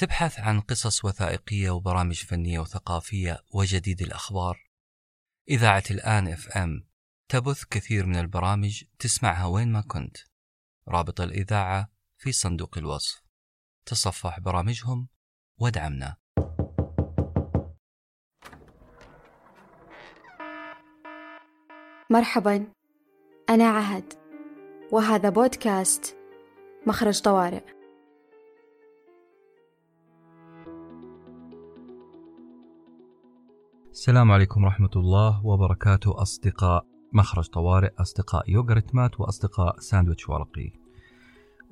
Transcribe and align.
تبحث 0.00 0.40
عن 0.40 0.60
قصص 0.60 1.04
وثائقية 1.04 1.70
وبرامج 1.70 2.24
فنية 2.24 2.58
وثقافية 2.58 3.44
وجديد 3.54 4.02
الأخبار. 4.02 4.58
إذاعة 5.48 5.82
الآن 5.90 6.28
إف 6.28 6.48
إم 6.48 6.86
تبث 7.28 7.64
كثير 7.64 8.06
من 8.06 8.16
البرامج 8.16 8.84
تسمعها 8.98 9.46
وين 9.46 9.72
ما 9.72 9.80
كنت. 9.80 10.16
رابط 10.88 11.20
الإذاعة 11.20 11.92
في 12.18 12.32
صندوق 12.32 12.78
الوصف. 12.78 13.22
تصفح 13.86 14.40
برامجهم 14.40 15.08
وادعمنا. 15.58 16.16
مرحبا. 22.10 22.72
أنا 23.50 23.68
عهد. 23.68 24.12
وهذا 24.92 25.28
بودكاست 25.28 26.16
مخرج 26.86 27.20
طوارئ. 27.20 27.79
السلام 33.90 34.32
عليكم 34.32 34.64
ورحمة 34.64 34.90
الله 34.96 35.46
وبركاته 35.46 36.22
أصدقاء 36.22 36.86
مخرج 37.12 37.46
طوارئ 37.46 37.90
أصدقاء 37.98 38.50
يوغرت 38.50 38.94
مات 38.94 39.20
وأصدقاء 39.20 39.76
ساندويتش 39.78 40.28
ورقي. 40.28 40.72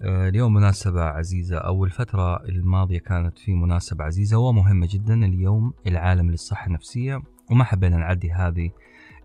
آه، 0.02 0.28
اليوم 0.28 0.54
مناسبة 0.54 1.02
عزيزة. 1.02 1.58
أو 1.58 1.84
الفترة 1.84 2.44
الماضية 2.44 2.98
كانت 2.98 3.38
في 3.38 3.54
مناسبة 3.54 4.04
عزيزة 4.04 4.38
ومهمة 4.38 4.88
جدا 4.90 5.14
اليوم 5.14 5.72
العالم 5.86 6.30
للصحة 6.30 6.66
النفسية. 6.66 7.22
وما 7.50 7.64
حبينا 7.64 7.96
نعدي 7.96 8.32
هذه 8.32 8.70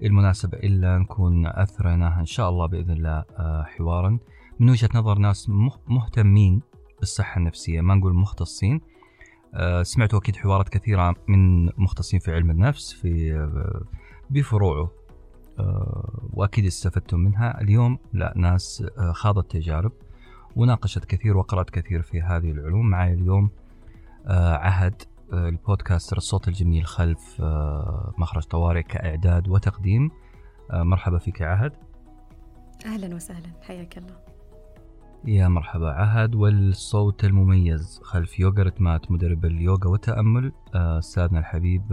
المناسبة 0.03 0.57
إلا 0.57 0.97
نكون 0.97 1.45
أثرناها 1.47 2.19
إن 2.19 2.25
شاء 2.25 2.49
الله 2.49 2.65
بإذن 2.65 2.91
الله 2.91 3.23
آه، 3.37 3.63
حوارا. 3.63 4.19
من 4.59 4.69
وجهة 4.69 4.89
نظر 4.95 5.17
ناس 5.17 5.49
مهتمين 5.87 6.61
بالصحة 6.99 7.39
النفسية 7.39 7.81
ما 7.81 7.95
نقول 7.95 8.13
مختصين 8.13 8.81
آه، 9.53 9.83
سمعتوا 9.83 10.19
أكيد 10.19 10.35
حوارات 10.35 10.69
كثيرة 10.69 11.15
من 11.27 11.65
مختصين 11.65 12.19
في 12.19 12.33
علم 12.33 12.51
النفس 12.51 12.93
في 12.93 13.33
آه، 13.33 13.81
بفروعه 14.29 14.91
وأكيد 16.33 16.65
استفدتم 16.65 17.19
منها. 17.19 17.61
اليوم 17.61 17.99
لا 18.13 18.33
ناس 18.35 18.85
خاضت 19.11 19.51
تجارب 19.51 19.91
وناقشت 20.55 21.05
كثير 21.05 21.37
وقرأت 21.37 21.69
كثير 21.69 22.01
في 22.01 22.21
هذه 22.21 22.51
العلوم. 22.51 22.89
معي 22.89 23.13
اليوم 23.13 23.49
عهد 24.27 25.01
البودكاستر 25.33 26.17
الصوت 26.17 26.47
الجميل 26.47 26.85
خلف 26.85 27.41
آه، 27.41 28.13
مخرج 28.17 28.43
طوارئ 28.43 28.83
كإعداد 28.83 29.47
وتقديم. 29.47 30.11
آه، 30.71 30.83
مرحبا 30.83 31.17
فيك 31.17 31.41
عهد. 31.41 31.73
أهلا 32.85 33.15
وسهلا. 33.15 33.51
حياك 33.61 33.97
الله. 33.97 34.22
يا 35.25 35.47
مرحبا. 35.47 35.91
عهد 35.91 36.35
والصوت 36.35 37.23
المميز. 37.23 38.01
خلف 38.03 38.39
يوغرت 38.39 38.81
مات 38.81 39.11
مدرب 39.11 39.45
اليوغا 39.45 39.87
والتأمل 39.87 40.51
آه، 40.75 40.99
أستاذنا 40.99 41.39
الحبيب 41.39 41.83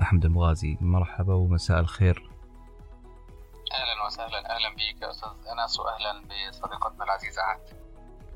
أحمد 0.00 0.24
المغازي. 0.24 0.78
مرحبا 0.80 1.34
ومساء 1.34 1.80
الخير. 1.80 2.30
أهلا 3.72 4.06
وسهلا. 4.06 4.38
أهلا 4.56 4.74
بك 4.74 5.02
يا 5.02 5.10
أستاذ 5.10 5.28
أنس 5.28 5.80
وأهلا 5.80 6.22
بصديقتنا 6.50 7.04
العزيزة 7.04 7.42
عهد 7.42 7.60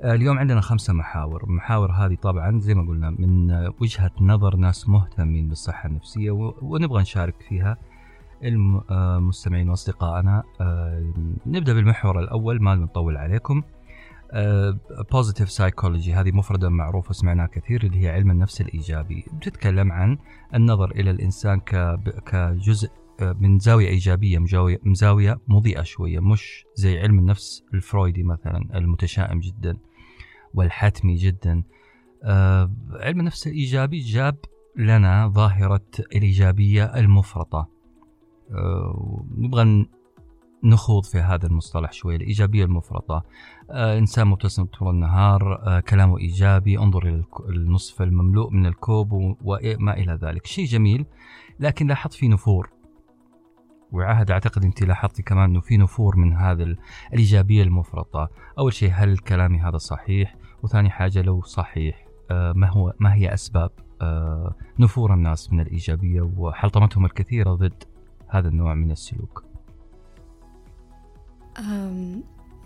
آه، 0.03 0.15
اليوم 0.15 0.39
عندنا 0.39 0.61
خمسة 0.61 0.93
محاور. 0.93 1.45
المحاور 1.45 1.93
هذه 1.93 2.15
طبعا 2.15 2.59
زي 2.59 2.75
ما 2.75 2.89
قلنا 2.89 3.11
من 3.11 3.53
وجهة 3.81 4.11
نظر 4.21 4.57
ناس 4.57 4.89
مهتمين 4.89 5.49
بالصحة 5.49 5.89
النفسية 5.89 6.31
ونبغى 6.63 7.03
نشارك 7.03 7.43
فيها. 7.49 7.77
المستمعين 8.43 9.71
وأصدقائنا 9.71 10.43
آه، 10.61 11.13
نبدأ 11.47 11.73
بالمحور 11.73 12.21
الأول. 12.21 12.63
ما 12.63 12.75
نطول 12.75 13.17
عليكم. 13.17 13.63
positive 15.13 15.51
psychology 15.51 16.15
هذه 16.15 16.33
مفردة 16.33 16.69
معروفة 16.69 17.13
سمعناها 17.13 17.47
كثير 17.47 17.83
اللي 17.85 18.03
هي 18.05 18.09
علم 18.09 18.31
النفس 18.31 18.61
الإيجابي. 18.61 19.25
بتتكلم 19.33 19.93
عن 19.93 20.19
النظر 20.55 20.91
إلى 20.91 21.11
الإنسان 21.11 21.61
كجزء 22.27 22.91
من 23.21 23.59
زاوية 23.59 23.89
إيجابية 23.89 24.39
من 24.85 25.04
زاوية 25.04 25.41
مضيئة 25.49 25.83
شوية 25.83 26.21
مش 26.21 26.65
زي 26.75 26.99
علم 26.99 27.19
النفس 27.19 27.65
الفرويدي 27.75 28.23
مثلا 28.23 28.69
المتشائم 28.75 29.41
جدا 29.41 29.77
والحتمي 30.55 31.15
جدا. 31.15 31.63
آه 32.25 32.73
علم 32.93 33.21
النفس 33.21 33.47
الإيجابي 33.47 33.99
جاب 33.99 34.37
لنا 34.77 35.29
ظاهرة 35.29 35.87
الإيجابية 36.17 36.85
المفرطة. 36.85 37.69
آه 38.51 39.25
نبغى 39.37 39.87
نخوض 40.65 41.05
في 41.05 41.19
هذا 41.19 41.47
المصطلح 41.47 41.93
شوي 41.93 42.17
الإيجابية 42.17 42.65
المفرطة. 42.65 43.25
آه 43.71 43.99
إنسان 43.99 44.27
مبتسم 44.27 44.65
طول 44.65 44.91
النهار 44.91 45.63
آه 45.67 45.81
كلامه 45.81 46.19
إيجابي 46.19 46.79
انظر 46.79 47.09
إلى 47.09 47.25
النصف 47.49 48.03
المملوء 48.03 48.51
من 48.51 48.67
الكوب 48.67 49.13
وما 49.13 49.95
إلى 49.95 50.19
ذلك 50.23 50.47
شيء 50.47 50.65
جميل 50.65 51.07
لكن 51.61 51.87
لاحظت 51.87 52.13
في 52.13 52.29
نفور 52.29 52.71
وعهد 53.93 54.31
أعتقد 54.31 54.65
أنت 54.65 54.83
لاحظتي 54.83 55.23
كمان 55.23 55.51
أنه 55.51 55.61
في 55.61 55.77
نفور 55.77 56.17
من 56.17 56.33
هذا 56.33 56.77
الإيجابية 57.13 57.63
المفرطة، 57.63 58.29
أول 58.59 58.73
شيء 58.73 58.91
هل 58.95 59.19
كلامي 59.19 59.59
هذا 59.59 59.77
صحيح؟ 59.77 60.37
وثاني 60.63 60.91
حاجة 60.91 61.23
لو 61.23 61.43
صحيح 61.43 62.07
آه، 62.31 62.53
ما 62.53 62.71
هو 62.71 62.93
ما 63.01 63.15
هي 63.15 63.35
أسباب 63.35 63.71
نفور 64.79 65.15
الناس 65.15 65.53
من 65.53 65.61
الإيجابية 65.61 66.21
وحلطمتهم 66.37 67.05
الكثيرة 67.05 67.55
ضد 67.55 67.85
هذا 68.29 68.49
النوع 68.49 68.75
من 68.75 68.91
السلوك؟ 68.91 69.45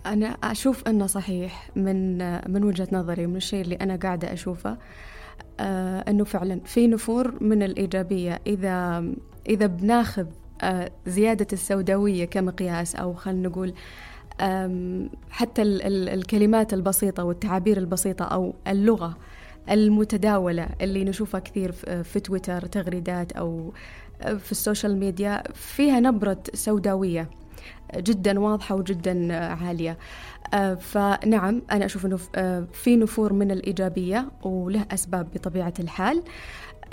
أنا 0.05 0.25
أشوف 0.27 0.87
أنه 0.87 1.07
صحيح 1.07 1.69
من 1.75 2.17
من 2.51 2.63
وجهة 2.63 2.87
نظري 2.91 3.27
من 3.27 3.35
الشيء 3.35 3.61
اللي 3.61 3.75
أنا 3.75 3.95
قاعدة 3.95 4.33
أشوفه 4.33 4.77
آه، 5.59 5.99
أنه 6.07 6.23
فعلا 6.23 6.59
في 6.65 6.87
نفور 6.87 7.43
من 7.43 7.63
الإيجابية. 7.63 8.41
إذا 8.47 9.05
إذا 9.49 9.65
بناخذ 9.65 10.25
آه، 10.61 10.91
زيادة 11.07 11.47
السوداوية 11.53 12.25
كمقياس 12.25 12.95
أو 12.95 13.13
خلينا 13.13 13.49
نقول 13.49 13.73
حتى 15.29 15.61
الكلمات 15.61 16.73
البسيطة 16.73 17.23
والتعابير 17.23 17.77
البسيطة 17.77 18.25
أو 18.25 18.53
اللغة 18.67 19.17
المتداولة 19.69 20.69
اللي 20.81 21.03
نشوفها 21.03 21.39
كثير 21.39 21.71
في 22.03 22.19
تويتر 22.19 22.65
تغريدات 22.65 23.31
أو 23.31 23.73
آه، 24.21 24.33
في 24.33 24.51
ال 24.51 24.58
social 24.58 24.97
media 24.99 25.43
فيها 25.53 25.99
نبرة 25.99 26.43
سوداوية. 26.53 27.29
جدا 27.97 28.39
واضحة 28.39 28.75
وجدا 28.75 29.35
عالية. 29.35 29.97
آه، 30.53 30.73
فنعم 30.73 31.61
أنا 31.71 31.85
أشوف 31.85 32.05
أنه 32.05 32.17
في 32.73 32.95
نفور 32.95 33.33
من 33.33 33.51
الإيجابية 33.51 34.31
وله 34.43 34.85
أسباب 34.91 35.27
بطبيعة 35.33 35.73
الحال. 35.79 36.23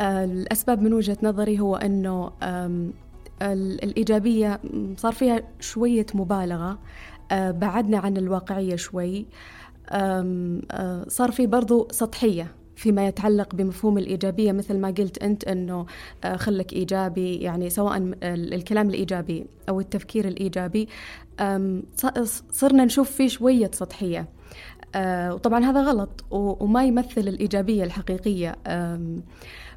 الأسباب 0.01 0.83
من 0.83 0.93
وجهة 0.93 1.19
نظري 1.23 1.61
هو 1.61 1.77
أنه 1.77 2.33
الإيجابية 3.43 4.61
صار 4.97 5.13
فيها 5.13 5.43
شوية 5.61 6.07
مبالغة. 6.15 6.79
آه، 7.33 7.51
بعدنا 7.51 7.99
عن 7.99 8.17
الواقعية 8.17 8.77
شوي. 8.77 9.27
آه، 9.91 11.05
صار 11.09 11.31
في 11.33 11.47
برضو 11.47 11.89
سطحية. 11.91 12.60
فيما 12.81 13.07
يتعلق 13.07 13.55
بمفهوم 13.55 13.99
الإيجابية 13.99 14.53
مثل 14.53 14.79
ما 14.79 14.89
قلت 14.89 15.19
أنت 15.19 15.45
أنه 15.45 15.87
آه، 16.25 16.37
خلك 16.37 16.73
إيجابي 16.73 17.37
يعني 17.37 17.71
سواء 17.71 18.15
الكلام 18.23 18.89
الإيجابي 18.89 19.47
أو 19.69 19.81
التفكير 19.81 20.29
الإيجابي 20.29 20.89
صرنا 22.53 22.85
نشوف 22.85 23.11
فيه 23.11 23.29
شوية 23.29 23.71
سطحية. 23.75 24.29
وطبعا 24.97 25.65
هذا 25.65 25.83
غلط 25.83 26.25
وما 26.31 26.85
يمثل 26.85 27.21
الإيجابية 27.29 27.85
الحقيقية. 27.85 28.57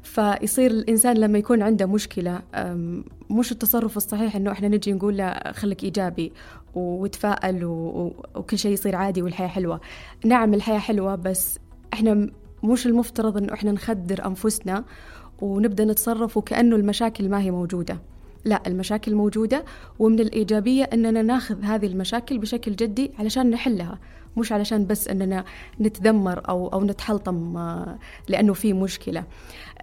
فيصير 0.02 0.70
الإنسان 0.70 1.16
لما 1.16 1.38
يكون 1.38 1.62
عنده 1.62 1.86
مشكلة 1.86 2.42
مش 3.30 3.52
التصرف 3.52 3.96
الصحيح 3.96 4.36
إنه 4.36 4.52
إحنا 4.52 4.68
نجي 4.68 4.92
نقول 4.92 5.16
له 5.16 5.52
خليك 5.52 5.84
إيجابي 5.84 6.32
وتفائل 6.74 7.64
وكل 7.64 8.58
شيء 8.58 8.72
يصير 8.72 8.96
عادي 8.96 9.22
والحياة 9.22 9.48
حلوة. 9.48 9.80
نعم 10.24 10.54
الحياة 10.54 10.78
حلوة 10.78 11.14
بس 11.14 11.58
إحنا 11.92 12.30
مش 12.64 12.86
المفترض 12.86 13.36
إنه 13.36 13.54
إحنا 13.54 13.72
نخدر 13.72 14.26
أنفسنا 14.26 14.84
ونبدأ 15.42 15.84
نتصرف 15.84 16.36
وكأنه 16.36 16.76
المشاكل 16.76 17.28
ما 17.28 17.40
هي 17.40 17.50
موجودة. 17.50 17.98
لا 18.44 18.62
المشاكل 18.66 19.14
موجودة 19.14 19.64
ومن 19.98 20.20
الإيجابية 20.20 20.84
أننا 20.84 21.22
ناخذ 21.22 21.62
هذه 21.62 21.86
المشاكل 21.86 22.38
بشكل 22.38 22.76
جدي 22.76 23.10
علشان 23.18 23.50
نحلها 23.50 23.98
مش 24.36 24.52
علشان 24.52 24.86
بس 24.86 25.08
أننا 25.08 25.44
نتذمر 25.80 26.48
أو, 26.48 26.68
أو 26.68 26.84
نتحلطم 26.84 27.56
آه، 27.56 27.98
لأنه 28.28 28.52
في 28.52 28.72
مشكلة. 28.72 29.24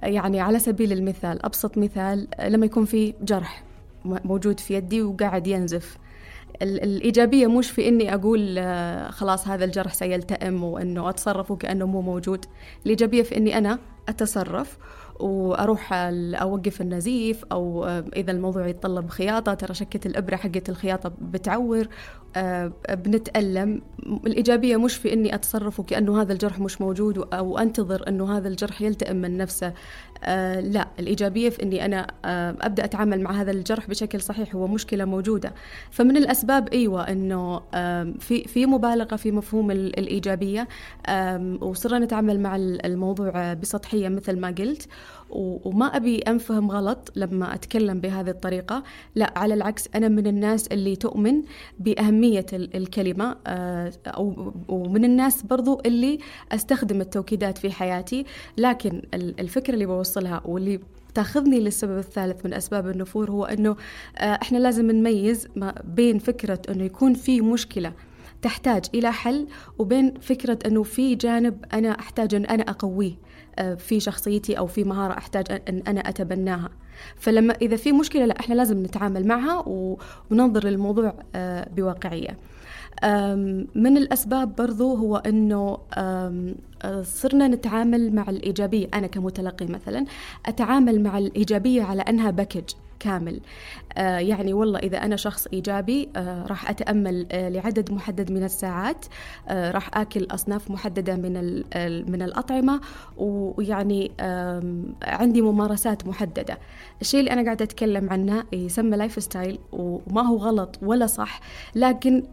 يعني 0.03 0.39
على 0.39 0.59
سبيل 0.59 0.91
المثال 0.91 1.45
أبسط 1.45 1.77
مثال 1.77 2.27
لما 2.39 2.65
يكون 2.65 2.85
في 2.85 3.13
جرح 3.21 3.63
موجود 4.05 4.59
في 4.59 4.73
يدي 4.73 5.01
وقاعد 5.01 5.47
ينزف 5.47 5.97
الإيجابية 6.61 7.47
مش 7.47 7.71
في 7.71 7.87
إني 7.87 8.13
أقول 8.13 8.57
آه، 8.57 9.11
خلاص 9.11 9.47
هذا 9.47 9.65
الجرح 9.65 9.93
سيلتئم 9.93 10.63
وإنه 10.63 11.09
أتصرف 11.09 11.51
وكأنه 11.51 11.85
مو 11.85 12.01
موجود. 12.01 12.45
الإيجابية 12.85 13.23
في 13.23 13.37
إني 13.37 13.57
أنا 13.57 13.79
أتصرف 14.09 14.77
وأروح 15.19 15.89
أوقف 15.93 16.81
النزيف 16.81 17.45
أو 17.51 17.85
آه، 17.85 18.05
إذا 18.15 18.31
الموضوع 18.31 18.67
يتطلب 18.67 19.09
خياطة 19.09 19.53
ترى 19.53 19.73
شكة 19.73 20.07
الإبرة 20.07 20.35
حقت 20.35 20.69
الخياطة 20.69 21.11
بتعور 21.21 21.87
بنتألم. 22.89 23.81
الإيجابية 24.27 24.77
مش 24.77 24.95
في 24.95 25.13
أني 25.13 25.35
أتصرف 25.35 25.79
وكأنه 25.79 26.21
هذا 26.21 26.33
الجرح 26.33 26.59
مش 26.59 26.81
موجود 26.81 27.27
أو 27.33 27.57
أنتظر 27.57 28.07
أنه 28.07 28.37
هذا 28.37 28.47
الجرح 28.47 28.81
يلتئم 28.81 29.15
من 29.15 29.37
نفسه. 29.37 29.73
آه 30.23 30.59
لا 30.59 30.87
الإيجابية 30.99 31.49
في 31.49 31.63
أني 31.63 31.85
أنا 31.85 32.07
آه 32.25 32.55
أبدأ 32.61 32.85
أتعامل 32.85 33.21
مع 33.21 33.31
هذا 33.31 33.51
الجرح 33.51 33.89
بشكل 33.89 34.21
صحيح 34.21 34.55
هو 34.55 34.67
مشكلة 34.67 35.05
موجودة. 35.05 35.53
فمن 35.91 36.17
الأسباب 36.17 36.69
أيوة 36.69 37.01
أنه 37.09 37.61
آه 37.73 38.13
في 38.19 38.43
في 38.43 38.65
مبالغة 38.65 39.15
في 39.15 39.31
مفهوم 39.31 39.71
الإيجابية. 39.71 40.67
آه 41.05 41.57
وصرنا 41.61 42.05
نتعامل 42.05 42.39
مع 42.39 42.55
الموضوع 42.55 43.53
بسطحية 43.53 44.09
مثل 44.09 44.39
ما 44.39 44.47
قلت. 44.47 44.87
وما 45.31 45.85
أبي 45.85 46.19
أنفهم 46.19 46.71
غلط 46.71 47.11
لما 47.15 47.53
أتكلم 47.53 47.99
بهذه 47.99 48.29
الطريقة. 48.29 48.83
لا 49.15 49.33
على 49.35 49.53
العكس 49.53 49.89
أنا 49.95 50.07
من 50.07 50.27
الناس 50.27 50.67
اللي 50.67 50.95
تؤمن 50.95 51.41
بأهمية 51.79 52.45
الكلمة 52.53 53.35
آه، 53.47 53.93
أو 54.07 54.53
ومن 54.67 55.05
الناس 55.05 55.41
برضو 55.43 55.81
اللي 55.85 56.19
أستخدم 56.51 57.01
التوكيدات 57.01 57.57
في 57.57 57.71
حياتي. 57.71 58.25
لكن 58.57 59.01
الفكرة 59.13 59.73
اللي 59.73 59.85
بوصلها 59.85 60.41
واللي 60.45 60.79
تاخذني 61.13 61.59
للسبب 61.59 61.97
الثالث 61.97 62.45
من 62.45 62.53
أسباب 62.53 62.87
النفور 62.87 63.31
هو 63.31 63.45
إنه 63.45 63.75
آه، 64.17 64.39
إحنا 64.41 64.57
لازم 64.57 64.91
نميز 64.91 65.47
ما 65.55 65.73
بين 65.83 66.19
فكرة 66.19 66.59
إنه 66.69 66.83
يكون 66.83 67.13
في 67.13 67.41
مشكلة 67.41 67.93
تحتاج 68.41 68.85
إلى 68.95 69.11
حل 69.11 69.47
وبين 69.79 70.13
فكرة 70.21 70.59
إنه 70.65 70.83
في 70.83 71.15
جانب 71.15 71.65
أنا 71.73 71.99
أحتاج 71.99 72.35
إن 72.35 72.45
أنا 72.45 72.63
أقويه 72.63 73.13
آه، 73.59 73.75
في 73.75 73.99
شخصيتي 73.99 74.57
أو 74.57 74.67
في 74.67 74.83
مهارة 74.83 75.17
أحتاج 75.17 75.61
ان 75.69 75.83
أنا 75.87 76.09
أتبناها. 76.09 76.69
فلما 77.15 77.53
إذا 77.61 77.75
في 77.75 77.91
مشكلة 77.91 78.25
لا 78.25 78.39
إحنا 78.39 78.53
لازم 78.53 78.83
نتعامل 78.83 79.27
معها 79.27 79.63
وننظر 80.31 80.65
للموضوع 80.67 81.13
آه، 81.35 81.69
بواقعية. 81.75 82.37
من 83.75 83.97
الأسباب 83.97 84.55
برضو 84.55 84.95
هو 84.95 85.17
أنه 85.17 85.77
صرنا 87.01 87.47
نتعامل 87.47 88.15
مع 88.15 88.29
الإيجابية. 88.29 88.87
أنا 88.93 89.07
كمتلقي 89.07 89.65
مثلا 89.65 90.05
أتعامل 90.45 91.03
مع 91.03 91.17
الإيجابية 91.17 91.83
على 91.83 92.01
أنها 92.01 92.31
باكج. 92.31 92.69
كامل. 93.01 93.39
آه 93.97 94.17
يعني 94.17 94.53
والله 94.53 94.79
إذا 94.79 94.97
أنا 94.97 95.15
شخص 95.15 95.47
إيجابي 95.53 96.09
آه 96.15 96.45
راح 96.47 96.69
أتأمل 96.69 97.27
آه 97.31 97.49
لعدد 97.49 97.91
محدد 97.91 98.31
من 98.31 98.43
الساعات. 98.43 99.05
راح 99.49 99.97
آكل 99.97 100.27
أصناف 100.31 100.71
محددة 100.71 101.15
من 101.15 101.33
من 102.11 102.21
الأطعمة. 102.21 102.81
ويعني 103.17 104.11
عندي 105.03 105.41
ممارسات 105.41 106.07
محددة. 106.07 106.57
الشيء 107.01 107.19
اللي 107.19 107.31
أنا 107.33 107.43
قاعدة 107.43 107.65
أتكلم 107.65 108.09
عنه 108.09 108.43
يسمى 108.53 108.97
lifestyle 108.97 109.59
وما 109.71 110.21
هو 110.21 110.37
غلط 110.37 110.79
ولا 110.81 111.05
صح. 111.05 111.39
لكن 111.75 112.23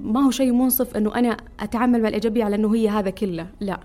ما 0.00 0.26
هو 0.26 0.30
شيء 0.30 0.52
منصف 0.52 0.96
أنه 0.96 1.14
أنا 1.14 1.36
أتعامل 1.60 2.02
مع 2.02 2.08
الإيجابية 2.08 2.44
على 2.44 2.56
أنه 2.56 2.74
هي 2.74 2.88
هذا 2.88 3.10
كله. 3.10 3.46
لا. 3.60 3.80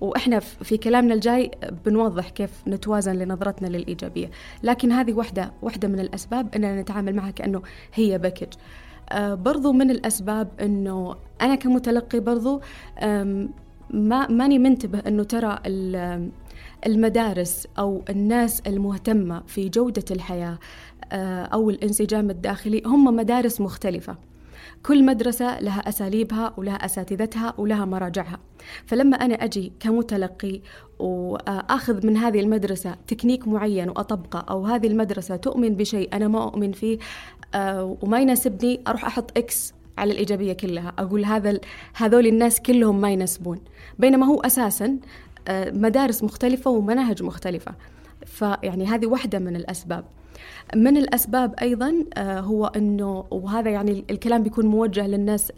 وإحنا 0.00 0.38
في 0.40 0.76
كلامنا 0.76 1.14
الجاي 1.14 1.50
بنوضح 1.86 2.28
كيف 2.28 2.50
نتوازن 2.68 3.12
لنظرتنا 3.12 3.66
للإيجابية. 3.66 4.30
لكن 4.62 4.92
هذه 4.92 5.12
واحدة 5.12 5.52
واحدة 5.62 5.88
من 5.88 6.00
الأسباب 6.00 6.54
إننا 6.54 6.80
نتعامل 6.80 7.14
معها 7.14 7.30
كأنه 7.30 7.62
هي 7.94 8.18
package 8.18 8.52
آه 9.10 9.34
برضو 9.34 9.72
من 9.72 9.90
الأسباب 9.90 10.48
إنه 10.60 11.16
أنا 11.40 11.54
كمتلقي 11.54 12.20
برضو 12.20 12.60
ما 13.90 14.26
ماني 14.30 14.58
منتبه 14.58 14.98
إنه 14.98 15.22
ترى 15.22 15.58
المدارس 16.86 17.66
أو 17.78 18.02
الناس 18.10 18.60
المهتمة 18.60 19.42
في 19.46 19.68
جودة 19.68 20.04
الحياة 20.10 20.58
آه، 21.12 21.44
أو 21.44 21.70
الانسجام 21.70 22.30
الداخلي 22.30 22.82
هم 22.86 23.16
مدارس 23.16 23.60
مختلفة. 23.60 24.16
كل 24.86 25.04
مدرسة 25.04 25.60
لها 25.60 25.88
أساليبها 25.88 26.54
ولها 26.56 26.74
أساتذتها 26.74 27.54
ولها 27.58 27.84
مراجعها. 27.84 28.38
فلما 28.86 29.16
أنا 29.16 29.34
أجي 29.34 29.72
كمتلقي 29.80 30.60
وآخذ 30.98 32.06
من 32.06 32.16
هذه 32.16 32.40
المدرسة 32.40 32.96
تكنيك 33.06 33.48
معين 33.48 33.88
وأطبقه 33.88 34.38
أو 34.38 34.66
هذه 34.66 34.86
المدرسة 34.86 35.36
تؤمن 35.36 35.74
بشيء 35.74 36.16
أنا 36.16 36.28
ما 36.28 36.44
أؤمن 36.44 36.72
فيه 36.72 36.98
آه، 37.54 37.96
وما 38.02 38.20
يناسبني 38.20 38.80
أروح 38.88 39.04
أحط 39.04 39.38
X 39.38 39.74
على 39.98 40.12
الإيجابية 40.12 40.52
كلها. 40.52 40.92
أقول 40.98 41.24
هذا 41.24 41.60
هذول 41.94 42.26
الناس 42.26 42.60
كلهم 42.60 43.00
ما 43.00 43.10
يناسبون. 43.10 43.60
بينما 43.98 44.26
هو 44.26 44.40
أساسا 44.40 44.98
آه، 45.48 45.70
مدارس 45.70 46.24
مختلفة 46.24 46.70
ومناهج 46.70 47.22
مختلفة. 47.22 47.74
فيعني 48.26 48.86
هذه 48.86 49.06
واحدة 49.06 49.38
من 49.38 49.56
الأسباب. 49.56 50.04
من 50.74 50.96
الأسباب 50.96 51.54
أيضا 51.62 52.04
آه، 52.14 52.40
هو 52.40 52.66
أنه 52.66 53.24
وهذا 53.30 53.70
يعني 53.70 54.04
الكلام 54.10 54.42
بيكون 54.42 54.66
موجه 54.66 55.06
للناس 55.06 55.52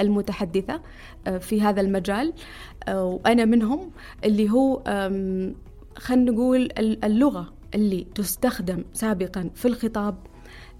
المتحدثة 0.00 0.80
آه، 1.26 1.38
في 1.38 1.62
هذا 1.62 1.80
المجال 1.80 2.32
آه، 2.88 3.04
وأنا 3.04 3.44
منهم 3.44 3.90
اللي 4.24 4.50
هو 4.50 4.82
خلينا 5.96 6.30
نقول 6.32 6.68
اللغة 6.78 7.52
اللي 7.74 8.06
تستخدم 8.14 8.84
سابقا 8.92 9.50
في 9.54 9.68
الخطاب 9.68 10.14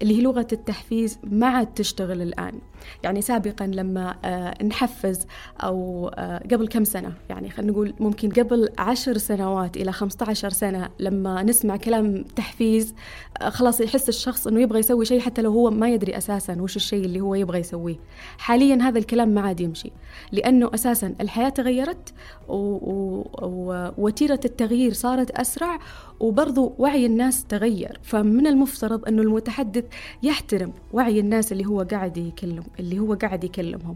اللي 0.01 0.17
هي 0.17 0.21
لغة 0.21 0.47
التحفيز 0.53 1.19
ما 1.23 1.47
عاد 1.47 1.73
تشتغل 1.73 2.21
الآن. 2.21 2.59
يعني 3.03 3.21
سابقا 3.21 3.65
لما 3.67 4.15
آه، 4.25 4.63
نحفز 4.63 5.27
أو 5.63 6.07
آه، 6.07 6.37
قبل 6.51 6.67
كم 6.67 6.83
سنة؟ 6.83 7.13
يعني 7.29 7.49
خلينا 7.49 7.71
نقول 7.71 7.93
ممكن 7.99 8.29
قبل 8.29 8.69
عشر 8.77 9.17
سنوات 9.17 9.77
إلى 9.77 9.91
15 9.91 10.49
سنة 10.49 10.89
لما 10.99 11.43
نسمع 11.43 11.77
كلام 11.77 12.23
تحفيز 12.23 12.95
آه، 13.41 13.49
خلاص 13.49 13.81
يحس 13.81 14.09
الشخص 14.09 14.47
أنه 14.47 14.61
يبغى 14.61 14.79
يسوي 14.79 15.05
شيء 15.05 15.19
حتى 15.19 15.41
لو 15.41 15.51
هو 15.51 15.69
ما 15.69 15.89
يدري 15.89 16.17
أساسا 16.17 16.61
وش 16.61 16.75
الشيء 16.75 17.05
اللي 17.05 17.21
هو 17.21 17.35
يبغى 17.35 17.59
يسويه. 17.59 17.95
حاليا 18.37 18.75
هذا 18.81 18.99
الكلام 18.99 19.29
ما 19.29 19.41
عاد 19.41 19.59
يمشي 19.59 19.91
لأنه 20.31 20.71
أساسا 20.73 21.15
الحياة 21.21 21.49
تغيرت 21.49 22.13
ووتيرة 22.47 24.39
التغيير 24.45 24.93
صارت 24.93 25.31
أسرع 25.31 25.79
وبرضو 26.19 26.75
وعي 26.77 27.05
الناس 27.05 27.45
تغير. 27.45 27.99
فمن 28.03 28.47
المفترض 28.47 29.07
أنه 29.07 29.21
المتحدث 29.21 29.83
يحترم 30.23 30.73
وعي 30.93 31.19
الناس 31.19 31.51
اللي 31.51 31.65
هو 31.65 31.81
قاعد 31.81 32.17
يكلم 32.17 32.63
اللي 32.79 32.99
هو 32.99 33.13
قاعد 33.13 33.43
يكلمهم. 33.43 33.95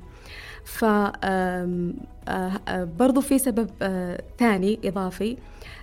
ف 0.64 0.86
برضو 3.00 3.22
في 3.22 3.40
سبب 3.40 3.70
ثاني 4.40 4.80
إضافي 4.86 5.38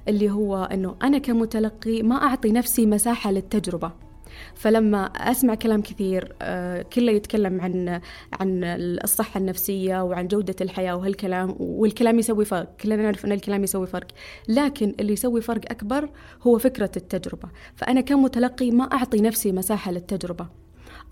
اللي 0.09 0.31
هو 0.31 0.65
أنه 0.65 0.97
أنا 1.03 1.19
كمتلقي 1.19 2.03
ما 2.03 2.17
أعطي 2.17 2.53
نفسي 2.53 2.87
مساحة 2.87 3.31
للتجربة. 3.31 3.93
فلما 4.55 5.05
أسمع 5.05 5.55
كلام 5.55 5.83
كثير 5.83 6.35
آه، 6.43 6.83
كله 6.83 7.13
يتكلم 7.13 7.61
عن 7.61 8.01
عن 8.41 8.65
الصحة 9.05 9.39
النفسية 9.39 10.03
وعن 10.03 10.29
جودة 10.29 10.55
الحياة 10.61 10.97
وهالكلام 10.97 11.57
والكلام 11.61 12.19
يسوي 12.19 12.45
فرق 12.45 12.77
كلنا 12.77 12.97
نعرف 12.97 13.25
إن 13.25 13.33
الكلام 13.33 13.65
يسوي 13.65 13.87
فرق. 13.87 14.07
لكن 14.49 14.95
اللي 15.01 15.13
يسوي 15.13 15.41
فرق 15.41 15.61
أكبر 15.71 16.09
هو 16.43 16.59
فكرة 16.59 16.91
التجربة. 16.97 17.49
فأنا 17.75 18.01
كمتلقي 18.01 18.71
ما 18.71 18.85
أعطي 18.85 19.21
نفسي 19.21 19.53
مساحة 19.53 19.93
للتجربة. 19.93 20.64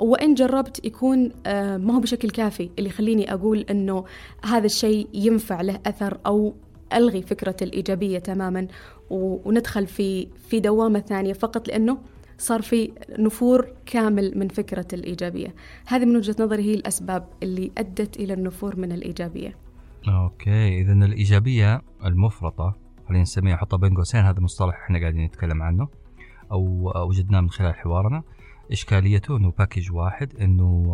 وإن 0.03 0.35
جربت 0.35 0.85
يكون 0.85 1.31
آه، 1.47 1.77
ما 1.77 1.95
هو 1.95 2.01
بشكل 2.01 2.31
كافي 2.31 2.71
اللي 2.79 2.89
يخليني 2.89 3.35
أقول 3.35 3.59
أنه 3.59 4.05
هذا 4.45 4.67
الشيء 4.67 5.09
ينفع 5.15 5.61
له 5.61 5.81
أثر 5.87 6.19
أو 6.27 6.55
ألغي 6.93 7.23
فكرة 7.23 7.57
الإيجابية 7.63 8.19
تماما 8.19 8.69
وندخل 9.11 9.87
في 9.87 10.29
في 10.49 10.61
دوامة 10.61 10.99
ثانية 10.99 11.33
فقط 11.33 11.69
لأنه 11.69 11.99
صار 12.39 12.63
في 12.63 12.93
نفور 13.19 13.73
كامل 13.87 14.39
من 14.39 14.49
فكرة 14.49 14.87
الإيجابية. 14.93 15.55
هذه 15.87 16.05
من 16.05 16.17
وجهة 16.17 16.37
نظري 16.41 16.63
هي 16.63 16.75
الأسباب 16.75 17.29
اللي 17.43 17.73
أدت 17.79 18.17
إلى 18.17 18.35
النفور 18.35 18.77
من 18.77 18.93
الإيجابية. 18.93 19.57
okay 20.09 20.81
إذا 20.81 20.93
الإيجابية 20.93 21.83
المفرطة 22.05 22.77
خلينا 23.09 23.23
نسميها 23.23 23.57
حطها 23.57 23.77
بين 23.77 23.95
قوسين 23.95 24.21
هذا 24.21 24.41
مصطلح 24.41 24.75
إحنا 24.85 24.99
قاعدين 24.99 25.25
نتكلم 25.25 25.63
عنه 25.63 25.89
أو 26.53 26.93
وجدناه 27.09 27.41
من 27.41 27.51
خلال 27.51 27.75
حوارنا. 27.75 28.23
إشكاليته 28.73 29.37
أنه 29.37 29.51
package 29.59 29.93
واحد 29.93 30.37
أنه 30.37 30.93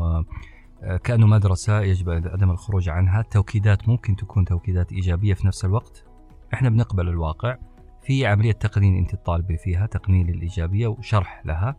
آه، 0.82 0.96
كأنه 0.96 1.26
مدرسة 1.26 1.80
يجب 1.80 2.10
عدم 2.10 2.50
الخروج 2.50 2.88
عنها. 2.88 3.20
التوكيدات 3.20 3.88
ممكن 3.88 4.16
تكون 4.16 4.44
توكيدات 4.44 4.92
إيجابية 4.92 5.34
في 5.34 5.46
نفس 5.46 5.64
الوقت. 5.64 6.04
إحنا 6.54 6.68
بنقبل 6.68 7.08
الواقع. 7.08 7.56
في 8.02 8.26
عملية 8.26 8.52
تقنين 8.52 8.96
أنت 8.96 9.14
تطالبي 9.14 9.56
فيها 9.56 9.86
تقنين 9.86 10.28
الإيجابية 10.28 10.86
وشرح 10.86 11.42
لها. 11.44 11.76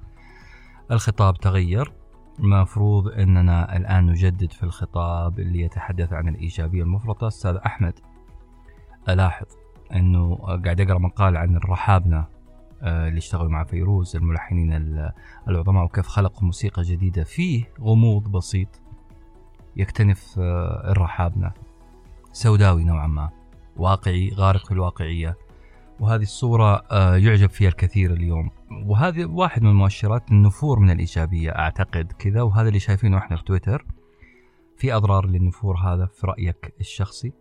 الخطاب 0.92 1.38
تغير. 1.38 1.94
المفروض 2.40 3.08
أننا 3.08 3.78
الآن 3.78 4.06
نجدد 4.06 4.52
في 4.52 4.64
الخطاب 4.64 5.40
اللي 5.40 5.62
يتحدث 5.62 6.14
عن 6.14 6.28
الإيجابية 6.28 6.84
المفرطة. 6.84 7.28
أستاذ 7.28 7.56
أحمد 7.56 7.94
ألاحظ 9.10 9.48
أنه 9.96 10.36
قاعد 10.36 10.82
أقرأ 10.82 11.00
مقال 11.00 11.38
عن 11.38 11.56
الرحابنة. 11.56 12.39
اللي 12.84 13.18
اشتغلوا 13.18 13.50
مع 13.50 13.64
فيروز 13.64 14.16
الملحنين 14.16 14.74
العظماء 15.48 15.84
وكيف 15.84 16.08
خلقوا 16.08 16.44
موسيقى 16.44 16.82
جديدة 16.82 17.24
فيه 17.24 17.64
غموض 17.82 18.32
بسيط 18.32 18.82
يكتنف 19.76 20.36
آه، 20.40 20.92
الرحابنة 20.92 21.52
سوداوي 22.32 22.84
نوعا 22.84 23.08
ما. 23.08 23.30
واقعي 23.78 24.30
غارق 24.36 24.66
في 24.66 24.72
الواقعية. 24.72 25.38
وهذه 26.00 26.22
الصورة 26.22 26.84
آه، 26.92 27.16
يعجب 27.16 27.50
فيها 27.50 27.70
الكثير 27.70 28.14
اليوم. 28.14 28.50
وهذه 28.86 29.26
واحد 29.26 29.64
من 29.64 29.74
مؤشرات 29.74 30.32
النفور 30.32 30.80
من 30.80 30.90
الإيجابية 30.92 31.52
أعتقد 31.52 32.12
كذا. 32.12 32.42
وهذا 32.42 32.68
اللي 32.68 32.80
شايفينه 32.80 33.18
إحنا 33.18 33.38
في 33.38 33.44
تويتر. 33.44 33.86
في 34.78 34.94
أضرار 34.94 35.26
للنفور 35.26 35.78
هذا 35.78 36.06
في 36.06 36.28
رأيك 36.28 36.74
الشخصي؟ 36.80 37.34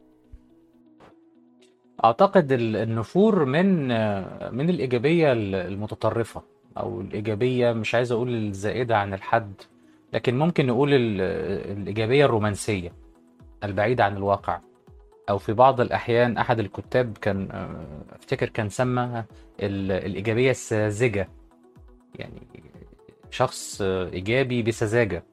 أعتقد 2.05 2.53
النفور 2.53 3.45
من 3.45 3.89
من 4.57 4.71
الإيجابية 4.71 5.33
المتطرفة 5.33 6.43
أو 6.79 7.01
الإيجابية 7.01 7.73
مش 7.73 7.95
عايز 7.95 8.13
أقول 8.13 8.35
الزائدة 8.35 8.97
عن 8.97 9.15
الحد 9.15 9.53
لكن 10.13 10.39
ممكن 10.39 10.67
نقول 10.67 10.89
الإيجابية 10.93 12.25
الرومانسية 12.25 12.93
البعيدة 13.65 14.05
عن 14.05 14.17
الواقع. 14.17 14.61
أو 15.31 15.39
في 15.39 15.53
بعض 15.53 15.81
الأحيان 15.81 16.37
أحد 16.37 16.59
الكتاب 16.59 17.19
كان 17.21 17.49
أفتكر 18.13 18.49
كان 18.49 18.69
سمى 18.69 19.25
الإيجابية 19.61 20.51
الساذجة. 20.51 21.29
يعني 22.15 22.47
شخص 23.31 23.83
إيجابي 23.83 24.63
بسذاجة. 24.63 25.25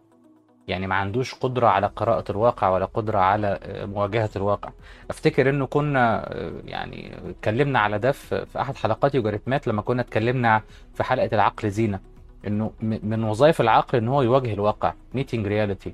يعني 0.68 0.88
ما 0.88 0.96
عندوش 0.96 1.36
قدرة 1.36 1.68
على 1.68 1.88
قراءة 1.88 2.32
الواقع 2.32 2.70
ولا 2.70 2.86
قدرة 2.86 3.20
على 3.20 3.60
مواجهة 3.68 4.30
الواقع. 4.36 4.70
أفتكر 5.10 5.50
إنه 5.50 5.66
كنا 5.66 6.30
يعني 6.66 7.12
اتكلمنا 7.30 7.80
على 7.80 8.00
ده 8.00 8.12
في 8.12 8.46
أحد 8.60 8.76
حلقات 8.76 9.16
يوجاريتمات 9.16 9.68
لما 9.68 9.82
كنا 9.82 10.02
اتكلمنا 10.02 10.62
في 10.94 11.04
حلقة 11.04 11.30
العقل 11.34 11.70
زينة. 11.70 12.00
إنه 12.48 12.72
من 12.82 13.24
وظائف 13.24 13.62
العقل 13.62 13.98
إن 13.98 14.08
هو 14.08 14.22
يواجه 14.22 14.54
الواقع 14.54 14.94
meeting 15.18 15.46
reality. 15.46 15.90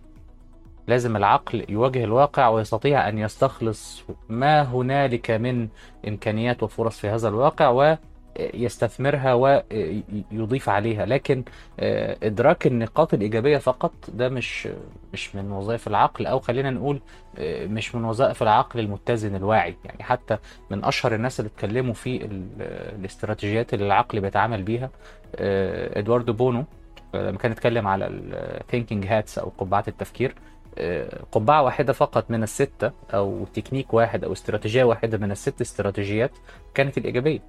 لازم 0.88 1.18
العقل 1.18 1.66
يواجه 1.70 2.04
الواقع 2.04 2.48
ويستطيع 2.48 3.10
أن 3.10 3.18
يستخلص 3.18 4.04
ما 4.30 4.62
هنالك 4.62 5.32
من 5.32 5.68
إمكانيات 6.08 6.64
وفرص 6.64 7.00
في 7.00 7.10
هذا 7.10 7.28
الواقع 7.28 7.70
ويستثمرها 8.40 9.34
ويضيف 9.34 10.70
عليها. 10.70 11.06
لكن 11.06 11.44
آه، 11.80 12.18
إدراك 12.24 12.68
النقاط 12.68 13.14
الإيجابية 13.14 13.58
فقط 13.58 13.94
ده 14.14 14.30
مش 14.30 14.68
مش 15.14 15.36
من 15.36 15.52
وظائف 15.52 15.88
العقل 15.88 16.26
أو 16.26 16.40
خلينا 16.40 16.70
نقول 16.72 17.02
آه، 17.38 17.66
مش 17.66 17.96
من 17.96 18.06
وظائف 18.06 18.44
العقل 18.44 18.80
المتزن 18.80 19.36
الواعي. 19.36 19.76
يعني 19.86 20.04
حتى 20.04 20.38
من 20.70 20.84
أشهر 20.86 21.16
الناس 21.16 21.40
اللي 21.40 21.52
اتكلموا 21.56 21.94
في 21.94 22.30
الاستراتيجيات 23.00 23.74
اللي 23.74 23.86
العقل 23.86 24.20
بيتعامل 24.22 24.64
بيها 24.64 24.90
آه، 25.36 26.00
إدوارد 26.00 26.22
دو 26.22 26.34
بونو 26.34 26.64
لما 27.14 27.38
كان 27.38 27.52
يتكلم 27.52 27.88
على 27.88 28.08
ال 28.08 28.19
thinking 28.19 29.06
hats 29.08 29.38
أو 29.38 29.52
قبعات 29.58 29.88
التفكير 29.88 30.36
قبعة 31.32 31.64
واحدة 31.64 31.94
فقط 31.94 32.32
من 32.32 32.44
الستة 32.44 32.92
أو 33.14 33.46
تكنيك 33.54 33.94
واحد 33.94 34.24
أو 34.24 34.34
استراتيجية 34.34 34.84
واحدة 34.84 35.18
من 35.18 35.32
الست 35.32 35.62
استراتيجيات 35.62 36.32
كانت 36.74 36.98
الإيجابية. 36.98 37.40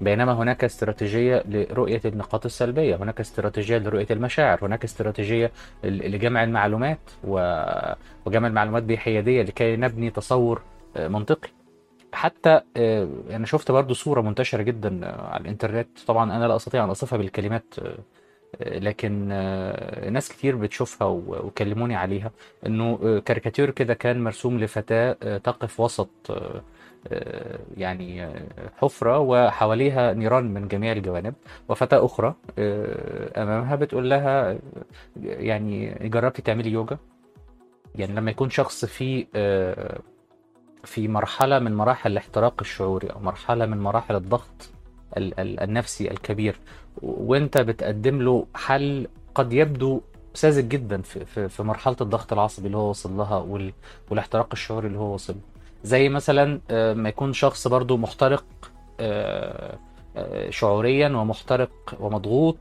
بينما 0.00 0.32
هناك 0.32 0.64
استراتيجية 0.64 1.44
لرؤية 1.48 2.00
النقاط 2.04 2.44
السلبية 2.44 2.96
هناك 2.96 3.20
استراتيجية 3.20 3.78
لرؤية 3.78 4.06
المشاعر 4.10 4.66
هناك 4.66 4.84
استراتيجية 4.84 5.50
لجمع 5.84 6.44
المعلومات 6.44 6.98
وجمع 7.24 8.48
المعلومات 8.48 8.82
بحيادية 8.82 9.42
لكي 9.42 9.76
نبني 9.76 10.10
تصور 10.10 10.62
آه، 10.96 11.08
منطقي. 11.08 11.48
حتى 12.12 12.60
آه، 12.76 13.08
أنا 13.30 13.46
شفت 13.46 13.70
برضو 13.70 13.94
صورة 13.94 14.20
منتشرة 14.20 14.62
جدا 14.62 15.06
على 15.20 15.40
الإنترنت. 15.40 15.88
طبعا 16.06 16.36
أنا 16.36 16.44
لا 16.48 16.56
أستطيع 16.56 16.84
أن 16.84 16.90
أصفها 16.90 17.16
بالكلمات 17.16 17.64
آه، 17.82 17.98
لكن 18.78 19.28
آه، 19.32 20.10
ناس 20.10 20.28
كتير 20.28 20.56
بتشوفها 20.56 21.08
وكلموني 21.26 21.96
عليها. 21.96 22.30
إنه 22.66 22.98
آه، 23.04 23.18
كاريكاتير 23.18 23.70
كده 23.70 23.94
كان 23.94 24.24
مرسوم 24.24 24.58
لفتاة 24.60 25.16
آه، 25.22 25.38
تقف 25.38 25.80
وسط 25.80 26.10
يعني 27.76 28.28
حفرة 28.76 29.18
وحواليها 29.18 30.12
نيران 30.12 30.54
من 30.54 30.68
جميع 30.68 30.92
الجوانب 30.92 31.34
وفتاة 31.68 32.04
أخرى 32.04 32.34
أمامها 33.36 33.76
بتقول 33.76 34.10
لها 34.10 34.58
يعني 35.22 35.94
جربتي 36.08 36.42
تعملي 36.42 36.70
يوجا؟ 36.70 36.98
يعني 37.94 38.14
لما 38.14 38.30
يكون 38.30 38.50
شخص 38.50 38.84
في 38.84 39.26
في 40.84 41.08
مرحلة 41.08 41.58
من 41.58 41.74
مراحل 41.74 42.12
الاحتراق 42.12 42.54
الشعوري 42.60 43.06
أو 43.08 43.20
مرحلة 43.20 43.66
من 43.66 43.78
مراحل 43.80 44.16
الضغط 44.16 44.70
النفسي 45.38 46.10
الكبير 46.10 46.56
وأنت 47.02 47.58
بتقدم 47.58 48.22
له 48.22 48.46
حل 48.54 49.08
قد 49.34 49.52
يبدو 49.52 50.00
ساذج 50.34 50.68
جدا 50.68 51.02
في, 51.02 51.62
مرحلة 51.62 51.96
الضغط 52.00 52.32
العصبي 52.32 52.66
اللي 52.66 52.76
هو 52.76 52.90
وصل 52.90 53.16
لها 53.16 53.66
والاحتراق 54.10 54.48
الشعوري 54.52 54.86
اللي 54.86 54.98
هو 54.98 55.14
وصل 55.14 55.34
زي 55.86 56.08
مثلا 56.08 56.60
آه، 56.70 56.92
ما 56.94 57.08
يكون 57.08 57.32
شخص 57.32 57.68
برضو 57.68 57.96
محترق 57.96 58.44
آه، 59.00 59.78
آه، 60.16 60.50
شعوريا 60.50 61.08
ومحترق 61.08 61.70
ومضغوط 62.00 62.58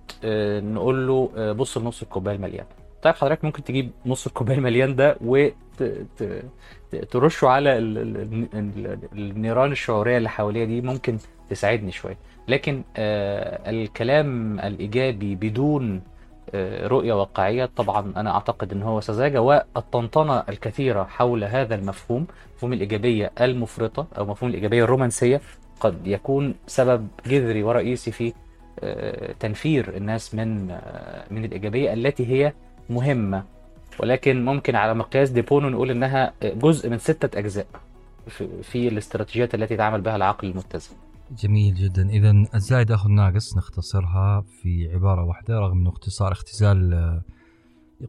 نقول 0.64 1.08
له 1.08 1.30
بص 1.54 1.78
لنص 1.78 2.02
الكوباية 2.02 2.36
المليان. 2.36 2.66
طيب 3.02 3.16
حضرتك 3.16 3.46
ممكن 3.46 3.64
تجيب 3.64 3.92
نص 4.06 4.28
الكوباية 4.28 4.58
المليان 4.58 4.96
ده 4.96 5.18
وترشه 6.92 7.48
على 7.48 7.78
النيران 9.14 9.72
الشعورية 9.72 10.18
اللي 10.18 10.30
حواليها 10.30 10.66
دي 10.66 10.82
ممكن 10.82 11.18
تساعدني 11.50 11.92
شوية. 11.92 12.18
لكن 12.48 12.84
الكلام 12.98 14.60
الإيجابي 14.60 15.36
بدون 15.36 16.02
رؤية 16.88 17.14
واقعية. 17.14 17.66
طبعا 17.66 18.14
أنا 18.18 18.32
أعتقد 18.36 18.72
أن 18.74 18.84
هو 18.84 19.02
سذاجة 19.02 19.42
والطنطنة 19.42 20.44
الكثيرة 20.50 21.04
حول 21.04 21.44
هذا 21.44 21.76
المفهوم 21.76 22.28
مفهوم 22.56 22.74
الإيجابية 22.74 23.32
المفرطة 23.42 24.08
أو 24.18 24.26
مفهوم 24.26 24.50
الإيجابية 24.50 24.84
الرومانسية. 24.84 25.42
قد 25.80 26.08
يكون 26.08 26.56
سبب 26.68 27.08
جذري 27.26 27.64
ورئيسي 27.64 28.12
في 28.12 28.34
آه، 28.80 29.34
تنفير 29.40 29.98
الناس 29.98 30.36
من 30.36 30.66
من 31.32 31.46
الإيجابية 31.46 31.94
التي 31.94 32.28
هي 32.28 32.54
مهمة. 32.90 33.44
ولكن 34.00 34.46
ممكن 34.46 34.76
على 34.76 34.94
مقياس 34.94 35.30
ديبونو 35.30 35.70
نقول 35.70 35.92
إنها 35.92 36.34
جزء 36.44 36.90
من 36.90 36.98
ستة 36.98 37.40
أجزاء 37.40 37.66
في 38.62 38.88
الاستراتيجيات 38.88 39.56
التي 39.56 39.78
تعمل 39.78 40.02
بها 40.02 40.16
العقل 40.16 40.48
المتزن. 40.48 40.96
جميل 41.32 41.76
جدا. 41.76 42.10
اذا 42.10 42.32
الزائد 42.56 42.92
اخذ 42.92 43.10
ناقص 43.10 43.58
نختصرها 43.58 44.42
في 44.42 44.94
عبارة 44.94 45.24
واحدة 45.24 45.60
رغم 45.60 45.78
إنه 45.78 45.90
اختصار 45.90 46.32
اختزال 46.32 46.94
آه، 46.94 47.22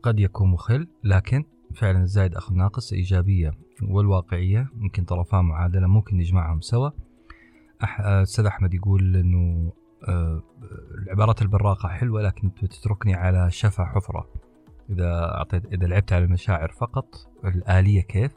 قد 0.02 0.20
يكون 0.20 0.50
مخل 0.50 0.88
لكن 1.04 1.44
فعلا 1.74 2.02
الزائد 2.02 2.34
اخذ 2.34 2.54
ناقص 2.54 2.92
إيجابية 2.92 3.52
والواقعية 3.82 4.68
يمكن 4.80 5.04
طرفان 5.04 5.44
معادلة 5.44 5.86
ممكن 5.86 6.16
نجمعهم 6.16 6.60
سوا. 6.60 6.90
آه، 7.82 8.22
أستاذ 8.22 8.46
أحمد 8.46 8.74
يقول 8.74 9.16
إنه 9.16 9.72
آه، 10.08 10.42
العبارات 11.04 11.42
البراقة 11.42 11.88
حلوة 11.88 12.22
لكن 12.22 12.54
تتركني 12.54 13.14
على 13.14 13.50
شفا 13.50 13.84
حفرة. 13.84 14.28
إذا 14.90 15.34
أعطيت 15.34 15.66
إذا 15.66 15.86
لعبت 15.86 16.12
على 16.12 16.24
المشاعر 16.24 16.68
فقط 16.68 17.28
الآلية 17.44 18.00
كيف؟ 18.00 18.32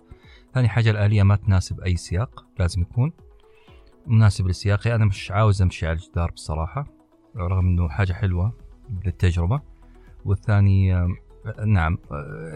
ثاني 0.54 0.70
حاجة 0.70 0.92
الآلية 0.92 1.24
ما 1.24 1.36
تناسب 1.36 1.80
أي 1.80 1.96
سياق 1.96 2.46
لازم 2.60 2.82
يكون 2.82 3.12
مناسب 4.10 4.48
لسياقي. 4.48 4.96
أنا 4.96 5.06
مش 5.06 5.32
عاوز 5.32 5.62
أمشي 5.62 5.88
على 5.88 5.96
الجدار 5.96 6.32
بصراحة 6.32 6.88
رغم 7.38 7.68
أنه 7.68 7.90
حاجة 7.90 8.14
حلوة 8.14 8.54
للتجربة. 9.06 9.62
والثاني 10.26 11.08
نعم 11.66 11.98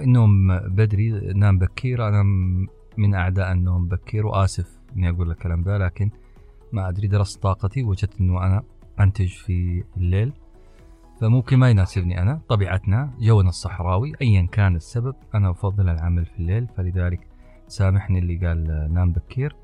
النوم 0.03 0.60
بدري 0.60 1.10
نام 1.33 1.60
بكير. 1.60 2.07
أنا 2.07 2.24
من 2.98 3.15
أعداء 3.15 3.51
النوم 3.51 3.88
بكير 3.88 4.25
وآسف 4.25 4.77
إني 4.95 5.10
أقول 5.10 5.31
الكلام 5.31 5.63
ده 5.63 5.77
لكن 5.77 6.10
ما 6.72 6.89
أدري 6.89 7.07
درست 7.07 7.43
طاقتي 7.43 7.83
وجدت 7.83 8.22
أنه 8.22 8.45
أنا 8.45 8.63
أنتج 9.00 9.27
في 9.27 9.83
الليل 9.98 10.33
فممكن 11.22 11.57
ما 11.57 11.69
يناسبني 11.69 12.22
أنا. 12.22 12.41
طبيعتنا 12.50 13.13
جونا 13.19 13.50
الصحراوي 13.50 14.13
أيا 14.22 14.48
كان 14.51 14.75
السبب 14.75 15.15
أنا 15.36 15.50
أفضل 15.50 15.89
العمل 15.89 16.25
في 16.25 16.39
الليل 16.39 16.67
فلذلك 16.77 17.27
سامحني 17.67 18.19
اللي 18.19 18.48
قال 18.48 18.89
نام 18.93 19.12
بكير. 19.12 19.55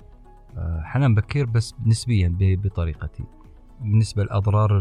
حنان 0.84 1.16
بكير 1.16 1.46
بس 1.46 1.76
نسبيا 1.86 2.36
بطريقتي. 2.40 3.24
بالنسبة 3.82 4.24
لأضرار 4.24 4.78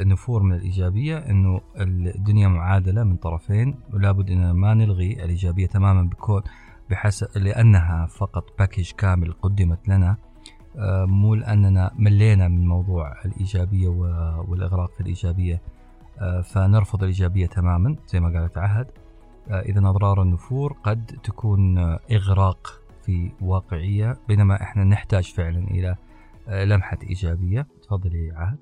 النفور 0.00 0.42
من 0.42 0.54
الإيجابية 0.54 1.18
أنه 1.18 1.60
الدنيا 1.80 2.48
معادلة 2.48 3.04
من 3.04 3.16
طرفين 3.16 3.74
ولابد 3.92 4.30
أن 4.30 4.50
ما 4.50 4.74
نلغي 4.74 5.24
الإيجابية 5.24 5.66
تماما 5.66 6.02
بكون 6.02 6.42
بحسب 6.90 7.28
لأنها 7.38 8.06
فقط 8.06 8.58
باكج 8.58 8.90
كامل 8.90 9.32
قدمت 9.32 9.88
لنا. 9.88 10.16
آه، 10.76 11.04
مو 11.04 11.34
لأننا 11.34 11.90
ملينا 11.98 12.48
من 12.48 12.66
موضوع 12.66 13.24
الإيجابية 13.24 13.88
والإغراق 14.48 14.94
في 14.94 15.00
الإيجابية. 15.00 15.62
آه، 16.18 16.40
فنرفض 16.40 17.02
الإيجابية 17.02 17.46
تماما 17.46 17.96
زي 18.06 18.20
ما 18.20 18.40
قالت 18.40 18.58
عهد. 18.58 18.86
آه، 19.50 19.60
إذا 19.60 19.88
أضرار 19.88 20.22
النفور 20.22 20.72
قد 20.72 21.18
تكون 21.22 21.78
إغراق 22.12 22.82
في 23.08 23.30
واقعية 23.42 24.16
بينما 24.28 24.54
إحنا 24.62 24.84
نحتاج 24.84 25.32
فعلا 25.32 25.58
إلى 25.58 25.96
آه، 26.48 26.64
لمحة 26.64 26.98
إيجابية. 27.02 27.66
تفضلي 27.82 28.32
عهد. 28.34 28.58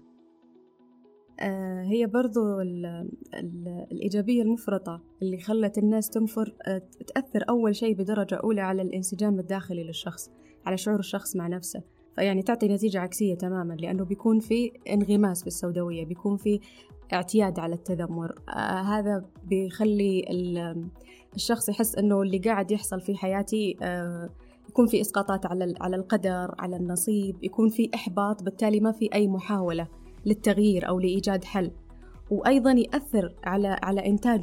آه، 1.40 1.82
هي 1.82 2.06
برضو 2.06 2.60
ال 2.60 2.86
ال 3.34 3.86
الإيجابية 3.92 4.42
المفرطة 4.42 5.00
اللي 5.22 5.38
خلت 5.38 5.78
الناس 5.78 6.10
تنفر 6.10 6.54
آه، 6.66 6.82
تأثر 7.14 7.44
أول 7.48 7.76
شيء 7.76 7.94
بدرجة 7.94 8.34
أولى 8.34 8.60
على 8.60 8.82
الانسجام 8.82 9.38
الداخلي 9.38 9.84
للشخص 9.84 10.30
على 10.66 10.76
شعور 10.76 10.98
الشخص 10.98 11.36
مع 11.36 11.46
نفسه. 11.48 11.82
فيعني 12.16 12.42
تعطي 12.42 12.68
نتيجة 12.68 13.00
عكسية 13.00 13.34
تماما 13.34 13.74
لأنه 13.74 14.04
بيكون 14.04 14.40
في 14.40 14.72
انغماس 14.90 15.40
في 15.40 15.46
السوداوية 15.46 16.04
بيكون 16.04 16.36
في 16.36 16.60
اعتياد 17.12 17.58
على 17.58 17.74
التذمر. 17.74 18.34
آه 18.48 18.82
هذا 18.82 19.24
بيخلي 19.44 20.24
الشخص 21.36 21.68
يحس 21.68 21.94
أنه 21.94 22.22
اللي 22.22 22.38
قاعد 22.38 22.70
يحصل 22.70 23.00
في 23.00 23.16
حياتي 23.16 23.76
آه 23.82 24.30
يكون 24.68 24.86
في 24.86 25.00
إسقاطات 25.00 25.46
على 25.46 25.74
على 25.80 25.96
القدر 25.96 26.54
على 26.58 26.76
النصيب 26.76 27.44
يكون 27.44 27.68
في 27.68 27.90
إحباط 27.94 28.42
بالتالي 28.42 28.80
ما 28.80 28.92
في 28.92 29.14
أي 29.14 29.28
محاولة 29.28 29.88
للتغيير 30.26 30.88
أو 30.88 31.00
لإيجاد 31.00 31.44
حل. 31.44 31.70
وأيضا 32.30 32.72
يأثر 32.72 33.34
على 33.44 33.76
على 33.82 34.06
إنتاج 34.06 34.40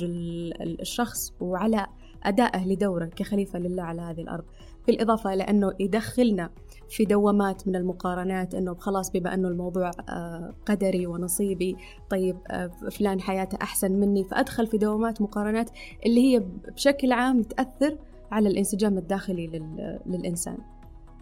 الشخص 0.62 1.33
وعلى 1.41 1.85
أدائه 2.23 2.67
لدوره 2.67 3.05
كخليفة 3.05 3.59
لله 3.59 3.83
على 3.83 4.01
هذه 4.01 4.21
الأرض. 4.21 4.43
بالإضافة 4.87 5.33
إلى 5.33 5.43
أنه 5.43 5.73
يدخلنا 5.79 6.49
في 6.89 7.05
دوامات 7.05 7.67
من 7.67 7.75
المقارنات 7.75 8.55
أنه 8.55 8.75
خلاص 8.75 9.11
بما 9.11 9.33
أنه 9.33 9.47
الموضوع 9.47 9.91
آه، 10.09 10.53
قدري 10.65 11.07
ونصيبي 11.07 11.75
طيب 12.09 12.37
آه، 12.47 12.67
فلان 12.67 13.21
حياته 13.21 13.57
أحسن 13.61 13.91
مني 13.91 14.23
فأدخل 14.23 14.67
في 14.67 14.77
دوامات 14.77 15.21
مقارنات 15.21 15.69
اللي 16.05 16.21
هي 16.21 16.43
بشكل 16.75 17.11
عام 17.11 17.41
تأثر 17.41 17.97
على 18.31 18.49
الانسجام 18.49 18.97
الداخلي 18.97 19.47
للإنسان. 20.05 20.57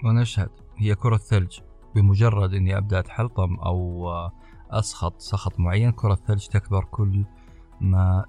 ونشهد 0.06 0.50
هي 0.78 0.96
كرة 0.96 1.18
ثلج 1.18 1.60
بمجرد 1.96 2.54
أني 2.54 2.78
أبدأ 2.78 3.00
أتحلطم 3.00 3.56
أو 3.56 4.10
أسخط 4.72 5.22
سخط 5.22 5.60
معين 5.60 5.92
كرة 5.92 6.16
ثلج 6.16 6.46
تكبر 6.48 6.84
كل 6.84 7.26
ما 7.82 8.26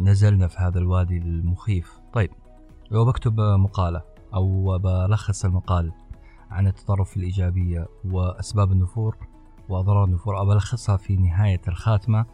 نزلنا 0.00 0.48
في 0.48 0.58
هذا 0.58 0.78
الوادي 0.78 1.18
المخيف. 1.18 2.00
طيب 2.12 2.30
لو 2.90 3.04
بكتب 3.04 3.40
مقالة. 3.40 4.02
أو 4.34 4.78
بلخص 4.78 5.44
المقال 5.44 5.92
عن 6.50 6.66
التطرف 6.66 7.16
الإيجابية 7.16 7.86
وأسباب 8.10 8.72
النفور 8.72 9.16
وأضرار 9.68 10.04
النفور 10.04 10.38
أو 10.38 10.46
بلخصها 10.46 10.96
في 10.96 11.16
نهاية 11.16 11.60
الخاتمة 11.68 12.26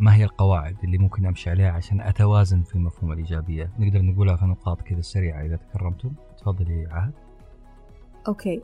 ما 0.00 0.14
هي 0.14 0.24
القواعد 0.24 0.76
اللي 0.84 0.98
ممكن 0.98 1.26
أمشي 1.26 1.50
عليها 1.50 1.70
عشان 1.70 2.00
أتوازن 2.00 2.62
في 2.62 2.78
مفهوم 2.78 3.12
الإيجابية؟ 3.12 3.70
نقدر 3.78 4.02
نقولها 4.02 4.36
في 4.36 4.44
نقاط 4.44 4.80
كذا 4.80 5.00
سريعة 5.00 5.44
إذا 5.46 5.56
تكرمتم. 5.56 6.12
تفضلي 6.38 6.86
عهد. 6.90 7.12
أوكي. 8.28 8.62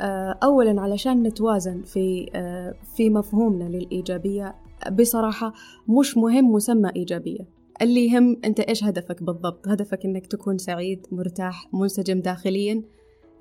آه، 0.00 0.38
أولا 0.42 0.82
علشان 0.82 1.22
نتوازن 1.22 1.82
في 1.82 2.30
آه، 2.34 2.74
في 2.96 3.10
مفهومنا 3.10 3.64
للإيجابية 3.64 4.54
بصراحة 4.92 5.52
مش 5.88 6.16
مهم 6.16 6.52
مسمى 6.52 6.90
إيجابية. 6.96 7.55
اللي 7.82 8.06
يهم 8.06 8.40
أنت 8.44 8.60
إيش 8.60 8.84
هدفك 8.84 9.22
بالضبط؟ 9.22 9.68
هدفك 9.68 10.04
أنك 10.04 10.26
تكون 10.26 10.58
سعيد 10.58 11.06
مرتاح 11.12 11.74
منسجم 11.74 12.20
داخليا. 12.20 12.82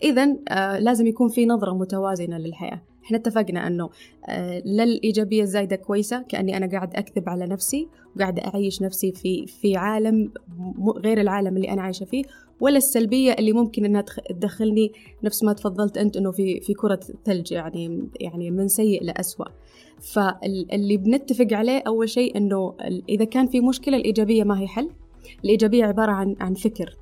إذا 0.03 0.37
آه 0.49 0.79
لازم 0.79 1.07
يكون 1.07 1.29
في 1.29 1.45
نظرة 1.45 1.73
متوازنة 1.73 2.37
للحياة. 2.37 2.81
إحنا 3.05 3.17
اتفقنا 3.17 3.67
إنه 3.67 3.89
آه 4.29 4.61
لا 4.65 4.83
الايجابيه 4.83 5.43
الزايدة 5.43 5.75
كويسة 5.75 6.21
كأني 6.21 6.57
أنا 6.57 6.69
قاعد 6.71 6.95
أكذب 6.95 7.29
على 7.29 7.45
نفسي 7.45 7.87
وقاعده 8.15 8.41
أعيش 8.41 8.81
نفسي 8.81 9.11
في 9.11 9.45
في 9.45 9.77
عالم 9.77 10.31
غير 10.97 11.21
العالم 11.21 11.57
اللي 11.57 11.71
أنا 11.71 11.81
عايشة 11.81 12.03
فيه 12.03 12.23
ولا 12.59 12.77
السلبية 12.77 13.31
اللي 13.31 13.53
ممكن 13.53 13.85
إنها 13.85 14.05
تدخلني 14.29 14.91
نفس 15.23 15.43
ما 15.43 15.53
تفضلت 15.53 15.97
أنت 15.97 16.17
إنه 16.17 16.31
في 16.31 16.59
في 16.59 16.73
كرة 16.73 16.99
ثلج 17.25 17.51
يعني 17.51 18.09
يعني 18.19 18.51
من 18.51 18.67
سيء 18.67 19.03
لاسوء 19.03 19.47
فاللي 20.01 20.97
بنتفق 20.97 21.47
عليه 21.51 21.83
أول 21.87 22.09
شيء 22.09 22.37
إنه 22.37 22.75
إذا 23.09 23.25
كان 23.25 23.47
في 23.47 23.61
مشكلة 23.61 23.97
الإيجابية 23.97 24.43
ما 24.43 24.59
هي 24.59 24.67
حل. 24.67 24.89
الإيجابية 25.43 25.85
عبارة 25.85 26.11
عن 26.11 26.35
عن 26.39 26.53
فكر. 26.53 26.97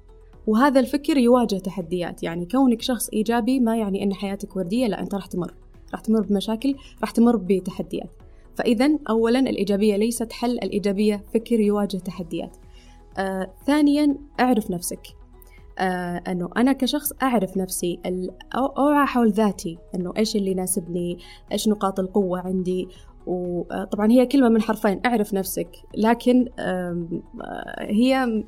وهذا 0.48 0.80
الفكر 0.80 1.18
يواجه 1.18 1.56
تحديات. 1.56 2.24
يعني 2.24 2.46
كونك 2.46 2.82
شخص 2.82 3.10
إيجابي 3.10 3.60
ما 3.60 3.78
يعني 3.78 4.04
أن 4.04 4.14
حياتك 4.14 4.56
وردية 4.56 4.88
لا 4.88 5.00
أنت 5.00 5.16
راح 5.16 5.26
تمر. 5.26 5.54
راح 5.92 6.02
تمر 6.02 6.22
بمشاكل 6.22 6.76
راح 7.02 7.12
تمر 7.12 7.36
بتحديات. 7.36 8.10
فإذا 8.56 9.00
أولا 9.10 9.40
الإيجابية 9.40 9.96
ليست 9.96 10.34
حل 10.34 10.52
الإيجابية 10.52 11.24
فكر 11.34 11.60
يواجه 11.60 11.98
تحديات. 11.98 12.58
آه، 13.18 13.54
ثانيا 13.66 14.18
أعرف 14.40 14.72
نفسك. 14.72 15.23
آه، 15.80 16.24
أنه 16.28 16.50
أنا 16.58 16.74
كشخص 16.74 17.12
أعرف 17.24 17.58
نفسي 17.58 18.00
أوعى 18.56 19.06
حول 19.06 19.32
ذاتي 19.32 19.78
أنه 19.96 20.14
إيش 20.18 20.36
اللي 20.36 20.52
يناسبني 20.52 21.18
إيش 21.52 21.68
نقاط 21.68 22.00
القوة 22.00 22.40
عندي. 22.40 22.88
وطبعا 23.28 24.12
هي 24.12 24.26
كلمة 24.26 24.50
من 24.50 24.62
حرفين 24.62 25.02
أعرف 25.06 25.34
نفسك. 25.34 25.70
لكن 25.98 26.46
آه، 26.60 27.08
هي 27.80 28.44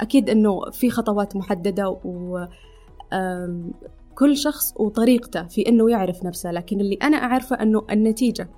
أكيد 0.00 0.30
أنه 0.30 0.70
في 0.70 0.90
خطوات 0.90 1.36
محددة 1.36 1.88
و 2.04 2.46
كل 4.14 4.36
شخص 4.36 4.74
وطريقته 4.76 5.42
في 5.42 5.68
أنه 5.68 5.90
يعرف 5.90 6.24
نفسه. 6.24 6.50
لكن 6.50 6.80
اللي 6.80 6.98
أنا 7.02 7.16
أعرفه 7.16 7.56
أنه 7.56 7.82
النتيجة 7.90 8.48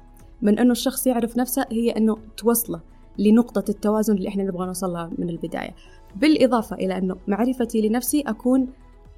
من 0.42 0.58
أنه 0.58 0.72
الشخص 0.72 1.06
يعرف 1.06 1.36
نفسه 1.36 1.66
هي 1.70 1.90
أنه 1.90 2.16
توصله 2.36 2.80
لنقطة 3.18 3.64
التوازن 3.68 4.14
اللي 4.14 4.28
إحنا 4.28 4.44
نبغى 4.44 4.66
نوصلها 4.66 5.10
من 5.18 5.28
البداية. 5.30 5.74
بالإضافة 6.16 6.76
إلى 6.76 6.98
أنه 6.98 7.16
معرفتي 7.28 7.88
لنفسي 7.88 8.20
أكون 8.20 8.68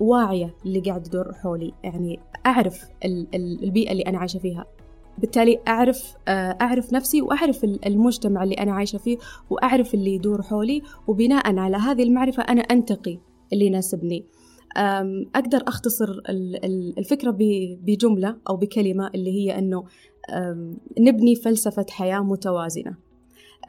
واعية 0.00 0.54
اللي 0.66 0.80
قاعد 0.80 1.06
يدور 1.06 1.32
حولي. 1.32 1.72
يعني 1.84 2.18
أعرف 2.46 2.84
البيئة 3.34 3.92
اللي 3.92 4.02
أنا 4.02 4.18
عايشة 4.18 4.38
فيها. 4.38 4.64
بالتالي 5.18 5.58
أعرف 5.68 6.14
آه، 6.28 6.56
أعرف 6.60 6.92
نفسي 6.92 7.22
وأعرف 7.22 7.64
المجتمع 7.64 8.42
اللي 8.42 8.54
أنا 8.54 8.72
عايشة 8.72 8.98
فيه 8.98 9.18
وأعرف 9.50 9.94
اللي 9.94 10.14
يدور 10.14 10.42
حولي. 10.42 10.82
وبناء 11.06 11.58
على 11.58 11.76
هذه 11.76 12.02
المعرفة 12.02 12.42
أنا 12.42 12.60
أنتقي 12.60 13.18
اللي 13.52 13.66
يناسبني. 13.66 14.24
أقدر 15.34 15.62
أختصر 15.68 16.20
الفكرة 16.98 17.36
بجملة 17.82 18.36
أو 18.48 18.56
بكلمة 18.56 19.10
اللي 19.14 19.30
هي 19.30 19.58
أنه 19.58 19.84
نبني 21.00 21.34
فلسفة 21.34 21.86
حياة 21.90 22.20
متوازنة. 22.20 22.96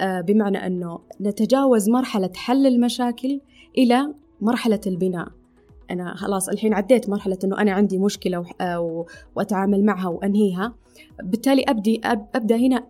بمعنى 0.02 0.68
أنه 0.68 1.00
نتجاوز 1.22 1.90
مرحلة 1.90 2.30
حل 2.36 2.68
المشاكل 2.68 3.40
إلى 3.78 4.14
مرحلة 4.42 4.82
البناء. 4.88 5.28
أنا 5.92 6.16
خلاص 6.16 6.50
الحين 6.50 6.74
عديت 6.74 7.10
مرحلة 7.10 7.38
أنه 7.44 7.62
أنا 7.62 7.72
عندي 7.72 7.98
مشكلة 7.98 8.46
آه، 8.62 9.06
وأتعامل 9.36 9.86
معها 9.86 10.08
وأنهيها. 10.08 10.74
بالتالي 11.24 11.64
أبدي 11.64 12.02
أبدأ 12.36 12.56
هنا 12.56 12.84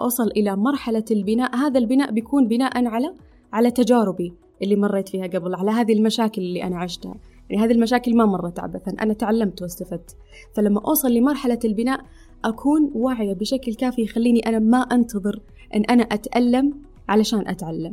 أوصل 0.00 0.26
إلى 0.26 0.56
مرحلة 0.56 1.04
البناء. 1.10 1.56
هذا 1.56 1.78
البناء 1.78 2.10
بيكون 2.10 2.48
بناء 2.48 2.86
على 2.86 3.14
على 3.52 3.70
تجاربي 3.70 4.32
اللي 4.62 4.76
مريت 4.76 5.08
فيها 5.08 5.26
قبل 5.26 5.54
على 5.54 5.70
هذه 5.70 5.92
المشاكل 5.92 6.42
اللي 6.42 6.64
أنا 6.64 6.78
عشتها. 6.78 7.14
يعني 7.50 7.64
هذه 7.64 7.72
المشاكل 7.72 8.16
ما 8.16 8.26
مرت 8.26 8.60
عبثا 8.60 8.92
أنا 9.02 9.12
تعلمت 9.12 9.62
واستفدت. 9.62 10.16
فلما 10.54 10.80
أوصل 10.80 11.12
لمرحلة 11.12 11.58
البناء 11.64 12.00
أكون 12.44 12.90
واعية 12.94 13.34
بشكل 13.34 13.74
كافي 13.74 14.02
يخليني 14.02 14.40
أنا 14.40 14.58
ما 14.58 14.78
أنتظر 14.78 15.40
أن 15.74 15.84
أنا 15.84 16.02
أتألم 16.02 16.74
علشان 17.08 17.48
أتعلم. 17.48 17.92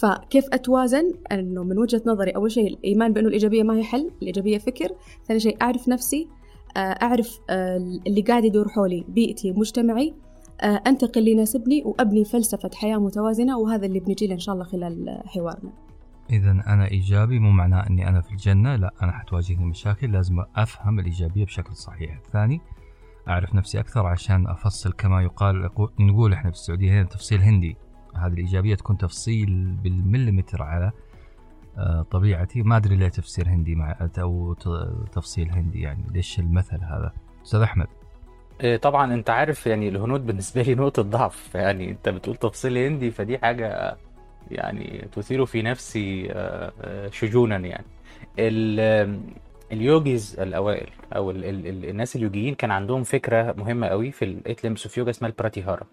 فكيف 0.00 0.44
أتوازن؟ 0.52 1.12
أنه 1.32 1.64
من 1.64 1.78
وجهة 1.78 2.02
نظري 2.06 2.30
أول 2.30 2.50
شيء 2.50 2.66
الإيمان 2.66 3.12
بأنه 3.12 3.28
الإيجابية 3.28 3.62
ما 3.62 3.76
هي 3.76 3.84
حل 3.84 4.10
الإيجابية 4.22 4.58
فكر. 4.58 4.88
ثاني 5.26 5.40
شيء 5.40 5.56
أعرف 5.62 5.88
نفسي 5.88 6.28
آه، 6.76 6.80
أعرف 6.80 7.40
آه، 7.50 7.76
اللي 8.06 8.20
قاعد 8.20 8.44
يدور 8.44 8.68
حولي 8.68 9.04
بيئتي 9.08 9.52
مجتمعي 9.52 10.14
آه، 10.60 10.82
أنتقل 10.86 11.18
اللي 11.20 11.30
يناسبني 11.30 11.82
وأبني 11.84 12.24
فلسفة 12.24 12.70
حياة 12.74 12.96
متوازنة 12.96 13.58
وهذا 13.58 13.86
اللي 13.86 14.00
بنجي 14.00 14.26
له 14.26 14.34
إن 14.34 14.38
شاء 14.38 14.54
الله 14.54 14.64
خلال 14.64 15.22
حوارنا. 15.26 15.72
إذا 16.30 16.50
أنا 16.50 16.90
إيجابي 16.90 17.38
مو 17.38 17.50
معناه 17.50 17.86
أني 17.90 18.08
أنا 18.08 18.20
في 18.20 18.30
الجنة 18.30 18.76
لا 18.76 18.92
أنا 19.02 19.12
حتواجهني 19.12 19.64
مشاكل 19.64 20.12
لازم 20.12 20.44
أفهم 20.56 20.98
الإيجابية 20.98 21.44
بشكل 21.44 21.76
صحيح. 21.76 22.16
الثاني 22.26 22.60
أعرف 23.28 23.54
نفسي 23.54 23.80
أكثر 23.80 24.06
عشان 24.06 24.46
أفصل 24.46 24.92
كما 24.92 25.22
يقال 25.22 25.70
نقول 26.00 26.32
إحنا 26.32 26.50
في 26.50 26.56
السعودية 26.56 26.92
هنا 26.92 27.02
تفصيل 27.08 27.40
هندي. 27.40 27.76
هذه 28.14 28.32
الإيجابية 28.32 28.74
تكون 28.74 28.98
تفصيل 28.98 29.76
بالمليمتر 29.82 30.62
على 30.62 30.92
آه، 31.78 32.02
طبيعتي. 32.10 32.62
ما 32.62 32.76
أدري 32.76 32.96
ليه 32.96 33.08
تفسير 33.08 33.48
هندي 33.48 33.74
مع 33.74 34.08
أو 34.18 34.54
تفصيل 35.12 35.50
هندي 35.50 35.80
يعني. 35.80 36.04
ليش 36.12 36.38
المثل 36.38 36.84
هذا؟ 36.84 37.12
أستاذ 37.44 37.60
أحمد. 37.60 37.86
إيه، 38.60 38.76
طبعا 38.76 39.14
أنت 39.14 39.30
عارف 39.30 39.66
يعني 39.66 39.88
الهنود 39.88 40.26
بالنسبة 40.26 40.62
لي 40.62 40.74
نقطة 40.74 41.02
ضعف. 41.02 41.54
يعني 41.54 41.90
أنت 41.90 42.08
بتقول 42.08 42.36
تفصيل 42.36 42.78
هندي 42.78 43.10
فدي 43.10 43.38
حاجة 43.38 43.96
يعني 44.50 45.08
تثير 45.12 45.46
في 45.46 45.62
نفسي 45.62 46.32
آه، 46.32 46.72
آه، 46.80 47.10
شجونا 47.10 47.56
يعني. 47.56 47.86
ال 49.72 49.83
yogis 49.83 50.40
الأوائل 50.40 50.88
أو 51.16 51.30
ال 51.30 51.44
ال 51.44 51.84
الناس 51.84 52.16
اليوجيين 52.16 52.54
كان 52.54 52.70
عندهم 52.70 53.02
فكرة 53.02 53.52
مهمة 53.58 53.86
قوي 53.86 54.10
في 54.12 54.24
ال 54.24 54.31
eight 54.31 54.64
limbs 54.64 54.86
of 54.86 54.98
yoga 54.98 55.10
اسمها 55.10 55.30
البراتيهارا. 55.30 55.86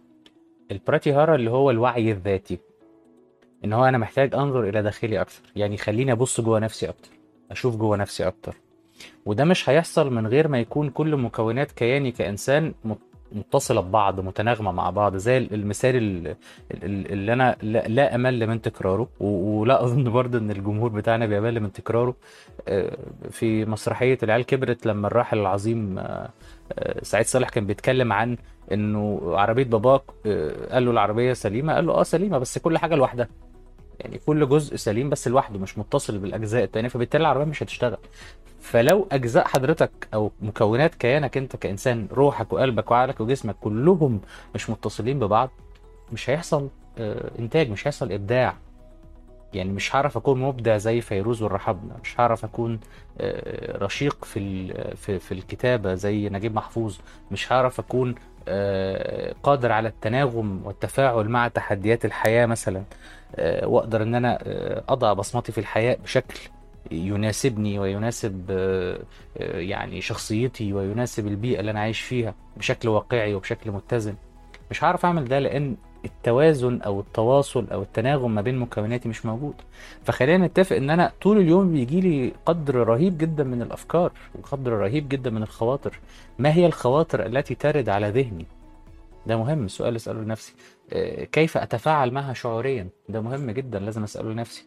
البراتيهارا 0.72 1.36
اللي 1.36 1.52
هو 1.52 1.72
الوعي 1.72 2.12
الذاتي. 2.12 2.58
إن 3.66 3.74
هو 3.74 3.86
أنا 3.86 3.98
محتاج 3.98 4.36
أنظر 4.36 4.70
إلى 4.70 4.82
داخلي 4.82 5.22
أكثر 5.22 5.42
يعني 5.56 5.78
خليني 5.78 6.12
أبص 6.12 6.42
جوه 6.42 6.60
نفسي 6.60 6.90
أكتر. 6.90 7.10
أشوف 7.52 7.76
جوه 7.76 7.98
نفسي 7.98 8.28
أكتر. 8.28 8.56
وده 9.26 9.46
مش 9.46 9.70
هيحصل 9.70 10.14
من 10.14 10.28
غير 10.28 10.48
ما 10.48 10.60
يكون 10.60 10.90
كل 10.90 11.16
مكونات 11.18 11.72
كياني 11.72 12.12
كإنسان 12.12 12.74
متصلة 13.34 13.82
ببعض 13.82 14.20
متناغمة 14.20 14.72
مع 14.72 14.90
بعض 14.90 15.16
زي 15.18 15.38
المثال 15.38 15.96
اللي 16.84 17.34
أنا 17.34 17.56
لا 17.88 18.16
أمل 18.16 18.48
من 18.48 18.62
تكراره 18.62 19.08
ولا 19.20 19.84
أظن 19.84 20.04
برضه 20.12 20.38
إن 20.38 20.52
الجمهور 20.52 20.90
بتاعنا 20.90 21.26
بيمل 21.26 21.60
من 21.60 21.72
تكراره. 21.72 22.16
آه، 22.68 22.98
في 23.30 23.66
مسرحية 23.66 24.18
العيال 24.24 24.46
كبرت 24.46 24.86
لما 24.86 25.08
الراحل 25.08 25.40
العظيم 25.40 26.00
آه، 26.00 26.30
آه، 26.74 27.04
سعيد 27.04 27.26
صالح 27.26 27.50
كان 27.50 27.66
بيتكلم 27.66 28.14
عن 28.14 28.38
إنه 28.72 29.22
عربية 29.26 29.64
باباك 29.64 30.02
قال 30.72 30.86
له 30.86 30.92
العربية 30.92 31.34
سليمة 31.34 31.74
قال 31.74 31.86
له 31.88 31.94
آه 31.94 32.04
سليمة 32.04 32.38
بس 32.38 32.58
كل 32.58 32.78
حاجة 32.78 32.96
لوحدها. 32.96 33.28
يعني 34.00 34.18
كل 34.26 34.50
جزء 34.50 34.76
سليم 34.76 35.10
بس 35.10 35.28
لوحده 35.28 35.60
مش 35.60 35.78
متصل 35.78 36.18
بالأجزاء 36.18 36.64
التانية 36.64 36.90
فبالتالي 36.90 37.22
العربية 37.22 37.46
مش 37.46 37.64
هتشتغل. 37.64 37.98
فلو 38.62 39.08
أجزاء 39.12 39.48
حضرتك 39.48 40.08
أو 40.14 40.32
مكونات 40.42 40.96
كيانك 40.96 41.38
أنت 41.38 41.56
كإنسان 41.56 42.08
روحك 42.12 42.54
وقلبك 42.54 42.92
وعقلك 42.92 43.22
وجسمك 43.22 43.56
كلهم 43.62 44.22
مش 44.56 44.70
متصلين 44.70 45.20
ببعض 45.20 45.50
مش 46.14 46.30
هيحصل 46.30 46.70
آه، 46.98 47.32
إنتاج 47.40 47.70
مش 47.70 47.88
هيحصل 47.88 48.12
إبداع. 48.12 48.56
يعني 49.54 49.70
مش 49.70 49.96
هعرف 49.96 50.18
أكون 50.18 50.42
مبدع 50.42 50.78
زي 50.78 51.02
فيروز 51.02 51.42
والرحبنة 51.42 51.96
مش 52.04 52.20
هعرف 52.20 52.46
أكون 52.46 52.80
آه، 53.22 53.78
رشيق 53.78 54.26
في 54.26 54.74
في 54.96 55.20
في 55.20 55.32
الكتابة 55.32 55.94
زي 55.96 56.30
نجيب 56.30 56.56
محفوظ 56.56 56.98
مش 57.32 57.52
هعرف 57.52 57.80
أكون 57.80 58.16
آه، 58.48 59.36
قادر 59.44 59.72
على 59.72 59.88
التناغم 59.88 60.62
والتفاعل 60.66 61.30
مع 61.30 61.48
تحديات 61.48 62.06
الحياة 62.06 62.46
مثلا. 62.46 62.84
واقدر 63.64 64.04
ان 64.04 64.16
أنا 64.16 64.40
اضع 64.90 65.14
بصمتي 65.14 65.52
في 65.52 65.58
الحياة 65.58 65.98
بشكل 66.04 66.40
يناسبني 66.92 67.80
ويناسب 67.80 68.46
آه، 68.50 69.00
آه، 69.38 69.60
يعني 69.60 70.02
شخصيتي 70.02 70.74
ويناسب 70.74 71.28
البيئة 71.28 71.60
اللي 71.60 71.72
أنا 71.72 71.80
عايش 71.80 72.02
فيها 72.02 72.34
بشكل 72.58 72.90
واقعي 72.90 73.34
وبشكل 73.34 73.72
متزن. 73.72 74.16
مش 74.72 74.84
هعرف 74.84 75.06
أعمل 75.06 75.26
ده 75.26 75.40
لأن 75.40 75.76
التوازن 76.06 76.82
أو 76.82 77.00
التواصل 77.00 77.68
أو 77.72 77.82
التناغم 77.82 78.36
ما 78.36 78.42
بين 78.42 78.58
مكوناتي 78.58 79.10
مش 79.10 79.26
موجود. 79.26 79.54
فخلينا 80.04 80.48
نتفق 80.48 80.76
إن 80.76 80.90
أنا 80.90 81.12
طول 81.22 81.38
اليوم 81.38 81.74
بيجي 81.74 82.02
لي 82.02 82.34
قدر 82.46 82.76
رهيب 82.76 83.18
جدا 83.18 83.44
من 83.44 83.62
الأفكار 83.62 84.12
وقدر 84.36 84.72
رهيب 84.72 85.10
جدا 85.10 85.30
من 85.30 85.44
الخواطر. 85.44 86.00
ما 86.40 86.54
هي 86.54 86.66
الخواطر 86.66 87.26
التي 87.26 87.56
ترد 87.56 87.90
على 87.90 88.10
ذهني؟ 88.10 88.46
ده 89.28 89.38
مهم 89.38 89.68
سؤال 89.68 89.96
أسأله 89.96 90.22
لنفسي. 90.22 90.54
آه، 90.54 90.73
كيف 91.32 91.58
أتفاعل 91.58 92.12
معها 92.12 92.34
شعوريا؟ 92.34 92.90
ده 93.10 93.22
مهم 93.22 93.52
جدا 93.52 93.80
لازم 93.80 94.04
أسأله 94.04 94.32
لنفسي 94.32 94.66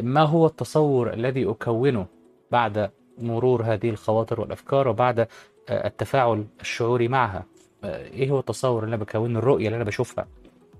ما 0.00 0.22
هو 0.22 0.46
التصور 0.46 1.12
الذي 1.12 1.50
أكونه 1.50 2.06
بعد 2.50 2.90
مرور 3.18 3.62
هذه 3.62 3.90
الخواطر 3.90 4.40
والأفكار 4.40 4.88
وبعد 4.88 5.20
آه، 5.68 5.86
التفاعل 5.86 6.46
الشعوري 6.60 7.08
معها؟ 7.08 7.44
آه، 7.84 8.06
إيه 8.06 8.30
هو 8.30 8.38
التصور 8.38 8.84
اللي 8.84 8.94
أنا 8.94 9.04
بكونه 9.04 9.38
الرؤية 9.38 9.66
اللي 9.66 9.76
أنا 9.76 9.84
بشوفها. 9.84 10.26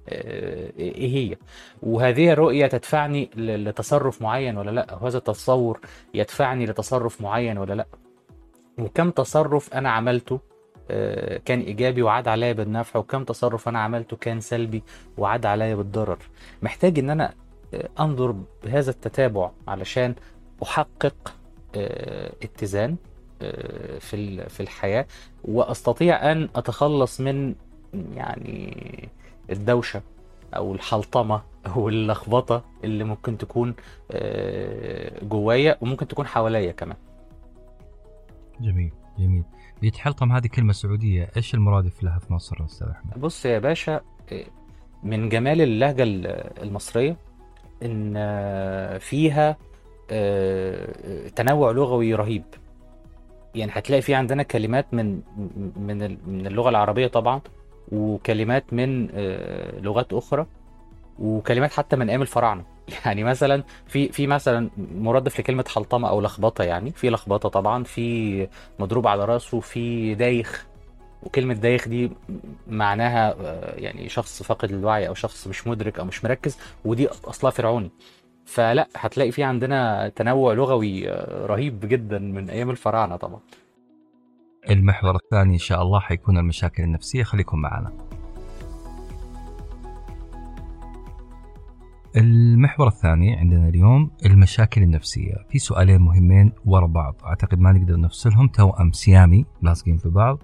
آه، 0.08 0.72
إيه 0.78 1.14
هي؟ 1.14 1.36
وهذه 1.82 2.32
الرؤية 2.32 2.66
تدفعني 2.66 3.30
لتصرف 3.36 4.22
معين 4.22 4.56
ولا 4.56 4.70
لأ؟ 4.70 4.94
وهذا 4.94 5.18
التصور 5.18 5.80
يدفعني 6.14 6.66
لتصرف 6.66 7.20
معين 7.20 7.58
ولا 7.58 7.74
لأ؟ 7.74 7.86
وكم 8.78 9.10
تصرف 9.10 9.74
أنا 9.74 9.90
عملته؟ 9.90 10.40
كان 11.44 11.60
إيجابي 11.60 12.02
وعاد 12.02 12.28
عليا 12.28 12.52
بالنفع 12.52 12.98
وكم 13.00 13.24
تصرف 13.24 13.68
أنا 13.68 13.78
عملته 13.78 14.16
كان 14.16 14.40
سلبي 14.40 14.82
وعاد 15.18 15.46
عليا 15.46 15.74
بالضرر. 15.74 16.18
محتاج 16.62 16.98
إن 16.98 17.10
أنا 17.10 17.34
أنظر 18.00 18.34
بهذا 18.64 18.90
التتابع 18.90 19.50
علشان 19.68 20.14
أحقق 20.62 21.34
آه، 21.76 22.32
اتزان 22.42 22.96
آه، 23.42 23.98
في 23.98 24.48
في 24.48 24.60
الحياة 24.60 25.06
وأستطيع 25.44 26.32
أن 26.32 26.48
أتخلص 26.56 27.20
من 27.20 27.54
يعني 28.14 29.08
الدوشة 29.50 30.02
أو 30.56 30.74
الحلطمة 30.74 31.42
أو 31.66 31.88
اللخبطة 31.88 32.64
اللي 32.84 33.04
ممكن 33.04 33.38
تكون 33.38 33.74
آه، 34.10 35.24
جوايا 35.24 35.78
وممكن 35.80 36.08
تكون 36.08 36.26
حواليا 36.26 36.72
كمان. 36.72 36.96
جميل 38.60 38.92
جميل. 39.18 39.44
بيتحلطم 39.80 40.32
هذه 40.32 40.46
كلمة 40.46 40.72
سعودية 40.72 41.30
إيش 41.36 41.54
المرادف 41.54 42.02
لها 42.02 42.18
في 42.18 42.32
مصر 42.32 42.64
أستاذ 42.64 42.88
أحمد؟ 42.88 43.20
بص 43.20 43.46
يا 43.46 43.58
باشا 43.58 44.00
من 45.02 45.28
جمال 45.28 45.60
اللهجة 45.60 46.02
المصرية 46.62 47.16
إن 47.82 48.14
فيها 48.98 49.56
آه، 50.10 51.28
تنوع 51.28 51.70
لغوي 51.70 52.14
رهيب. 52.14 52.44
يعني 53.54 53.72
هتلاقي 53.74 54.02
في 54.02 54.14
عندنا 54.14 54.42
كلمات 54.42 54.94
من 54.94 55.20
من 55.76 56.18
من 56.26 56.46
اللغة 56.46 56.68
العربية 56.68 57.06
طبعا 57.06 57.40
وكلمات 57.92 58.72
من 58.72 59.08
آه، 59.14 59.80
لغات 59.80 60.12
أخرى 60.12 60.46
وكلمات 61.18 61.72
حتى 61.72 61.96
من 61.96 62.08
أيام 62.08 62.22
الفراعنة. 62.22 62.64
يعني 63.04 63.24
مثلا 63.24 63.64
في 63.86 64.08
في 64.08 64.26
مثلا 64.26 64.70
مرادف 64.94 65.40
لكلمة 65.40 65.64
حلطمة 65.68 66.08
أو 66.08 66.20
لخبطة 66.20 66.64
يعني 66.64 66.90
في 66.90 67.10
لخبطة 67.10 67.48
طبعا 67.48 67.84
في 67.84 68.48
مضروب 68.78 69.06
على 69.06 69.24
رأسه 69.24 69.60
في 69.60 70.14
دايخ 70.14 70.66
وكلمة 71.22 71.54
دايخ 71.54 71.88
دي 71.88 72.10
معناها 72.68 73.34
آه، 73.40 73.74
يعني 73.76 74.08
شخص 74.08 74.42
فاقد 74.42 74.70
الوعي 74.70 75.08
أو 75.08 75.14
شخص 75.14 75.46
مش 75.46 75.66
مدرك 75.66 75.98
أو 75.98 76.04
مش 76.04 76.24
مركز 76.24 76.58
ودي 76.84 77.08
أصلها 77.08 77.50
فرعوني. 77.50 77.90
فلا 78.44 78.88
هتلاقي 78.96 79.30
في 79.30 79.42
عندنا 79.42 80.08
تنوع 80.08 80.52
لغوي 80.52 81.10
آه، 81.10 81.46
رهيب 81.46 81.80
جدا 81.80 82.18
من 82.18 82.50
أيام 82.50 82.70
الفراعنة 82.70 83.16
طبعا. 83.16 83.40
المحور 84.70 85.16
الثاني 85.16 85.52
إن 85.52 85.58
شاء 85.58 85.82
الله 85.82 86.00
حيكون 86.00 86.38
المشاكل 86.38 86.82
النفسية 86.82 87.22
خليكم 87.22 87.58
معنا. 87.60 87.92
المحور 92.58 92.88
الثاني 92.88 93.36
عندنا 93.36 93.68
اليوم 93.68 94.10
المشاكل 94.26 94.82
النفسية. 94.82 95.34
في 95.50 95.58
سؤالين 95.58 96.00
مهمين 96.00 96.52
ورا 96.66 96.86
بعض. 96.86 97.14
أعتقد 97.24 97.58
ما 97.58 97.72
نقدر 97.72 98.00
نفصلهم. 98.00 98.48
توأم 98.48 98.92
سيامي 98.92 99.44
لاصقين 99.62 99.98
في 99.98 100.08
بعض. 100.08 100.38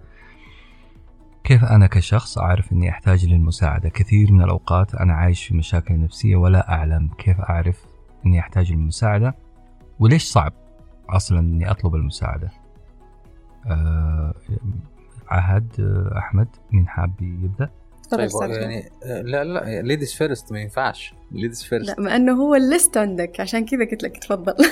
كيف 1.45 1.65
أنا 1.65 1.87
كشخص 1.87 2.39
أعرف 2.39 2.73
أني 2.73 2.91
أحتاج 2.91 3.27
للمساعدة؟ 3.27 3.89
كثير 3.89 4.33
من 4.33 4.43
الأوقات 4.43 4.95
أنا 4.95 5.15
عايش 5.15 5.45
في 5.45 5.55
مشاكل 5.57 6.01
نفسية 6.01 6.37
ولا 6.37 6.73
أعلم 6.73 7.11
كيف 7.19 7.41
أعرف 7.41 7.87
أني 8.27 8.41
أحتاج 8.41 8.73
للمساعدة؟ 8.73 9.35
وليش 9.99 10.25
صعب 10.25 10.53
أصلا 11.09 11.39
أني 11.39 11.71
أطلب 11.71 11.95
المساعدة؟ 11.95 12.51
أه 13.67 14.35
عهد 15.29 15.73
آه، 15.81 16.19
أحمد 16.19 16.49
مين 16.73 16.89
حاب 16.89 17.23
يبدأ؟ 17.23 17.71
طيب 18.17 18.51
يعني 18.51 18.91
لا 19.05 19.45
لا 19.45 19.83
ladies 19.83 20.13
first 20.15 20.53
ما 20.53 20.61
ينفعش. 20.61 21.15
ladies 21.33 21.63
first. 21.63 21.89
لا 21.89 22.01
ما 22.01 22.17
إنه 22.17 22.33
هو 22.33 22.55
ال 22.55 22.63
list 22.63 22.97
عندك 22.97 23.41
عشان 23.41 23.65
كذا 23.65 23.85
قلت 23.91 24.03
لك 24.03 24.17
تفضل. 24.17 24.55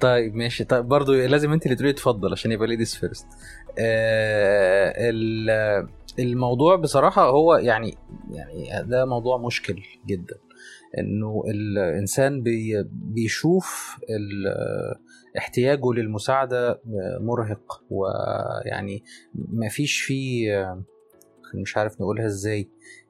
طيب 0.00 0.34
ماشي. 0.34 0.64
طيب 0.64 0.84
برضو 0.84 1.12
لازم 1.14 1.52
أنت 1.52 1.64
اللي 1.66 1.76
تقولي 1.76 1.92
تفضل 1.92 2.32
عشان 2.32 2.52
يبقى 2.52 2.68
ladies 2.68 2.94
first. 2.94 3.26
آه 3.78 5.12
الموضوع 6.18 6.76
بصراحة 6.76 7.30
هو 7.30 7.54
يعني 7.56 7.94
يعني 8.30 8.88
ده 8.88 9.04
موضوع 9.04 9.38
مشكل 9.38 9.82
جدا. 10.06 10.36
إنه 10.98 11.42
الإنسان 11.48 12.42
بي 12.42 12.84
بيشوف 12.92 13.98
احتياجه 15.38 15.92
للمساعدة 15.92 16.80
مرهق 17.20 17.82
ويعني 17.90 19.04
ما 19.34 19.68
فيش 19.68 20.00
فيه 20.00 20.76
مش 21.54 21.76
عارف 21.76 22.00
نقولها 22.00 22.26
إزاي. 22.26 22.68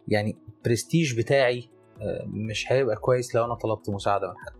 يعني 0.08 0.36
برستيج 0.64 1.18
بتاعي 1.18 1.68
آه، 2.02 2.24
مش 2.26 2.72
هيبقى 2.72 2.96
كويس 2.96 3.34
لو 3.34 3.44
أنا 3.44 3.54
طلبت 3.54 3.90
مساعدة 3.90 4.28
من 4.28 4.36
حد. 4.36 4.58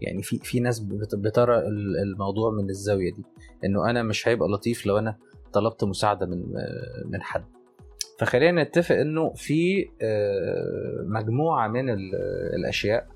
يعني 0.00 0.22
في 0.22 0.38
في 0.38 0.60
ناس 0.60 0.80
بترى 1.14 1.58
الموضوع 2.02 2.50
من 2.50 2.70
الزاوية 2.70 3.12
دي 3.12 3.24
إنه 3.64 3.90
أنا 3.90 4.02
مش 4.02 4.28
هيبقى 4.28 4.48
لطيف 4.48 4.86
لو 4.86 4.98
أنا 4.98 5.16
طلبت 5.52 5.84
مساعدة 5.84 6.26
من 6.26 6.44
من 7.04 7.22
حد. 7.22 7.44
فخلينا 8.18 8.62
نتفق 8.62 8.94
إنه 8.94 9.32
في 9.32 9.88
آه، 10.02 11.04
مجموعة 11.06 11.68
من 11.68 11.90
الأشياء 12.54 13.08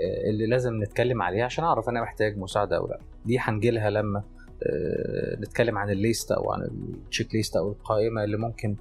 آه، 0.00 0.30
اللي 0.30 0.46
لازم 0.46 0.82
نتكلم 0.82 1.22
عليها 1.22 1.44
عشان 1.44 1.64
أعرف 1.64 1.88
أنا 1.88 2.02
محتاج 2.02 2.38
مساعدة 2.38 2.76
أو 2.76 2.86
لأ. 2.86 2.98
دي 3.24 3.38
هنجيلها 3.38 3.90
لما 3.90 4.22
آه، 4.62 5.36
نتكلم 5.40 5.78
عن 5.78 5.90
ال 5.90 5.98
list 5.98 6.32
أو 6.32 6.52
عن 6.52 6.62
ال 6.62 7.34
checklist 7.34 7.56
أو 7.56 7.68
القائمة 7.72 8.24
اللي 8.24 8.36
ممكن 8.36 8.76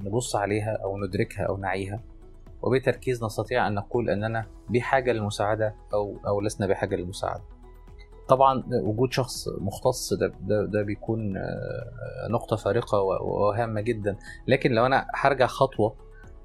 نبص 0.00 0.36
عليها 0.36 0.78
أو 0.84 0.98
ندركها 0.98 1.42
أو 1.44 1.56
نعيها 1.56 2.00
وبتركيز 2.62 3.24
نستطيع 3.24 3.66
أن 3.66 3.74
نقول 3.74 4.10
أننا 4.10 4.46
بحاجة 4.70 5.12
للمساعدة 5.12 5.74
أو 5.94 6.16
أو 6.26 6.40
لسنا 6.40 6.66
بحاجة 6.66 6.96
للمساعدة. 6.96 7.42
طبعا 8.28 8.62
وجود 8.82 9.12
شخص 9.12 9.48
مختص 9.48 10.12
ده 10.14 10.32
ده, 10.40 10.64
ده 10.64 10.82
بيكون 10.82 11.36
آه، 11.36 12.28
نقطة 12.30 12.56
فارقة 12.56 13.00
وهامة 13.00 13.80
جدا، 13.80 14.16
لكن 14.46 14.70
لو 14.72 14.86
أنا 14.86 15.06
هرجع 15.14 15.46
خطوة 15.46 15.94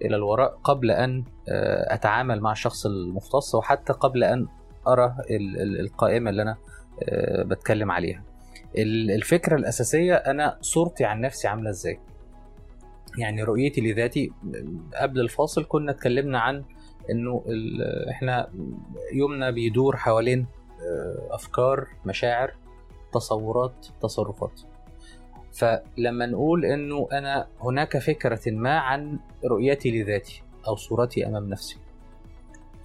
إلى 0.01 0.15
الوراء 0.15 0.59
قبل 0.63 0.91
أن 0.91 1.23
آه، 1.49 1.93
أتعامل 1.93 2.41
مع 2.41 2.51
الشخص 2.51 2.85
المختص 2.85 3.55
وحتى 3.55 3.93
قبل 3.93 4.23
أن 4.23 4.47
أرى 4.87 5.15
القائمة 5.79 6.29
اللي 6.29 6.41
أنا 6.41 6.57
آه، 7.03 7.43
بتكلم 7.43 7.91
عليها. 7.91 8.23
ال- 8.77 9.11
الفكرة 9.11 9.55
الأساسية 9.55 10.15
أنا 10.15 10.57
صورتي 10.61 11.05
عن 11.05 11.21
نفسي 11.21 11.47
عاملة 11.47 11.69
إزاي 11.69 11.99
يعني 13.17 13.43
رؤيتي 13.43 13.81
لذاتي 13.81 14.31
قبل 15.01 15.19
الفاصل 15.19 15.65
كنا 15.65 15.91
اتكلمنا 15.91 16.39
عن 16.39 16.63
إنه 17.09 17.43
إحنا 18.09 18.51
يومنا 19.13 19.51
بيدور 19.51 19.97
حوالين 19.97 20.47
آه، 20.81 21.35
أفكار 21.35 21.87
مشاعر 22.05 22.53
تصورات 23.13 23.87
تصرفات. 24.01 24.61
فلما 25.51 26.25
نقول 26.25 26.65
إنه 26.65 27.07
أنا 27.11 27.47
هناك 27.59 27.97
فكرة 27.97 28.51
ما 28.51 28.77
عن 28.79 29.19
رؤيتي 29.45 30.01
لذاتي 30.01 30.43
أو 30.67 30.75
صورتي 30.75 31.27
أمام 31.27 31.49
نفسي. 31.49 31.77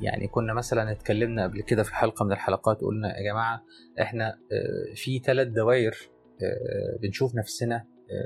يعني 0.00 0.28
كنا 0.28 0.54
مثلا 0.54 0.90
اتكلمنا 0.90 1.42
قبل 1.42 1.62
كده 1.62 1.82
في 1.82 1.94
حلقة 1.94 2.24
من 2.24 2.32
الحلقات 2.32 2.80
قلنا 2.80 3.18
يا 3.18 3.32
جماعة 3.32 3.62
إحنا 4.00 4.28
آه، 4.28 4.94
في 4.94 5.18
ثلاث 5.18 5.48
دوائر 5.48 5.96
آه، 6.42 6.98
بنشوف 7.02 7.34
نفسنا 7.34 7.84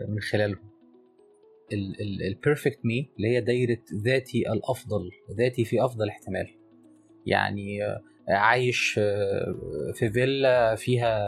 من 0.08 0.20
خلالهم. 0.20 0.71
ال 2.30 2.37
perfect 2.37 2.78
me 2.85 3.11
اللي 3.16 3.28
هي 3.28 3.40
دايرة 3.40 3.78
ذاتي 4.04 4.52
الأفضل 4.52 5.11
ذاتي 5.38 5.64
في 5.64 5.85
أفضل 5.85 6.08
احتمال. 6.08 6.48
يعني 7.26 7.85
آه، 7.85 8.00
عايش 8.28 8.98
آه، 9.02 9.54
في 9.94 10.11
فيلا 10.11 10.74
فيها 10.74 11.18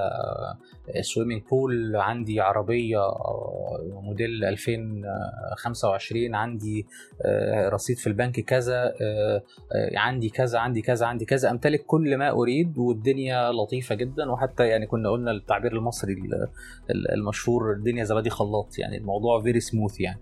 swimming 1.00 1.42
pool 1.50 1.96
عندي 1.96 2.40
عربية 2.40 2.98
آه، 2.98 4.00
موديل 4.02 4.44
2025 4.44 6.34
عندي 6.34 6.86
آه، 7.24 7.68
رصيد 7.68 7.96
في 7.98 8.06
البنك 8.06 8.40
كذا 8.40 8.94
آه، 9.00 9.42
آه، 9.74 9.98
عندي 9.98 10.28
كذا 10.28 10.58
عندي 10.58 10.82
كذا 10.82 11.06
عندي 11.06 11.24
كذا 11.24 11.50
أمتلك 11.50 11.84
كل 11.86 12.16
ما 12.16 12.30
أريد 12.30 12.78
والدنيا 12.78 13.52
لطيفة 13.52 13.94
جدا. 13.94 14.30
وحتى 14.30 14.66
يعني 14.68 14.86
كنا 14.86 15.10
قلنا 15.10 15.30
التعبير 15.30 15.72
المصري 15.72 16.12
ال- 16.12 16.48
ال- 16.90 17.10
المشهور 17.14 17.72
الدنيا 17.72 18.04
زبادي 18.04 18.30
خلاط 18.30 18.78
يعني 18.78 18.96
الموضوع 18.96 19.42
very 19.42 19.60
smooth 19.60 20.00
يعني. 20.00 20.20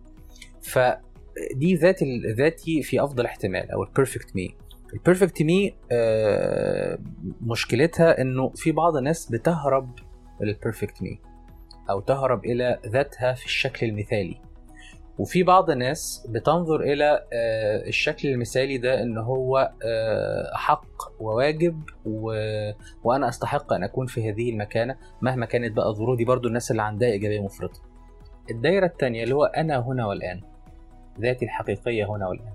فدي 0.62 1.74
ذات 1.74 2.02
ذاتي 2.38 2.82
في 2.82 3.04
أفضل 3.04 3.24
احتمال 3.24 3.70
أو 3.70 3.82
ال 3.82 3.89
perfect 3.89 4.36
me 4.36 4.56
ال 4.94 5.00
perfect 5.00 5.42
me 5.42 5.74
مشكلتها 7.40 8.20
إنه 8.20 8.48
في 8.54 8.72
بعض 8.72 8.96
الناس 8.96 9.32
بتهرب 9.32 9.98
لل 10.40 10.54
perfect 10.54 11.02
me 11.02 11.20
أو 11.90 12.00
تهرب 12.00 12.44
إلى 12.44 12.78
ذاتها 12.86 13.32
في 13.32 13.44
الشكل 13.44 13.86
المثالي. 13.86 14.40
وفي 15.18 15.42
بعض 15.42 15.70
الناس 15.70 16.26
بتنظر 16.30 16.80
إلى 16.80 17.26
آه، 17.32 17.88
الشكل 17.88 18.28
المثالي 18.28 18.78
ده 18.78 19.02
إن 19.02 19.18
هو 19.18 19.72
آه، 19.84 20.50
حق 20.54 20.86
وواجب 21.20 21.82
و... 22.04 22.32
وأنا 23.04 23.28
أستحق 23.28 23.72
أن 23.72 23.84
أكون 23.84 24.06
في 24.06 24.30
هذه 24.30 24.50
المكانة 24.50 24.96
مهما 25.22 25.46
كانت 25.46 25.76
بقى 25.76 25.94
ظروفي 25.94 26.24
برضو 26.24 26.48
الناس 26.48 26.70
اللي 26.70 26.82
عندها 26.82 27.08
ايجابيه 27.08 27.40
مفرطة. 27.40 27.80
الدايرة 28.50 28.86
الثانية 28.86 29.22
اللي 29.24 29.34
هو 29.34 29.44
أنا 29.44 29.78
هنا 29.78 30.06
والآن. 30.06 30.40
ذاتي 31.20 31.44
الحقيقية 31.44 32.04
هنا 32.10 32.28
والآن. 32.28 32.52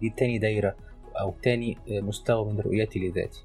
دي 0.00 0.10
تاني 0.16 0.38
دايرة 0.38 0.76
أو 1.20 1.34
تاني 1.42 1.78
آه، 1.90 2.00
مستوى 2.00 2.52
من 2.52 2.60
رؤيتي 2.60 2.98
لذاتي. 3.08 3.44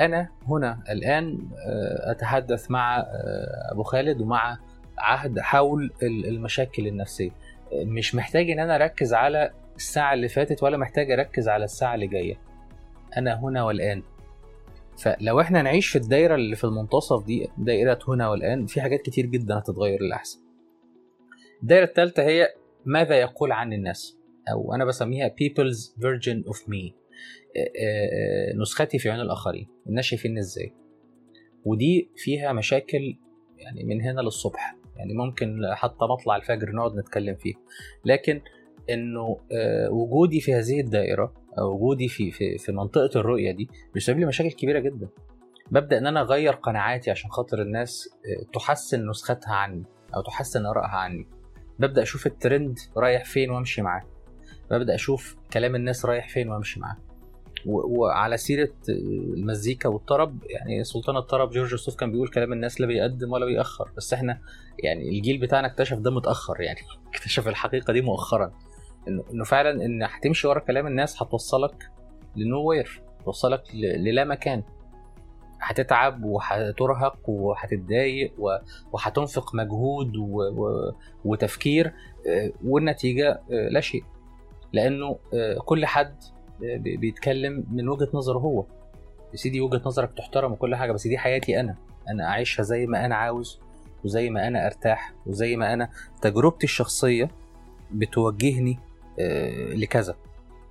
أنا 0.00 0.28
هنا 0.48 0.82
الآن 0.90 1.38
آه، 1.66 2.10
أتحدث 2.10 2.70
مع 2.70 2.98
آه، 2.98 3.72
أبو 3.72 3.82
خالد 3.82 4.20
ومع 4.20 4.58
عهد 4.98 5.38
حول 5.40 5.92
ال- 6.02 6.26
المشاكل 6.26 6.86
النفسية. 6.86 7.30
آه، 7.72 7.84
مش 7.84 8.14
محتاج 8.14 8.50
إن 8.50 8.58
أنا 8.58 8.74
أركز 8.74 9.14
على 9.14 9.50
الساعة 9.76 10.14
اللي 10.14 10.28
فاتت 10.28 10.62
ولا 10.62 10.76
محتاج 10.76 11.10
أركز 11.10 11.48
على 11.48 11.64
الساعة 11.64 11.94
اللي 11.94 12.06
جاية. 12.06 12.34
أنا 13.16 13.40
هنا 13.40 13.64
والآن. 13.64 14.02
فلو 14.98 15.40
إحنا 15.40 15.62
نعيش 15.62 15.88
في 15.88 15.96
الدايرة 15.98 16.34
اللي 16.34 16.56
في 16.56 16.64
المنتصف 16.64 17.24
دي 17.24 17.48
دائره 17.58 17.98
هنا 18.08 18.28
والآن 18.28 18.66
في 18.66 18.80
حاجات 18.80 19.02
كتير 19.02 19.26
جدا 19.26 19.58
هتتغير 19.58 20.02
للأحسن. 20.02 20.40
الدايرة 21.62 21.84
الثالثه 21.84 22.22
هي 22.22 22.48
ماذا 22.84 23.20
يقول 23.20 23.52
عن 23.52 23.72
الناس؟ 23.72 24.18
أو 24.52 24.74
أنا 24.74 24.84
بسميها 24.84 25.28
people's 25.28 26.00
version 26.00 26.52
of 26.52 26.58
me. 26.58 26.92
آه، 27.56 27.70
آه، 27.80 28.56
نسختي 28.56 28.98
في 28.98 29.10
عيون 29.10 29.20
الآخرين. 29.20 29.68
الناس 29.86 30.04
شايفيني 30.04 30.40
إزاي؟ 30.40 30.74
ودي 31.64 32.10
فيها 32.16 32.52
مشاكل 32.52 33.18
يعني 33.58 33.84
من 33.84 34.02
هنا 34.02 34.20
للصبح. 34.20 34.76
يعني 34.96 35.14
ممكن 35.14 35.60
حتى 35.72 36.04
مطلع 36.04 36.36
الفجر 36.36 36.72
نقعد 36.72 36.96
نتكلم 36.96 37.34
فيه 37.34 37.54
لكن 38.04 38.40
إنه 38.90 39.40
آه، 39.52 39.90
وجودي 39.90 40.40
في 40.40 40.54
هذه 40.54 40.80
الدائرة 40.80 41.34
أو 41.58 41.74
وجودي 41.74 42.08
في 42.08 42.30
في 42.30 42.58
في 42.58 42.72
منطقة 42.72 43.20
الرؤية 43.20 43.52
دي 43.52 43.68
بيسبب 43.94 44.18
لي 44.18 44.26
مشاكل 44.26 44.50
كبيرة 44.50 44.78
جدا. 44.78 45.08
ببدأ 45.70 45.98
إن 45.98 46.06
أنا 46.06 46.20
أغير 46.20 46.52
قناعاتي 46.52 47.10
عشان 47.10 47.30
خاطر 47.30 47.62
الناس 47.62 48.08
تحسن 48.54 49.08
نسختها 49.08 49.54
عني 49.54 49.84
أو 50.16 50.22
تحسن 50.22 50.66
آرائها 50.66 50.96
عني. 50.96 51.39
ببدأ 51.80 52.02
أشوف 52.02 52.26
الترند 52.26 52.78
رايح 52.96 53.24
فين 53.24 53.50
وأمشي 53.50 53.82
معاه. 53.82 54.02
ببدأ 54.70 54.94
أشوف 54.94 55.36
كلام 55.52 55.74
الناس 55.74 56.06
رايح 56.06 56.28
فين 56.28 56.48
وأمشي 56.48 56.80
معاه. 56.80 56.96
وعلى 57.66 58.36
سيرة 58.36 58.72
المزيكا 58.88 59.88
والطرب 59.88 60.38
يعني 60.44 60.84
سلطان 60.84 61.16
الطرب 61.16 61.50
جورج 61.50 61.74
وسوف 61.74 61.96
كان 61.96 62.12
بيقول 62.12 62.28
كلام 62.28 62.52
الناس 62.52 62.80
لا 62.80 62.86
بيقدم 62.86 63.32
ولا 63.32 63.46
بيأخر 63.46 63.90
بس 63.96 64.12
إحنا 64.12 64.40
يعني 64.78 65.08
الجيل 65.08 65.38
بتاعنا 65.38 65.66
اكتشف 65.66 65.98
ده 65.98 66.10
متأخر 66.10 66.60
يعني 66.60 66.78
اكتشف 67.14 67.48
الحقيقة 67.48 67.92
دي 67.92 68.00
مؤخرا. 68.00 68.52
إنه 69.08 69.44
فعلا 69.44 69.84
إن 69.84 70.02
هتمشي 70.02 70.46
ورا 70.48 70.60
كلام 70.60 70.86
الناس 70.86 71.22
هتوصلك 71.22 71.90
لنو 72.36 72.62
وير 72.68 73.02
توصلك 73.24 73.62
للا 73.74 74.24
مكان. 74.24 74.62
هتتعب 75.60 76.24
وهترهق 76.24 77.28
وهتتضايق 77.28 78.32
وهتنفق 78.92 79.54
مجهود 79.54 80.16
و... 80.16 80.42
و... 80.42 80.92
وتفكير 81.24 81.92
آه، 82.28 82.52
والنتيجة 82.64 83.30
آه، 83.30 83.68
لا 83.70 83.80
شيء. 83.80 84.04
لأنه 84.72 85.18
آه، 85.34 85.58
كل 85.64 85.86
حد 85.86 86.14
بي- 86.60 86.96
بيتكلم 86.96 87.64
من 87.70 87.88
وجهة 87.88 88.08
نظره 88.14 88.38
هو. 88.38 88.64
يا 89.32 89.36
سيدي 89.36 89.60
وجهة 89.60 89.82
نظرك 89.86 90.10
تحترم 90.16 90.52
وكل 90.52 90.74
حاجة 90.74 90.92
بس 90.92 91.06
دي 91.06 91.18
حياتي 91.18 91.60
أنا. 91.60 91.76
أنا 92.08 92.24
أعيشها 92.28 92.62
زي 92.62 92.86
ما 92.86 93.04
أنا 93.04 93.14
عاوز 93.16 93.60
وزي 94.04 94.30
ما 94.30 94.46
أنا 94.48 94.66
أرتاح 94.66 95.12
وزي 95.26 95.56
ما 95.56 95.72
أنا 95.72 95.90
تجربتي 96.22 96.64
الشخصية 96.64 97.30
بتوجهني 97.92 98.78
لكذا. 99.74 100.14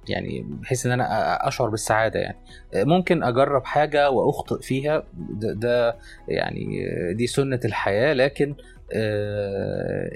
يعني 0.10 0.46
بحيث 0.48 0.86
إن 0.86 0.92
أنا 0.92 1.48
أشعر 1.48 1.70
بالسعادة 1.70 2.20
يعني. 2.20 2.38
ممكن 2.76 3.24
أجرب 3.24 3.66
حاجة 3.66 4.10
وأخطئ 4.10 4.62
فيها 4.62 5.04
ده, 5.14 5.54
ده 5.54 5.98
يعني 6.28 6.86
دي 7.14 7.28
سنة 7.28 7.60
الحياة 7.66 8.14
لكن 8.14 8.56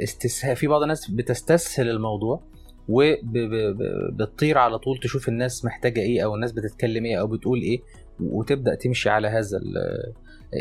استسهال 0.04 0.56
في 0.56 0.68
بعض 0.68 0.82
الناس 0.82 1.12
بتستسهل 1.12 1.90
الموضوع 1.90 2.44
وبتطير 2.90 4.58
على 4.58 4.80
طول 4.80 5.00
تشوف 5.00 5.30
الناس 5.30 5.66
محتاجة 5.66 6.00
إيه 6.00 6.24
أو 6.24 6.36
الناس 6.36 6.52
بتتكلم 6.52 7.06
إيه 7.06 7.20
أو 7.20 7.28
بتقول 7.28 7.62
إيه 7.62 7.82
وتبدأ 8.20 8.76
تمشي 8.76 9.10
على 9.10 9.28
هذا 9.28 9.60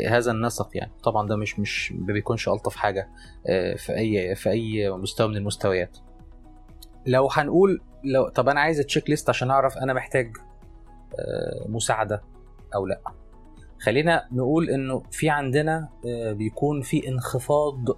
هذا 0.07 0.31
النسق 0.31 0.69
يعني. 0.73 0.91
طبعا 1.03 1.27
ده 1.27 1.35
مش 1.35 1.59
مش 1.59 1.91
ما 1.91 2.13
بيكونش 2.13 2.49
ألطف 2.49 2.75
حاجة 2.75 3.09
في 3.77 3.97
أي 3.97 4.35
في 4.35 4.49
أي 4.49 4.89
مستوى 4.91 5.27
من 5.27 5.37
المستويات. 5.37 5.97
لو 7.07 7.29
هنقول 7.31 7.81
لو 8.03 8.29
طب 8.29 8.49
أنا 8.49 8.61
عايز 8.61 8.77
checklist 8.77 9.29
عشان 9.29 9.51
أعرف 9.51 9.77
أنا 9.77 9.93
محتاج 9.93 10.37
آه، 11.19 11.65
مساعدة 11.69 12.21
أو 12.75 12.85
لأ. 12.85 13.01
خلينا 13.79 14.27
نقول 14.31 14.69
إنه 14.69 15.03
في 15.11 15.29
عندنا 15.29 15.89
آه، 16.07 16.31
بيكون 16.31 16.81
في 16.81 17.07
انخفاض 17.07 17.97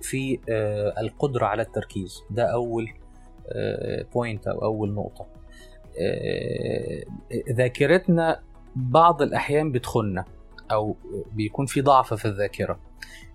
في 0.00 0.38
آه، 0.48 1.00
القدرة 1.00 1.46
على 1.46 1.62
التركيز. 1.62 2.22
ده 2.30 2.42
أول 2.44 2.88
point 4.14 4.46
أو 4.48 4.64
أول 4.64 4.94
نقطة. 4.94 5.26
ذاكرتنا 7.50 8.40
بعض 8.76 9.22
الأحيان 9.22 9.72
بتخننا 9.72 10.24
أو 10.72 10.96
بيكون 11.32 11.66
في 11.66 11.80
ضعف 11.80 12.14
في 12.14 12.24
الذاكرة. 12.24 12.80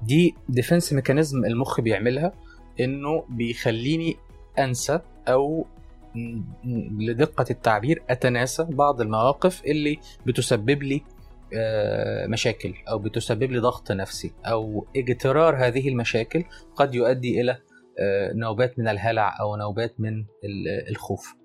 دي 0.01 0.35
defense 0.49 0.93
mechanism 0.93 1.45
المخ 1.45 1.81
بيعملها 1.81 2.33
إنه 2.79 3.23
بيخليني 3.29 4.17
أنسى 4.59 4.99
أو 5.27 5.65
لدقة 6.99 7.45
التعبير 7.51 8.03
أتناسى 8.09 8.63
بعض 8.63 9.01
المواقف 9.01 9.65
اللي 9.65 9.97
بتسبب 10.25 10.83
لي 10.83 11.01
آه، 11.55 12.27
مشاكل 12.27 12.73
أو 12.89 12.99
بتسبب 12.99 13.51
لي 13.51 13.59
ضغط 13.59 13.91
نفسي 13.91 14.33
أو 14.45 14.87
اجترار 14.97 15.55
هذه 15.67 15.89
المشاكل 15.89 16.43
قد 16.75 16.95
يؤدي 16.95 17.41
إلى 17.41 17.51
آه، 17.99 18.33
نوبات 18.33 18.79
من 18.79 18.87
الهلع 18.87 19.37
أو 19.41 19.55
نوبات 19.55 19.99
من 19.99 20.13
ال- 20.19 20.89
الخوف. 20.89 21.35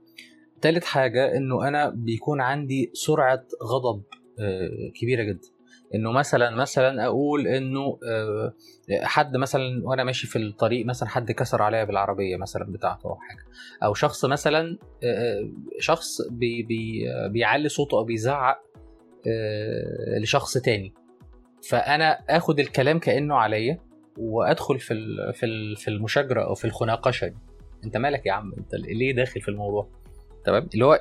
تالت 0.62 0.84
حاجة 0.84 1.36
إنه 1.36 1.68
أنا 1.68 1.88
بيكون 1.90 2.40
عندي 2.40 2.90
سرعة 2.94 3.44
غضب 3.64 4.02
آه، 4.40 4.68
كبيرة 5.00 5.22
جدا. 5.22 5.48
إنه 5.94 6.12
مثلا 6.12 6.50
مثلا 6.50 7.04
أقول 7.04 7.46
إنه 7.46 7.98
آه، 8.08 8.52
حد 9.02 9.36
مثلا 9.36 9.80
وأنا 9.84 10.04
ماشي 10.04 10.26
في 10.26 10.38
الطريق 10.38 10.86
مثلا 10.86 11.08
حد 11.08 11.32
كسر 11.32 11.62
عليا 11.62 11.84
بالعربية 11.84 12.36
مثلا 12.36 12.72
بتاعته 12.72 13.06
أو 13.06 13.16
حاجة. 13.16 13.44
أو 13.82 13.94
شخص 13.94 14.24
مثلا 14.24 14.78
آه، 15.04 15.50
شخص 15.78 16.22
بي 16.30 16.62
بي 16.62 17.04
بيعلي 17.28 17.68
صوته 17.68 17.98
أو 17.98 18.04
بيزعق 18.04 18.58
آه، 19.26 20.18
لشخص 20.22 20.58
تاني. 20.58 20.94
فأنا 21.68 22.18
آخد 22.30 22.60
الكلام 22.60 22.98
كأنه 22.98 23.34
عليا 23.34 23.78
وأدخل 24.18 24.78
في 24.78 24.94
في 25.34 25.74
في 25.76 25.88
المشاجرة 25.88 26.42
أو 26.42 26.54
في 26.54 26.64
الخناقشة 26.64 27.26
دي. 27.26 27.36
أنت 27.84 27.96
مالك 27.96 28.26
يا 28.26 28.32
عم؟ 28.32 28.52
أنت 28.58 28.74
ليه 28.74 29.14
داخل 29.14 29.40
في 29.40 29.48
الموضوع؟ 29.48 29.88
تمام؟ 30.44 30.68
اللي 30.74 30.84
هو 30.84 31.00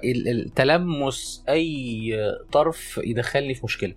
تلمس 0.56 1.43
أي 1.50 2.13
طرف 2.52 3.00
يدخلني 3.04 3.54
في 3.54 3.62
مشكلة. 3.63 3.93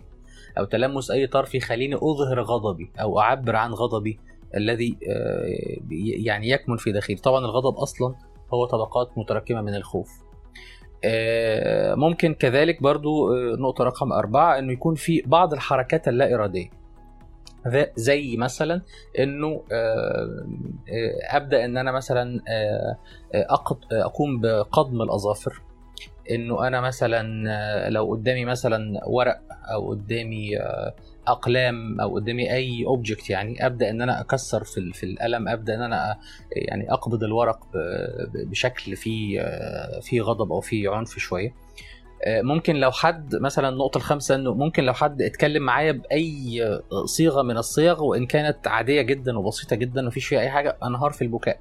أو 0.59 0.65
تلمس 0.65 1.11
أي 1.11 1.27
طرف 1.27 1.55
يخليني 1.55 1.95
أظهر 1.95 2.41
غضبي 2.41 2.93
أو 3.01 3.21
أعبر 3.21 3.57
عن 3.57 3.73
غضبي 3.73 4.19
الذي 4.57 4.99
آه، 5.09 5.81
يعني 6.25 6.49
يكمن 6.49 6.77
في 6.77 6.93
داخلي. 6.93 7.17
طبعا 7.17 7.45
الغضب 7.45 7.77
أصلا 7.77 8.15
هو 8.55 8.65
طبقات 8.65 9.19
متراكمة 9.19 9.61
من 9.61 9.75
الخوف. 9.75 10.31
آه، 11.05 11.95
ممكن 11.95 12.35
كذلك 12.35 12.83
برضو 12.83 13.35
آه، 13.35 13.57
نقطة 13.57 13.85
رقم 13.85 14.13
أربعة 14.13 14.59
إنه 14.59 14.73
يكون 14.73 14.95
في 14.95 15.23
بعض 15.27 15.53
الحركات 15.53 16.09
اللا 16.09 16.35
إرادية 16.35 16.71
زي 17.97 18.37
مثلا 18.37 18.83
آه، 19.19 20.47
أبدأ 21.31 21.65
إن 21.65 21.77
أنا 21.77 21.93
مثلا 21.93 22.41
أقوم 23.93 24.41
بقضم 24.41 25.03
الأظافر. 25.03 25.63
إنه 26.31 26.67
أنا 26.67 26.81
مثلا 26.81 27.51
آه، 27.51 27.89
لو 27.89 28.11
قدامي 28.11 28.45
مثلا 28.45 29.01
ورق 29.07 29.41
أو 29.73 29.91
قدامي 29.91 30.59
آه، 30.59 30.95
أقلام 31.27 32.01
أو 32.01 32.15
قدامي 32.15 32.53
أي 32.53 32.85
أوبجكت 32.87 33.31
يعني 33.31 33.67
أبدأ 33.67 33.91
إن 33.91 34.03
أنا 34.03 34.21
أكسر 34.21 34.65
في 34.65 34.93
في 34.93 35.07
القلم 35.07 35.49
أبدأ 35.49 35.75
إن 35.75 35.83
أنا 35.83 36.19
يعني 36.53 36.93
أقبض 36.93 37.25
الورق 37.25 37.61
بشكل 38.35 38.97
فيه 38.97 39.43
فيه 40.01 40.23
غضب 40.23 40.53
أو 40.53 40.61
فيه 40.61 40.91
عنف 40.91 41.19
شوية. 41.19 41.55
ممكن 42.27 42.77
لو 42.77 42.91
حد 42.91 43.37
مثلا 43.37 43.69
النقطة 43.69 43.99
الخامسة 43.99 44.35
إنه 44.35 44.55
ممكن 44.55 44.85
لو 44.85 44.93
حد 44.93 45.23
اتكلم 45.23 45.63
معايا 45.63 45.93
بأي 45.93 46.81
صيغة 47.05 47.43
من 47.43 47.57
الصيغ 47.57 48.05
وإن 48.05 48.27
كانت 48.27 48.69
عادية 48.69 49.03
جدا 49.03 49.39
وبسيطة 49.39 49.77
جدا 49.77 50.03
ومفيش 50.03 50.27
فيها 50.27 50.41
أي 50.41 50.51
حاجة 50.51 50.77
أنهار 50.85 51.11
في 51.11 51.23
البكاء. 51.23 51.61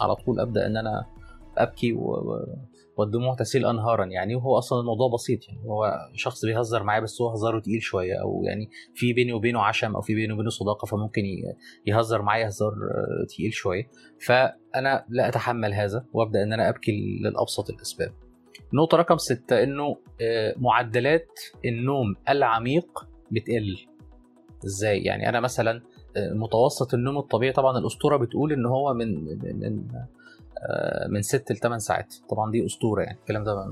على 0.00 0.14
طول 0.14 0.40
أبدأ 0.40 0.66
إن 0.66 0.76
أنا 0.76 1.06
أبكي 1.58 1.92
و... 1.92 2.38
والدموع 2.96 3.34
تسيل 3.34 3.66
أنهارا 3.66 4.04
يعني 4.04 4.34
وهو 4.34 4.58
أصلا 4.58 4.80
الموضوع 4.80 5.10
بسيط 5.14 5.48
يعني 5.48 5.68
هو 5.68 5.92
شخص 6.14 6.44
بيهزر 6.44 6.82
معايا 6.82 7.00
بس 7.00 7.22
هو 7.22 7.30
هزاره 7.30 7.60
تقيل 7.60 7.82
شوية 7.82 8.14
أو 8.22 8.42
يعني 8.44 8.70
في 8.94 9.12
بيني 9.12 9.32
وبينه 9.32 9.62
عشم 9.62 9.94
أو 9.96 10.00
في 10.00 10.14
بيني 10.14 10.32
وبينه 10.32 10.50
صداقة 10.50 10.86
فممكن 10.86 11.22
يهزر 11.86 12.22
معايا 12.22 12.48
هزار 12.48 12.72
تقيل 13.28 13.52
شوية 13.52 13.90
فأنا 14.26 15.04
لا 15.08 15.28
أتحمل 15.28 15.74
هذا 15.74 16.04
وأبدأ 16.12 16.42
إن 16.42 16.52
أنا 16.52 16.68
أبكي 16.68 16.92
للأبسط 17.22 17.70
الأسباب. 17.70 18.12
نقطة 18.74 18.96
رقم 18.96 19.16
ستة 19.16 19.62
إنه 19.62 19.96
آه، 20.20 20.54
معدلات 20.56 21.28
النوم 21.64 22.14
العميق 22.28 23.06
بتقل. 23.30 23.76
إزاي؟ 24.64 25.02
يعني 25.02 25.28
أنا 25.28 25.40
مثلا 25.40 25.82
آه، 26.16 26.32
متوسط 26.34 26.94
النوم 26.94 27.18
الطبيعي 27.18 27.52
طبعا 27.52 27.78
الأسطورة 27.78 28.16
بتقول 28.16 28.52
إن 28.52 28.66
هو 28.66 28.94
من 28.94 29.24
من 29.60 29.88
من 30.56 30.66
آه، 30.70 31.08
من 31.08 31.22
6 31.22 31.52
ل 31.54 31.56
8 31.58 31.78
ساعات. 31.78 32.14
طبعا 32.30 32.50
دي 32.50 32.66
أسطورة 32.66 33.02
يعني. 33.02 33.18
الكلام 33.18 33.44
ده 33.44 33.64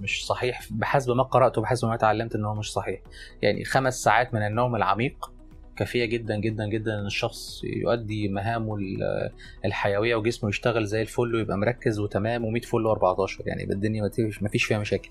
مش 0.00 0.26
صحيح. 0.26 0.60
بحسب 0.70 1.10
ما 1.12 1.22
قرأته 1.22 1.58
وبحسب 1.58 1.88
ما 1.88 1.94
اتعلمت 1.94 2.34
ان 2.34 2.44
هو 2.44 2.54
مش 2.54 2.72
صحيح. 2.72 3.00
يعني 3.42 3.64
خمس 3.64 4.02
ساعات 4.02 4.34
من 4.34 4.42
النوم 4.46 4.76
العميق 4.76 5.30
كافيه 5.76 6.04
جدا 6.04 6.36
جدا 6.36 6.66
جدا 6.68 7.00
إن 7.00 7.06
الشخص 7.06 7.64
يؤدي 7.64 8.28
مهامه 8.28 8.74
ال- 8.76 9.30
الحيوية 9.64 10.14
وجسمه 10.16 10.48
يشتغل 10.50 10.84
زي 10.84 11.02
الفل 11.02 11.34
ويبقى 11.34 11.56
مركز 11.58 11.98
وتمام 11.98 12.42
و100 12.58 12.66
فل 12.66 12.94
و14 12.96 13.46
يعني 13.46 13.64
الدنيا 13.64 14.02
ما 14.40 14.48
فيش- 14.48 14.64
فيها 14.64 14.78
مشاكل. 14.78 15.08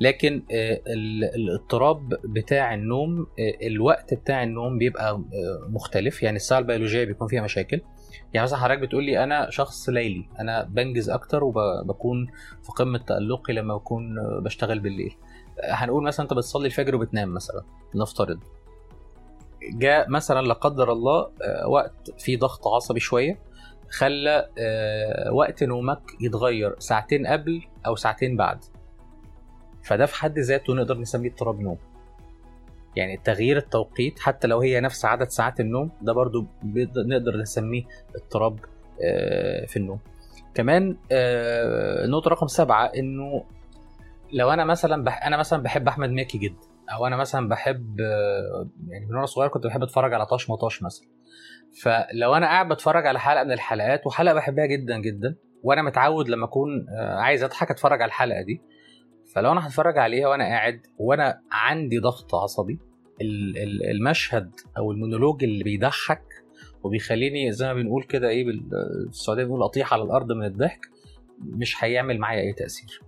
لكن 0.00 0.42
آه، 0.52 0.80
ال- 0.86 1.24
الاضطراب 1.34 2.08
بتاع 2.24 2.74
النوم 2.74 3.20
آه، 3.38 3.66
الوقت 3.66 4.14
بتاع 4.14 4.42
النوم 4.42 4.78
بيبقى 4.78 5.22
مختلف. 5.68 6.22
يعني 6.22 6.36
الساعة 6.36 6.58
البيولوجية 6.58 7.04
بيكون 7.04 7.28
فيها 7.28 7.42
مشاكل. 7.42 7.80
يعني 8.34 8.44
مثلا 8.44 8.58
حضرتك 8.58 8.80
بتقول 8.80 9.04
لي 9.04 9.24
أنا 9.24 9.50
شخص 9.50 9.88
ليلي 9.88 10.28
أنا 10.40 10.62
بنجز 10.62 11.10
أكتر 11.10 11.44
وبكون 11.44 12.26
في 12.62 12.72
قمة 12.76 12.98
تألقي 12.98 13.52
لما 13.52 13.76
بكون 13.76 14.14
بشتغل 14.40 14.80
بالليل. 14.80 15.16
هنقول 15.64 16.04
مثلا 16.04 16.24
أنت 16.24 16.34
بتصلي 16.34 16.66
الفجر 16.66 16.96
وبتنام 16.96 17.34
مثلا 17.34 17.62
نفترض. 17.94 18.40
جاء 19.62 20.10
مثلا 20.10 20.46
لا 20.46 20.54
قدر 20.54 20.92
الله 20.92 21.30
آه، 21.42 21.68
وقت 21.68 22.20
فيه 22.20 22.38
ضغط 22.38 22.68
عصبي 22.68 23.00
شوية 23.00 23.38
خلى 23.90 24.48
آه، 24.58 25.32
وقت 25.32 25.62
نومك 25.62 26.02
يتغير 26.20 26.74
ساعتين 26.78 27.26
قبل 27.26 27.62
أو 27.86 27.96
ساعتين 27.96 28.36
بعد. 28.36 28.64
فده 29.82 30.06
في 30.06 30.14
حد 30.14 30.38
ذاته 30.38 30.74
نقدر 30.74 30.98
نسميه 30.98 31.30
اضطراب 31.30 31.60
نوم. 31.60 31.78
يعني 32.96 33.16
تغيير 33.24 33.56
التوقيت 33.56 34.18
حتى 34.18 34.46
لو 34.46 34.60
هي 34.60 34.80
نفس 34.80 35.04
عدد 35.04 35.28
ساعات 35.28 35.60
النوم 35.60 35.90
ده 36.02 36.12
برضو 36.12 36.46
نقدر 37.06 37.36
نسميه 37.36 37.82
اضطراب 38.16 38.58
آه، 39.04 39.66
في 39.66 39.76
النوم. 39.76 40.00
كمان 40.54 40.96
آه، 41.12 42.06
نقطة 42.06 42.30
رقم 42.30 42.46
سبعة 42.46 42.86
إنه 42.86 43.44
لو 44.32 44.50
أنا 44.50 44.64
مثلا 44.64 45.04
بح... 45.04 45.26
أنا 45.26 45.36
مثلا 45.36 45.62
بحب 45.62 45.88
أحمد 45.88 46.10
مكي 46.10 46.38
جدا 46.38 46.66
أو 46.94 47.06
أنا 47.06 47.16
مثلا 47.16 47.48
بحب 47.48 48.00
آه، 48.00 48.68
يعني 48.88 49.06
من 49.06 49.14
وأنا 49.14 49.26
صغير 49.26 49.48
كنت 49.48 49.66
بحب 49.66 49.82
أتفرج 49.82 50.14
على 50.14 50.26
طاش 50.26 50.50
مطاش 50.50 50.82
مثلا. 50.82 51.08
فلو 51.82 52.34
أنا 52.34 52.46
قاعد 52.46 52.68
بتفرج 52.68 53.06
على 53.06 53.20
حلقة 53.20 53.44
من 53.44 53.52
الحلقات 53.52 54.06
وحلقة 54.06 54.34
بحبها 54.34 54.66
جدا 54.66 54.98
جدا 54.98 55.36
وأنا 55.62 55.82
متعود 55.82 56.28
لما 56.28 56.44
أكون 56.44 56.86
عايز 56.98 57.42
أضحك 57.42 57.70
أتفرج 57.70 58.02
على 58.02 58.08
الحلقة 58.08 58.42
دي 58.42 58.62
فلو 59.34 59.52
أنا 59.52 59.66
هتفرج 59.66 59.98
عليها 59.98 60.28
وأنا 60.28 60.44
قاعد 60.44 60.86
وأنا 60.98 61.40
عندي 61.52 61.98
ضغط 61.98 62.34
عصبي 62.34 62.78
ال- 63.20 63.58
ال- 63.58 63.90
المشهد 63.90 64.50
أو 64.78 64.92
المونولوج 64.92 65.44
اللي 65.44 65.64
بيضحك 65.64 66.22
وبيخليني 66.82 67.52
زي 67.52 67.66
ما 67.66 67.74
بنقول 67.74 68.02
كده 68.04 68.28
إيه 68.28 68.44
بال- 68.44 68.68
في 69.04 69.08
السعودية 69.18 69.44
بنقول 69.44 69.62
اطيح 69.62 69.92
على 69.92 70.02
الأرض 70.02 70.32
من 70.32 70.44
الضحك 70.44 70.80
مش 71.38 71.84
هيعمل 71.84 72.18
معايا 72.18 72.40
أي 72.40 72.52
تأثير. 72.52 73.00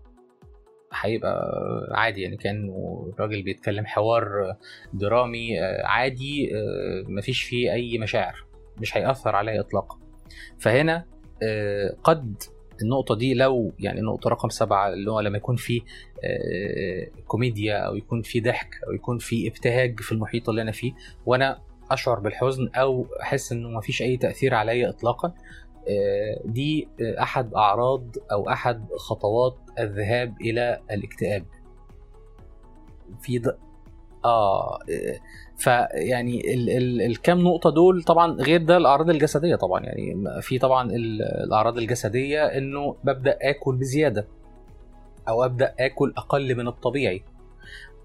هيبقى 1.01 1.43
عادي 1.91 2.23
يعني 2.23 2.37
كأنه 2.37 3.05
الراجل 3.15 3.43
بيتكلم 3.43 3.87
حوار 3.87 4.55
درامي 4.93 5.59
عادي 5.85 6.51
مفيش 7.09 7.43
فيه 7.43 7.73
أي 7.73 7.99
مشاعر 7.99 8.45
مش 8.81 8.97
هيأثر 8.97 9.37
عليا 9.37 9.61
اطلاقا. 9.61 9.99
فهنا 10.59 11.05
آه، 11.43 11.97
قد 12.05 12.43
النقطة 12.83 13.15
دي 13.15 13.35
لو 13.35 13.73
يعني 13.79 14.01
النقطة 14.01 14.31
رقم 14.31 14.49
سبعة 14.49 14.89
اللي 14.89 15.11
هو 15.11 15.21
لما 15.21 15.37
يكون 15.37 15.57
في 15.57 15.83
آه، 16.25 17.09
كوميديا 17.27 17.77
أو 17.79 17.97
يكون 17.97 18.23
في 18.23 18.41
ضحك 18.41 18.81
أو 18.87 18.93
يكون 18.93 19.19
في 19.19 19.49
ابتهاج 19.49 20.01
في 20.01 20.13
المحيط 20.13 20.49
اللي 20.49 20.63
أنا 20.63 20.73
فيه 20.73 20.93
وأنا 21.27 21.61
أشعر 21.91 22.21
بالحزن 22.21 22.69
أو 22.75 23.07
أحس 23.23 23.53
إنه 23.53 23.69
مفيش 23.69 24.03
أي 24.03 24.17
تأثير 24.17 24.55
عليا 24.55 24.89
إطلاقا 24.89 25.35
آه، 25.89 26.41
دي 26.45 26.89
آه، 27.01 27.23
أحد 27.23 27.55
أعراض 27.55 28.17
أو 28.33 28.49
أحد 28.51 28.89
خطوات 28.97 29.57
الذهاب 29.79 30.41
إلى 30.41 30.81
الاكتئاب. 30.91 31.45
في 33.21 33.39
ض... 33.39 33.57
آه 34.25 34.79
فيعني 35.59 36.55
ال 36.55 36.71
ال 36.71 37.03
الكام 37.03 37.41
نقطة 37.41 37.71
دول 37.71 38.03
طبعا 38.03 38.33
غير 38.33 38.63
ده 38.63 38.77
الأعراض 38.77 39.11
الجسدية 39.11 39.57
طبعا. 39.57 39.81
يعني 39.85 40.15
في 40.43 40.59
طبعا 40.59 40.91
ال- 40.91 41.23
الأعراض 41.23 41.79
الجسدية 41.79 42.45
إنه 42.47 42.97
ببدأ 43.05 43.39
آكل 43.43 43.77
بزيادة 43.77 44.27
أو 45.29 45.45
أبدأ 45.45 45.75
آكل 45.81 46.13
أقل 46.17 46.55
من 46.57 46.69
الطبيعي. 46.69 47.23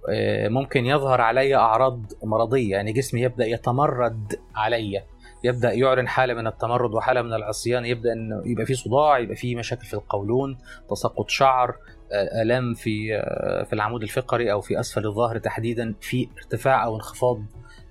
آه، 0.10 0.48
ممكن 0.48 0.86
يظهر 0.86 1.22
علي 1.22 1.56
أعراض 1.56 2.02
مرضية. 2.24 2.72
يعني 2.72 2.92
جسمي 2.92 3.22
يبدأ 3.22 3.46
يتمرد 3.46 4.40
عليا 4.56 5.04
يبدأ 5.44 5.72
يعلن 5.74 6.08
حالة 6.08 6.34
من 6.34 6.48
التمرد 6.48 6.94
وحالة 6.94 7.22
من 7.22 7.34
العصيان. 7.34 7.86
يبدأ 7.86 8.14
إنه 8.14 8.42
يبقى 8.46 8.66
في 8.66 8.74
صداع 8.74 9.20
يبقى 9.20 9.36
في 9.36 9.56
مشاكل 9.56 9.86
في 9.86 9.94
القولون 9.94 10.58
تساقط 10.90 11.30
شعر 11.30 11.76
آلام 12.14 12.74
في 12.74 13.16
آه، 13.16 13.64
في 13.64 13.74
العمود 13.74 14.04
الفقري 14.04 14.52
أو 14.52 14.62
في 14.62 14.80
أسفل 14.80 15.06
الظهر 15.06 15.38
تحديدا 15.38 15.96
في 16.02 16.30
ارتفاع 16.38 16.86
أو 16.86 16.96
انخفاض 16.96 17.38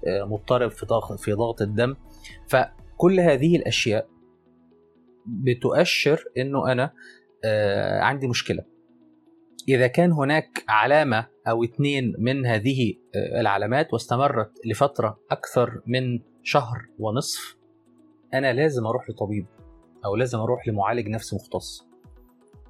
آه، 0.07 0.24
مضطرب 0.24 0.70
في 0.70 0.87
ضغط 0.87 1.20
في 1.20 1.33
ضغط 1.33 1.62
الدم. 1.62 1.96
فكل 2.48 3.20
هذه 3.20 3.57
الأشياء 3.57 4.09
بتؤشر 5.26 6.24
إنه 6.38 6.72
أنا 6.72 6.92
آه، 7.44 8.00
عندي 8.00 8.28
مشكلة. 8.28 8.64
إذا 9.68 9.87
كان 9.87 10.12
هناك 10.12 10.64
علامة 10.68 11.26
أو 11.48 11.64
اتنين 11.64 12.14
من 12.18 12.46
هذه 12.46 12.94
العلامات 13.16 13.92
واستمرت 13.92 14.52
لفترة 14.66 15.18
أكثر 15.31 15.83
من 15.87 16.20
شهر 16.42 16.87
ونصف 16.98 17.57
أنا 18.35 18.52
لازم 18.52 18.87
أروح 18.87 19.11
لطبيب 19.11 19.46
أو 20.04 20.16
لازم 20.16 20.38
أروح 20.38 20.68
لمعالج 20.68 21.09
نفسي 21.09 21.37
مختص. 21.37 21.88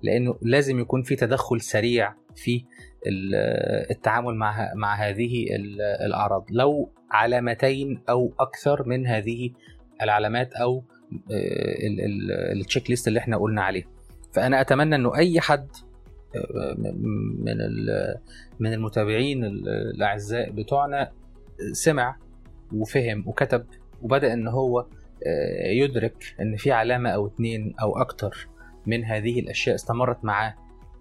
لأنه 0.02 0.38
لازم 0.42 0.78
يكون 0.80 1.02
في 1.02 1.16
تدخل 1.16 1.60
سريع 1.60 2.14
في 2.36 2.64
ال- 3.06 3.34
التعامل 3.90 4.34
مع 4.34 4.72
مع 4.74 4.94
هذه 4.94 5.56
ال- 5.56 5.80
الأعراض. 6.06 6.46
لو 6.50 6.90
علامتين 7.10 8.00
أو 8.08 8.32
أكثر 8.40 8.88
من 8.88 9.06
هذه 9.06 9.50
العلامات 10.02 10.52
أو 10.54 10.84
التشيك 12.52 12.90
ليست 12.90 13.08
اللي 13.08 13.18
إحنا 13.18 13.36
قلنا 13.36 13.62
عليه. 13.62 13.84
فأنا 14.32 14.60
أتمنى 14.60 14.94
أنه 14.94 15.16
أي 15.16 15.40
حد 15.40 15.68
آه، 16.36 16.74
من 16.78 17.62
من 18.60 18.72
المتابعين 18.72 19.44
ال- 19.44 19.68
الأعزاء 19.94 20.50
بتوعنا 20.50 21.10
سمع 21.72 22.16
وفهم 22.72 23.24
وكتب 23.28 23.66
وبدأ 24.02 24.32
إن 24.32 24.48
هو 24.48 24.80
آه، 25.26 25.66
يدرك 25.70 26.34
إن 26.40 26.56
في 26.56 26.72
علامة 26.72 27.10
أو 27.10 27.26
اتنين 27.26 27.74
أو 27.82 27.98
أكتر 27.98 28.48
من 28.86 29.04
هذه 29.04 29.40
الأشياء 29.40 29.74
استمرت 29.74 30.24
معاه 30.24 30.54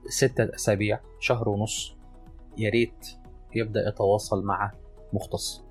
ستة 0.07 0.55
أسابيع 0.55 0.99
شهر 1.19 1.49
ونص. 1.49 1.95
يا 2.57 2.69
ريت 2.69 3.07
يبدأ 3.55 3.87
يتواصل 3.87 4.43
مع 4.45 4.71
مختص. 5.13 5.63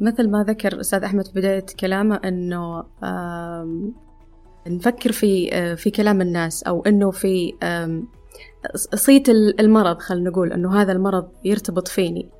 مثل 0.00 0.30
ما 0.30 0.44
ذكر 0.48 0.80
أستاذ 0.80 1.04
أحمد 1.04 1.26
في 1.26 1.32
بداية 1.32 1.66
كلامه 1.80 2.20
أنه 2.24 2.84
نفكر 4.66 5.12
في 5.12 5.54
أه، 5.54 5.74
في 5.74 5.90
كلام 5.90 6.20
الناس 6.20 6.62
أو 6.62 6.82
أنه 6.82 7.10
في 7.10 7.52
صيت 8.94 9.28
ال- 9.28 9.60
المرض 9.60 9.98
خلينا 9.98 10.30
نقول 10.30 10.52
أنه 10.52 10.80
هذا 10.80 10.92
المرض 10.92 11.28
يرتبط 11.44 11.88
فيني. 11.88 12.30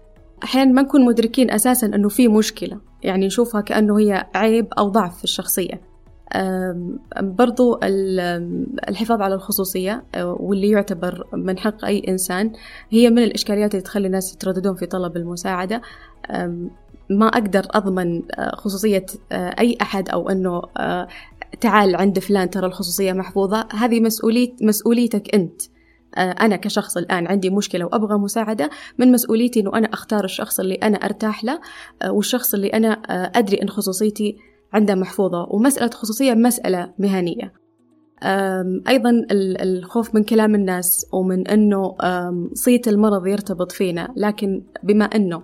أحيانا 0.44 0.72
ما 0.72 0.82
نكون 0.82 1.05
مدركين 1.05 1.51
أساسا 1.51 1.86
أنه 1.86 2.09
في 2.09 2.28
مشكلة 2.28 2.80
يعني 3.03 3.26
نشوفها 3.26 3.61
كأنه 3.61 3.99
هي 3.99 4.26
عيب 4.34 4.66
أو 4.78 4.88
ضعف 4.88 5.18
في 5.18 5.24
الشخصية. 5.24 5.80
برضو 7.20 7.79
ال- 7.83 8.66
الحفاظ 8.89 9.20
على 9.22 9.35
الخصوصية 9.35 10.05
أه، 10.14 10.37
واللي 10.41 10.70
يعتبر 10.70 11.26
من 11.33 11.59
حق 11.59 11.85
أي 11.85 12.03
إنسان 12.09 12.53
هي 12.91 13.11
من 13.11 13.18
الإشكاليات 13.22 13.70
اللي 13.74 13.83
تخلي 13.83 14.07
الناس 14.07 14.35
يترددون 14.35 14.74
في 14.74 14.87
طلب 14.87 15.16
المساعدة. 15.16 15.83
ما 17.11 17.26
أقدر 17.26 17.66
أضمن 17.70 18.22
آه، 18.35 18.57
خصوصية 18.57 19.07
آه، 19.33 19.55
أي 19.59 19.79
أحد 19.83 20.09
أو 20.09 20.29
أنه 20.31 20.62
تعال 21.61 21.97
عند 21.97 22.18
فلان 22.18 22.51
ترى 22.51 22.66
الخصوصية 22.66 23.12
محفوظة. 23.12 23.68
هذه 23.72 24.01
مسؤولية 24.01 24.53
مسؤوليتك 24.62 25.35
أنت. 25.35 25.62
أنا 26.18 26.57
كشخص 26.57 26.97
الآن 26.97 27.26
عندي 27.26 27.51
مشكلة 27.51 27.85
وأبغى 27.85 28.18
مساعدة. 28.18 28.70
من 28.99 29.12
مسؤوليتي 29.12 29.61
أنه 29.61 29.70
أنا 29.74 29.87
أختار 29.93 30.24
الشخص 30.24 30.61
اللي 30.61 30.74
أنا 30.74 30.97
أرتاح 30.97 31.45
له 31.45 31.61
والشخص 32.09 32.55
اللي 32.55 32.68
أنا 32.68 32.89
أدري 33.11 33.62
أن 33.62 33.68
خصوصيتي 33.68 34.37
عنده 34.72 34.94
محفوظة 34.94 35.46
ومسألة 35.50 35.90
خصوصية 35.90 36.34
مسألة 36.34 36.92
مهنية. 36.98 37.52
أيضا 38.88 39.10
ال- 39.10 39.60
الخوف 39.62 40.14
من 40.14 40.22
كلام 40.24 40.54
الناس 40.54 41.06
ومن 41.12 41.48
أنه 41.48 41.94
صيت 42.54 42.88
المرض 42.88 43.26
يرتبط 43.26 43.72
فينا 43.72 44.08
لكن 44.16 44.62
بما 44.82 45.04
أنه 45.04 45.42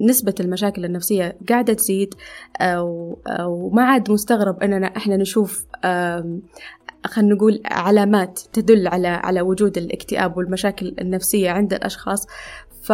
نسبة 0.00 0.34
المشاكل 0.40 0.84
النفسية 0.84 1.36
قاعدة 1.48 1.72
تزيد 1.72 2.14
أو, 2.60 3.18
أو 3.26 3.70
ما 3.70 3.82
عاد 3.84 4.10
مستغرب 4.10 4.62
أننا 4.62 4.86
إحنا 4.86 5.16
نشوف 5.16 5.66
خلينا 7.06 7.34
نقول 7.34 7.60
علامات 7.64 8.40
تدل 8.52 8.86
على 8.88 9.08
على 9.08 9.40
وجود 9.40 9.78
الاكتئاب 9.78 10.36
والمشاكل 10.36 10.94
النفسية 11.00 11.50
عند 11.50 11.72
الأشخاص. 11.74 12.26
ف 12.86 12.90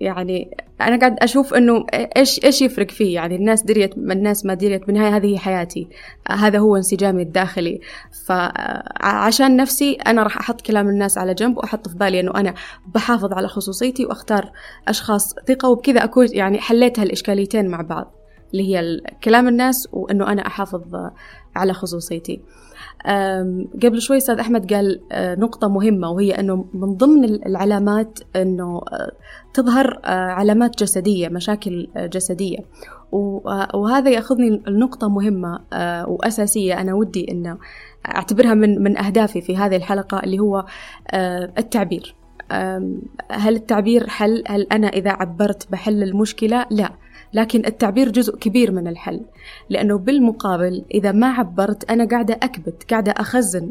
يعني 0.00 0.56
أنا 0.80 0.98
قاعد 0.98 1.16
أشوف 1.18 1.54
إنه 1.54 1.86
إيش 2.16 2.44
إيش 2.44 2.62
يفرق 2.62 2.90
فيه؟ 2.90 3.14
يعني 3.14 3.36
الناس 3.36 3.62
دريت 3.62 3.96
الناس 3.96 4.46
ما 4.46 4.54
دريت 4.54 4.86
بالنهاية 4.86 5.16
هذه 5.16 5.26
هي 5.26 5.38
حياتي. 5.38 5.88
هذا 6.30 6.58
هو 6.58 6.76
انسجامي 6.76 7.22
الداخلي. 7.22 7.80
فعشان 8.26 9.56
نفسي 9.56 9.92
أنا 9.92 10.22
راح 10.22 10.38
أحط 10.38 10.60
كلام 10.60 10.88
الناس 10.88 11.18
على 11.18 11.34
جنب 11.34 11.56
وأحط 11.56 11.88
في 11.88 11.96
بالي 11.96 12.20
إنه 12.20 12.34
أنا 12.34 12.54
بحافظ 12.94 13.32
على 13.32 13.48
خصوصيتي 13.48 14.06
وأختار 14.06 14.52
أشخاص 14.88 15.34
ثقة 15.48 15.68
وبكذا 15.68 16.04
أكون 16.04 16.26
يعني 16.32 16.60
حليت 16.60 16.98
هالإشكاليتين 16.98 17.68
مع 17.68 17.80
بعض 17.80 18.14
اللي 18.52 18.76
هي 18.76 19.00
كلام 19.24 19.48
الناس 19.48 19.88
وإنه 19.92 20.32
أنا 20.32 20.46
أحافظ 20.46 21.10
على 21.56 21.72
خصوصيتي. 21.72 22.40
قبل 23.82 24.00
شوي 24.00 24.16
أستاذ 24.16 24.38
أحمد 24.38 24.72
قال 24.72 25.00
أه، 25.12 25.34
نقطة 25.34 25.68
مهمة 25.68 26.10
وهي 26.10 26.30
أنه 26.30 26.64
من 26.74 26.94
ضمن 26.96 27.24
ال- 27.24 27.46
العلامات 27.46 28.18
أنه 28.36 28.78
أه، 28.92 29.12
تظهر 29.54 30.00
أه، 30.04 30.08
علامات 30.08 30.82
جسدية 30.82 31.28
مشاكل 31.28 31.88
أه، 31.96 32.06
وهذا 33.74 34.10
يأخذني 34.10 34.62
لنقطة 34.68 35.08
مهمة 35.08 35.60
أه، 35.72 36.08
وأساسية 36.08 36.80
أنا 36.80 36.94
ودي 36.94 37.30
أنه 37.32 37.58
أعتبرها 38.06 38.54
من 38.54 38.82
من 38.82 38.98
أهدافي 38.98 39.40
في 39.40 39.56
هذه 39.56 39.76
الحلقة 39.76 40.18
اللي 40.18 40.38
هو 40.38 40.64
التعبير 41.58 42.14
هل 43.30 43.54
التعبير 43.56 44.08
حل؟ 44.08 44.44
هل 44.46 44.66
أنا 44.72 44.88
إذا 44.88 45.10
عبرت 45.10 45.72
بحل 45.72 46.02
المشكلة؟ 46.02 46.66
لا 46.70 46.92
لكن 47.32 47.66
التعبير 47.66 48.08
جزء 48.10 48.36
كبير 48.36 48.72
من 48.72 48.88
الحل 48.88 49.20
لأنه 49.70 49.98
بالمقابل 49.98 50.84
إذا 50.94 51.12
ما 51.12 51.26
عبرت 51.26 51.90
أنا 51.90 52.04
قاعدة 52.08 52.34
أكبت 52.42 52.90
قاعدة 52.90 53.12
أخزن 53.12 53.70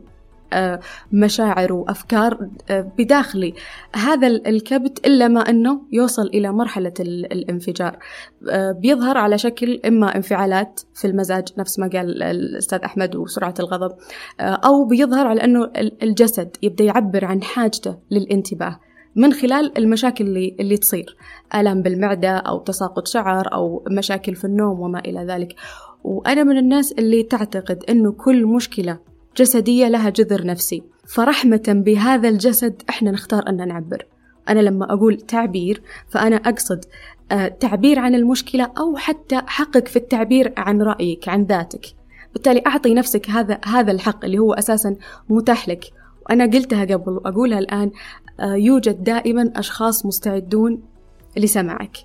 آه، 0.53 0.79
مشاعر 1.11 1.73
وأفكار 1.73 2.49
آه، 2.69 2.91
بداخلي. 2.97 3.53
هذا 3.95 4.27
ال- 4.27 4.47
الكبت 4.47 5.07
إلا 5.07 5.27
ما 5.27 5.39
أنه 5.49 5.81
يوصل 5.91 6.27
إلى 6.27 6.51
مرحلة 6.51 6.93
ال- 6.99 7.33
الانفجار. 7.33 7.97
آه، 8.49 8.71
بيظهر 8.71 9.17
على 9.17 9.37
شكل 9.37 9.79
إما 9.85 10.15
انفعالات 10.15 10.81
في 10.93 11.07
المزاج 11.07 11.47
نفس 11.57 11.79
ما 11.79 11.87
قال 11.93 12.23
الأستاذ 12.23 12.79
أحمد 12.79 13.15
وسرعة 13.15 13.53
الغضب 13.59 13.91
أو 14.39 14.85
بيظهر 14.85 15.27
على 15.27 15.45
ال- 15.45 16.03
الجسد 16.03 16.57
يبدأ 16.61 16.83
يعبر 16.83 17.25
عن 17.25 17.43
حاجته 17.43 17.95
للانتباه. 18.11 18.79
من 19.15 19.33
خلال 19.33 19.77
المشاكل 19.77 20.27
اللي, 20.27 20.55
اللي 20.59 20.77
تصير 20.77 21.17
آلام 21.55 21.81
بالمعدة 21.81 22.37
أو 22.37 22.59
تساقط 22.59 23.07
شعر 23.07 23.53
أو 23.53 23.83
مشاكل 23.91 24.35
في 24.35 24.45
النوم 24.45 24.79
وما 24.79 24.99
إلى 24.99 25.25
ذلك. 25.25 25.55
وأنا 26.03 26.43
من 26.43 26.57
الناس 26.57 26.91
اللي 26.91 27.23
تعتقد 27.23 27.83
أنه 27.89 28.11
كل 28.11 28.45
مشكلة 28.45 28.99
جسدية 29.37 29.87
لها 29.87 30.09
جذر 30.09 30.45
نفسي. 30.45 30.83
فرحمة 31.07 31.63
بهذا 31.67 32.29
الجسد 32.29 32.81
إحنا 32.89 33.11
نختار 33.11 33.49
أن 33.49 33.67
نعبر. 33.67 34.05
أنا 34.49 34.59
لما 34.59 34.93
أقول 34.93 35.17
تعبير 35.17 35.81
فأنا 36.09 36.35
أقصد 36.35 36.85
آه، 37.31 37.47
تعبير 37.47 37.99
عن 37.99 38.15
المشكلة 38.15 38.71
أو 38.77 38.97
حتى 38.97 39.41
حقك 39.47 39.87
في 39.87 39.95
التعبير 39.95 40.53
عن 40.57 40.81
رأيك 40.81 41.29
عن 41.29 41.43
ذاتك. 41.43 41.85
بالتالي 42.33 42.61
أعطي 42.67 42.93
نفسك 42.93 43.29
هذا 43.29 43.59
هذا 43.65 43.91
الحق 43.91 44.25
اللي 44.25 44.39
هو 44.39 44.53
أساسا 44.53 44.95
متاح 45.29 45.69
لك. 45.69 45.85
وأنا 46.25 46.45
قلتها 46.45 46.85
قبل 46.85 47.11
وأقولها 47.11 47.59
الآن 47.59 47.91
يوجد 48.41 49.03
دائما 49.03 49.51
أشخاص 49.55 50.05
مستعدون 50.05 50.81
لسماعك. 51.37 51.97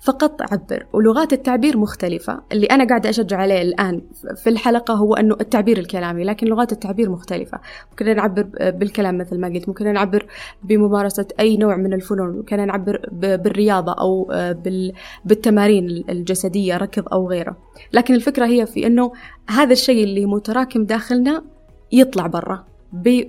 فقط 0.00 0.42
عبر 0.52 0.86
ولغات 0.92 1.32
التعبير 1.32 1.76
مختلفة. 1.76 2.40
اللي 2.52 2.66
أنا 2.66 2.84
قاعدة 2.84 3.10
أشجع 3.10 3.36
عليه 3.36 3.62
الآن 3.62 4.02
في 4.36 4.50
الحلقة 4.50 4.94
هو 4.94 5.14
أنه 5.14 5.36
التعبير 5.40 5.78
الكلامي 5.78 6.24
لكن 6.24 6.46
لغات 6.46 6.72
التعبير 6.72 7.10
مختلفة. 7.10 7.60
ممكن 7.90 8.16
نعبر 8.16 8.42
بالكلام 8.60 9.18
مثل 9.18 9.40
ما 9.40 9.48
قلت. 9.48 9.68
ممكن 9.68 9.92
نعبر 9.92 10.26
بممارسة 10.64 11.26
أي 11.40 11.56
نوع 11.56 11.76
من 11.76 11.92
الفنون. 11.92 12.36
ممكن 12.36 12.66
نعبر 12.66 13.08
بالرياضة 13.12 13.92
أو 13.92 14.30
آه، 14.32 14.52
بال- 14.52 14.92
بالتمارين 15.24 16.04
الجسدية 16.08 16.76
ركض 16.76 17.08
أو 17.12 17.28
غيره. 17.28 17.56
لكن 17.92 18.14
الفكرة 18.14 18.46
هي 18.46 18.66
في 18.66 18.86
أنه 18.86 19.12
هذا 19.48 19.72
الشيء 19.72 20.04
اللي 20.04 20.26
متراكم 20.26 20.84
داخلنا 20.84 21.42
يطلع 21.92 22.26
برا 22.26 22.64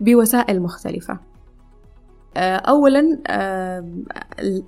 بوسائل 0.01 0.61
مختلفة. 0.61 1.13
آه، 1.13 1.19
أولا 2.39 3.19
آه، 3.27 3.85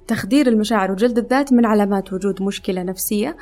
تخدير 0.08 0.48
المشاعر 0.48 0.92
وجلد 0.92 1.18
الذات 1.18 1.54
من 1.54 1.66
علامات 1.66 2.14
وجود 2.14 2.42
مشكلة 2.42 2.84
نفسية. 2.84 3.38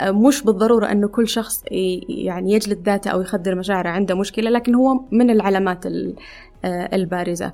آه، 0.00 0.10
مش 0.10 0.42
بالضرورة 0.42 0.92
أنه 0.92 1.08
كل 1.08 1.28
شخص 1.28 1.62
يعني 2.08 2.52
يجلد 2.52 2.82
ذاته 2.86 3.10
أو 3.10 3.20
يخدر 3.20 3.54
مشاعره 3.54 3.88
عنده 3.88 4.14
مشكلة 4.14 4.50
لكن 4.50 4.74
هو 4.74 5.00
من 5.12 5.30
العلامات 5.30 5.86
ال- 5.86 6.14
آه، 6.64 6.96
البارزة. 6.96 7.52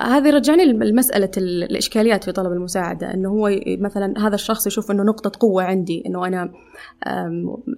هذه 0.00 0.30
رجعني 0.30 0.64
لمسألة 0.64 1.30
ال- 1.36 1.62
الإشكاليات 1.62 2.24
في 2.24 2.32
طلب 2.32 2.52
المساعدة 2.52 3.14
أنه 3.14 3.28
هو 3.28 3.50
مثلا 3.66 4.14
هذا 4.26 4.34
الشخص 4.34 4.66
يشوف 4.66 4.90
أنه 4.90 5.02
نقطة 5.02 5.32
قوة 5.40 5.62
عندي 5.62 6.02
أنه 6.06 6.26
أنا 6.26 6.52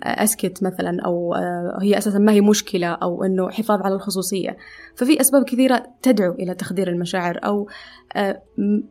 أسكت 0.02 0.62
مثلا 0.62 1.00
أو 1.04 1.34
آه، 1.34 1.78
هي 1.82 1.98
أساسا 1.98 2.18
ما 2.18 2.32
هي 2.32 2.40
مشكلة 2.40 2.86
أو 2.86 3.24
أنه 3.24 3.50
حفاظ 3.50 3.82
على 3.82 3.94
الخصوصية. 3.94 4.56
ففي 4.96 5.20
أسباب 5.20 5.44
كثيرة 5.44 5.82
تدعو 6.02 6.32
إلى 6.32 6.54
تخدير 6.54 6.88
المشاعر 6.88 7.40
أو 7.44 7.68
آه، 8.16 8.42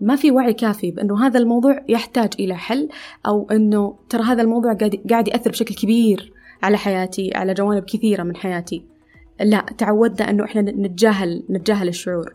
ما 0.02 0.16
في 0.16 0.32
وعي 0.32 0.54
كافي 0.54 0.92
بأنه 0.92 1.26
هذا 1.28 1.40
الموضوع 1.40 1.84
يحتاج 1.90 2.30
إلى 2.40 2.56
حل 2.56 2.90
أو 3.28 3.48
أنه 3.52 3.96
ترى 4.10 4.24
هذا 4.24 4.42
الموضوع 4.42 4.74
قاعد 5.10 5.28
يأثر 5.28 5.50
بشكل 5.50 5.76
كبير 5.76 6.34
على 6.64 6.78
حياتي 6.78 7.32
على 7.36 7.54
جوانب 7.54 7.84
كثيرة 7.84 8.24
من 8.24 8.36
حياتي. 8.36 8.97
لا 9.40 9.66
تعودنا 9.78 10.30
إنه 10.30 10.44
إحنا 10.44 10.62
نتجاهل 10.62 11.44
نتجاهل 11.50 11.88
الشعور. 11.88 12.34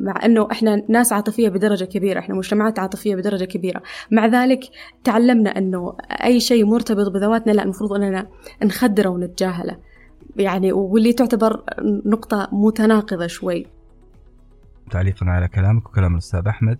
مع 0.00 0.24
إنه 0.24 0.48
إحنا 0.52 0.82
ناس 0.88 1.12
عاطفية 1.12 1.48
بدرجة 1.48 1.84
كبيرة 1.84 2.18
إحنا 2.18 2.34
مجتمعات 2.34 2.78
عاطفية 2.78 3.16
بدرجة 3.16 3.44
كبيرة. 3.44 3.82
مع 4.10 4.26
ذلك 4.26 4.60
تعلمنا 5.04 5.58
إنه 5.58 5.96
أي 6.10 6.40
شيء 6.40 6.66
مرتبط 6.66 7.10
بذواتنا 7.10 7.52
لا 7.52 7.62
المفروض 7.62 7.92
إننا 7.92 8.26
نخدره 8.62 9.08
ونتجاهله. 9.08 9.78
يعني 10.36 10.72
واللي 10.72 11.12
تعتبر 11.12 11.62
نقطة 12.06 12.48
متناقضة 12.52 13.26
شوي. 13.26 13.66
تعليقا 14.90 15.26
على 15.26 15.48
كلامك 15.48 15.86
وكلام 15.88 16.12
الأستاذ 16.12 16.48
أحمد. 16.48 16.78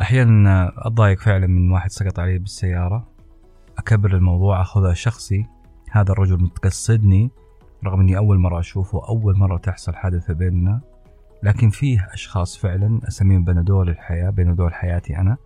أحيانا 0.00 0.72
أتضايق 0.76 1.18
فعلا 1.18 1.46
من 1.46 1.70
واحد 1.70 1.90
سقط 1.90 2.18
علي 2.18 2.38
بالسيارة. 2.38 3.08
أكبر 3.78 4.14
الموضوع 4.14 4.62
أخذها 4.62 4.94
شخصي. 4.94 5.46
هذا 5.90 6.12
الرجل 6.12 6.42
متقصدني. 6.42 7.30
رغم 7.86 8.00
إني 8.00 8.16
أول 8.16 8.38
مرة 8.38 8.60
أشوفه 8.60 9.08
أول 9.08 9.38
مرة 9.38 9.56
تحصل 9.56 9.94
حادثة 9.94 10.34
بيننا 10.34 10.80
لكن 11.42 11.70
فيه 11.70 12.08
أشخاص 12.12 12.58
فعلا 12.58 13.00
أسميهم 13.08 13.44
بنادول 13.44 13.88
الحياة 13.88 14.30
بنادول 14.30 14.74
حياتي 14.74 15.18
أنا 15.18 15.36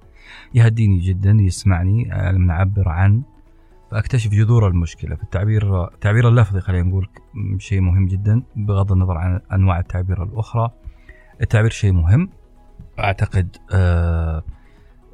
يهديني 0.55 0.99
جدا 0.99 1.31
يسمعني 1.41 2.15
آه، 2.15 2.33
لما 2.33 2.47
نعبر 2.47 2.89
عن 2.89 3.23
فأكتشف 3.91 4.31
جذور 4.31 4.69
المشكلة. 4.69 5.17
في 5.17 5.23
التعبير 5.23 5.85
التعبير 5.85 6.29
اللفظي 6.29 6.61
خلينا 6.61 6.89
نقول 6.89 7.09
شيء 7.59 7.81
مهم 7.81 8.07
جدا 8.07 8.43
بغض 8.57 8.93
النظر 8.93 9.17
عن 9.19 9.41
أنواع 9.53 9.79
التعبير 9.79 10.23
الأخرى. 10.23 10.71
التعبير 11.41 11.71
شيء 11.71 11.93
مهم 11.93 12.31
أعتقد 12.99 13.57
آه، 13.73 14.43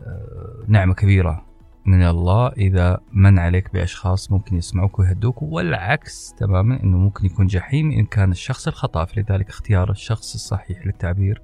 آه، 0.07 0.65
نعمة 0.69 0.95
كبيرة 0.95 1.45
من 1.87 2.03
الله 2.03 2.49
إذا 2.49 3.01
من 3.13 3.39
عليك 3.39 3.73
بأشخاص 3.73 4.33
ممكن 4.33 4.57
يسمعوك 4.57 4.99
ويهدوك 4.99 5.43
والعكس 5.43 6.35
تماما 6.39 6.83
إنه 6.83 6.99
ممكن 6.99 7.27
يكون 7.27 7.47
جحيم 7.47 7.91
إن 7.91 8.05
كان 8.05 8.31
الشخص 8.31 8.67
الخطأ. 8.67 9.05
فلذلك 9.05 9.49
اختيار 9.49 9.91
الشخص 9.91 10.35
الصحيح 10.35 10.87
للتعبير 10.87 11.43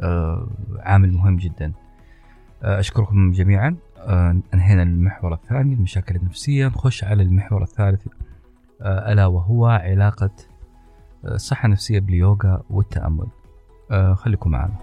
آه، 0.00 0.46
عامل 0.78 1.12
مهم 1.12 1.36
جدا. 1.36 1.72
أشكركم 2.62 3.32
جميعا. 3.32 3.76
أنهينا 4.54 4.82
المحور 4.82 5.34
الثاني 5.34 5.74
المشاكل 5.74 6.16
النفسية. 6.16 6.66
نخش 6.66 7.04
على 7.04 7.22
المحور 7.22 7.62
الثالث 7.62 8.06
ألا 8.82 9.26
وهو 9.26 9.66
علاقة 9.66 10.30
الصحه 11.24 11.66
النفسيه 11.66 12.00
باليوغا 12.00 12.62
والتأمل. 12.70 13.26
خليكم 14.14 14.50
معنا. 14.50 14.74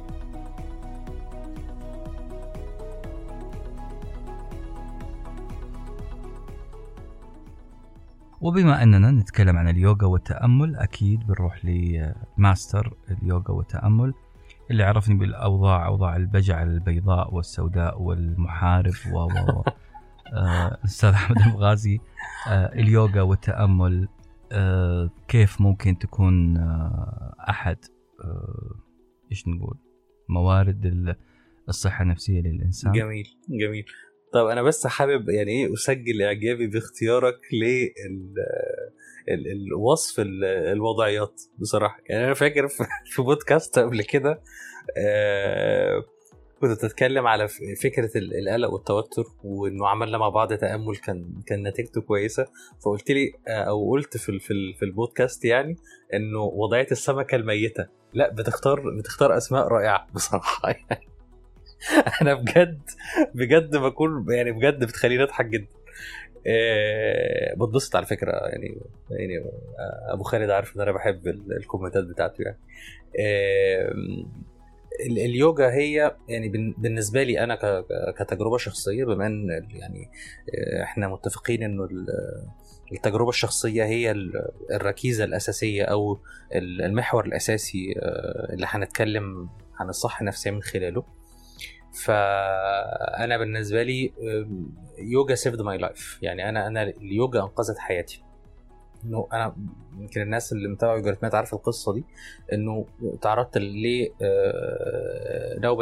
وبما 8.42 8.84
أننا 8.84 9.12
نتكلم 9.12 9.58
عن 9.58 9.70
اليوغا 9.70 10.08
والتأمل 10.08 10.76
أكيد 10.76 11.28
بنروح 11.28 11.66
لماستر 11.66 12.94
اليوغا 13.12 13.52
والتأمل 13.52 14.14
اللي 14.72 14.84
عرفني 14.84 15.16
بالأوضاع 15.16 15.88
أوضاع 15.88 16.16
البجعه 16.16 16.64
البيضاء 16.64 17.36
والسوداء 17.36 18.02
والمحارب 18.02 18.94
و 19.14 19.18
و 19.18 19.64
آه، 20.34 20.68
الاستاذ 20.68 21.10
أحمد 21.10 21.38
المغازي 21.38 22.00
آه، 22.48 22.74
اليوغا 22.74 23.22
والتأمل 23.22 24.08
آه، 24.52 25.10
كيف 25.28 25.62
ممكن 25.62 25.98
تكون 25.98 26.58
أحد 27.50 27.78
إيش 29.32 29.48
نقول 29.48 29.78
موارد 30.30 31.16
الصحة 31.70 32.04
النفسية 32.04 32.42
للإنسان؟ 32.42 32.92
جميل 32.92 33.28
جميل. 33.50 33.86
طب 34.34 34.48
أنا 34.48 34.62
بس 34.62 34.88
حابب 34.88 35.30
يعني 35.30 35.52
إيه 35.52 35.74
أسجل 35.74 36.22
إعجابي 36.22 36.68
باختيارك 36.68 37.40
للوصف 39.28 40.16
الوضعيات 40.20 41.42
بصراحة. 41.60 42.00
يعني 42.10 42.26
أنا 42.26 42.34
فاكر 42.34 42.68
في 43.12 43.22
بودكاست 43.22 43.80
قبل 43.80 44.02
كده 44.04 44.42
آه 44.98 46.04
كنت 46.62 46.72
بتتكلم 46.72 47.28
على 47.28 47.48
فكرة 47.82 48.10
القلق 48.16 48.74
والتوتر 48.74 49.24
وإنه 49.44 49.88
عملنا 49.88 50.18
مع 50.18 50.30
بعض 50.30 50.54
تأمل 50.54 50.96
كان 50.96 51.42
كان 51.46 51.68
نتيجته 51.68 52.02
كويسة. 52.02 52.48
فقلت 52.86 53.12
لي 53.12 53.34
آه، 53.48 53.52
أو 53.52 53.92
قلت 53.92 54.18
في, 54.18 54.40
في 54.80 54.86
البودكاست 54.86 55.46
يعني 55.46 55.76
إنه 56.14 56.40
وضعية 56.40 56.88
السمكة 56.92 57.36
الميتة. 57.36 57.88
لأ 58.14 58.34
بتختار 58.34 58.84
بتختار 59.00 59.38
أسماء 59.38 59.68
رائعة 59.68 60.08
بصراحة 60.14 60.70
يعني. 60.90 61.08
أنا 62.22 62.34
بجد 62.34 62.82
بجد 63.36 63.76
بكون 63.76 64.26
يعني 64.30 64.52
بجد 64.52 64.80
بتخليني 64.84 65.24
أضحك 65.24 65.46
جدا. 65.46 65.68
أه 66.48 67.54
بتبسط 67.54 67.96
على 67.96 68.06
فكرة 68.06 68.32
يعني 68.32 68.82
يعني 69.10 69.38
آه، 69.38 70.14
أبو 70.14 70.24
خالد 70.24 70.50
عارف 70.50 70.76
إن 70.76 70.82
أنا 70.82 70.92
بحب 70.92 71.28
الكومنتات 71.28 72.04
بتاعته 72.04 72.42
يعني. 72.42 72.58
أه 73.20 73.94
اليوجا 75.02 75.70
هي 75.70 76.16
يعني 76.28 76.50
بالنسبة 76.78 77.24
لي 77.24 77.44
أنا 77.44 77.84
كتجربة 78.18 78.58
شخصية 78.58 79.06
بما 79.06 79.28
إن 79.28 79.50
يعني 79.74 80.10
آه، 80.56 80.84
إحنا 80.84 81.08
متفقين 81.08 81.64
إنه 81.64 81.88
التجربة 82.92 83.30
الشخصية 83.30 83.84
هي 83.86 84.12
الركيزة 84.72 85.24
الأساسية 85.24 85.84
أو 85.84 86.20
المحور 86.56 87.26
الأساسي 87.26 87.94
اللي 88.54 88.66
هنتكلم 88.70 89.50
عن 89.80 89.90
الصحه 89.90 90.22
النفسيه 90.22 90.52
من 90.52 90.62
خلاله. 90.62 91.21
فأنا 91.94 93.38
بالنسبة 93.38 93.84
لي 93.84 94.14
yoga 94.98 95.36
saved 95.36 95.62
my 95.62 95.78
life 95.78 96.20
يعني 96.22 96.50
أنا 96.50 96.68
أنا 96.68 96.84
اليوجا 96.84 97.40
أنقذت 97.40 97.78
حياتي. 97.78 98.24
إنه 99.06 99.28
أنا 99.34 99.56
يمكن 99.98 100.22
الناس 100.22 100.54
اللي 100.54 100.68
متابعة 100.68 100.96
يوجا 100.96 101.18
عارف 101.34 101.54
القصة 101.54 101.94
دي. 101.94 102.04
إنه 102.54 102.86
تعرضت 103.22 103.58
لنوبه 103.58 104.14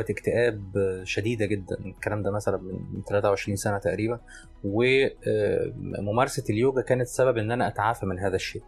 آه، 0.01 0.05
اكتئاب 0.09 0.61
شديدة 1.03 1.45
جدا. 1.45 1.75
الكلام 1.85 2.23
ده 2.23 2.31
مثلا 2.31 2.57
من 2.93 3.03
23 3.09 3.55
سنة 3.55 3.77
تقريبا. 3.77 4.19
وممارسه 4.63 6.43
اليوجا 6.49 6.81
كانت 6.81 7.07
سبب 7.07 7.37
إن 7.37 7.51
أنا 7.51 7.67
أتعافى 7.67 8.05
من 8.05 8.19
هذا 8.19 8.35
الشيء. 8.35 8.63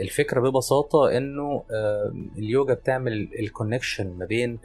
الفكرة 0.00 0.40
ببساطة 0.40 1.16
إنه 1.16 1.64
اليوجا 2.38 2.74
بتعمل 2.74 3.28
الكونكشن 3.38 4.10
ما 4.18 4.24
بين 4.24 4.58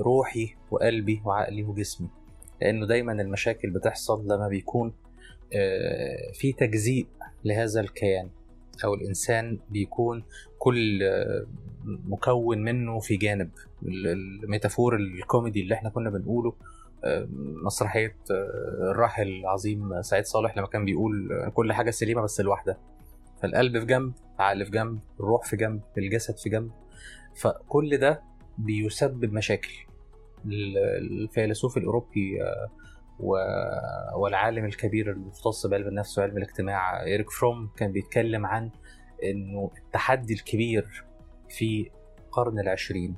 روحي 0.00 0.54
وقلبي 0.70 1.22
وعقلي 1.24 1.62
وجسمي. 1.62 2.08
لأنه 2.62 2.86
دايما 2.86 3.12
المشاكل 3.12 3.70
بتحصل 3.70 4.24
لما 4.24 4.48
بيكون 4.48 4.92
آه، 5.54 6.32
في 6.32 6.52
تجزيء 6.52 7.06
لهذا 7.44 7.80
الكيان 7.80 8.28
أو 8.84 8.94
الإنسان 8.94 9.58
بيكون 9.70 10.24
كل 10.58 11.02
آه، 11.02 11.46
مكون 11.84 12.58
منه 12.58 13.00
في 13.00 13.16
جانب. 13.16 13.50
الميتافور 13.82 14.96
الكوميدي 14.96 15.60
اللي 15.62 15.74
إحنا 15.74 15.90
كنا 15.90 16.10
بنقوله 16.10 16.50
آه، 16.50 16.54
مسرحية 17.64 18.16
الراحل 18.90 19.28
العظيم 19.28 20.02
سعيد 20.02 20.24
صالح 20.24 20.56
لما 20.56 20.66
كان 20.66 20.84
بيقول 20.84 21.28
كل 21.54 21.72
حاجة 21.72 21.90
سليمة 21.90 22.22
بس 22.22 22.40
الواحده 22.40 22.78
فالقلب 23.42 23.78
في 23.78 23.86
جنب 23.86 24.12
العقل 24.40 24.64
في 24.64 24.70
جنب 24.70 25.00
الروح 25.20 25.44
في 25.44 25.56
جنب 25.56 25.80
الجسد 25.98 26.36
في 26.38 26.48
جنب. 26.48 26.70
فكل 27.36 27.96
ده 27.96 28.22
بيسبب 28.58 29.32
مشاكل. 29.32 29.86
الفيلسوف 30.46 31.76
الأوروبي 31.76 32.42
آه، 32.42 32.70
والعالم 34.16 34.64
الكبير 34.64 35.10
المختص 35.10 35.66
بعلم 35.66 35.88
النفس 35.88 36.18
وعلم 36.18 36.36
الاجتماع 36.36 37.02
إيريك 37.02 37.30
فروم 37.30 37.70
كان 37.76 37.92
بيتكلم 37.92 38.46
عن 38.46 38.70
أنه 39.24 39.70
التحدي 39.86 40.34
الكبير 40.34 41.04
في 41.48 41.90
القرن 42.18 42.60
العشرين. 42.60 43.16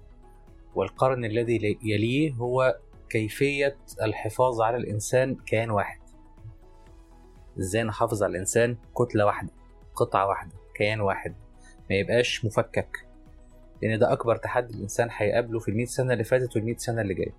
والقرن 0.75 1.25
الذي 1.25 1.79
يليه 1.83 2.33
هو 2.33 2.79
كيفية 3.13 3.77
الحفاظ 4.03 4.61
على 4.61 4.77
الإنسان 4.77 5.35
كيان 5.35 5.71
واحد. 5.71 6.01
إزاي 7.59 7.83
نحافظ 7.83 8.23
على 8.23 8.31
الإنسان؟ 8.31 8.77
كتلة 8.99 9.27
واحدة 9.27 9.51
قطعة 9.95 10.27
واحدة 10.27 10.53
كيان 10.77 11.01
واحد. 11.01 11.35
ما 11.91 11.97
يبقاش 11.97 12.45
مفكك 12.45 13.07
لأن 13.83 13.99
ده 13.99 14.13
أكبر 14.13 14.37
تحدي 14.37 14.75
الإنسان 14.75 15.09
هيقابله 15.11 15.59
في 15.59 15.71
ال 15.71 15.89
سنة 15.89 16.13
اللي 16.13 16.25
فاتت 16.25 16.57
وال 16.57 16.81
سنة 16.81 17.03
اللي 17.03 17.15
جاية 17.15 17.37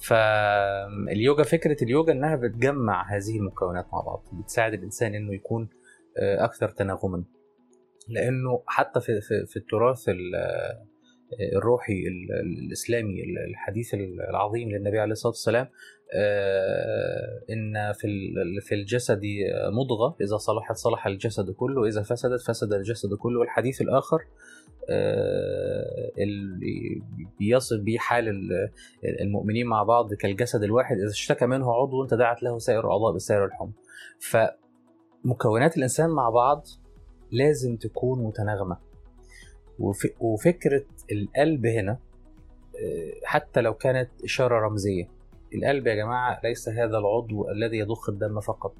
فاليوجا 0.00 1.42
فكرة 1.42 1.84
اليوجا 1.84 2.12
إنها 2.12 2.36
بتجمع 2.36 3.16
هذه 3.16 3.38
المكونات 3.38 3.86
مع 3.92 4.00
بعض 4.00 4.24
بتساعد 4.32 4.74
الإنسان 4.74 5.14
إنه 5.14 5.34
يكون 5.34 5.68
آه، 6.18 6.44
أكثر 6.44 6.68
تناغما. 6.68 7.24
لأنه 8.08 8.62
حتى 8.66 9.00
في 9.00 9.20
في, 9.20 9.46
في 9.46 9.56
التراث 9.56 10.04
الروحي 11.56 12.04
الإسلامي 12.44 13.22
الحديث 13.50 13.94
العظيم 14.30 14.70
للنبي 14.70 14.98
عليه 14.98 15.12
الصلاة 15.12 15.32
والسلام 15.32 15.68
آه، 16.14 17.42
إن 17.50 17.92
في 17.92 18.08
في 18.60 18.74
الجسد 18.74 19.20
مضغة 19.72 20.16
إذا 20.20 20.36
صلحت 20.36 20.76
صلح 20.76 21.06
الجسد 21.06 21.50
كله 21.50 21.86
إذا 21.86 22.02
فسدت 22.02 22.40
فسد 22.40 22.72
الجسد 22.72 23.14
كله. 23.14 23.40
والحديث 23.40 23.82
الآخر 23.82 24.18
آه، 24.90 26.10
اللي 26.18 27.02
بيصل 27.38 27.80
بيه 27.80 27.98
حال 27.98 28.48
المؤمنين 29.20 29.66
مع 29.66 29.82
بعض 29.82 30.14
كالجسد 30.14 30.62
الواحد 30.62 30.96
إذا 30.96 31.10
اشتكى 31.10 31.46
منه 31.46 31.72
عضو 31.72 32.06
تداعت 32.06 32.42
له 32.42 32.58
سائر 32.58 32.80
الأعضاء 32.80 33.12
بالسائر 33.12 33.44
الحمى. 33.44 33.72
فمكونات 34.20 35.76
الإنسان 35.76 36.10
مع 36.10 36.30
بعض 36.30 36.66
لازم 37.30 37.76
تكون 37.76 38.24
متناغمة. 38.24 38.91
وفكرة 40.20 40.84
القلب 41.12 41.66
هنا 41.66 41.92
آه، 41.92 43.12
حتى 43.24 43.60
لو 43.60 43.74
كانت 43.74 44.10
إشارة 44.24 44.66
رمزية. 44.66 45.08
القلب 45.54 45.86
يا 45.86 45.94
جماعة 45.94 46.40
ليس 46.44 46.68
هذا 46.68 46.98
العضو 46.98 47.50
الذي 47.50 47.78
يضخ 47.78 48.08
الدم 48.08 48.40
فقط. 48.40 48.74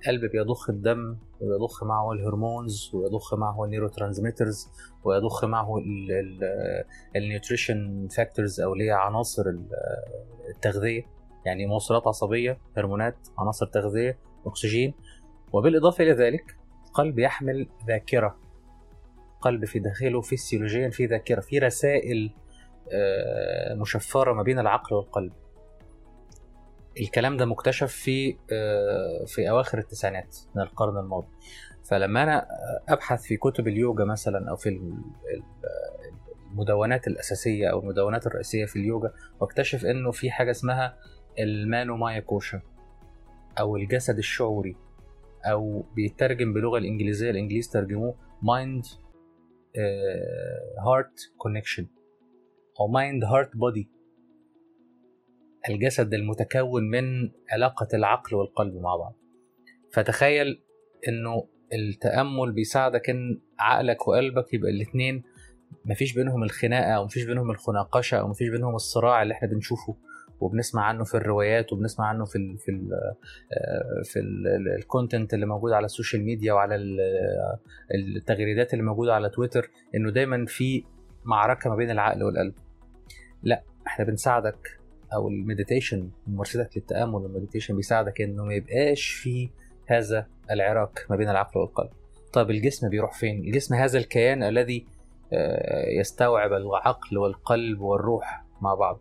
القلب 0.00 0.30
بيضخ 0.30 0.70
الدم 0.70 1.16
ويضخ 1.40 1.84
معه 1.84 2.12
ال 2.12 2.21
hormones 2.21 2.90
ويضخ 2.94 3.34
معه 3.34 3.64
ال 3.64 3.88
neurotransmitters 3.88 4.68
ويضخ 5.04 5.44
معه 5.44 5.82
ال 7.16 7.25
nutrition 7.25 8.08
factors 8.08 8.60
أو 8.60 8.72
اللي 8.72 8.84
هي 8.84 8.90
عناصر 8.90 9.44
التغذية. 10.48 11.02
يعني 11.46 11.66
موصلات 11.66 12.06
عصبية 12.06 12.58
هرمونات 12.76 13.16
عناصر 13.38 13.66
تغذية 13.66 14.18
أكسجين. 14.46 14.94
وبالإضافة 15.52 16.04
إلى 16.04 16.12
ذلك 16.12 16.56
القلب 16.86 17.18
يحمل 17.18 17.68
ذاكرة. 17.86 18.36
القلب 19.40 19.64
في 19.64 19.78
داخله 19.78 20.20
فيسيولوجيا 20.20 20.88
في 20.90 21.06
ذاكرة 21.06 21.40
في 21.40 21.58
رسائل 21.58 22.30
آه، 22.92 23.74
مشفرة 23.74 24.32
ما 24.32 24.42
بين 24.42 24.58
العقل 24.58 24.96
والقلب. 24.96 25.32
الكلام 27.00 27.36
ده 27.36 27.44
مكتشف 27.46 27.92
في 27.92 28.36
آه، 28.52 29.24
في 29.26 29.50
أواخر 29.50 29.78
التسعينات 29.78 30.36
من 30.54 30.62
القرن 30.62 30.98
الماضي. 30.98 31.26
فلما 31.84 32.22
أنا 32.22 32.46
أبحث 32.88 33.22
في 33.22 33.36
كتب 33.36 33.68
اليوجا 33.68 34.04
مثلا 34.04 34.50
أو 34.50 34.56
في 34.56 34.68
ال- 34.68 34.94
ال- 35.34 35.42
المدونات 36.50 37.06
الأساسية 37.06 37.68
أو 37.68 37.80
المدونات 37.80 38.26
الرئيسية 38.26 38.64
في 38.64 38.76
اليوجا 38.76 39.12
واكتشف 39.40 39.84
إنه 39.86 40.10
في 40.10 40.30
حاجة 40.30 40.50
اسمها 40.50 40.96
المانو 41.38 41.96
مايا 41.96 42.20
كوشا 42.20 42.60
أو 43.60 43.76
الجسد 43.76 44.18
الشعوري 44.18 44.76
أو 45.44 45.84
بيترجم 45.94 46.52
باللغة 46.52 46.78
الإنجليزية 46.78 47.30
الانجليز 47.30 47.68
ترجموه 47.68 48.14
mind 48.42 48.86
heart 50.86 51.32
connection 51.38 51.86
أو 52.80 52.88
mind 52.88 53.24
heart 53.24 53.56
body 53.56 53.90
الجسد 55.68 56.14
المتكون 56.14 56.90
من 56.90 57.30
علاقة 57.52 57.88
العقل 57.94 58.36
والقلب 58.36 58.74
مع 58.74 58.96
بعض. 58.96 59.16
فتخيل 59.92 60.62
إنه 61.08 61.48
التأمل 61.72 62.52
بيساعدك 62.52 63.10
إن 63.10 63.40
عقلك 63.58 64.08
وقلبك 64.08 64.54
يبقى 64.54 64.70
الاثنين 64.70 65.22
مفيش 65.84 66.14
بينهم 66.14 66.42
الخناقة 66.42 66.90
أو 66.92 67.04
مفيش 67.04 67.24
بينهم 67.24 67.50
الخناقشة 67.50 68.16
أو 68.16 68.28
مفيش 68.28 68.48
بينهم 68.48 68.74
الصراع 68.74 69.22
اللي 69.22 69.34
إحنا 69.34 69.48
بنشوفه. 69.48 69.96
وبنسمع 70.40 70.82
عنه 70.84 71.04
في 71.04 71.14
الروايات 71.14 71.72
وبنسمع 71.72 72.06
عنه 72.06 72.24
في 72.24 72.36
ال 72.38 72.58
في 72.58 72.70
ال 72.70 72.84
في 74.04 74.20
ال 74.78 74.85
content 74.85 75.34
اللي 75.34 75.46
موجود 75.46 75.72
على 75.72 75.84
ال 75.84 75.90
social 75.90 76.24
media 76.24 76.52
وعلى 76.52 76.74
ال- 76.74 77.00
التغريدات 78.16 78.72
اللي 78.72 78.84
موجودة 78.84 79.14
على 79.14 79.28
تويتر 79.28 79.70
إنه 79.94 80.10
دايما 80.10 80.44
في 80.46 80.84
معركة 81.24 81.70
ما 81.70 81.76
بين 81.76 81.90
العقل 81.90 82.22
والقلب. 82.22 82.54
لأ 83.42 83.62
إحنا 83.86 84.04
بنساعدك 84.04 84.78
أو 85.14 85.28
ال 85.28 85.36
meditation 85.36 86.10
ممارستك 86.26 86.70
للتأمل 86.76 87.14
وال 87.14 87.24
meditation 87.24 87.76
بيساعدك 87.76 88.20
إنه 88.20 88.44
ما 88.44 88.54
يبقاش 88.54 89.06
في 89.08 89.50
هذا 89.86 90.26
العراك 90.50 91.06
ما 91.10 91.16
بين 91.16 91.28
العقل 91.28 91.60
والقلب. 91.60 91.90
طب 92.32 92.50
الجسم 92.50 92.88
بيروح 92.88 93.18
فين؟ 93.18 93.38
الجسم 93.44 93.74
هذا 93.74 93.98
الكيان 93.98 94.42
الذي 94.42 94.86
آه، 95.32 95.88
يستوعب 96.00 96.52
العقل 96.52 97.18
والقلب 97.18 97.80
والروح 97.80 98.44
مع 98.60 98.74
بعض. 98.74 99.00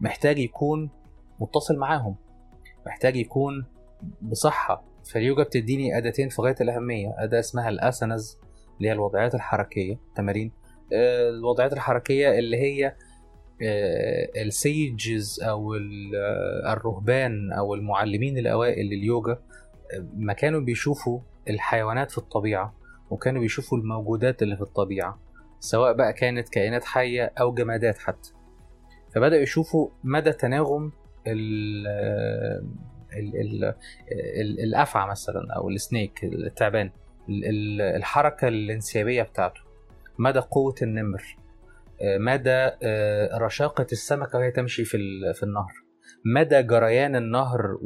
محتاج 0.00 0.38
يكون 0.38 0.90
متصل 1.40 1.76
معاهم. 1.76 2.16
محتاج 2.86 3.16
يكون 3.16 3.66
بصحة. 4.22 4.84
فاليوجا 5.12 5.42
بتديني 5.42 5.98
أداتين 5.98 6.28
في 6.28 6.42
غاية 6.42 6.54
الأهمية. 6.60 7.14
أداة 7.18 7.38
اسمها 7.40 7.68
الأسنز 7.68 8.38
اللي 8.78 8.88
هي 8.88 8.92
الوضعيات 8.92 9.34
الحركية. 9.34 9.98
تمارين. 10.14 10.52
آه، 10.92 11.28
الوضعيات 11.28 11.72
الحركية 11.72 12.38
اللي 12.38 12.56
هي 12.56 12.94
السيجز 14.36 15.40
أو 15.42 15.74
آه، 15.74 16.72
الرهبان 16.72 17.52
أو 17.52 17.74
المعلمين 17.74 18.38
الأوائل 18.38 18.86
لليوجا. 18.86 19.32
آه، 19.32 20.06
ما 20.16 20.32
كانوا 20.32 20.60
بيشوفوا 20.60 21.20
الحيوانات 21.48 22.10
في 22.10 22.18
الطبيعة 22.18 22.74
وكانوا 23.10 23.40
بيشوفوا 23.40 23.78
الموجودات 23.78 24.42
اللي 24.42 24.56
في 24.56 24.62
الطبيعة 24.62 25.18
سواء 25.60 25.92
بقى 25.92 26.12
كانت 26.12 26.48
كائنات 26.48 26.84
حية 26.84 27.32
أو 27.40 27.54
جمادات 27.54 27.98
حتى. 27.98 28.32
فبدأوا 29.18 29.42
يشوفوا 29.42 29.88
مدى 30.04 30.32
تناغم 30.32 30.92
ال 31.26 31.86
ال 33.16 33.36
ال 33.36 33.64
ال 34.40 34.60
الأفعى 34.60 35.10
مثلا 35.10 35.54
أو 35.56 35.68
السنيك 35.68 36.24
التعبان 36.24 36.90
ال- 37.28 37.44
ال- 37.44 37.80
الحركة 37.80 38.48
الانسيابية 38.48 39.22
بتاعته 39.22 39.60
مدى 40.18 40.38
قوة 40.38 40.74
النمر 40.82 41.36
آه، 42.02 42.18
مدى 42.18 42.70
آه، 42.82 43.38
رشاقة 43.38 43.86
السمكة 43.92 44.38
وهي 44.38 44.50
تمشي 44.50 44.84
في 44.84 44.98
في 45.34 45.42
النهر 45.42 45.72
مدى 46.36 46.62
جريان 46.62 47.16
النهر 47.16 47.78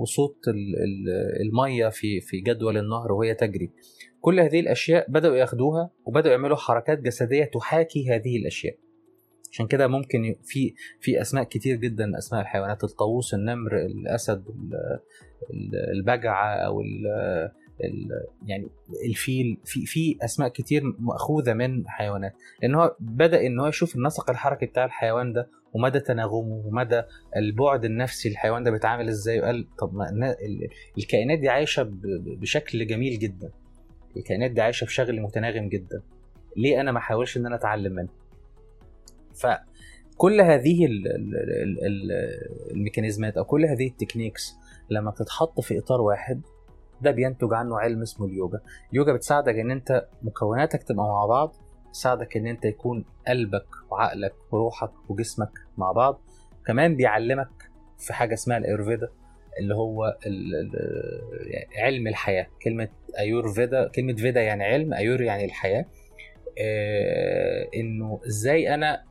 وصوت 0.00 0.48
ال- 0.48 0.54
ال- 0.54 1.42
المية 1.46 1.88
في 1.88 2.20
في 2.20 2.40
جدول 2.40 2.78
النهر 2.78 3.12
وهي 3.12 3.34
تجري. 3.34 3.72
كل 4.20 4.40
هذه 4.40 4.60
الأشياء 4.60 5.10
بدأوا 5.10 5.36
ياخدوها 5.36 5.90
وبدأوا 6.04 6.32
يعملوا 6.32 6.56
حركات 6.56 6.98
جسدية 7.00 7.44
تحاكي 7.44 8.10
هذه 8.10 8.36
الأشياء. 8.36 8.76
عشان 9.52 9.66
كده 9.66 9.86
ممكن 9.86 10.34
في 10.44 10.74
في 11.00 11.20
أسماء 11.20 11.44
كتير 11.44 11.76
جدا 11.76 12.18
أسماء 12.18 12.42
الحيوانات 12.42 12.84
الطاووس 12.84 13.34
النمر 13.34 13.76
الأسد 13.76 14.44
ال- 14.48 15.00
ال- 15.50 15.90
البجعة 15.98 16.54
أو 16.54 16.80
ال 16.80 17.06
ال 17.84 18.08
يعني 18.46 18.68
الفيل. 19.08 19.58
في 19.64 19.86
في 19.86 20.18
أسماء 20.22 20.48
كتير 20.48 20.82
مأخوذة 20.98 21.52
من 21.52 21.88
حيوانات. 21.88 22.32
لأن 22.62 22.74
هو 22.74 22.96
بدأ 23.00 23.46
إن 23.46 23.60
هو 23.60 23.66
يشوف 23.66 23.96
النسق 23.96 24.30
الحركي 24.30 24.66
بتاع 24.66 24.84
الحيوان 24.84 25.32
ده 25.32 25.48
ومدى 25.72 26.00
تناغمه 26.00 26.62
ومدى 26.66 27.02
البعد 27.36 27.84
النفسي 27.84 28.28
الحيوان 28.28 28.62
ده 28.64 28.70
بيتعامل 28.70 29.08
إزاي 29.08 29.40
وقال 29.40 29.66
طب 29.78 29.94
ما 29.94 30.36
الكائنات 30.98 31.38
دي 31.38 31.48
عايشة 31.48 31.88
بشكل 32.40 32.86
جميل 32.86 33.18
جدا. 33.18 33.50
الكائنات 34.16 34.50
دي 34.50 34.60
عايشة 34.60 34.84
بشكل 34.84 35.20
متناغم 35.20 35.68
جدا. 35.68 36.02
ليه 36.56 36.80
أنا 36.80 36.92
ما 36.92 36.98
أحاولش 36.98 37.36
إن 37.36 37.46
أنا 37.46 37.54
أتعلم 37.54 37.92
منها؟ 37.92 38.12
فكل 39.40 40.40
هذه 40.40 40.86
ال- 40.86 41.06
ال- 41.06 41.36
ال- 41.62 41.84
ال- 41.86 42.72
الميكانيزمات 42.72 43.36
أو 43.36 43.44
كل 43.44 43.64
هذه 43.64 43.86
ال 43.86 43.92
techniques 43.92 44.54
لما 44.90 45.10
بتتحط 45.10 45.60
في 45.60 45.78
إطار 45.78 46.00
واحد 46.00 46.40
ده 47.00 47.10
بينتج 47.10 47.54
عنه 47.54 47.78
علم 47.78 48.02
اسمه 48.02 48.26
اليوجا. 48.26 48.60
اليوجا 48.92 49.12
بتساعدك 49.12 49.54
إن 49.54 49.70
أنت 49.70 50.06
مكوناتك 50.22 50.82
تبقى 50.82 51.04
مع 51.06 51.26
بعض 51.26 51.54
بتساعدك 51.88 52.36
إن 52.36 52.46
أنت 52.46 52.64
يكون 52.64 53.04
قلبك 53.28 53.66
وعقلك 53.90 54.34
وروحك 54.50 54.90
وجسمك 55.10 55.50
مع 55.76 55.92
بعض. 55.92 56.20
كمان 56.66 56.96
بيعلمك 56.96 57.48
في 57.98 58.12
حاجة 58.12 58.34
اسمها 58.34 58.58
الايورفيدا 58.58 59.08
اللي 59.60 59.74
هو 59.74 60.16
علم 61.78 62.06
الحياة. 62.08 62.46
كلمة 62.62 62.88
ايور 63.18 63.52
فيدا 63.52 63.88
كلمة 63.88 64.14
فيدا 64.14 64.40
يعني 64.42 64.64
علم 64.64 64.94
ايور 64.94 65.20
يعني 65.22 65.44
الحياة. 65.44 65.86
آه، 66.60 67.68
إنه 67.76 68.20
إزاي 68.26 68.74
أنا 68.74 69.02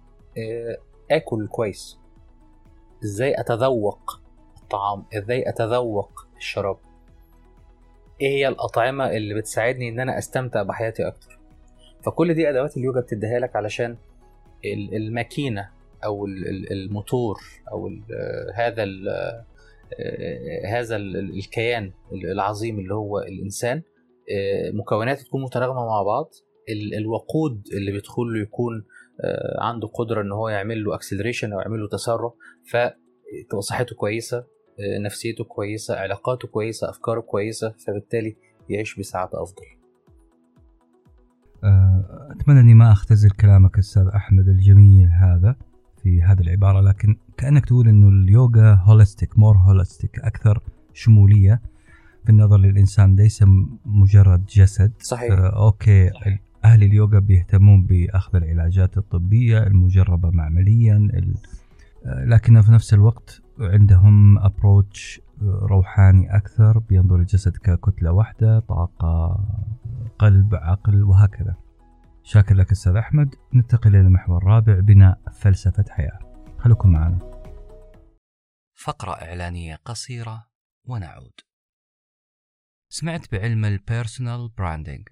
آكل 1.11 1.47
كويس. 1.47 1.97
إزاي 3.03 3.39
أتذوق 3.39 4.21
الطعام؟ 4.63 5.05
إزاي 5.17 5.49
أتذوق 5.49 6.27
الشراب؟ 6.37 6.77
إيه 8.21 8.27
هي 8.29 8.47
الأطعمة 8.47 9.09
اللي 9.09 9.33
بتساعدني 9.33 9.89
إن 9.89 9.99
أنا 9.99 10.17
أستمتع 10.17 10.63
بحياتي 10.63 11.07
أكتر؟ 11.07 11.39
فكل 12.03 12.33
دي 12.33 12.49
أدوات 12.49 12.77
اليوجا 12.77 12.99
بتديها 12.99 13.39
لك 13.39 13.55
علشان 13.55 13.97
ال- 14.65 14.95
الماكينة 14.95 15.69
أو 16.05 16.25
ال- 16.25 16.47
ال- 16.47 16.71
الموتور 16.71 17.35
أو 17.71 17.89
هذا 18.55 18.83
آه، 18.83 19.45
هذا 20.67 20.95
ال- 20.95 21.17
الكيان 21.37 21.91
العظيم 22.13 22.79
اللي 22.79 22.93
هو 22.93 23.19
الإنسان 23.19 23.81
آه، 24.31 24.71
مكوناته 24.71 25.23
تكون 25.23 25.43
متناغمه 25.43 25.85
مع 25.85 26.03
بعض 26.03 26.29
ال- 26.69 26.93
الوقود 26.95 27.63
اللي 27.73 27.91
بيدخل 27.91 28.23
له 28.23 28.41
يكون 28.41 28.75
آه، 28.75 28.87
عنده 29.59 29.87
قدرة 29.87 30.21
إن 30.21 30.31
هو 30.31 30.49
يعمل 30.49 30.83
له 30.83 30.95
اكسلريشن 30.95 31.53
أو 31.53 31.59
يعمل 31.59 31.79
له 31.79 31.87
تسرع 31.87 32.33
فتبقى 32.65 33.61
صحته 33.61 33.95
كويسة 33.95 34.37
آه، 34.37 34.99
نفسيته 35.05 35.43
كويسة 35.43 35.95
علاقاته 35.95 36.47
كويسة 36.47 36.89
أفكاره 36.89 37.19
كويسة 37.19 37.73
فبالتالي 37.87 38.35
يعيش 38.69 38.99
بسعادة 38.99 39.43
أفضل. 39.43 39.65
آه، 41.63 42.27
أتمنى 42.31 42.59
أني 42.59 42.73
ما 42.73 42.91
أختزل 42.91 43.29
كلامك 43.29 43.77
أستاذ 43.77 44.07
أحمد 44.07 44.47
الجميل 44.47 45.07
هذا 45.07 45.55
في 46.03 46.21
هذه 46.21 46.39
العبارة 46.41 46.81
لكن 46.81 47.17
كأنك 47.37 47.65
تقول 47.65 47.87
أنه 47.87 48.09
اليوغا 48.09 48.73
holistic 48.73 49.39
more 49.39 49.57
holistic 49.57 50.19
أكثر 50.19 50.61
شمولية 50.93 51.61
في 52.23 52.29
النظر 52.29 52.57
للإنسان 52.57 53.15
ليس 53.15 53.43
مجرد 53.85 54.45
جسد. 54.45 54.93
صحيح. 54.99 55.31
آه، 55.31 55.65
okay. 55.65 56.11
أهل 56.65 56.83
اليوغا 56.83 57.19
بيهتمون 57.19 57.85
بأخذ 57.85 58.35
العلاجات 58.35 58.97
الطبية 58.97 59.63
المجربة 59.63 60.31
معمليا 60.31 61.07
لكن 62.05 62.61
في 62.61 62.71
نفس 62.71 62.93
الوقت 62.93 63.41
عندهم 63.59 64.39
approach 64.39 65.21
روحاني 65.41 66.35
أكثر 66.35 66.79
بينظر 66.79 67.17
للجسد 67.17 67.57
ككتلة 67.57 68.11
واحدة 68.11 68.59
طاقة 68.59 69.45
قلب 70.19 70.55
عقل 70.55 71.03
وهكذا. 71.03 71.55
شاكر 72.23 72.55
لك 72.55 72.71
أستاذ 72.71 72.95
أحمد. 72.95 73.35
ننتقل 73.53 73.89
إلى 73.89 74.01
المحور 74.01 74.37
الرابع 74.37 74.79
بناء 74.79 75.21
فلسفة 75.33 75.85
حياة. 75.89 76.19
خليكم 76.57 76.91
معنا. 76.91 77.19
فقرة 78.75 79.11
إعلانية 79.11 79.75
قصيرة 79.75 80.47
ونعود. 80.85 81.33
سمعت 82.89 83.31
بعلم 83.31 83.65
ال 83.65 83.74
personal 83.74 84.49
branding 84.57 85.07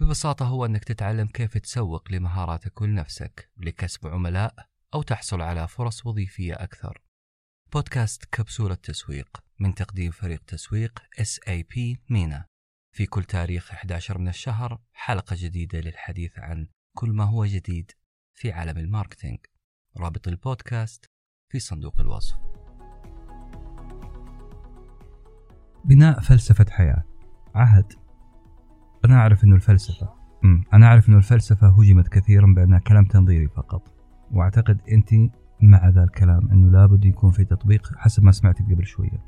ببساطة 0.00 0.46
هو 0.46 0.66
أنك 0.66 0.84
تتعلم 0.84 1.26
كيف 1.26 1.58
تسوق 1.58 2.12
لمهاراتك 2.12 2.80
ولنفسك 2.80 3.50
لكسب 3.56 4.06
عملاء 4.06 4.68
أو 4.94 5.02
تحصل 5.02 5.40
على 5.40 5.68
فرص 5.68 6.06
وظيفية 6.06 6.54
أكثر. 6.54 7.02
بودكاست 7.72 8.24
كبسولة 8.24 8.74
تسويق 8.74 9.42
من 9.58 9.74
تقديم 9.74 10.10
فريق 10.10 10.42
تسويق 10.44 11.02
SAP 11.20 11.96
MENA. 12.10 12.46
في 12.92 13.06
كل 13.06 13.24
تاريخ 13.24 13.70
11 13.70 14.18
من 14.18 14.28
الشهر 14.28 14.80
حلقة 14.92 15.36
جديدة 15.38 15.80
للحديث 15.80 16.38
عن 16.38 16.68
كل 16.96 17.10
ما 17.10 17.24
هو 17.24 17.44
جديد 17.44 17.92
في 18.34 18.52
عالم 18.52 18.78
ال 18.78 18.83
marketing. 18.83 19.38
رابط 19.96 20.28
البودكاست 20.28 21.06
في 21.52 21.58
صندوق 21.58 22.00
الوصف. 22.00 22.36
بناء 25.84 26.20
فلسفة 26.20 26.66
حياة. 26.70 27.04
عهد. 27.54 28.05
أنا 29.06 29.16
أعرف 29.16 29.44
أنه 29.44 29.54
الفلسفة. 29.54 30.08
أنا 30.74 30.86
أعرف 30.86 31.08
أنه 31.08 31.16
الفلسفة 31.16 31.68
هجمت 31.68 32.08
كثيرا 32.08 32.54
بأنها 32.54 32.78
كلام 32.78 33.04
تنظيري 33.04 33.48
فقط. 33.48 33.82
وأعتقد 34.32 34.80
أنت 34.92 35.08
مع 35.60 35.88
ذا 35.88 36.04
الكلام 36.04 36.50
أنه 36.50 36.70
لابد 36.70 37.04
يكون 37.04 37.30
في 37.30 37.44
تطبيق 37.44 37.92
حسب 37.96 38.24
ما 38.24 38.32
سمعتك 38.32 38.64
قبل 38.64 38.86
شوية. 38.86 39.24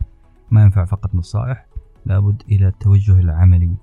ما 0.50 0.62
ينفع 0.62 0.84
فقط 0.84 1.14
نصائح 1.14 1.66
لابد 2.06 2.42
إلى 2.50 2.68
التوجه 2.68 3.20
العملي. 3.20 3.76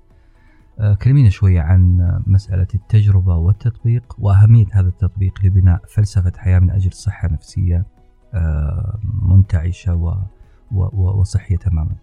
آه، 0.78 0.94
كلمينا 0.94 1.28
شوية 1.28 1.60
عن 1.60 2.12
مسألة 2.26 2.66
التجربة 2.74 3.36
والتطبيق 3.36 4.16
وأهمية 4.18 4.66
هذا 4.72 4.88
التطبيق 4.88 5.44
لبناء 5.44 5.80
فلسفة 5.88 6.32
حياة 6.36 6.58
من 6.58 6.70
أجل 6.70 6.92
صحة 6.92 7.28
نفسية 7.28 7.86
آه، 8.34 9.00
منتعشة 9.22 10.22
وصحية 10.70 11.56
تماما. 11.56 11.96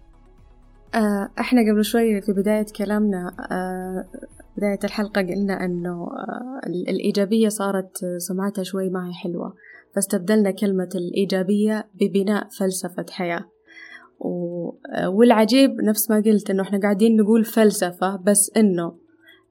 إحنا 1.40 1.60
قبل 1.72 1.84
شوي 1.84 2.20
في 2.20 2.32
بداية 2.32 2.66
كلامنا 2.76 3.36
بداية 4.56 4.78
الحلقة 4.84 5.22
قلنا 5.22 5.64
إنه 5.64 6.08
الإيجابية 6.66 7.48
صارت 7.48 7.98
سمعتها 8.18 8.62
شوي 8.62 8.90
ما 8.90 9.08
هي 9.08 9.12
حلوة 9.12 9.54
فاستبدلنا 9.94 10.50
كلمة 10.50 10.88
الإيجابية 10.94 11.88
ببناء 11.94 12.48
فلسفة 12.48 13.06
حياة. 13.10 13.44
والعجيب 15.06 15.70
نفس 15.80 16.10
ما 16.10 16.16
قلت 16.16 16.50
إنه 16.50 16.62
إحنا 16.62 16.80
قاعدين 16.80 17.16
نقول 17.16 17.44
فلسفة 17.44 18.16
بس 18.16 18.50
إنه 18.56 18.96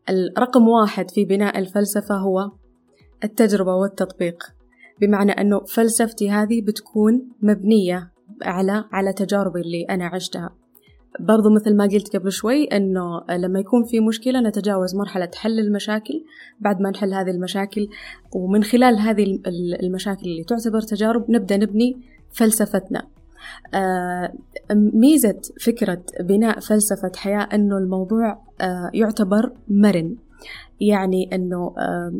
الرقم 0.09 0.67
واحد 0.67 1.11
في 1.11 1.25
بناء 1.25 1.59
الفلسفة 1.59 2.15
هو 2.15 2.51
التجربة 3.23 3.75
والتطبيق. 3.75 4.43
بمعنى 5.01 5.31
إنه 5.31 5.59
فلسفتي 5.59 6.31
هذه 6.31 6.61
بتكون 6.61 7.29
مبنية 7.41 8.11
على 8.41 8.85
على 8.91 9.13
تجاربي 9.13 9.61
اللي 9.61 9.83
أنا 9.89 10.05
عشتها. 10.05 10.62
برضو 11.19 11.49
مثل 11.49 11.75
ما 11.75 11.83
قلت 11.83 12.15
قبل 12.15 12.31
شوي 12.31 12.63
إنه 12.63 13.21
لما 13.29 13.59
يكون 13.59 13.83
في 13.83 13.99
مشكلة 13.99 14.39
نتجاوز 14.39 14.95
مرحلة 14.95 15.29
حل 15.35 15.59
المشاكل. 15.59 16.23
بعد 16.59 16.81
ما 16.81 16.89
نحل 16.89 17.13
هذه 17.13 17.29
المشاكل 17.29 17.87
ومن 18.35 18.63
خلال 18.63 18.99
هذه 18.99 19.39
المشاكل 19.83 20.25
اللي 20.25 20.43
تعتبر 20.43 20.81
تجارب 20.81 21.31
نبدأ 21.31 21.57
نبني 21.57 22.01
فلسفتنا. 22.31 23.07
آه، 23.73 24.33
ميزة 24.93 25.41
فكرة 25.61 26.03
بناء 26.19 26.59
فلسفة 26.59 27.11
حياة 27.15 27.49
أنه 27.53 27.77
الموضوع 27.77 28.43
آه، 28.61 28.91
يعتبر 28.93 29.51
مرن. 29.67 30.15
يعني 30.81 31.29
أنه 31.35 31.75
آه، 31.77 32.13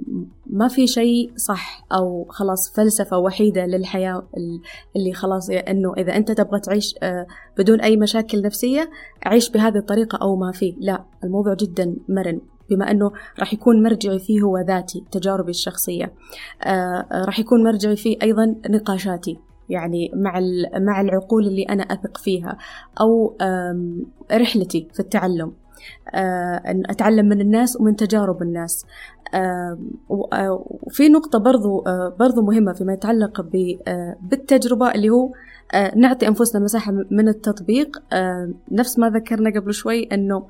ما 0.48 0.68
في 0.68 0.88
شيء 0.88 1.32
صح 1.36 1.86
أو 1.92 2.26
خلاص 2.30 2.74
فلسفة 2.76 3.18
وحيدة 3.18 3.66
للحياة 3.66 4.28
اللي 4.96 5.14
خلاص 5.14 5.50
أنه 5.50 5.94
إذا 5.98 6.16
أنت 6.16 6.32
تبغى 6.32 6.60
تعيش 6.60 6.96
بدون 7.58 7.82
أي 7.82 7.98
مشاكل 7.98 8.42
نفسية 8.42 8.90
عيش 9.26 9.50
بهذه 9.50 9.78
الطريقة 9.78 10.20
أو 10.22 10.36
ما 10.36 10.52
في 10.52 10.76
لا 10.80 11.04
الموضوع 11.24 11.54
جدا 11.54 11.96
مرن 12.10 12.42
بما 12.70 12.92
أنه 12.92 13.12
راح 13.40 13.54
يكون 13.54 13.84
مرجعي 13.84 14.20
فيه 14.20 14.42
هو 14.42 14.58
ذاتي 14.58 15.04
تجاربي 15.12 15.50
الشخصية. 15.50 16.14
راح 17.12 17.40
يكون 17.40 17.64
مرجعي 17.64 17.96
فيه 17.96 18.18
أيضا 18.22 18.56
نقاشاتي 18.70 19.38
يعني 19.70 20.12
مع 20.16 20.40
مع 20.78 21.02
العقول 21.02 21.48
اللي 21.48 21.64
أنا 21.64 21.84
أثق 21.84 22.18
فيها 22.18 22.58
أو 23.02 23.38
رحلتي 24.32 24.88
في 24.94 25.00
التعلم. 25.00 25.48
آه، 25.48 25.63
أن 26.70 26.84
أتعلم 26.90 27.26
من 27.26 27.42
الناس 27.42 27.78
ومن 27.82 27.96
تجارب 27.96 28.42
الناس. 28.42 28.86
آه، 29.36 29.80
وفي 30.10 31.10
نقطة 31.10 31.40
برضو 31.40 31.80
آه، 31.88 32.16
برضو 32.20 32.42
مهمة 32.42 32.74
فيما 32.74 32.94
يتعلق 32.94 33.42
بالتجربة 34.22 34.92
اللي 34.92 35.10
هو 35.10 35.34
نعطي 35.96 36.28
أنفسنا 36.28 36.64
مساحة 36.64 36.92
من 37.12 37.28
التطبيق. 37.28 38.04
نفس 38.72 39.00
ما 39.00 39.10
ذكرنا 39.10 39.60
قبل 39.60 39.74
شوي 39.74 40.04
أنه 40.04 40.48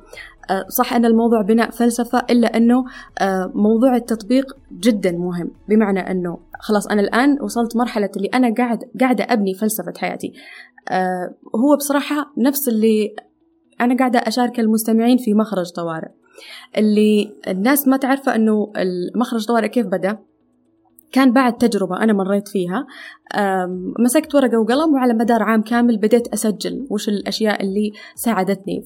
صح 0.67 0.93
أن 0.93 1.05
الموضوع 1.05 1.41
بناء 1.41 1.69
فلسفة 1.69 2.23
إلا 2.29 2.57
أنه 2.57 2.85
موضوع 3.55 3.95
التطبيق 3.95 4.57
جدا 4.71 5.11
مهم. 5.11 5.51
بمعنى 5.69 5.99
أنه 5.99 6.37
خلاص 6.59 6.87
أنا 6.87 7.01
الآن 7.01 7.41
وصلت 7.41 7.77
مرحلة 7.77 8.09
اللي 8.17 8.27
أنا 8.27 8.53
قاعد 8.53 8.83
قاعدة 8.99 9.23
أبني 9.23 9.53
فلسفة 9.53 9.93
حياتي. 9.97 10.33
هو 11.55 11.75
بصراحة 11.77 12.33
نفس 12.37 12.67
اللي 12.67 13.15
أنا 13.81 13.97
قاعدة 13.97 14.19
أشارك 14.19 14.59
المستمعين 14.59 15.17
في 15.17 15.33
مخرج 15.33 15.71
طوارئ. 15.71 16.09
اللي 16.77 17.31
الناس 17.47 17.87
ما 17.87 17.97
تعرفه 17.97 18.35
أنه 18.35 18.71
المخرج 18.77 19.45
طوارئ 19.45 19.67
كيف 19.67 19.87
بدأ؟ 19.87 20.17
كان 21.11 21.33
بعد 21.33 21.57
تجربة 21.57 22.03
أنا 22.03 22.13
مريت 22.13 22.47
فيها. 22.47 22.85
مسكت 23.99 24.35
ورقة 24.35 24.59
وقلم 24.59 24.93
وعلى 24.93 25.13
مدار 25.13 25.43
عام 25.43 25.61
كامل 25.61 25.97
بديت 25.97 26.27
أسجل 26.27 26.87
وش 26.89 27.09
الأشياء 27.09 27.63
اللي 27.63 27.91
ساعدتني. 28.15 28.83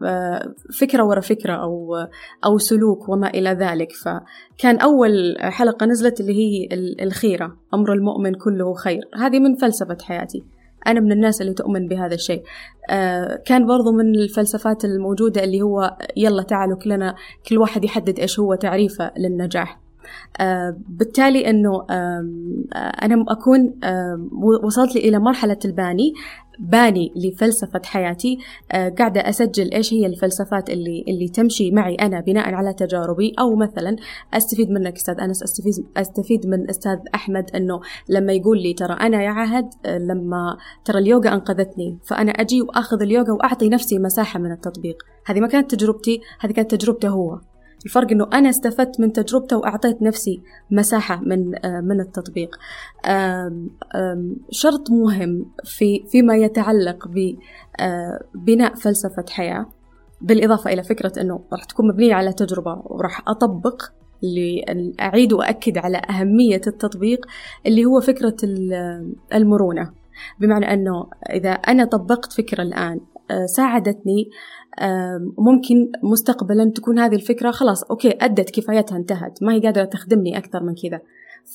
ففكرة 0.00 1.04
ورا 1.04 1.20
فكرة 1.20 1.52
أو 1.52 1.96
أو 2.44 2.58
سلوك 2.58 3.08
وما 3.08 3.28
إلى 3.30 3.50
ذلك. 3.50 3.92
فكان 3.92 4.76
أول 4.76 5.36
حلقة 5.40 5.86
نزلت 5.86 6.20
اللي 6.20 6.34
هي 6.34 6.68
الخيرة 7.02 7.56
أمر 7.74 7.92
المؤمن 7.92 8.34
كله 8.34 8.74
خير. 8.74 9.02
هذه 9.14 9.38
من 9.38 9.54
فلسفة 9.54 9.96
حياتي. 10.02 10.44
أنا 10.86 11.00
من 11.00 11.12
الناس 11.12 11.40
اللي 11.40 11.54
تؤمن 11.54 11.88
بهذا 11.88 12.14
الشيء. 12.14 12.42
آه 12.90 13.42
كان 13.46 13.66
برضو 13.66 13.92
من 13.92 14.14
الفلسفات 14.14 14.84
الموجودة 14.84 15.44
اللي 15.44 15.62
هو 15.62 15.96
يلا 16.16 16.42
تعالوا 16.42 16.78
كلنا 16.78 17.14
كل 17.48 17.58
واحد 17.58 17.84
يحدد 17.84 18.18
إيش 18.18 18.40
هو 18.40 18.54
تعريفه 18.54 19.12
للنجاح. 19.18 19.87
بالتالي 20.88 21.50
إنه 21.50 21.86
آه 21.90 22.24
أنا 22.74 23.24
أكون 23.28 23.74
وصلت 24.64 24.94
لي 24.94 25.08
إلى 25.08 25.18
مرحلة 25.18 25.58
الباني 25.64 26.12
باني 26.60 27.12
لفلسفة 27.16 27.80
حياتي. 27.84 28.38
آه 28.72 28.88
قاعدة 28.88 29.20
أسجل 29.28 29.70
إيش 29.72 29.94
هي 29.94 30.06
الفلسفات 30.06 30.70
اللي 30.70 31.04
اللي 31.08 31.28
تمشي 31.28 31.70
معي 31.70 31.94
أنا 31.94 32.20
بناء 32.20 32.54
على 32.54 32.72
تجاربي 32.74 33.34
أو 33.38 33.56
مثلا 33.56 33.96
أستفيد 34.34 34.70
منك 34.70 34.96
أستاذ 34.96 35.20
أنس 35.20 35.42
أستفيد 35.42 35.86
أستفيد 35.96 36.46
من 36.46 36.70
أستاذ 36.70 36.98
أحمد 37.14 37.50
إنه 37.54 37.80
لما 38.08 38.32
يقول 38.32 38.62
لي 38.62 38.74
ترى 38.74 38.92
أنا 38.92 39.22
يا 39.22 39.30
عهد 39.30 39.70
آه 39.86 39.98
لما 39.98 40.56
ترى 40.84 40.98
اليوغا 40.98 41.34
أنقذتني 41.34 41.98
فأنا 42.04 42.30
أجي 42.32 42.62
وأخذ 42.62 43.02
اليوغا 43.02 43.32
وأعطي 43.32 43.68
نفسي 43.68 43.98
مساحة 43.98 44.40
من 44.40 44.52
التطبيق. 44.52 44.96
هذه 45.26 45.40
ما 45.40 45.46
كانت 45.46 45.74
تجربتي 45.74 46.20
هذه 46.40 46.52
كانت 46.52 46.74
تجربته 46.74 47.08
هو. 47.08 47.38
الفرق 47.84 48.10
إنه 48.10 48.28
أنا 48.32 48.50
استفدت 48.50 49.00
من 49.00 49.12
تجربته 49.12 49.56
وأعطيت 49.56 50.02
نفسي 50.02 50.42
مساحة 50.70 51.20
من 51.20 51.66
آه، 51.66 51.80
من 51.80 52.00
التطبيق. 52.00 52.58
شرط 54.50 54.90
مهم 54.90 55.46
في 55.64 56.04
فيما 56.06 56.36
يتعلق 56.36 57.08
ببناء 57.08 58.72
آه، 58.72 58.74
فلسفة 58.74 59.24
حياة 59.30 59.66
بالإضافة 60.20 60.72
إلى 60.72 60.82
فكرة 60.82 61.12
إنه 61.20 61.40
راح 61.52 61.64
تكون 61.64 61.88
مبنية 61.88 62.14
على 62.14 62.32
تجربة 62.32 62.82
وراح 62.84 63.28
أطبق 63.28 63.82
اللي 64.24 64.64
أعيد 65.00 65.32
وأكد 65.32 65.78
على 65.78 66.02
أهمية 66.10 66.60
التطبيق 66.66 67.26
اللي 67.66 67.84
هو 67.84 68.00
فكرة 68.00 68.36
المرونة. 69.34 69.90
بمعنى 70.40 70.72
أنه 70.72 71.06
إذا 71.30 71.50
أنا 71.50 71.84
طبقت 71.84 72.32
فكرة 72.32 72.62
الآن 72.62 73.00
آه، 73.30 73.46
ساعدتني 73.46 74.30
ممكن 75.38 75.90
مستقبلا 76.02 76.72
تكون 76.74 76.98
هذه 76.98 77.14
الفكرة 77.14 77.50
خلاص 77.50 77.82
أوكي 77.82 78.14
أدت 78.20 78.50
كفايتها 78.50 78.96
انتهت 78.96 79.42
ما 79.42 79.52
هي 79.52 79.60
قادرة 79.60 79.84
تخدمني 79.84 80.38
أكثر 80.38 80.62
من 80.62 80.74
كذا. 80.74 81.00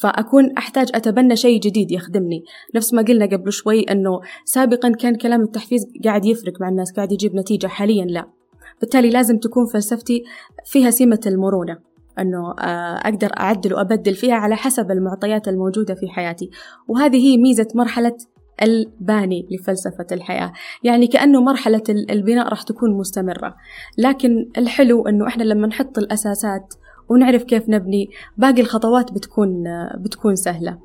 فأكون 0.01 0.51
أحتاج 0.57 0.89
أتبنى 0.95 1.35
شيء 1.35 1.59
جديد 1.59 1.91
يخدمني. 1.91 2.43
نفس 2.75 2.93
ما 2.93 3.01
قلنا 3.01 3.25
قبل 3.25 3.51
شوي 3.51 3.81
أنه 3.81 4.19
سابقا 4.45 4.89
كان 4.89 5.15
كلام 5.15 5.41
التحفيز 5.41 5.87
قاعد 6.03 6.25
يفرق 6.25 6.61
مع 6.61 6.69
الناس 6.69 6.93
قاعد 6.93 7.11
يجيب 7.11 7.35
نتيجة 7.35 7.67
حاليا 7.67 8.05
لا. 8.05 8.25
بالتالي 8.81 9.09
لازم 9.09 9.37
تكون 9.37 9.65
فلسفتي 9.65 10.23
فيها 10.65 10.91
سمة 10.91 11.19
المرونة 11.27 11.77
أنه 12.19 12.51
آه، 12.59 12.95
أقدر 12.95 13.29
أعدل 13.39 13.73
وأبدل 13.73 14.13
فيها 14.13 14.35
على 14.35 14.55
حسب 14.55 14.91
المعطيات 14.91 15.47
الموجودة 15.47 15.93
في 15.93 16.07
حياتي. 16.07 16.49
وهذه 16.87 17.17
هي 17.17 17.37
ميزة 17.37 17.67
مرحلة 17.75 18.17
الباني 18.61 19.47
لفلسفة 19.51 20.07
الحياة. 20.11 20.53
يعني 20.83 21.07
كأنه 21.07 21.41
مرحلة 21.41 21.83
البناء 21.89 22.47
راح 22.47 22.61
تكون 22.61 22.97
مستمرة. 22.97 23.55
لكن 23.97 24.49
الحلو 24.57 25.07
أنه 25.07 25.27
إحنا 25.27 25.43
لما 25.43 25.67
نحط 25.67 25.97
الأساسات 25.97 26.73
ونعرف 27.09 27.43
كيف 27.43 27.69
نبني 27.69 28.09
باقي 28.37 28.61
الخطوات 28.61 29.11
بتكون 29.11 29.63
بتكون 29.97 30.35
سهلة. 30.35 30.77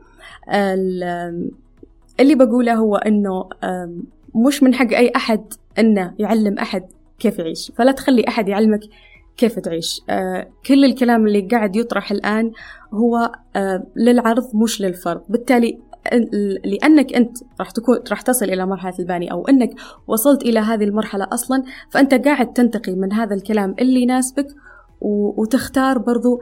اللي 2.20 2.34
بقوله 2.34 2.74
هو 2.74 2.96
أنه 2.96 3.48
مش 4.34 4.62
من 4.62 4.74
حق 4.74 4.92
أي 4.92 5.12
أحد 5.16 5.44
أنه 5.78 6.14
يعلم 6.18 6.58
أحد 6.58 6.82
كيف 7.18 7.38
يعيش. 7.38 7.72
فلا 7.76 7.92
تخلي 7.92 8.24
أحد 8.28 8.48
يعلمك 8.48 8.80
كيف 9.36 9.58
تعيش. 9.58 10.00
آه 10.10 10.48
كل 10.66 10.84
الكلام 10.84 11.26
اللي 11.26 11.40
قاعد 11.40 11.76
يطرح 11.76 12.10
الآن 12.10 12.52
هو 12.92 13.32
للعرض 13.96 14.56
مش 14.56 14.80
للفرض. 14.80 15.22
بالتالي 15.28 15.78
لأنك 16.64 17.12
أنت 17.12 17.38
راح 17.60 17.70
تكون 17.70 17.98
راح 18.10 18.20
تصل 18.20 18.44
إلى 18.44 18.66
مرحلة 18.66 18.94
الباني 18.98 19.32
أو 19.32 19.48
أنك 19.48 19.70
وصلت 20.06 20.42
إلى 20.42 20.60
هذه 20.60 20.84
المرحلة 20.84 21.26
أصلا 21.32 21.62
فأنت 21.90 22.14
قاعد 22.14 22.52
تنتقي 22.52 22.94
من 22.94 23.12
هذا 23.12 23.34
الكلام 23.34 23.74
اللي 23.78 24.02
يناسبك 24.02 24.46
وتختار 25.00 25.98
برضو 25.98 26.40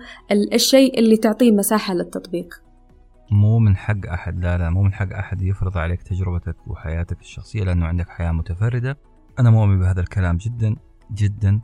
الشيء 0.53 0.99
اللي 0.99 1.17
تعطيه 1.17 1.53
مساحة 1.53 1.95
للتطبيق. 1.95 2.63
مو 3.31 3.59
من 3.59 3.77
حق 3.77 4.07
أحد 4.13 4.39
لا 4.39 4.59
لا 4.59 4.71
مو 4.71 4.83
من 4.83 4.93
حق 4.93 5.13
أحد 5.13 5.43
يفرض 5.43 5.79
عليك 5.79 6.03
تجربتك 6.03 6.57
وحياتك 6.67 7.21
الشخصية 7.21 7.65
لأنه 7.65 7.87
عندك 7.87 8.09
حياة 8.09 8.33
متفردة. 8.33 8.99
أنا 9.39 9.51
مؤمن 9.51 9.79
بهذا 9.79 10.01
الكلام 10.01 10.37
جدا 10.37 10.77
جدا. 11.13 11.61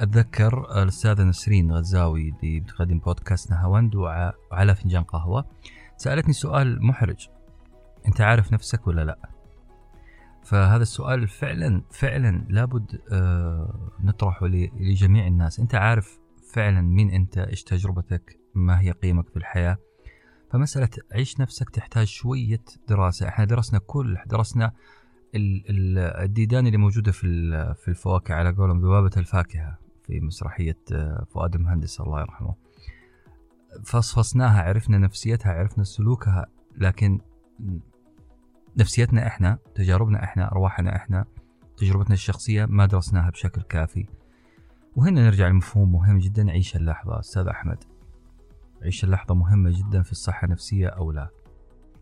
أتذكر 0.00 0.82
الاستاذه 0.82 1.22
نسرين 1.22 1.72
غزاوي 1.72 2.32
اللي 2.42 2.60
بتقدم 2.60 2.98
بودكاست 2.98 3.50
نهاوند 3.50 3.94
وعلى 3.94 4.74
فنجان 4.74 5.02
قهوة. 5.02 5.44
سألتني 5.96 6.32
سؤال 6.32 6.86
محرج. 6.86 7.28
أنت 8.06 8.20
عارف 8.20 8.52
نفسك 8.52 8.86
ولا 8.86 9.04
لا؟ 9.04 9.18
فهذا 10.44 10.82
السؤال 10.82 11.28
فعلا 11.28 11.82
فعلا 11.90 12.46
لابد 12.48 13.00
آه، 13.12 13.90
نطرحه 14.00 14.46
لجميع 14.46 15.26
الناس. 15.26 15.60
أنت 15.60 15.74
عارف 15.74 16.18
فعلا 16.52 16.80
مين 16.80 17.10
أنت 17.10 17.38
إيش 17.38 17.62
تجربتك 17.62 18.38
ما 18.54 18.80
هي 18.80 18.90
قيمك 18.90 19.28
في 19.28 19.36
الحياة؟ 19.36 19.78
فمسألة 20.50 20.88
عيش 21.12 21.40
نفسك 21.40 21.70
تحتاج 21.70 22.06
شوية 22.06 22.64
دراسة. 22.88 23.28
إحنا 23.28 23.44
درسنا 23.44 23.80
كل 23.86 24.18
درسنا 24.26 24.72
الديدان 25.34 26.66
اللي 26.66 26.78
موجودة 26.78 27.12
في 27.12 27.26
في 27.74 27.88
الفواكه 27.88 28.34
على 28.34 28.52
قولهم 28.52 28.78
ذبابة 28.78 29.10
الفاكهة 29.16 29.78
في 30.06 30.20
مسرحية 30.20 30.78
آه، 30.92 31.26
فؤاد 31.30 31.54
المهندس 31.54 32.00
الله 32.00 32.20
يرحمه. 32.20 32.54
فصفصناها 33.84 34.62
عرفنا 34.62 34.98
نفسيتها 34.98 35.52
عرفنا 35.52 35.84
سلوكها 35.84 36.46
لكن 36.76 37.20
نفسيتنا 38.76 39.26
إحنا 39.26 39.58
تجاربنا 39.74 40.24
إحنا 40.24 40.52
أرواحنا 40.52 40.96
إحنا 40.96 41.24
تجربتنا 41.76 42.14
الشخصية 42.14 42.64
ما 42.64 42.86
درسناها 42.86 43.30
بشكل 43.30 43.62
كافي. 43.62 44.06
وهنا 44.96 45.24
نرجع 45.24 45.48
لمفهوم 45.48 45.92
مهم 45.92 46.18
جدا 46.18 46.50
عيش 46.50 46.76
اللحظة. 46.76 47.20
أستاذ 47.20 47.46
أحمد 47.46 47.84
عيش 48.82 49.04
اللحظة 49.04 49.34
مهمة 49.34 49.70
جدا 49.70 50.02
في 50.02 50.12
الصحة 50.12 50.44
النفسية 50.44 50.88
أو 50.88 51.12
لا؟ 51.12 51.28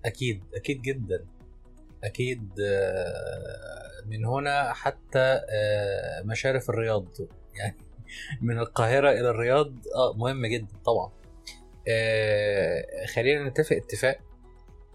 أكيد 0.05 0.43
أكيد 0.55 0.83
جدا. 0.83 1.25
أكيد 2.05 2.51
آه، 2.61 4.07
من 4.07 4.25
هنا 4.25 4.73
حتى 4.73 5.41
آه، 5.53 6.23
مشارف 6.25 6.71
الرياض. 6.71 7.07
يعني 7.59 7.77
من 8.41 8.59
القاهرة 8.59 9.11
إلى 9.11 9.31
الرياض 9.31 9.73
آه 9.95 10.17
مهم 10.17 10.47
جدا 10.47 10.77
طبعا. 10.85 11.11
آه 11.89 13.07
خلينا 13.15 13.49
نتفق 13.49 13.77
اتفاق 13.77 14.19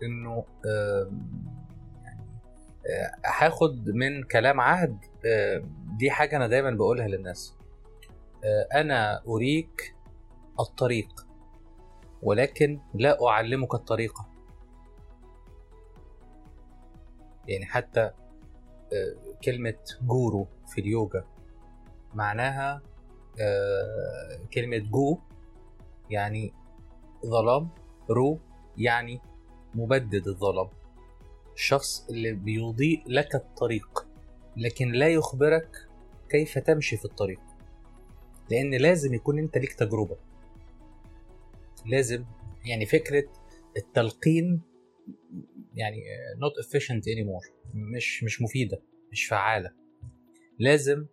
آه 0.03 0.45
آه 0.65 1.11
هاخد 3.25 3.89
من 3.89 4.23
كلام 4.23 4.61
عهد 4.61 5.05
آه 5.25 5.63
دي 5.97 6.11
حاجة 6.11 6.35
أنا 6.37 6.47
دايما 6.47 6.71
بقولها 6.71 7.07
للناس. 7.07 7.55
آه 8.43 8.67
أنا 8.81 9.23
أريك 9.27 9.95
الطريق 10.59 11.25
ولكن 12.21 12.79
لا 12.93 13.27
أعلمك 13.27 13.73
الطريقة 13.73 14.27
يعني 17.47 17.65
حتى 17.65 18.01
آه 18.01 19.15
كلمة 19.43 19.77
جورو 20.01 20.47
في 20.67 20.81
اليوجا 20.81 21.25
معناها 22.13 22.81
كلمة 24.53 24.77
جو 24.77 25.17
يعني 26.09 26.53
ظلام 27.25 27.69
رو 28.09 28.39
يعني 28.77 29.21
مبدد 29.75 30.27
الظلام. 30.27 30.69
الشخص 31.55 32.07
اللي 32.09 32.31
بيضيء 32.33 33.03
لك 33.07 33.35
الطريق 33.35 34.07
لكن 34.57 34.91
لا 34.91 35.07
يخبرك 35.07 35.87
كيف 36.29 36.57
تمشي 36.57 36.97
في 36.97 37.05
الطريق. 37.05 37.39
لأن 38.51 38.73
لازم 38.73 39.13
يكون 39.13 39.39
أنت 39.39 39.57
ليك 39.57 39.73
تجربة. 39.73 40.17
لازم 41.85 42.25
يعني 42.65 42.85
فكرة 42.85 43.23
التلقين 43.77 44.61
يعني 45.73 46.01
not 46.35 46.65
efficient 46.65 47.01
anymore 47.01 47.51
مش 47.73 48.23
مش 48.23 48.41
مفيدة 48.41 48.81
مش 49.11 49.25
فعالة. 49.25 49.71
لازم 50.59 51.05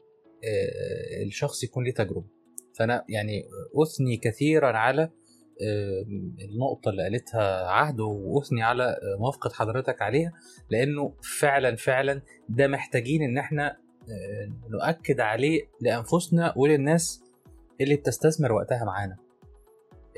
آه، 0.45 1.22
الشخص 1.22 1.64
يكون 1.64 1.84
ليه 1.84 1.95
تجربة. 1.95 2.26
فأنا 2.74 3.05
يعني 3.09 3.45
أثني 3.74 4.16
كثيرا 4.16 4.78
على 4.78 5.11
النقطة 6.45 6.89
اللي 6.89 7.03
قالتها 7.03 7.67
عهد 7.67 8.01
وأثني 8.01 8.63
على 8.63 8.97
موافقة 9.19 9.51
حضرتك 9.51 10.03
عليها 10.03 10.33
لأنه 10.71 11.15
فعلا 11.39 11.77
فعلا 11.77 12.23
ده 12.49 12.67
محتاجين 12.69 13.23
إن 13.23 13.39
إحنا 13.39 13.77
آه، 14.11 14.53
نؤكد 14.69 15.21
عليه 15.21 15.63
لأنفسنا 15.81 16.55
وللناس 16.57 17.23
اللي 17.81 17.97
بتستثمر 17.97 18.53
وقتها 18.53 18.85
معانا. 18.85 19.17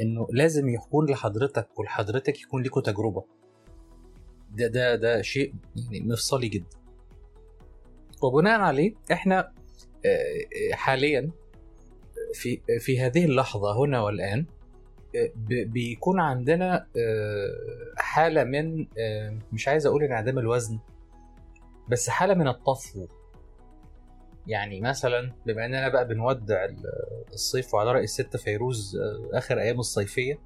إنه 0.00 0.26
لازم 0.30 0.68
يكون 0.68 1.10
لحضرتك 1.10 1.78
ولحضرتك 1.78 2.40
يكون 2.40 2.62
لكم 2.62 2.80
تجربة. 2.80 3.24
ده 4.50 4.66
ده 4.66 4.94
ده 4.96 5.22
شيء 5.22 5.54
يعني 5.76 6.06
مفصلي 6.06 6.48
جدا. 6.48 6.76
وبناء 8.22 8.60
عليه 8.60 8.94
إحنا 9.12 9.38
آه، 9.38 10.08
آه، 10.72 10.74
حاليا 10.74 11.30
في 12.34 12.60
في 12.80 13.00
هذه 13.00 13.24
اللحظة 13.24 13.84
هنا 13.84 14.00
والآن 14.00 14.46
بيكون 15.64 16.20
عندنا 16.20 16.86
آه، 16.96 17.94
حالة 17.96 18.44
من 18.44 18.86
آه، 18.98 19.38
مش 19.52 19.68
عايز 19.68 19.86
أقول 19.86 20.04
انعدام 20.04 20.38
الوزن 20.38 20.78
بس 21.88 22.08
حالة 22.10 22.34
من 22.34 22.48
الطفو. 22.48 23.06
يعني 24.46 24.80
مثلا 24.80 25.32
بما 25.46 25.66
إننا 25.66 25.88
بقى 25.88 26.08
بنودع 26.08 26.68
الصيف 27.32 27.74
وعلى 27.74 27.92
رأي 27.92 28.04
الست 28.04 28.36
فيروز 28.36 28.96
آه، 28.96 29.38
آخر 29.38 29.60
أيام 29.60 29.78
الصيفية 29.78 30.38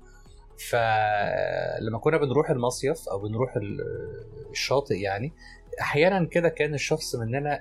فلما 0.70 1.98
كنا 1.98 2.18
بنروح 2.18 2.50
المصيف 2.50 3.08
أو 3.08 3.18
بنروح 3.18 3.58
الشاطئ 4.50 5.00
يعني 5.00 5.32
أحيانا 5.80 6.24
كده 6.24 6.48
كان 6.48 6.74
الشخص 6.74 7.14
مننا 7.14 7.60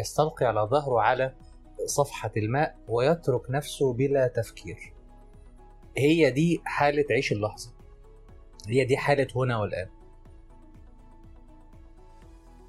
يستلقي 0.00 0.46
على 0.46 0.60
ظهره 0.60 1.00
على 1.00 1.34
صفحة 1.86 2.32
الماء 2.36 2.76
ويترك 2.88 3.50
نفسه 3.50 3.92
بلا 3.92 4.26
تفكير. 4.28 4.97
هي 5.96 6.30
دي 6.30 6.60
حالة 6.64 7.04
عيش 7.10 7.32
اللحظة. 7.32 7.72
هي 8.68 8.84
دي 8.84 8.96
حالة 8.96 9.26
هنا 9.36 9.58
والآن. 9.58 9.88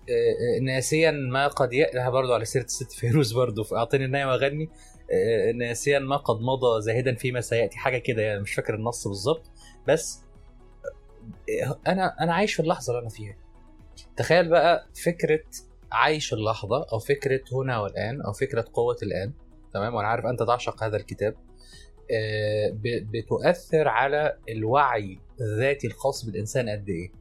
آه، 0.09 0.57
آه، 0.57 0.59
ناسيا 0.61 1.11
ما 1.11 1.47
قد 1.47 1.73
يألها 1.73 2.09
برضو 2.09 2.33
على 2.33 2.45
سيرة 2.45 2.63
الست 2.63 2.91
فيروز 2.91 3.33
برضو. 3.33 3.63
أعطيني 3.75 4.05
النايم 4.05 4.27
وأغني. 4.27 4.69
آه، 5.11 5.51
ناسيا 5.51 5.99
ما 5.99 6.17
قد 6.17 6.41
مضى 6.41 6.81
زاهدا 6.81 7.15
فيما 7.15 7.41
سيأتي. 7.41 7.77
حاجة 7.77 7.97
كده 7.97 8.21
يعني 8.21 8.39
مش 8.41 8.53
فاكر 8.53 8.75
النص 8.75 9.07
بالظبط. 9.07 9.51
بس 9.87 10.21
أنا 11.87 12.15
أنا 12.23 12.33
عايش 12.33 12.53
في 12.53 12.59
اللحظة 12.61 12.91
اللي 12.91 13.01
أنا 13.01 13.09
فيها. 13.09 13.35
تخيل 14.17 14.49
بقى 14.49 14.87
فكرة 15.05 15.43
عايش 15.91 16.33
اللحظة 16.33 16.85
أو 16.93 16.99
فكرة 16.99 17.41
هنا 17.53 17.79
والآن 17.79 18.21
أو 18.21 18.33
فكرة 18.33 18.65
قوة 18.73 18.97
الآن. 19.03 19.33
تمام؟ 19.73 19.95
وأنا 19.95 20.07
عارف 20.07 20.25
أنت 20.25 20.43
تعشق 20.43 20.83
هذا 20.83 20.97
الكتاب. 20.97 21.35
بتؤثر 22.83 23.87
على 23.87 24.37
الوعي 24.49 25.19
الذاتي 25.41 25.87
الخاص 25.87 26.25
بالإنسان 26.25 26.69
قد 26.69 26.89
إيه؟ 26.89 27.11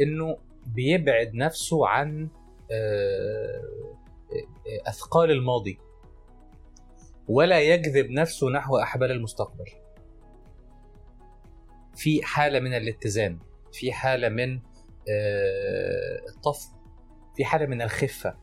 إنه 0.00 0.36
بيبعد 0.66 1.34
نفسه 1.34 1.86
عن 1.88 2.28
آه، 2.72 3.62
آه، 4.32 4.88
أثقال 4.88 5.30
الماضي. 5.30 5.78
ولا 7.28 7.60
يجذب 7.60 8.10
نفسه 8.10 8.50
نحو 8.50 8.78
أحبال 8.78 9.10
المستقبل. 9.10 9.64
في 11.96 12.22
حالة 12.22 12.60
من 12.60 12.74
الاتزان 12.74 13.38
في 13.72 13.92
حالة 13.92 14.28
من 14.28 14.60
الطفو 16.28 16.68
في 17.36 17.44
حالة 17.44 17.66
من 17.66 17.82
الخفة. 17.82 18.36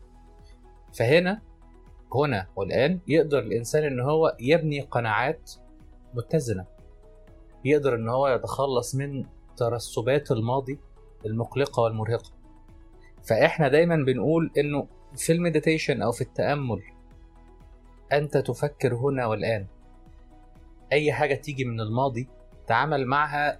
فهنا 0.93 1.41
هنا 2.15 2.47
والآن 2.55 2.99
يقدر 3.07 3.39
الإنسان 3.39 3.83
إن 3.83 3.99
هو 3.99 4.35
يبني 4.39 4.81
قناعات 4.81 5.51
متزنة. 6.13 6.65
يقدر 7.65 7.95
إن 7.95 8.09
هو 8.09 8.27
يتخلص 8.27 8.95
من 8.95 9.25
ترسبات 9.57 10.31
الماضي 10.31 10.79
المقلقة 11.25 11.83
والمرهقة. 11.83 12.31
فإحنا 13.23 13.67
دايما 13.67 13.95
بنقول 13.95 14.51
إنه 14.57 14.87
في 15.15 15.33
المديتيشن 15.33 16.01
أو 16.01 16.11
في 16.11 16.21
التأمل 16.21 16.81
أنت 18.13 18.37
تفكر 18.37 18.95
هنا 18.95 19.25
والآن. 19.25 19.65
أي 20.91 21.13
حاجة 21.13 21.35
تيجي 21.35 21.65
من 21.65 21.81
الماضي 21.81 22.27
تعامل 22.67 23.05
معها 23.05 23.59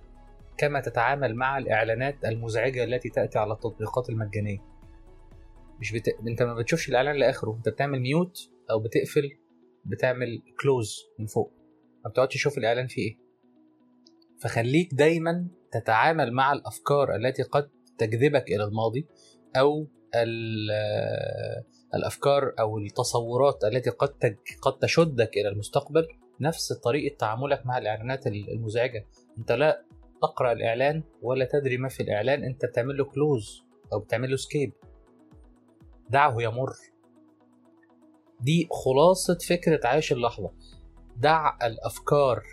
كما 0.58 0.80
تتعامل 0.80 1.36
مع 1.36 1.58
الإعلانات 1.58 2.26
المزعجة 2.26 2.84
التي 2.84 3.10
تأتي 3.10 3.40
على 3.40 3.54
التطبيقات 3.54 4.10
المجانية. 4.10 4.67
مش 5.80 5.92
بت... 5.92 6.08
انت 6.28 6.44
ما 6.44 6.54
بتشوفش 6.54 6.90
الإعلان 6.90 7.16
لآخره 7.16 7.56
انت 7.58 7.70
بتعمل 7.70 8.00
ميوت 8.00 8.52
أو 8.72 8.80
بتقفل 8.80 9.30
بتعمل 9.86 10.42
كلوز 10.62 11.06
من 11.20 11.26
فوق. 11.26 11.54
ما 12.06 12.10
بتقعدش 12.10 12.34
تشوف 12.34 12.58
الإعلان 12.58 12.88
فيه 12.88 13.02
إيه. 13.02 13.18
فخليك 14.40 14.94
دايما 14.94 15.48
تتعامل 15.72 16.32
مع 16.34 16.54
الأفكار 16.54 17.16
التي 17.16 17.44
قد 17.44 17.70
تجذبك 17.98 18.52
إلى 18.52 18.64
الماضي 18.64 19.08
أو 19.56 19.88
الأفكار 21.96 22.54
أو 22.60 22.78
التصورات 22.78 23.64
التي 23.64 23.90
قد 23.90 24.38
قد 24.62 24.78
تشدك 24.80 25.38
إلى 25.38 25.50
المستقبل. 25.50 26.08
نفس 26.42 26.74
طريقة 26.74 27.16
تعاملك 27.16 27.66
مع 27.66 27.78
الإعلانات 27.78 28.28
المزعجة. 28.28 29.06
أنت 29.38 29.52
لا 29.52 29.84
تقرأ 30.22 30.52
الإعلان 30.52 31.04
ولا 31.22 31.46
تدري 31.46 31.78
ما 31.78 31.90
في 31.90 32.04
الإعلان 32.04 32.44
أنت 32.44 32.66
بتعمل 32.66 32.98
له 32.98 33.06
close 33.06 33.64
أو 33.94 34.00
بتعمل 34.00 34.30
له 34.30 34.36
skip 34.36 34.74
دعه 36.10 36.42
يمر. 36.42 36.74
دي 38.42 38.70
خلاصة 38.72 39.38
فكرة 39.38 39.88
عيش 39.88 40.12
اللحظة. 40.12 40.52
دع 41.18 41.58
الأفكار 41.64 42.44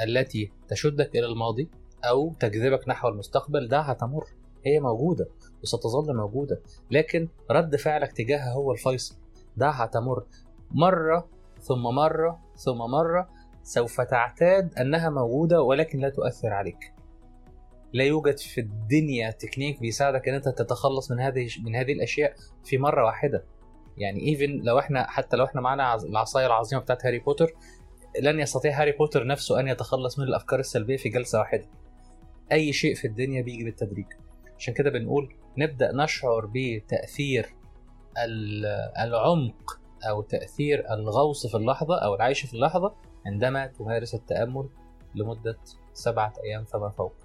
التي 0.00 0.52
تشدك 0.68 1.16
إلى 1.16 1.26
الماضي 1.26 1.70
أو 2.04 2.34
تجذبك 2.40 2.88
نحو 2.88 3.08
المستقبل 3.08 3.68
دعها 3.68 3.92
تمر. 3.92 4.24
هي 4.66 4.80
موجودة 4.80 5.28
وستظل 5.62 6.16
موجودة 6.16 6.62
لكن 6.90 7.28
رد 7.50 7.76
فعلك 7.76 8.12
تجاهها 8.12 8.52
هو 8.52 8.72
الفيصل. 8.72 9.16
دعها 9.56 9.86
تمر. 9.86 10.26
مرة 10.70 11.28
ثم 11.60 11.82
مرة 11.82 12.40
ثم 12.56 12.78
مرة 12.78 13.28
سوف 13.62 14.00
تعتاد 14.00 14.78
أنها 14.78 15.10
موجودة 15.10 15.62
ولكن 15.62 15.98
لا 15.98 16.08
تؤثر 16.08 16.52
عليك. 16.52 16.93
لا 17.94 18.04
يوجد 18.04 18.38
في 18.38 18.60
الدنيا 18.60 19.30
تكنيك 19.30 19.80
بيساعدك 19.80 20.28
إن 20.28 20.34
أنت 20.34 20.48
تتخلص 20.48 21.10
من 21.10 21.20
هذه 21.20 21.48
من 21.64 21.76
هذه 21.76 21.92
الأشياء 21.92 22.34
في 22.64 22.78
مرة 22.78 23.04
واحدة. 23.04 23.44
يعني 23.98 24.28
even 24.28 24.60
لو 24.62 24.78
إحنا 24.78 25.06
حتى 25.10 25.36
لو 25.36 25.44
إحنا 25.44 25.60
معانا 25.60 25.94
العصاية 25.94 26.46
العظيمة 26.46 26.82
بتاعت 26.82 27.06
هاري 27.06 27.18
بوتر 27.18 27.54
لن 28.20 28.40
يستطيع 28.40 28.80
هاري 28.80 28.92
بوتر 28.92 29.26
نفسه 29.26 29.60
أن 29.60 29.68
يتخلص 29.68 30.18
من 30.18 30.24
الأفكار 30.24 30.60
السلبية 30.60 30.96
في 30.96 31.08
جلسة 31.08 31.38
واحدة. 31.38 31.66
أي 32.52 32.72
شيء 32.72 32.94
في 32.94 33.06
الدنيا 33.06 33.42
بيجي 33.42 33.64
بالتدريج. 33.64 34.06
عشان 34.58 34.74
كده 34.74 34.90
بنقول 34.90 35.34
نبدأ 35.58 35.92
نشعر 35.92 36.50
بتأثير 36.54 37.54
العمق 38.98 39.80
أو 40.08 40.22
تأثير 40.22 40.92
الغوص 40.92 41.46
في 41.46 41.56
اللحظة 41.56 41.98
أو 41.98 42.14
العيش 42.14 42.46
في 42.46 42.54
اللحظة 42.54 42.94
عندما 43.26 43.66
تمارس 43.66 44.14
التأمل 44.14 44.68
لمدة 45.14 45.58
سبعة 45.92 46.32
أيام 46.44 46.64
فما 46.64 46.88
فوق. 46.88 47.23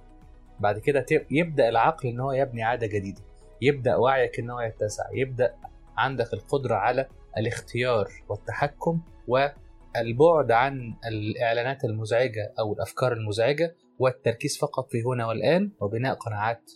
بعد 0.59 0.79
كده 0.79 1.05
يبدأ 1.31 1.69
العقل 1.69 2.09
إن 2.09 2.19
هو 2.19 2.31
يبني 2.31 2.63
عادة 2.63 2.87
جديدة. 2.87 3.21
يبدأ 3.61 3.95
وعيك 3.95 4.39
إن 4.39 4.49
هو 4.49 4.59
يتسع. 4.61 5.03
يبدأ 5.13 5.55
عندك 5.97 6.33
القدرة 6.33 6.75
على 6.75 7.07
الاختيار 7.37 8.07
والتحكم 8.29 9.01
والبعد 9.27 10.51
عن 10.51 10.95
الإعلانات 11.07 11.85
المزعجة 11.85 12.53
أو 12.59 12.73
الأفكار 12.73 13.13
المزعجة 13.13 13.75
والتركيز 13.99 14.57
فقط 14.57 14.91
في 14.91 15.03
هنا 15.03 15.27
والآن 15.27 15.71
وبناء 15.81 16.15
قناعات 16.15 16.71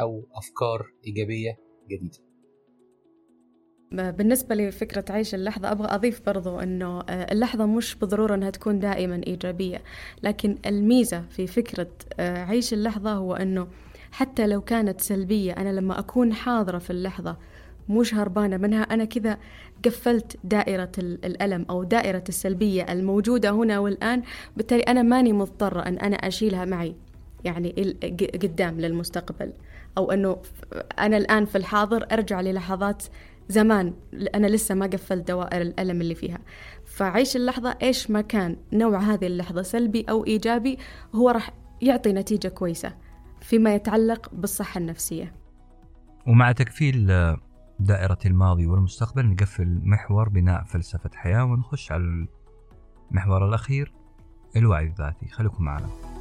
أو 0.00 0.26
أفكار 0.34 0.86
إيجابية 1.06 1.58
جديدة. 1.88 2.18
بالنسبة 3.94 4.54
لفكرة 4.54 5.04
عيش 5.10 5.34
اللحظة 5.34 5.72
أبغى 5.72 5.94
أضيف 5.94 6.20
برضو 6.26 6.58
أنه 6.58 7.00
آه، 7.00 7.32
اللحظة 7.32 7.66
مش 7.66 7.94
بالضرورة 7.94 8.34
أنها 8.34 8.50
تكون 8.50 8.80
دائما 8.80 9.20
إيجابية 9.26 9.82
لكن 10.22 10.58
الميزة 10.66 11.22
في 11.30 11.46
فكرة 11.46 11.88
آه، 12.20 12.44
عيش 12.44 12.72
اللحظة 12.72 13.12
هو 13.12 13.34
أنه 13.34 13.66
حتى 14.12 14.46
لو 14.46 14.60
كانت 14.60 15.00
سلبية 15.00 15.52
أنا 15.52 15.68
لما 15.68 15.98
أكون 15.98 16.32
حاضرة 16.32 16.78
في 16.78 16.90
اللحظة 16.90 17.36
مش 17.88 18.14
هربانة 18.14 18.56
منها 18.56 18.82
أنا 18.82 19.04
كذا 19.04 19.38
قفلت 19.84 20.36
دائرة 20.44 20.92
الألم 20.98 21.66
أو 21.70 21.84
دائرة 21.84 22.24
السلبية 22.28 22.92
الموجودة 22.92 23.50
هنا 23.50 23.78
والآن 23.78 24.22
بالتالي 24.56 24.82
أنا 24.82 25.02
ماني 25.02 25.32
مضطرة 25.32 25.80
أن 25.80 25.98
أنا 25.98 26.16
أشيلها 26.16 26.64
معي 26.64 26.94
يعني 27.44 27.96
قدام 28.42 28.80
للمستقبل 28.80 29.52
أو 29.98 30.12
أنه 30.12 30.36
أنا 30.98 31.16
الآن 31.16 31.44
في 31.44 31.58
الحاضر 31.58 32.06
أرجع 32.12 32.40
للحظات 32.40 33.02
زمان 33.48 33.94
أنا 34.34 34.46
لسه 34.46 34.74
ما 34.74 34.86
قفلت 34.86 35.28
دوائر 35.28 35.62
الألم 35.62 36.00
اللي 36.00 36.14
فيها. 36.14 36.38
فعيش 36.84 37.36
اللحظة 37.36 37.76
إيش 37.82 38.10
ما 38.10 38.20
كان 38.20 38.56
نوع 38.72 38.98
هذه 38.98 39.26
اللحظة 39.26 39.62
سلبي 39.62 40.04
أو 40.10 40.24
إيجابي 40.24 40.78
هو 41.14 41.30
راح 41.30 41.50
يعطي 41.82 42.12
نتيجة 42.12 42.48
كويسة 42.48 42.96
فيما 43.40 43.74
يتعلق 43.74 44.34
بالصحة 44.34 44.78
النفسية. 44.78 45.34
ومع 46.26 46.52
تكفيل 46.52 47.06
دائرة 47.80 48.18
الماضي 48.26 48.66
والمستقبل 48.66 49.26
نقفل 49.26 49.80
محور 49.82 50.28
بناء 50.28 50.64
فلسفة 50.64 51.10
حياة 51.14 51.44
ونخش 51.44 51.92
على 51.92 52.26
المحور 53.10 53.48
الأخير 53.48 53.92
الوعي 54.56 54.86
الذاتي. 54.86 55.28
خليكم 55.28 55.64
معنا. 55.64 56.13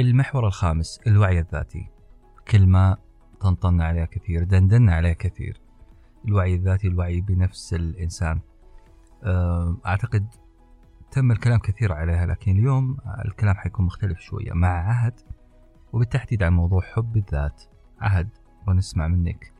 المحور 0.00 0.46
الخامس 0.46 1.00
الوعي 1.06 1.38
الذاتي. 1.38 1.90
كلمة 2.50 2.96
طنطنا 3.40 3.84
عليها 3.84 4.04
كثير 4.04 4.44
دندنا 4.44 4.94
عليها 4.94 5.12
كثير. 5.12 5.60
الوعي 6.24 6.54
الذاتي 6.54 6.88
الوعي 6.88 7.20
بنفس 7.20 7.74
الإنسان. 7.74 8.40
آه، 9.24 9.76
أعتقد 9.86 10.26
تم 11.10 11.32
الكلام 11.32 11.58
كثير 11.58 11.92
عليها 11.92 12.26
لكن 12.26 12.52
اليوم 12.52 12.96
الكلام 13.24 13.54
حيكون 13.54 13.86
مختلف 13.86 14.20
شوية 14.20 14.52
مع 14.52 14.68
عهد 14.68 15.20
وبالتحديد 15.92 16.42
عن 16.42 16.52
موضوع 16.52 16.80
حب 16.80 17.16
الذات. 17.16 17.62
عهد 18.00 18.28
ونسمع 18.68 19.08
منك. 19.08 19.52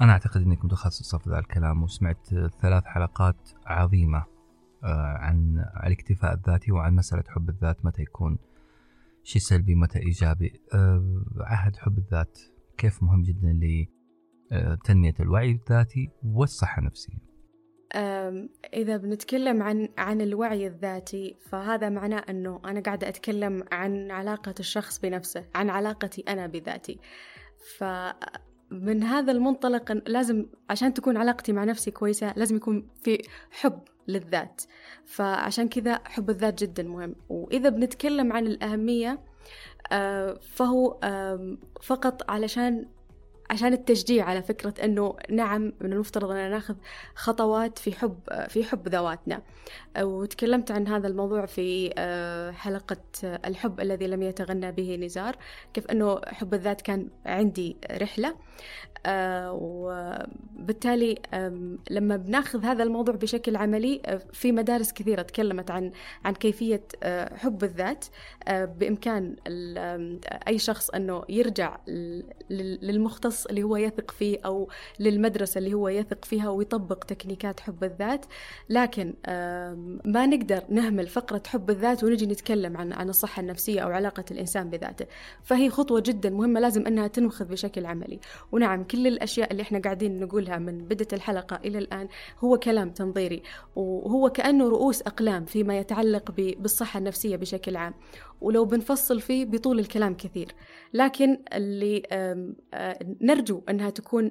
أنا 0.00 0.12
أعتقد 0.12 0.42
أنك 0.42 0.64
متخصصة 0.64 1.18
في 1.18 1.30
ذا 1.30 1.38
الكلام 1.38 1.82
وسمعت 1.82 2.28
ثلاث 2.62 2.84
حلقات 2.84 3.50
عظيمة 3.66 4.24
آه، 4.84 5.16
عن 5.18 5.64
الاكتفاء 5.86 6.34
الذاتي 6.34 6.72
وعن 6.72 6.94
مسألة 6.94 7.24
حب 7.28 7.48
الذات 7.48 7.84
متى 7.84 8.02
يكون 8.02 8.38
شيء 9.22 9.42
سلبي 9.42 9.74
متى 9.74 9.98
إيجابي؟ 9.98 10.60
أه 10.74 11.24
عهد 11.40 11.76
حب 11.76 11.98
الذات. 11.98 12.38
كيف 12.76 13.02
مهم 13.02 13.22
جدا 13.22 13.60
لتنمية 14.52 15.14
الوعي 15.20 15.50
الذاتي 15.50 16.10
والصحة 16.24 16.78
النفسية؟ 16.78 17.32
إذا 18.74 18.96
بنتكلم 18.96 19.62
عن 19.62 19.88
عن 19.98 20.20
الوعي 20.20 20.66
الذاتي 20.66 21.36
فهذا 21.50 21.88
معناه 21.88 22.18
أنه 22.18 22.60
أنا 22.64 22.80
قاعدة 22.80 23.08
أتكلم 23.08 23.64
عن 23.72 24.10
علاقة 24.10 24.54
الشخص 24.60 25.00
بنفسه 25.00 25.46
عن 25.54 25.70
علاقتي 25.70 26.24
أنا 26.28 26.46
بذاتي. 26.46 26.98
فمن 28.72 29.02
هذا 29.02 29.32
المنطلق 29.32 30.02
لازم 30.06 30.46
عشان 30.70 30.94
تكون 30.94 31.16
علاقتي 31.16 31.52
مع 31.52 31.64
نفسي 31.64 31.90
كويسة 31.90 32.32
لازم 32.36 32.56
يكون 32.56 32.88
في 33.02 33.22
حب 33.50 33.80
للذات. 34.08 34.62
فعشان 35.04 35.68
كذا 35.68 36.00
حب 36.04 36.30
الذات 36.30 36.64
جدا 36.64 36.82
مهم. 36.82 37.14
وإذا 37.28 37.68
بنتكلم 37.68 38.32
عن 38.32 38.46
الأهمية 38.46 39.18
آه، 39.92 40.38
فهو 40.42 41.00
فقط 41.82 42.30
علشان 42.30 42.86
عشان 43.52 43.72
التشجيع 43.72 44.24
على 44.24 44.42
فكرة 44.42 44.74
أنه 44.84 45.16
نعم 45.30 45.72
من 45.80 45.92
المفترض 45.92 46.30
أن 46.30 46.50
ناخذ 46.50 46.74
خطوات 47.14 47.78
في 47.78 47.92
حب 47.92 48.18
في 48.48 48.64
حب 48.64 48.88
ذواتنا. 48.88 49.42
وتكلمت 50.00 50.70
عن 50.70 50.88
هذا 50.88 51.08
الموضوع 51.08 51.46
في 51.46 51.92
آه، 51.98 52.50
حلقة 52.50 52.96
الحب 53.24 53.80
الذي 53.80 54.06
لم 54.06 54.22
يتغنى 54.22 54.72
به 54.72 54.96
نزار 54.96 55.36
كيف 55.74 55.86
أنه 55.86 56.20
حب 56.26 56.54
الذات 56.54 56.80
كان 56.80 57.08
عندي 57.26 57.76
رحلة. 57.90 58.34
آه، 59.06 59.52
وبالتالي 59.52 61.18
لما 61.90 62.16
بناخذ 62.16 62.64
هذا 62.64 62.82
الموضوع 62.82 63.14
بشكل 63.14 63.56
عملي 63.56 64.02
آه، 64.06 64.20
في 64.32 64.52
مدارس 64.52 64.92
كثيرة 64.92 65.22
تكلمت 65.22 65.70
عن 65.70 65.92
عن 66.24 66.34
كيفية 66.34 66.82
حب 67.36 67.64
الذات. 67.64 68.04
بإمكان 68.50 69.36
أي 70.48 70.58
شخص 70.58 70.90
أنه 70.90 71.22
يرجع 71.28 71.78
للمختص 72.50 73.41
اللي 73.46 73.62
هو 73.62 73.76
يثق 73.76 74.10
فيه 74.10 74.38
أو 74.44 74.68
للمدرسة 75.00 75.58
اللي 75.58 75.74
هو 75.74 75.88
يثق 75.88 76.24
فيها 76.24 76.50
ويطبق 76.50 77.04
تكنيكات 77.04 77.60
حب 77.60 77.84
الذات. 77.84 78.26
لكن 78.68 79.14
ما 80.04 80.26
نقدر 80.26 80.62
نهمل 80.68 81.06
فقرة 81.06 81.42
حب 81.46 81.70
الذات 81.70 82.04
ونجي 82.04 82.26
نتكلم 82.26 82.76
عن 82.76 82.92
عن 82.92 83.08
الصحة 83.08 83.40
النفسية 83.40 83.80
أو 83.80 83.90
علاقة 83.90 84.24
الإنسان 84.30 84.70
بذاته. 84.70 85.06
فهي 85.42 85.70
خطوة 85.70 86.00
جدا 86.00 86.30
مهمة 86.30 86.60
لازم 86.60 86.86
أنها 86.86 87.06
تنخذ 87.06 87.44
بشكل 87.44 87.86
عملي. 87.86 88.20
ونعم 88.52 88.84
كل 88.84 89.06
الأشياء 89.06 89.52
اللي 89.52 89.62
إحنا 89.62 89.78
قاعدين 89.78 90.20
نقولها 90.20 90.58
من 90.58 90.78
بدء 90.78 91.14
الحلقة 91.14 91.56
إلى 91.64 91.78
الآن 91.78 92.08
هو 92.40 92.58
كلام 92.58 92.90
تنظيري 92.90 93.42
وهو 93.76 94.28
كأنه 94.30 94.68
رؤوس 94.68 95.02
أقلام 95.02 95.44
فيما 95.44 95.78
يتعلق 95.78 96.30
بالصحة 96.30 96.98
النفسية 96.98 97.36
بشكل 97.36 97.76
عام. 97.76 97.94
ولو 98.42 98.64
بنفصل 98.64 99.20
فيه 99.20 99.44
بطول 99.44 99.78
الكلام 99.78 100.14
كثير. 100.14 100.52
لكن 100.94 101.38
اللي 101.54 102.02
نرجو 103.20 103.62
أنها 103.68 103.90
تكون 103.90 104.30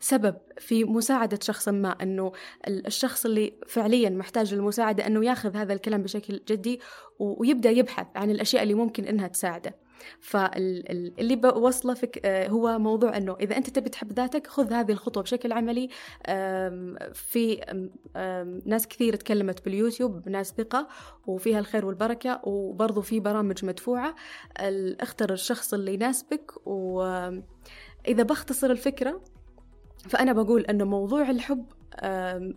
سبب 0.00 0.36
في 0.58 0.84
مساعدة 0.84 1.38
شخص 1.42 1.68
ما 1.68 1.90
أنه 2.02 2.32
الشخص 2.68 3.26
اللي 3.26 3.52
فعليا 3.66 4.10
محتاج 4.10 4.54
للمساعدة 4.54 5.06
أنه 5.06 5.24
ياخذ 5.24 5.56
هذا 5.56 5.72
الكلام 5.72 6.02
بشكل 6.02 6.40
جدي 6.48 6.80
ويبدأ 7.18 7.70
يبحث 7.70 8.06
عن 8.16 8.30
الأشياء 8.30 8.62
اللي 8.62 8.74
ممكن 8.74 9.04
أنها 9.04 9.28
تساعده. 9.28 9.85
فاللي 10.20 11.36
بوصله 11.36 11.94
فك 11.94 12.20
آه، 12.24 12.48
هو 12.48 12.78
موضوع 12.78 13.16
إنه 13.16 13.36
إذا 13.40 13.56
أنت 13.56 13.70
تبي 13.70 13.88
تحب 13.88 14.12
ذاتك 14.12 14.46
خذ 14.46 14.72
هذه 14.72 14.92
الخطوة 14.92 15.22
بشكل 15.22 15.52
عملي. 15.52 15.88
في 17.12 17.60
ناس 18.64 18.88
كثير 18.88 19.16
تكلمت 19.16 19.64
باليوتيوب 19.64 20.28
ناس 20.28 20.52
ثقة 20.52 20.88
وفيها 21.26 21.58
الخير 21.58 21.86
والبركة 21.86 22.40
وبرضو 22.44 23.00
في 23.00 23.20
برامج 23.20 23.64
مدفوعة. 23.64 24.14
اختر 25.00 25.32
الشخص 25.32 25.74
اللي 25.74 25.94
يناسبك 25.94 26.66
واذا 26.66 28.22
بختصر 28.22 28.70
الفكرة 28.70 29.20
فأنا 30.08 30.32
بقول 30.32 30.62
أنه 30.62 30.84
موضوع 30.84 31.30
الحب 31.30 31.66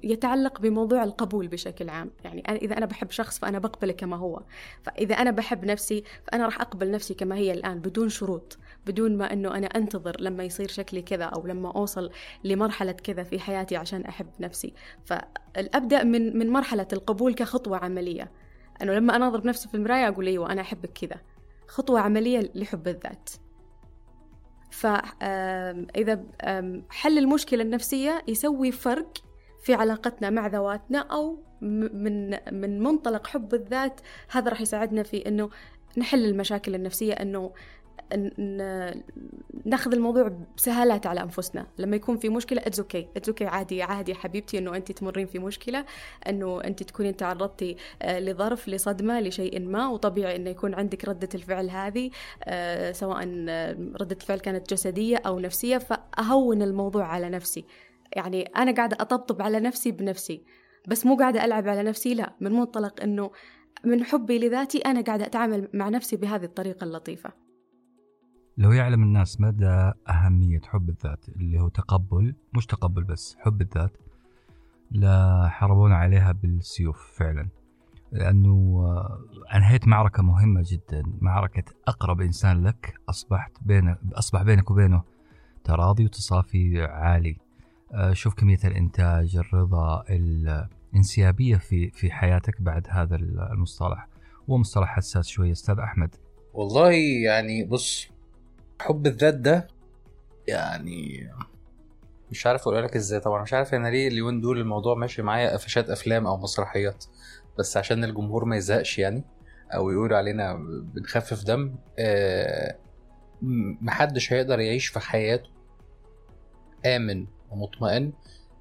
يتعلق 0.03 0.61
بموضوع 0.61 1.03
القبول 1.03 1.47
بشكل 1.47 1.89
عام. 1.89 2.11
يعني 2.23 2.43
إذا 2.51 2.77
أنا 2.77 2.85
بحب 2.85 3.11
شخص 3.11 3.39
فأنا 3.39 3.59
بقبله 3.59 3.93
كما 3.93 4.15
هو. 4.15 4.43
فإذا 4.83 5.15
أنا 5.15 5.31
بحب 5.31 5.65
نفسي 5.65 6.03
فأنا 6.23 6.45
راح 6.45 6.61
أقبل 6.61 6.91
نفسي 6.91 7.13
كما 7.13 7.35
هي 7.35 7.51
الآن 7.51 7.79
بدون 7.79 8.09
شروط 8.09 8.57
بدون 8.85 9.17
ما 9.17 9.33
أنه 9.33 9.55
أنا 9.57 9.67
أنتظر 9.67 10.21
لما 10.21 10.43
يصير 10.43 10.67
شكلي 10.67 11.01
كذا 11.01 11.25
أو 11.25 11.47
لما 11.47 11.71
أوصل 11.75 12.11
لمرحلة 12.43 12.91
كذا 12.91 13.23
في 13.23 13.39
حياتي 13.39 13.75
عشان 13.75 14.01
أحب 14.01 14.27
نفسي. 14.39 14.73
فأبدأ 15.05 16.03
من 16.03 16.37
من 16.37 16.49
مرحلة 16.49 16.87
القبول 16.93 17.33
كخطوة 17.33 17.77
عملية. 17.77 18.31
أنه 18.81 18.93
لما 18.93 19.15
أناظر 19.15 19.39
بنفسي 19.39 19.69
في 19.69 19.75
المراية 19.75 20.07
أقول 20.07 20.27
أيوة 20.27 20.51
أنا 20.51 20.61
أحبك 20.61 20.91
كذا. 20.91 21.21
خطوة 21.67 21.99
عملية 21.99 22.51
لحب 22.55 22.87
الذات. 22.87 23.29
فإذا 24.71 26.23
حل 26.89 27.17
المشكلة 27.17 27.63
النفسية 27.63 28.21
يسوي 28.27 28.71
فرق 28.71 29.17
في 29.61 29.73
علاقتنا 29.73 30.29
مع 30.29 30.47
ذواتنا 30.47 30.99
أو 30.99 31.39
من 31.61 32.29
من 32.51 32.83
منطلق 32.83 33.27
حب 33.27 33.53
الذات. 33.53 34.01
هذا 34.29 34.49
راح 34.49 34.61
يساعدنا 34.61 35.03
في 35.03 35.27
إنه 35.27 35.49
نحل 35.97 36.25
المشاكل 36.25 36.75
النفسية 36.75 37.13
إنه 37.13 37.51
ناخذ 39.65 39.93
الموضوع 39.93 40.31
بسهالات 40.57 41.05
على 41.05 41.21
أنفسنا. 41.21 41.67
لما 41.77 41.95
يكون 41.95 42.17
في 42.17 42.29
مشكلة 42.29 42.61
it's 42.65 42.79
okay 42.79 43.07
it's 43.17 43.29
okay 43.29 43.45
عادي 43.45 43.83
عادي 43.83 44.15
حبيبتي 44.15 44.57
إنه 44.57 44.75
انت 44.75 44.91
تمرين 44.91 45.27
في 45.27 45.39
مشكلة 45.39 45.85
إنه 46.27 46.61
انت 46.63 46.83
تكونين 46.83 47.17
تعرضتي 47.17 47.75
آه، 48.01 48.19
لظرف 48.19 48.69
لصدمة 48.69 49.21
لشيء 49.21 49.59
ما. 49.59 49.87
وطبيعي 49.87 50.35
إنه 50.35 50.49
يكون 50.49 50.73
عندك 50.73 51.05
ردة 51.05 51.29
الفعل 51.35 51.69
هذه 51.69 52.09
آه، 52.43 52.91
سواء 52.91 53.17
ردة 54.01 54.17
الفعل 54.21 54.39
كانت 54.39 54.73
جسدية 54.73 55.17
أو 55.17 55.39
نفسية 55.39 55.77
فأهون 55.77 56.61
الموضوع 56.61 57.05
على 57.05 57.29
نفسي. 57.29 57.65
يعني 58.15 58.43
أنا 58.43 58.71
قاعدة 58.71 58.97
أطبطب 58.99 59.41
على 59.41 59.59
نفسي 59.59 59.91
بنفسي 59.91 60.43
بس 60.87 61.05
مو 61.05 61.15
قاعدة 61.15 61.45
ألعب 61.45 61.67
على 61.67 61.83
نفسي 61.83 62.13
لا 62.13 62.35
من 62.41 62.51
منطلق 62.51 63.03
إنه 63.03 63.31
من 63.85 64.03
حبي 64.03 64.39
لذاتي 64.39 64.77
أنا 64.77 65.01
قاعدة 65.01 65.25
أتعامل 65.25 65.67
مع 65.73 65.89
نفسي 65.89 66.15
بهذه 66.17 66.43
الطريقة 66.43 66.83
اللطيفة. 66.83 67.33
لو 68.57 68.71
يعلم 68.71 69.03
الناس 69.03 69.41
مدى 69.41 69.91
أهمية 70.09 70.61
حب 70.61 70.89
الذات 70.89 71.29
اللي 71.29 71.59
هو 71.59 71.67
تقبل 71.67 72.35
مش 72.53 72.65
تقبل 72.65 73.03
بس 73.03 73.35
حب 73.39 73.61
الذات 73.61 73.97
لحربونا 74.91 75.95
عليها 75.95 76.31
بالسيوف 76.31 77.11
فعلا. 77.17 77.49
لأنه 78.11 78.83
أنهيت 79.55 79.87
معركة 79.87 80.23
مهمة 80.23 80.63
جدا 80.65 81.03
معركة 81.21 81.63
أقرب 81.87 82.21
إنسان 82.21 82.63
لك 82.63 82.93
أصبحت 83.09 83.51
بين 83.61 83.95
أصبح 84.13 84.43
بينك 84.43 84.71
وبينه 84.71 85.03
تراضي 85.63 86.05
وتصافي 86.05 86.81
عالي. 86.81 87.37
شوف 88.13 88.33
كمية 88.33 88.59
الإنتاج 88.65 89.35
الرضا 89.37 90.03
الانسيابية 90.93 91.55
في 91.57 91.89
في 91.91 92.11
حياتك 92.11 92.61
بعد 92.61 92.87
هذا 92.89 93.15
المصطلح. 93.15 94.07
هو 94.49 94.57
مصطلح 94.57 94.95
حساس 94.95 95.27
شوية 95.27 95.51
أستاذ 95.51 95.79
أحمد. 95.79 96.15
والله 96.53 96.91
يعني 97.25 97.63
بص 97.63 98.07
حب 98.81 99.07
الذات 99.07 99.33
ده 99.33 99.67
يعني 100.47 101.29
مش 102.31 102.47
عارف 102.47 102.61
أقول 102.61 102.83
لك 102.83 102.95
إزاي 102.95 103.19
طبعا. 103.19 103.41
مش 103.41 103.53
عارف 103.53 103.73
أنا 103.73 103.87
ليه 103.87 104.07
اليومين 104.07 104.41
دول 104.41 104.59
الموضوع 104.59 104.95
ماشي 104.95 105.21
معايا 105.21 105.53
قفشات 105.53 105.89
أفلام 105.89 106.27
أو 106.27 106.37
مسرحيات 106.37 107.05
بس 107.59 107.77
عشان 107.77 108.03
الجمهور 108.03 108.45
ما 108.45 108.57
يزهقش 108.57 108.99
يعني 108.99 109.23
أو 109.73 109.91
يقول 109.91 110.13
علينا 110.13 110.53
بنخفف 110.93 111.43
دم 111.43 111.75
آه 111.99 112.75
محدش 113.81 114.33
هيقدر 114.33 114.59
يعيش 114.59 114.87
في 114.87 114.99
حياته 114.99 115.49
آمن. 116.85 117.27
ومطمئن 117.51 118.13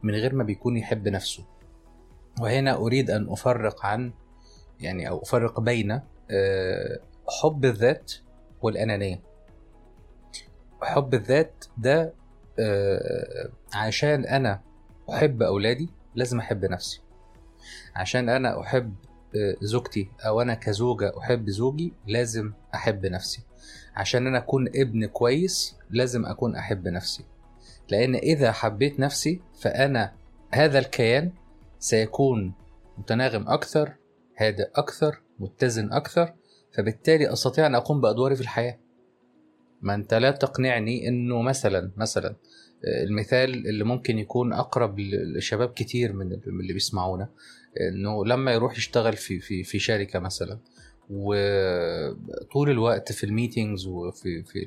من 0.03 0.15
غير 0.15 0.35
ما 0.35 0.45
بيكون 0.45 0.77
يحب 0.77 1.09
نفسه. 1.09 1.45
وهنا 2.41 2.77
أريد 2.77 3.11
أن 3.11 3.31
أفرق 3.31 3.87
عن 3.87 4.13
يعني 4.81 5.09
أو 5.09 5.23
أفرق 5.23 5.61
بين 5.61 5.91
آه 6.31 7.01
حب 7.43 7.65
الذات 7.65 8.13
والأنانية. 8.63 9.23
حب 10.83 11.15
الذات 11.15 11.65
ده 11.79 12.13
آه، 12.59 13.51
عشان 13.75 14.25
أنا 14.25 14.61
أحب 15.11 15.43
أولادي 15.43 15.89
لازم 16.15 16.39
أحب 16.39 16.65
نفسي. 16.65 17.01
عشان 17.95 18.29
أنا 18.29 18.61
أحب 18.61 18.95
آه، 19.37 19.57
زوجتي 19.61 20.11
أو 20.27 20.43
أنا 20.43 20.55
كزوجة 20.55 21.19
أحب 21.19 21.51
زوجي 21.51 21.93
لازم 22.07 22.53
أحب 22.75 23.07
نفسي. 23.07 23.43
عشان 23.97 24.27
أنا 24.27 24.39
أكون 24.39 24.69
ابن 24.69 25.07
كويس 25.07 25.77
لازم 25.91 26.27
أكون 26.27 26.57
أحب 26.57 26.89
نفسي. 26.89 27.25
لأن 27.91 28.15
إذا 28.15 28.53
حبيت 28.53 29.01
نفسي 29.01 29.41
فأنا 29.61 30.15
هذا 30.53 30.79
الكيان 30.79 31.33
سيكون 31.79 32.55
متناغم 32.99 33.49
أكثر 33.49 33.95
هادئ 34.37 34.69
أكثر 34.75 35.23
متزن 35.39 35.93
أكثر 35.93 36.35
فبالتالي 36.75 37.33
أستطيع 37.33 37.67
أن 37.67 37.75
أقوم 37.75 38.01
بأدواري 38.01 38.37
في 38.37 38.41
الحياة. 38.41 38.79
ما 39.83 39.95
أنت 39.95 40.15
لا 40.15 40.31
تقنعني 40.31 41.09
إنه 41.09 41.43
مثلا 41.43 41.93
مثلا 41.97 42.37
آه، 42.85 43.05
المثال 43.05 43.69
اللي 43.69 43.85
ممكن 43.85 44.19
يكون 44.19 44.53
أقرب 44.53 44.99
لشباب 45.37 45.69
كتير 45.69 46.13
من 46.13 46.33
اللي 46.33 46.73
بيسمعونا 46.73 47.31
إنه 47.81 48.27
لما 48.27 48.53
يروح 48.53 48.77
يشتغل 48.77 49.13
في 49.13 49.41
في 49.41 49.65
في 49.65 49.79
شركة 49.79 50.19
مثلا 50.19 50.59
وطول 51.11 52.71
الوقت 52.71 53.13
في 53.13 53.25
الميتينجز 53.25 53.87
وفي 53.87 54.43
في 54.43 54.67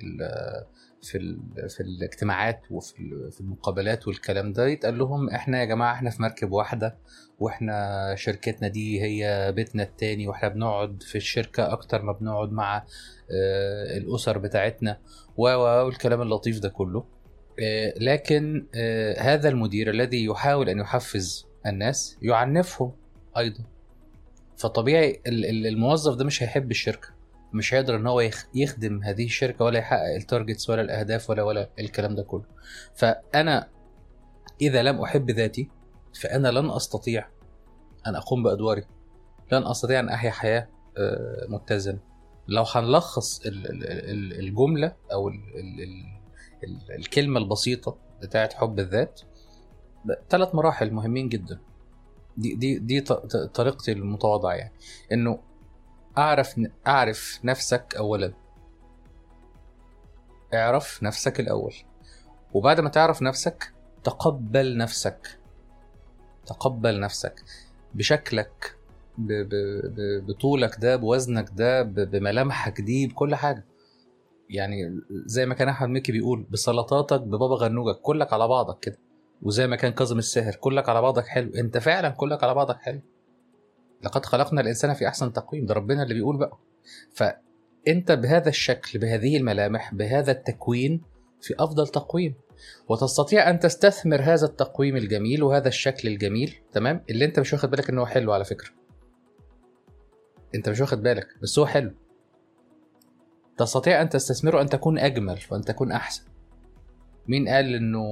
في 1.03 1.37
في 1.69 1.79
الاجتماعات 1.83 2.61
وفي 2.71 3.29
في 3.31 3.41
المقابلات 3.41 4.07
والكلام 4.07 4.53
ده 4.53 4.67
يتقال 4.67 4.97
لهم 4.97 5.29
إحنا 5.29 5.59
يا 5.59 5.65
جماعة 5.65 5.93
إحنا 5.93 6.09
في 6.09 6.21
مركب 6.21 6.51
واحدة 6.51 6.97
وإحنا 7.39 8.15
شركتنا 8.17 8.67
دي 8.67 9.01
هي 9.01 9.51
بيتنا 9.55 9.83
التاني 9.83 10.27
وإحنا 10.27 10.49
بنقعد 10.49 11.03
في 11.03 11.15
الشركة 11.15 11.73
أكتر 11.73 12.01
ما 12.01 12.11
بنقعد 12.11 12.51
مع 12.51 12.77
آه، 13.31 13.97
الأسر 13.97 14.37
بتاعتنا 14.37 14.97
والكلام 15.37 16.21
اللطيف 16.21 16.59
ده 16.59 16.69
كله. 16.69 17.05
آه، 17.59 17.93
لكن 17.97 18.67
آه، 18.75 19.21
هذا 19.21 19.49
المدير 19.49 19.89
الذي 19.89 20.25
يحاول 20.25 20.69
أن 20.69 20.79
يحفز 20.79 21.45
الناس 21.65 22.17
يعنفهم 22.21 22.91
أيضا. 23.37 23.63
فطبيعي 24.57 25.21
الموظف 25.27 26.15
ده 26.15 26.25
مش 26.25 26.43
هيحب 26.43 26.71
الشركة. 26.71 27.20
مش 27.53 27.73
هيقدر 27.73 27.95
إن 27.95 28.07
هو 28.07 28.29
يخدم 28.55 29.03
هذه 29.03 29.25
الشركة 29.25 29.65
ولا 29.65 29.79
يحقق 29.79 30.15
التارجتس 30.15 30.69
ولا 30.69 30.81
الأهداف 30.81 31.29
ولا 31.29 31.43
ولا 31.43 31.69
الكلام 31.79 32.15
ده 32.15 32.23
كله. 32.23 32.45
فأنا 32.95 33.67
إذا 34.61 34.83
لم 34.83 35.01
أحب 35.01 35.31
ذاتي 35.31 35.69
فأنا 36.21 36.47
لن 36.47 36.69
أستطيع 36.69 37.27
أن 38.07 38.15
أقوم 38.15 38.43
بأدواري. 38.43 38.83
لن 39.51 39.67
أستطيع 39.67 39.99
أن 39.99 40.09
أحيا 40.09 40.31
حياة 40.31 40.67
آه، 40.97 41.45
متزنة. 41.49 41.99
لو 42.47 42.63
هنلخص 42.63 43.41
الجملة 43.45 44.95
أو 45.13 45.31
الكلمة 46.89 47.39
البسيطة 47.39 47.97
بتاعت 48.21 48.53
حب 48.53 48.79
الذات 48.79 49.21
ثلاث 50.29 50.55
مراحل 50.55 50.91
مهمين 50.91 51.29
جدا. 51.29 51.59
دي 52.37 52.55
دي 52.55 52.79
دي 52.79 53.01
طريقتي 53.53 53.91
المتواضعة 53.91 54.53
يعني. 54.53 54.73
إنه 55.11 55.39
أعرف 56.17 56.59
أعرف 56.87 57.39
نفسك 57.43 57.95
اولا. 57.97 58.33
اعرف 60.53 61.03
نفسك 61.03 61.39
الأول. 61.39 61.73
وبعد 62.53 62.79
ما 62.79 62.89
تعرف 62.89 63.21
نفسك 63.21 63.73
تقبل 64.03 64.77
نفسك. 64.77 65.39
تقبل 66.45 66.99
نفسك. 66.99 67.43
بشكلك 67.93 68.75
بطولك 70.27 70.79
ده 70.79 70.95
بوزنك 70.95 71.49
ده 71.53 71.81
بملامحك 71.83 72.81
دي 72.81 73.07
بكل 73.07 73.35
حاجة. 73.35 73.65
يعني 74.49 75.01
زي 75.25 75.45
ما 75.45 75.53
كان 75.53 75.69
أحمد 75.69 75.89
مكي 75.89 76.11
بيقول 76.11 76.45
بسلطاتك 76.49 77.21
ببابا 77.21 77.55
غنوجك 77.55 78.01
كلك 78.01 78.33
على 78.33 78.47
بعضك 78.47 78.79
كده. 78.79 78.97
وزي 79.41 79.67
ما 79.67 79.75
كان 79.75 79.91
كاظم 79.91 80.17
الساهر 80.17 80.55
كلك 80.55 80.89
على 80.89 81.01
بعضك 81.01 81.27
حلو. 81.27 81.51
أنت 81.55 81.77
فعلا 81.77 82.09
كلك 82.09 82.43
على 82.43 82.53
بعضك 82.53 82.77
حلو. 82.79 83.01
لقد 84.03 84.25
خلقنا 84.25 84.61
الإنسان 84.61 84.93
في 84.93 85.07
أحسن 85.07 85.33
تقويم 85.33 85.65
ده 85.65 85.73
ربنا 85.73 86.03
اللي 86.03 86.13
بيقول 86.13 86.37
بقى. 86.37 86.57
فأنت 87.13 88.11
بهذا 88.11 88.49
الشكل 88.49 88.99
بهذه 88.99 89.37
الملامح 89.37 89.93
بهذا 89.93 90.31
التكوين 90.31 91.01
في 91.41 91.55
أفضل 91.59 91.87
تقويم. 91.87 92.33
وتستطيع 92.89 93.49
أن 93.49 93.59
تستثمر 93.59 94.21
هذا 94.21 94.45
التقويم 94.45 94.95
الجميل 94.97 95.43
وهذا 95.43 95.67
الشكل 95.67 96.07
الجميل 96.07 96.55
تمام؟ 96.71 97.03
اللي 97.09 97.25
أنت 97.25 97.39
مش 97.39 97.53
واخد 97.53 97.69
بالك 97.71 97.89
إن 97.89 97.97
هو 97.97 98.05
حلو 98.05 98.33
على 98.33 98.45
فكرة. 98.45 98.69
أنت 100.55 100.69
مش 100.69 100.81
واخد 100.81 101.03
بالك 101.03 101.27
بس 101.41 101.59
هو 101.59 101.65
حلو. 101.65 101.91
تستطيع 103.57 104.01
أن 104.01 104.09
تستثمره 104.09 104.61
ان 104.61 104.69
تكون 104.69 104.99
أجمل 104.99 105.39
وأن 105.51 105.61
تكون 105.61 105.91
أحسن. 105.91 106.23
مين 107.27 107.49
قال 107.49 107.75
إنه 107.75 108.03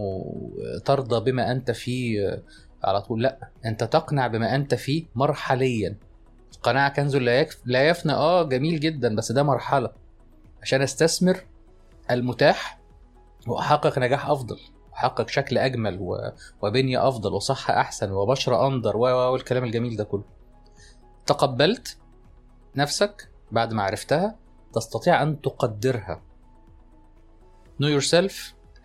ترضى 0.86 1.32
بما 1.32 1.52
أنت 1.52 1.72
فيه 1.72 2.44
على 2.84 3.02
طول. 3.02 3.22
لا 3.22 3.50
انت 3.66 3.84
تقنع 3.84 4.28
بما 4.28 4.56
انت 4.56 4.76
فيه 4.76 5.06
مرحليا. 5.16 5.96
قناعة 6.64 6.94
كنز 6.94 7.16
لا 7.16 7.40
يكف 7.40 7.62
لا 7.66 7.90
يفنى. 7.90 8.14
آه 8.14 8.44
جميل 8.44 8.80
جدا 8.80 9.16
بس 9.16 9.32
ده 9.32 9.44
مرحلة. 9.44 9.92
عشان 10.62 10.82
استثمر 10.82 11.46
المتاح 12.12 12.80
وأحقق 13.48 14.00
نجاح 14.00 14.30
أفضل. 14.30 14.60
واحقق 14.92 15.30
شكل 15.30 15.58
أجمل 15.58 15.98
و... 16.02 16.32
وبنية 16.62 17.08
أفضل 17.08 17.34
وصحة 17.34 17.80
أحسن 17.80 18.12
وبشرة 18.12 18.68
انضر 18.68 18.98
و... 18.98 19.02
والكلام 19.02 19.64
الجميل 19.64 19.96
ده 19.96 20.04
كله. 20.04 20.24
تقبلت 21.26 21.98
نفسك 22.76 23.30
بعد 23.52 23.74
ما 23.74 23.84
عرفتها. 23.84 24.36
تستطيع 24.74 25.24
أن 25.24 25.42
تقدرها. 25.42 26.22
Know 27.82 28.02
yourself. 28.02 28.34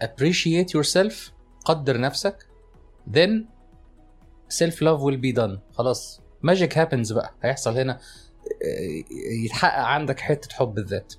Appreciate 0.04 0.70
yourself. 0.78 1.14
قدر 1.64 2.00
نفسك. 2.00 2.48
Then 3.12 3.44
self 4.52 4.74
love 4.74 5.00
will 5.00 5.20
be 5.20 5.36
done. 5.40 5.58
خلاص. 5.72 6.20
Magic 6.46 6.72
happens 6.72 7.14
بقى. 7.14 7.34
هيحصل 7.42 7.78
هنا. 7.78 7.98
يتحقق 9.44 9.82
عندك 9.84 10.20
حتة 10.20 10.54
حب 10.54 10.78
الذات 10.78 11.14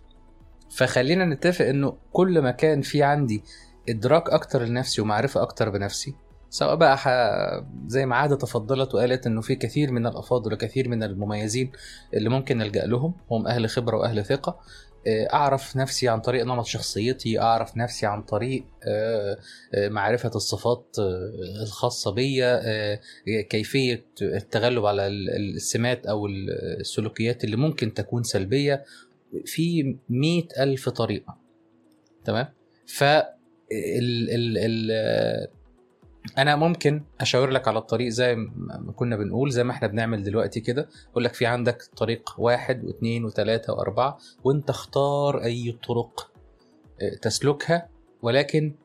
فخلينا 0.72 1.26
نتفق 1.26 1.66
إنه 1.66 1.98
كل 2.14 2.40
ما 2.42 2.52
كان 2.52 2.82
في 2.82 3.04
عندي 3.04 3.44
إدراك 3.90 4.30
أكتر 4.30 4.64
لنفسي 4.64 5.02
ومعرفة 5.02 5.42
أكتر 5.42 5.70
بنفسي 5.70 6.16
سواء 6.50 6.76
بقى. 6.76 6.98
زي 7.88 8.06
ما 8.06 8.16
عادة 8.16 8.36
تفضلت 8.36 8.96
وقالت 8.96 9.28
إنه 9.28 9.42
في 9.42 9.56
كثير 9.56 9.92
من 9.92 10.08
الأفاضل 10.08 10.54
وكثير 10.54 10.90
من 10.90 11.04
المميزين 11.04 11.72
اللي 12.14 12.30
ممكن 12.30 12.58
نلجا 12.58 12.86
لهم 12.86 13.14
هم 13.32 13.48
أهل 13.48 13.70
خبرة 13.70 13.98
وأهل 13.98 14.26
ثقة. 14.26 14.60
أعرف 15.08 15.76
نفسي 15.76 16.08
عن 16.08 16.22
طريق 16.22 16.46
نمط 16.46 16.66
شخصيتي 16.66 17.40
أعرف 17.40 17.78
نفسي 17.78 18.06
عن 18.06 18.24
طريق 18.24 18.66
معرفة 19.78 20.32
الصفات 20.36 20.96
الخاصة 21.62 22.12
بيا 22.12 22.62
كيفية 23.50 24.06
التغلب 24.22 24.86
على 24.86 25.08
السمات 25.08 26.06
أو 26.06 26.28
السلوكيات 26.28 27.44
اللي 27.44 27.56
ممكن 27.56 27.94
تكون 27.94 28.24
سلبية 28.24 28.84
في 29.46 29.98
مئة 30.10 30.64
ألف 30.64 30.90
طريقة. 30.90 31.38
تمام؟ 32.26 32.48
ف 32.88 33.04
ال 33.04 34.30
ال 34.30 34.58
ال 34.58 34.92
أنا 36.38 36.56
ممكن 36.56 37.04
أشاور 37.22 37.50
لك 37.50 37.68
على 37.68 37.80
الطريق 37.80 38.10
زي 38.10 38.36
ما 38.36 38.94
كنا 38.96 39.16
بنقول 39.16 39.52
زي 39.52 39.64
ما 39.64 39.72
إحنا 39.72 39.88
بنعمل 39.88 40.24
دلوقتي 40.24 40.60
كده. 40.60 40.90
أقول 41.12 41.24
لك 41.24 41.34
في 41.34 41.46
عندك 41.46 41.84
طريق 41.98 42.36
واحد 42.38 42.86
واثنين 42.86 43.26
وثلاثة 43.26 43.74
وأربعة 43.74 44.18
وأنت 44.44 44.70
اختار 44.70 45.44
أي 45.44 45.78
طرق 45.88 46.32
تسلكها 47.22 47.90
ولكن 48.22 48.76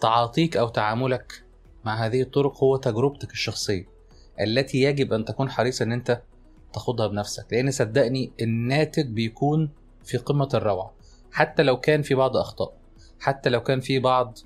تعاطيك 0.00 0.56
أو 0.56 0.68
تعاملك 0.68 1.44
مع 1.84 2.06
هذه 2.06 2.22
الطرق 2.22 2.64
هو 2.64 2.76
تجربتك 2.76 3.30
الشخصية 3.32 3.88
التي 4.40 4.82
يجب 4.82 5.12
أن 5.12 5.24
تكون 5.24 5.50
حريص 5.50 5.82
إن 5.82 5.92
أنت 5.92 6.22
تاخدها 6.72 7.06
بنفسك. 7.06 7.46
لأن 7.52 7.70
صدقني 7.70 8.32
الناتج 8.40 9.06
بيكون 9.06 9.70
في 10.04 10.16
قمة 10.16 10.48
الروعة. 10.54 10.94
حتى 11.32 11.62
لو 11.62 11.80
كان 11.80 12.02
في 12.02 12.14
بعض 12.14 12.36
أخطاء 12.36 12.76
حتى 13.20 13.50
لو 13.50 13.62
كان 13.62 13.80
في 13.80 13.98
بعض 13.98 14.38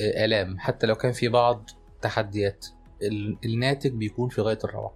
آلام. 0.00 0.58
حتى 0.58 0.86
لو 0.86 0.94
كان 0.94 1.12
في 1.12 1.28
بعض 1.28 1.70
تحديات 2.02 2.66
الناتج 3.44 3.90
بيكون 3.92 4.28
في 4.28 4.40
غاية 4.40 4.58
الروعة. 4.64 4.94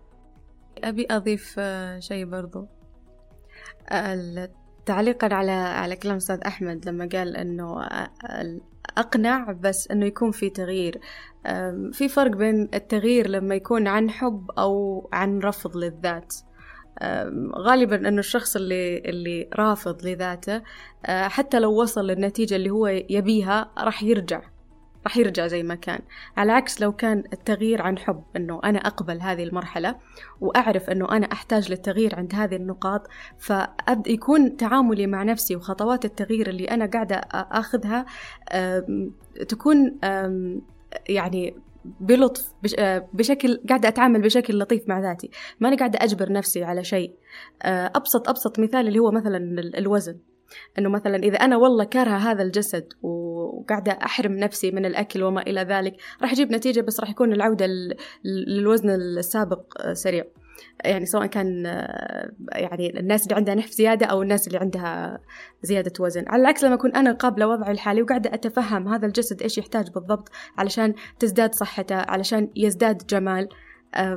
أبي 0.84 1.06
أضيف 1.10 1.60
شيء 1.98 2.24
برضو. 2.24 2.66
تعليقا 4.86 5.34
على 5.34 5.52
على 5.52 5.96
كلام 5.96 6.16
أستاذ 6.16 6.40
أحمد 6.40 6.88
لما 6.88 7.08
قال 7.12 7.36
إنه 7.36 7.88
أقنع 8.98 9.52
بس 9.52 9.90
إنه 9.90 10.06
يكون 10.06 10.30
في 10.30 10.50
تغيير. 10.50 11.00
في 11.92 12.08
فرق 12.08 12.30
بين 12.30 12.68
التغيير 12.74 13.28
لما 13.28 13.54
يكون 13.54 13.86
عن 13.86 14.10
حب 14.10 14.50
أو 14.58 15.08
عن 15.12 15.38
رفض 15.38 15.76
للذات. 15.76 16.34
غالبا 17.54 18.08
إنه 18.08 18.18
الشخص 18.18 18.56
اللي 18.56 18.98
اللي 18.98 19.48
رافض 19.56 20.06
لذاته 20.06 20.62
حتى 21.06 21.58
لو 21.58 21.82
وصل 21.82 22.06
للنتيجة 22.06 22.56
اللي 22.56 22.70
هو 22.70 22.86
يبيها 22.86 23.72
راح 23.78 24.02
يرجع. 24.02 24.42
راح 25.06 25.16
يرجع 25.16 25.46
زي 25.46 25.62
ما 25.62 25.74
كان. 25.74 26.00
على 26.36 26.52
عكس 26.52 26.80
لو 26.80 26.92
كان 26.92 27.24
التغيير 27.32 27.82
عن 27.82 27.98
حب 27.98 28.22
إنه 28.36 28.60
أنا 28.64 28.78
أقبل 28.78 29.20
هذه 29.20 29.44
المرحلة 29.44 29.96
وأعرف 30.40 30.90
إنه 30.90 31.10
أنا 31.10 31.26
أحتاج 31.32 31.70
للتغيير 31.70 32.16
عند 32.16 32.34
هذه 32.34 32.56
النقاط 32.56 33.08
فابدا 33.38 34.10
يكون 34.10 34.56
تعاملي 34.56 35.06
مع 35.06 35.22
نفسي 35.22 35.56
وخطوات 35.56 36.04
التغيير 36.04 36.48
اللي 36.48 36.64
أنا 36.64 36.86
قاعدة 36.86 37.16
أخذها 37.32 38.06
تكون 39.48 39.98
يعني 41.08 41.56
بلطف 42.00 42.54
بشكل 43.12 43.60
قاعدة 43.68 43.88
أتعامل 43.88 44.22
بشكل 44.22 44.58
لطيف 44.58 44.88
مع 44.88 45.00
ذاتي. 45.00 45.30
ما 45.60 45.68
أنا 45.68 45.76
قاعدة 45.76 45.98
أجبر 46.02 46.32
نفسي 46.32 46.64
على 46.64 46.84
شيء. 46.84 47.14
أبسط 47.64 48.28
أبسط 48.28 48.58
مثال 48.58 48.88
اللي 48.88 48.98
هو 48.98 49.10
مثلا 49.10 49.38
الوزن. 49.78 50.18
إنه 50.78 50.88
مثلا 50.88 51.16
إذا 51.16 51.36
أنا 51.36 51.56
والله 51.56 51.84
كارهه 51.84 52.16
هذا 52.16 52.42
الجسد 52.42 52.92
وقاعدة 53.46 53.92
أحرم 53.92 54.32
نفسي 54.32 54.70
من 54.70 54.86
الأكل 54.86 55.22
وما 55.22 55.42
إلى 55.42 55.60
ذلك. 55.60 55.96
راح 56.22 56.32
أجيب 56.32 56.52
نتيجة 56.52 56.80
بس 56.80 57.00
راح 57.00 57.10
يكون 57.10 57.32
العودة 57.32 57.66
للوزن 58.24 58.90
السابق 58.90 59.92
سريع. 59.92 60.24
يعني 60.84 61.06
سواء 61.06 61.26
كان 61.26 61.64
يعني 62.52 63.00
الناس 63.00 63.22
اللي 63.22 63.34
عندها 63.34 63.54
نحف 63.54 63.70
زيادة 63.70 64.06
أو 64.06 64.22
الناس 64.22 64.46
اللي 64.46 64.58
عندها 64.58 65.20
زيادة 65.62 65.92
وزن. 66.00 66.24
على 66.26 66.42
العكس 66.42 66.64
لما 66.64 66.74
أكون 66.74 66.96
أنا 66.96 67.12
قابلة 67.12 67.46
وضعي 67.48 67.72
الحالي 67.72 68.02
وقاعدة 68.02 68.34
أتفهم 68.34 68.88
هذا 68.88 69.06
الجسد 69.06 69.42
إيش 69.42 69.58
يحتاج 69.58 69.90
بالضبط 69.90 70.28
علشان 70.58 70.94
تزداد 71.18 71.54
صحته 71.54 71.96
علشان 71.96 72.48
يزداد 72.56 73.06
جمال 73.06 73.48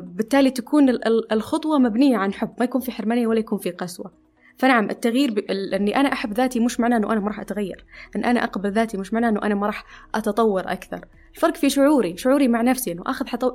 بالتالي 0.02 0.52
تكون 0.52 0.90
الخطوة 1.32 1.80
مبنية 1.80 2.18
عن 2.18 2.34
حب. 2.34 2.54
ما 2.60 2.66
يكون 2.66 2.82
في 2.82 2.92
حرمانية 2.92 3.28
ولا 3.28 3.40
يكون 3.40 3.58
في 3.58 3.72
قسوة. 3.72 4.12
فنعم 4.60 4.90
التغيير 4.90 5.32
ب... 5.34 5.38
إني 5.74 5.96
أنا 5.96 6.14
أحب 6.14 6.34
ذاتي 6.34 6.60
مش 6.60 6.80
معناه 6.80 6.98
إنه 6.98 7.12
أنا 7.12 7.20
ما 7.20 7.28
راح 7.28 7.40
أتغير. 7.40 7.86
إن 8.16 8.26
أنا 8.26 8.44
أقبل 8.44 8.72
ذاتي 8.72 8.98
مش 8.98 9.14
معناه 9.14 9.30
إنه 9.30 9.42
أنا 9.44 9.56
ما 9.56 9.66
راح 9.68 9.84
أتطور 10.16 10.62
أكثر. 10.72 11.06
الفرق 11.36 11.56
في 11.56 11.70
شعوري 11.70 12.18
شعوري 12.18 12.48
مع 12.48 12.62
نفسي 12.62 12.92
إنه 12.92 13.04
آخذ 13.06 13.28
حطو... 13.28 13.52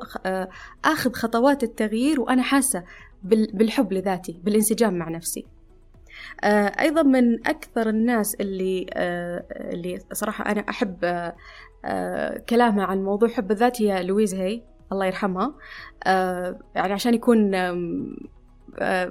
آخذ 0.85 1.12
خطوات 1.12 1.62
التغيير 1.62 2.20
وأنا 2.20 2.43
حاسة 2.43 2.85
بال... 3.22 3.47
بالحب 3.55 3.93
لذاتي 3.93 4.40
بالانسجام 4.44 4.94
مع 4.94 5.09
نفسي. 5.09 5.47
أيضا 6.81 7.02
من 7.02 7.47
أكثر 7.47 7.89
الناس 7.89 8.35
اللي 8.35 8.86
اللي 9.51 9.98
صراحة 10.12 10.52
أنا 10.52 10.60
أحب 10.68 10.98
كلامها 12.48 12.85
عن 12.85 13.05
موضوع 13.05 13.28
حب 13.28 13.51
الذات 13.51 13.82
هي 13.82 14.02
لويز 14.02 14.35
هي 14.35 14.62
الله 14.93 15.06
يرحمها. 15.06 15.55
يعني 16.74 16.93
عشان 16.93 17.14
يكون 17.14 17.51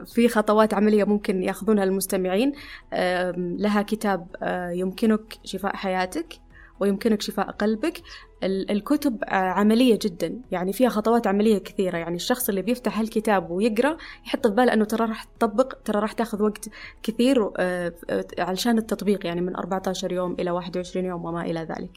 في 0.06 0.28
خطوات 0.30 0.74
عملية 0.74 1.04
ممكن 1.04 1.44
ياخذونها 1.44 1.84
المستمعين. 1.84 2.54
لها 3.36 3.82
كتاب 3.82 4.28
يمكنك 4.74 5.38
شفاء 5.44 5.76
حياتك 5.76 6.34
ويمكنك 6.80 7.22
شفاء 7.22 7.52
قلبك. 7.52 8.02
الكتب 8.44 9.18
عملية 9.28 10.00
جدا 10.02 10.42
يعني 10.52 10.74
فيها 10.74 10.90
خطوات 10.90 11.28
عملية 11.28 11.58
كثيرة. 11.58 11.98
يعني 11.98 12.16
الشخص 12.16 12.50
اللي 12.50 12.62
بيفتح 12.62 13.00
هالكتاب 13.00 13.52
ويقرأ 13.52 13.98
يحط 14.26 14.48
في 14.48 14.54
باله 14.54 14.74
أنه 14.74 14.86
ترى 14.86 15.06
راح 15.06 15.24
تطبق 15.24 15.74
ترى 15.86 16.00
راح 16.00 16.12
تاخذ 16.12 16.44
وقت 16.44 16.70
كثير 17.04 17.52
علشان 18.40 18.78
التطبيق 18.78 19.26
يعني 19.26 19.42
من 19.42 19.56
14 19.56 20.12
يوم 20.12 20.36
إلى 20.40 20.52
21 20.52 21.06
يوم 21.06 21.26
وما 21.26 21.42
إلى 21.42 21.60
ذلك. 21.60 21.92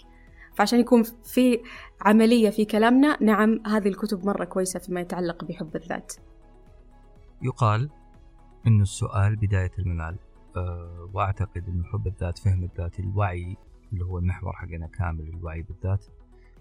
فعشان 0.55 0.80
يكون 0.80 1.02
في 1.24 1.60
عملية 2.01 2.51
في 2.51 2.64
كلامنا 2.64 3.16
نعم 3.20 3.60
هذه 3.66 3.88
الكتب 3.88 4.26
مرة 4.26 4.44
كويسة 4.44 4.80
فيما 4.80 5.01
يتعلق 5.01 5.44
بحب 5.44 5.76
الذات. 5.76 6.12
يقال 7.43 7.91
أن 8.67 8.81
السؤال 8.81 9.37
بداية 9.37 9.71
المنال 9.79 10.17
أه 10.57 11.11
وأعتقد 11.15 11.69
أن 11.69 11.85
حب 11.85 12.07
الذات 12.07 12.39
فهم 12.39 12.65
الذات 12.65 13.01
الوعي 13.01 13.57
اللي 13.93 14.05
هو 14.05 14.19
المحور 14.19 14.53
حقنا 14.53 14.87
كامل 14.87 15.29
الوعي 15.29 15.63
بالذات 15.63 16.05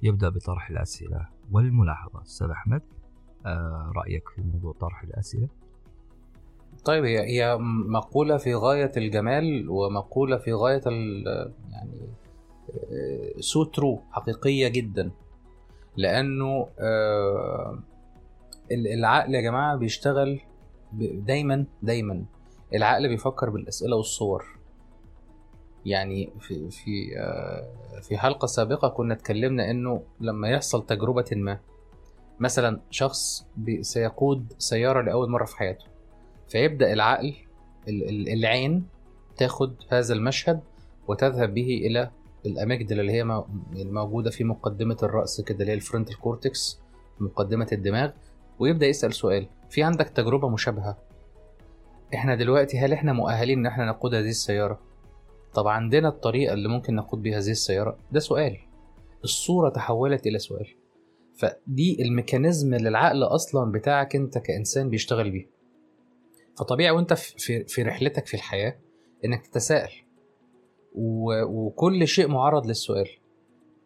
يبدأ 0.04 0.30
بطرح 0.30 0.70
الأسئلة 0.70 1.28
والملاحظة. 1.52 2.22
أستاذ 2.22 2.50
أحمد 2.50 2.82
أه 3.46 3.92
رأيك 3.96 4.30
في 4.30 4.42
موضوع 4.42 4.74
طرح 4.74 5.04
الأسئلة؟ 5.04 5.48
طيب 6.86 7.04
هي 7.06 7.20
هي 7.20 7.58
مقولة 7.90 8.38
في 8.38 8.56
غاية 8.56 8.92
الجمال 8.98 9.70
ومقولة 9.70 10.38
في 10.38 10.54
غاية 10.54 10.82
يعني 11.72 12.10
so 13.40 13.64
true 13.64 14.02
حقيقية 14.12 14.68
جدا. 14.68 15.12
لأنه 15.98 16.68
آه 16.80 17.80
العقل 18.72 19.36
يا 19.36 19.42
جماعة 19.42 19.76
بيشتغل 19.76 20.42
دايما 20.94 21.66
دايما 21.84 22.26
العقل 22.74 23.08
بيفكر 23.08 23.50
بالأسئلة 23.50 23.96
والصور. 23.96 24.46
يعني 25.86 26.30
في 26.40 26.70
في 26.70 27.08
في 28.02 28.18
حلقة 28.18 28.46
سابقة 28.46 28.88
كنا 28.88 29.14
اتكلمنا 29.14 29.72
إنه 29.72 30.02
لما 30.20 30.50
يحصل 30.50 30.86
تجربة 30.86 31.26
ما 31.32 31.60
مثلا 32.40 32.82
شخص 32.90 33.48
سيقود 33.82 34.54
سيارة 34.58 35.02
لأول 35.02 35.30
مرة 35.30 35.46
في 35.46 35.58
حياته 35.58 35.86
فيبدأ 36.48 36.94
العقل 36.94 37.34
العين 38.34 38.88
تاخد 39.38 39.76
هذا 39.90 40.14
المشهد 40.14 40.60
وتذهب 41.08 41.54
به 41.54 41.68
إلى 41.88 42.12
ال 42.46 42.52
amygdala 42.52 43.02
اللي 43.02 43.12
هي 43.12 43.24
مو- 43.24 43.48
الموجودة 43.76 44.30
في 44.32 44.44
مقدمة 44.44 44.98
الرأس 45.04 45.42
كده 45.42 45.60
اللي 45.60 45.72
هي 45.72 45.76
ال 45.76 45.81
frontal 45.81 46.20
cortex 46.20 46.80
مقدمة 47.20 47.68
الدماغ 47.72 48.12
ويبدأ 48.60 48.86
يسأل 48.88 49.14
سؤال. 49.14 49.48
في 49.70 49.84
عندك 49.84 50.10
تجربة 50.10 50.50
مشابهة؟ 50.50 50.98
إحنا 52.14 52.36
دلوقتي 52.36 52.78
هل 52.80 52.94
إحنا 52.94 53.14
مؤهلين 53.14 53.60
إن 53.60 53.66
إحنا 53.66 53.86
نقود 53.86 54.14
هذه 54.14 54.30
السيارة؟ 54.30 54.80
طب 55.54 55.68
عندنا 55.68 56.08
الطريقة 56.08 56.54
اللي 56.54 56.70
ممكن 56.70 56.96
نقود 56.96 57.22
بيها 57.22 57.38
هذه 57.40 57.52
السيارة؟ 57.52 57.98
ده 58.12 58.20
سؤال. 58.20 58.58
الصورة 59.24 59.70
تحولت 59.70 60.28
إلى 60.28 60.40
سؤال. 60.40 60.68
فدي 61.38 61.98
الميكانيزم 62.04 62.74
اللي 62.74 62.90
العقل 62.90 63.24
أصلا 63.24 63.72
بتاعك 63.72 64.16
أنت 64.16 64.38
كإنسان 64.38 64.90
بيشتغل 64.90 65.32
بيه. 65.32 65.50
فطبيعي 66.58 66.92
وأنت 66.92 67.14
في- 67.14 67.64
في 67.64 67.82
رحلتك 67.84 68.28
في 68.28 68.34
الحياة 68.34 68.78
إنك 69.26 69.48
تتساءل. 69.48 69.92
وكل 70.96 72.08
شيء 72.08 72.28
معرض 72.28 72.66
للسؤال. 72.66 73.08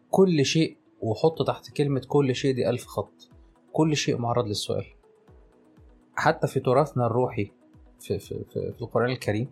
كل 0.10 0.46
شيء 0.46 0.78
وحط 1.02 1.48
تحت 1.48 1.72
كلمة 1.78 2.02
كل 2.08 2.36
شيء 2.36 2.56
دي 2.56 2.70
ألف 2.70 2.86
خط. 2.86 3.30
كل 3.72 3.96
شيء 3.96 4.18
معرض 4.18 4.48
للسؤال. 4.48 4.86
حتى 6.20 6.48
في 6.48 6.60
تراثنا 6.60 7.06
الروحي 7.06 7.52
في, 8.00 8.20
في, 8.20 8.44
في, 8.50 8.72
في 8.74 8.82
القرآن 8.82 9.10
الكريم 9.10 9.50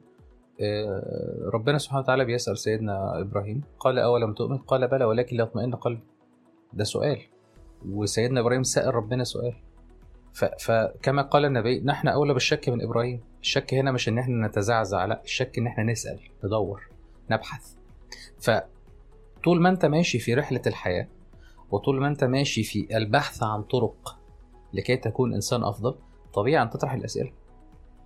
آه، 0.62 1.50
ربنا 1.54 1.78
سبحانه 1.78 2.02
وتعالى 2.02 2.26
بيسأل 2.26 2.58
سيدنا 2.58 3.22
إبراهيم 3.22 3.62
قال 3.80 4.00
أولم 4.00 4.34
تؤمن؟ 4.34 4.58
قال 4.58 4.88
بلى 4.88 5.06
ولكن 5.06 5.38
ليطمئن 5.38 5.76
قلبي. 5.76 6.04
ده 6.74 6.84
سؤال. 6.84 7.22
وسيدنا 7.90 8.40
إبراهيم 8.40 8.64
سأل 8.64 8.96
ربنا 8.96 9.24
سؤال. 9.24 9.54
فكما 10.60 11.22
قال 11.22 11.46
النبي 11.46 11.80
نحن 11.80 12.08
أولى 12.08 12.34
بالشك 12.34 12.70
من 12.70 12.82
إبراهيم. 12.82 13.22
الشك 13.42 13.74
هنا 13.74 13.92
مش 13.92 14.10
إن 14.10 14.18
إحنا 14.18 14.48
نتزعزع 14.48 15.06
لا 15.06 15.22
الشك 15.24 15.58
إن 15.58 15.68
إحنا 15.68 15.84
نسأل 15.84 16.20
ندور 16.44 16.90
نبحث. 17.32 17.76
فطول 18.40 19.62
ما 19.62 19.70
أنت 19.70 19.86
ماشي 19.86 20.20
في 20.20 20.34
رحلة 20.34 20.62
الحياة 20.68 21.08
وطول 21.72 22.00
ما 22.00 22.08
أنت 22.08 22.24
ماشي 22.24 22.64
في 22.64 22.98
البحث 22.98 23.44
عن 23.44 23.64
طرق 23.64 24.20
لكي 24.74 24.98
تكون 24.98 25.34
إنسان 25.34 25.64
أفضل 25.64 25.96
طبيعي 26.34 26.64
أن 26.64 26.70
تطرح 26.70 26.94
الأسئلة. 26.94 27.32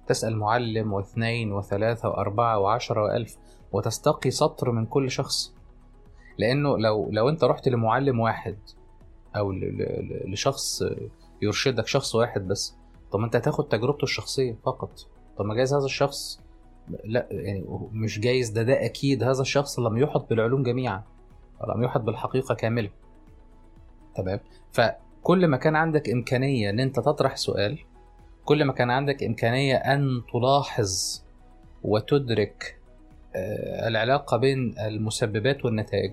تسأل 0.08 0.38
معلم 0.38 0.94
واثنين 0.94 1.52
وثلاثة 1.54 2.10
وأربعة 2.10 2.60
وعشرة 2.60 3.04
وألف 3.04 3.38
وتستقي 3.72 4.32
سطر 4.32 4.72
من 4.72 4.86
كل 4.86 5.12
شخص. 5.12 5.54
لأنه 6.38 6.78
لو 6.78 7.10
لو 7.12 7.30
أنت 7.30 7.44
رحت 7.44 7.68
لمعلم 7.68 8.20
واحد 8.20 8.58
أو 9.36 9.52
لشخص 10.26 10.84
يرشدك 11.42 11.88
شخص 11.88 12.16
واحد 12.16 12.48
بس 12.48 12.76
طب 13.12 13.20
ما 13.20 13.26
أنت 13.26 13.36
هتاخد 13.36 13.68
تجربته 13.68 14.04
الشخصية 14.04 14.56
فقط. 14.66 14.92
طب 15.38 15.46
ما 15.46 15.56
جايز 15.56 15.74
هذا 15.74 15.86
الشخص؟ 15.86 16.42
لا 17.04 17.28
يعني 17.32 17.66
مش 17.92 18.20
جايز. 18.20 18.50
ده 18.50 18.64
ده 18.64 18.86
أكيد 18.86 19.24
هذا 19.24 19.42
الشخص 19.42 19.80
لم 19.80 19.98
يحط 19.98 20.30
بالعلوم 20.30 20.64
جميعا 20.64 21.04
لم 21.76 21.84
يحط 21.84 22.02
بالحقيقة 22.02 22.56
كاملة. 22.56 22.90
تمام؟ 24.16 24.40
فكل 24.72 25.48
ما 25.48 25.58
كان 25.58 25.76
عندك 25.76 26.10
إمكانية 26.10 26.70
إن 26.70 26.80
أنت 26.80 27.00
تطرح 27.00 27.38
سؤال 27.38 27.80
كل 28.52 28.64
ما 28.66 28.74
كان 28.74 28.90
عندك 28.92 29.24
إمكانية 29.24 29.76
أن 29.76 30.22
تلاحظ 30.34 31.22
وتدرك 31.84 32.78
آه، 33.36 33.88
العلاقة 33.88 34.38
بين 34.38 34.76
المسببات 34.80 35.66
والنتائج 35.66 36.12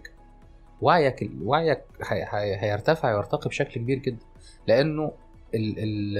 وعيك 0.81 1.31
وعيك 1.43 1.81
هي- 2.11 2.25
هي- 2.31 2.57
هيرتفع 2.63 3.15
ويرتقي 3.15 3.49
بشكل 3.49 3.81
كبير 3.81 3.99
جدا 3.99 4.27
لأنه 4.69 5.13
ال- 5.55 5.79
ال- 5.79 6.19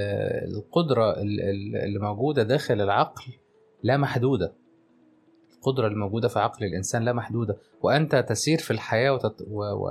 القدرة 0.57 1.11
ال- 1.21 1.41
ال- 1.41 1.75
اللي 1.75 1.99
موجودة 1.99 2.43
داخل 2.43 2.81
العقل 2.81 3.23
لا 3.83 3.97
محدودة. 3.97 4.53
القدرة 5.57 5.87
الموجودة 5.87 6.27
في 6.27 6.39
عقل 6.39 6.65
الإنسان 6.65 7.03
لا 7.03 7.13
محدودة. 7.13 7.57
وأنت 7.81 8.15
تسير 8.15 8.57
في 8.57 8.71
الحياة 8.71 9.13
وتت... 9.13 9.41
و... 9.47 9.63
و... 9.63 9.89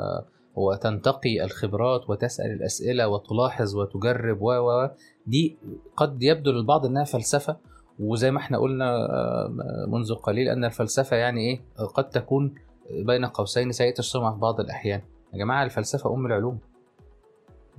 وتنتقي 0.59 1.45
الخبرات 1.45 2.11
وتسأل 2.11 2.51
الأسئلة 2.51 3.09
وتلاحظ 3.09 3.77
وتجرب 3.77 4.43
و 4.43 4.89
دي 5.27 5.59
قد 5.97 6.23
يبدو 6.23 6.51
للبعض 6.51 6.87
إنها 6.87 7.05
فلسفة 7.05 7.57
وزي 7.99 8.31
ما 8.31 8.39
إحنا 8.39 8.59
قلنا 8.59 8.95
آه، 8.95 9.87
منذ 9.89 10.15
قليل 10.15 10.49
أن 10.49 10.65
الفلسفة 10.65 11.17
يعني 11.17 11.41
إيه؟ 11.41 11.61
قد 11.95 12.11
تكون 12.11 12.55
بين 12.91 13.25
قوسين 13.25 13.73
سيئة 13.73 13.99
السمعة 13.99 14.35
في 14.35 14.41
بعض 14.41 14.61
الأحيان. 14.61 15.03
يا 15.33 15.39
جماعة 15.39 15.65
الفلسفة 15.65 16.15
أم 16.15 16.27
العلوم. 16.27 16.59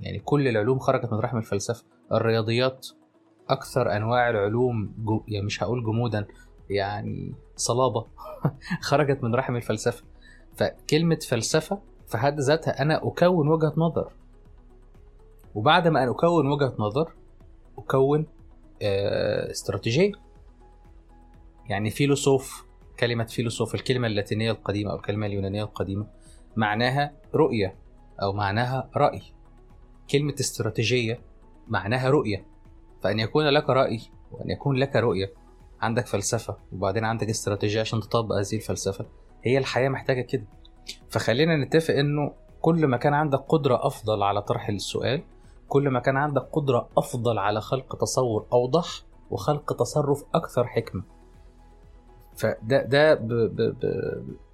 يعني 0.00 0.18
كل 0.18 0.48
العلوم 0.48 0.78
خرجت 0.78 1.12
من 1.12 1.18
رحم 1.18 1.38
الفلسفة. 1.38 1.84
الرياضيات 2.12 2.86
أكثر 3.48 3.96
أنواع 3.96 4.30
العلوم 4.30 4.94
جو... 4.98 5.22
يعني 5.28 5.46
مش 5.46 5.62
هقول 5.62 5.84
جمودا 5.84 6.26
يعني 6.70 7.34
صلابة 7.56 8.06
خرجت 8.88 9.24
من 9.24 9.34
رحم 9.34 9.56
الفلسفة. 9.56 10.04
فكلمة 10.54 11.18
فلسفة 11.28 11.80
في 12.10 12.18
حد 12.18 12.40
ذاتها 12.40 12.82
أنا 12.82 13.06
أكون 13.06 13.48
وجهة 13.48 13.72
نظر. 13.76 14.12
وبعد 15.54 15.88
ما 15.88 16.02
أنا 16.02 16.10
أكون 16.10 16.52
وجهة 16.52 16.74
نظر 16.78 17.12
أكون 17.78 18.26
آه، 18.82 19.50
استراتيجية. 19.50 20.12
يعني 21.68 21.90
فيلسوف 21.90 22.64
كلمة 23.00 23.24
فيلسوف 23.24 23.74
الكلمة 23.74 24.06
اللاتينية 24.06 24.50
القديمة 24.50 24.90
أو 24.90 24.96
الكلمة 24.96 25.26
اليونانية 25.26 25.62
القديمة 25.62 26.06
معناها 26.56 27.12
رؤية 27.34 27.74
أو 28.22 28.32
معناها 28.32 28.90
رأي. 28.96 29.22
كلمة 30.10 30.34
استراتيجية 30.40 31.20
معناها 31.68 32.10
رؤية. 32.10 32.46
فأن 33.02 33.18
يكون 33.18 33.46
لك 33.46 33.70
رأي 33.70 34.00
وأن 34.32 34.50
يكون 34.50 34.76
لك 34.76 34.96
رؤية 34.96 35.32
عندك 35.80 36.06
فلسفة 36.06 36.56
وبعدين 36.72 37.04
عندك 37.04 37.28
استراتيجية 37.28 37.80
عشان 37.80 38.00
تطبق 38.00 38.34
هذه 38.34 38.56
الفلسفة 38.56 39.06
هي 39.44 39.58
الحياة 39.58 39.88
محتاجة 39.88 40.20
كده. 40.20 40.59
فخلينا 41.10 41.56
نتفق 41.56 41.94
إنه 41.94 42.32
كل 42.60 42.86
ما 42.86 42.96
كان 42.96 43.14
عندك 43.14 43.38
قدرة 43.38 43.86
أفضل 43.86 44.22
على 44.22 44.42
طرح 44.42 44.68
السؤال 44.68 45.22
كل 45.68 45.88
ما 45.88 46.00
كان 46.00 46.16
عندك 46.16 46.42
قدرة 46.52 46.88
أفضل 46.98 47.38
على 47.38 47.60
خلق 47.60 47.96
تصور 47.96 48.46
أوضح 48.52 48.86
وخلق 49.30 49.72
تصرف 49.72 50.24
أكثر 50.34 50.66
حكمة. 50.66 51.02
فده 52.36 52.82
ده 52.82 53.14
ب 53.14 53.28
ب 53.28 53.56
ب 53.56 53.84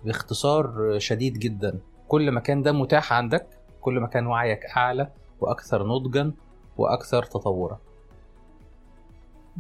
باختصار 0.05 0.95
شديد 0.99 1.39
جدا. 1.39 1.79
كل 2.09 2.31
ما 2.31 2.41
كان 2.41 2.63
ده 2.63 2.73
متاح 2.73 3.13
عندك 3.13 3.47
كل 3.81 4.01
ما 4.01 4.07
كان 4.07 4.27
وعيك 4.27 4.65
أعلى 4.77 5.11
وأكثر 5.41 5.87
نضجا 5.87 6.33
وأكثر 6.77 7.23
تطورا. 7.23 7.79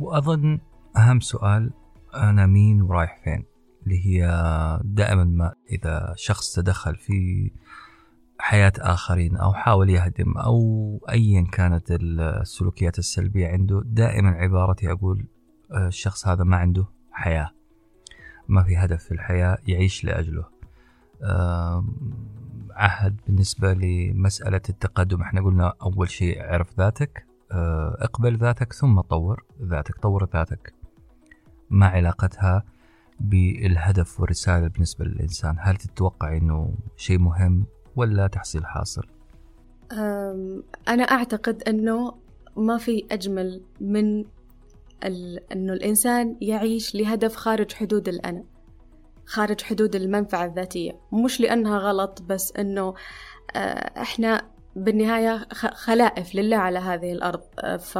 وأظن 0.01 0.59
أهم 0.97 1.21
سؤال 1.21 1.71
أنا 2.15 2.47
مين 2.47 2.83
ورايح 2.83 3.21
فين؟ 3.25 3.45
اللي 3.87 4.07
هي 4.07 4.29
دائما 4.85 5.25
ما 5.25 5.55
إذا 5.71 6.13
شخص 6.17 6.55
تدخل 6.55 6.97
في 6.97 7.51
حياة 8.39 8.73
آخرين 8.79 9.37
أو 9.37 9.53
حاول 9.53 9.91
يهدم 9.91 10.39
أو 10.39 10.59
أيا 11.11 11.47
كانت 11.53 11.87
السلوكيات 11.91 12.99
السلبية 12.99 13.49
عنده 13.49 13.83
دائما 13.85 14.31
عبارتي 14.31 14.93
أقول 14.93 15.27
آه، 15.73 15.87
الشخص 15.87 16.29
هذا 16.29 16.45
ما 16.45 16.57
عنده 16.57 16.87
حياة. 17.13 17.51
ما 18.49 18.63
في 18.63 18.77
هدف 18.77 19.05
في 19.05 19.13
الحياة 19.13 19.59
يعيش 19.67 20.05
لأجله. 20.05 20.45
عهد 22.71 23.21
بالنسبة 23.27 23.73
لمسألة 23.73 24.61
التقدم. 24.69 25.23
إحنا 25.23 25.43
قلنا 25.43 25.75
أول 25.83 26.11
شيء 26.11 26.41
اعرف 26.41 26.79
ذاتك 26.79 27.27
آه، 27.53 27.97
اقبل 28.01 28.37
ذاتك 28.37 28.73
ثم 28.73 29.01
طور 29.01 29.45
ذاتك 29.63 29.97
طور 29.99 30.29
ذاتك. 30.35 30.75
ما 31.71 31.87
علاقتها 31.87 32.65
بالهدف 33.21 34.21
والرسالة 34.21 34.69
بالنسبة 34.69 35.05
للإنسان. 35.05 35.57
هل 35.61 35.77
تتوقع 35.77 36.37
أنه 36.37 36.75
شيء 36.97 37.19
مهم 37.19 37.67
ولا 37.97 38.27
تحصيل 38.27 38.67
حاصل؟ 38.67 39.03
أنا 40.89 41.03
أعتقد 41.11 41.63
أنه 41.69 42.15
ما 42.57 42.79
في 42.79 43.07
أجمل 43.11 43.63
من. 43.81 44.25
أنه 45.53 45.73
الإنسان 45.73 46.37
يعيش 46.41 46.95
لهدف 46.95 47.37
خارج 47.37 47.73
حدود 47.73 48.09
الأنا 48.09 48.45
خارج 49.27 49.61
حدود 49.61 49.97
المنفعة 49.97 50.45
الذاتية. 50.45 51.01
مش 51.13 51.41
لأنها 51.41 51.79
غلط 51.79 52.23
بس 52.23 52.53
أنه 52.53 52.95
إحنا 53.97 54.43
بالنهاية 54.77 55.47
خلائف 55.53 56.35
لله 56.35 56.57
على 56.57 56.79
هذه 56.79 57.13
الأرض. 57.13 57.43
ف 57.79 57.99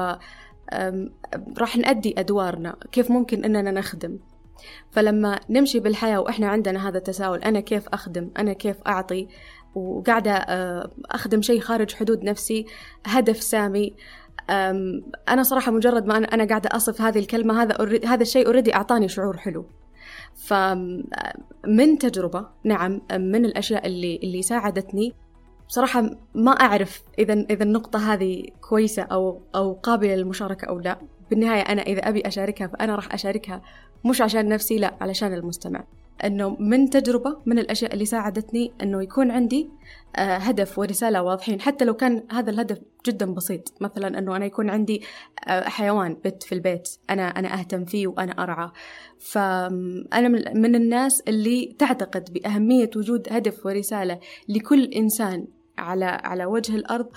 راح 1.59 1.77
نأدي 1.77 2.21
أدوارنا. 2.21 2.77
كيف 2.93 3.11
ممكن 3.11 3.45
أننا 3.45 3.71
نخدم؟ 3.71 4.19
فلما 4.91 5.41
نمشي 5.51 5.81
بالحياة 5.81 6.21
وإحنا 6.21 6.49
عندنا 6.49 6.89
هذا 6.89 6.99
التساؤل 6.99 7.39
أنا 7.39 7.61
كيف 7.61 7.89
أخدم؟ 7.89 8.31
أنا 8.39 8.53
كيف 8.53 8.77
أعطي؟ 8.87 9.29
وقاعدة 9.75 10.33
آه، 10.33 10.91
أخدم 11.11 11.43
شيء 11.43 11.61
خارج 11.61 11.95
حدود 11.95 12.25
نفسي 12.25 12.67
هدف 13.07 13.43
سامي. 13.43 13.95
أنا 15.29 15.43
صراحة 15.43 15.73
مجرد 15.73 16.07
ما 16.07 16.17
أنا 16.17 16.45
قاعدة 16.45 16.71
أصف 16.73 17.01
هذه 17.01 17.19
الكلمة 17.19 17.63
هذا 17.63 17.77
هذا 18.05 18.23
الشيء 18.23 18.47
أوريدي 18.47 18.75
أعطاني 18.75 19.09
شعور 19.09 19.37
حلو. 19.37 19.67
فمن 20.35 21.99
تجربة 22.01 22.47
نعم 22.65 23.01
من 23.13 23.45
الأشياء 23.45 23.87
اللي 23.87 24.17
اللي 24.23 24.43
ساعدتني 24.43 25.15
بصراحة 25.69 26.11
ما 26.35 26.51
أعرف 26.51 27.03
إذا 27.19 27.33
إذا 27.51 27.63
النقطة 27.63 28.13
هذه 28.13 28.45
كويسة 28.61 29.03
أو 29.03 29.43
أو 29.55 29.73
قابلة 29.73 30.15
للمشاركة 30.15 30.67
أو 30.67 30.79
لا. 30.79 30.99
بالنهاية 31.31 31.61
أنا 31.61 31.83
إذا 31.83 32.09
أبي 32.09 32.29
أشاركها 32.29 32.67
فأنا 32.67 32.95
راح 32.95 33.15
أشاركها 33.15 33.63
مش 34.05 34.21
عشان 34.21 34.49
نفسي 34.49 34.79
لا 34.79 34.95
علشان 35.01 35.35
المستمع. 35.35 35.85
إنه 36.25 36.57
من 36.61 36.91
تجربة 36.91 37.37
من 37.47 37.59
الأشياء 37.59 37.95
اللي 37.95 38.05
ساعدتني 38.05 38.73
إنه 38.83 39.03
يكون 39.03 39.31
عندي 39.31 39.69
آه، 40.17 40.37
هدف 40.37 40.79
ورسالة 40.79 41.23
واضحين. 41.23 41.61
حتى 41.61 41.85
لو 41.85 41.95
كان 41.95 42.23
هذا 42.33 42.51
الهدف 42.51 42.79
جدا 43.07 43.35
بسيط. 43.35 43.75
مثلا 43.81 44.19
إنه 44.19 44.37
أنا 44.37 44.45
يكون 44.45 44.71
عندي 44.71 45.03
آه، 45.49 45.69
حيوان 45.69 46.17
بت 46.25 46.43
في 46.43 46.55
البيت 46.55 46.89
أنا 47.11 47.29
أنا 47.29 47.59
أهتم 47.59 47.85
فيه 47.85 48.07
وأنا 48.07 48.43
ارعى 48.43 48.71
فانا 49.19 50.29
من 50.55 50.75
الناس 50.75 51.21
اللي 51.21 51.77
تعتقد 51.79 52.33
بأهمية 52.33 52.91
وجود 52.97 53.29
هدف 53.31 53.67
ورسالة 53.67 54.19
لكل 54.49 54.85
إنسان 54.85 55.47
على 55.79 56.05
على 56.05 56.45
وجه 56.45 56.77
الأرض. 56.77 57.09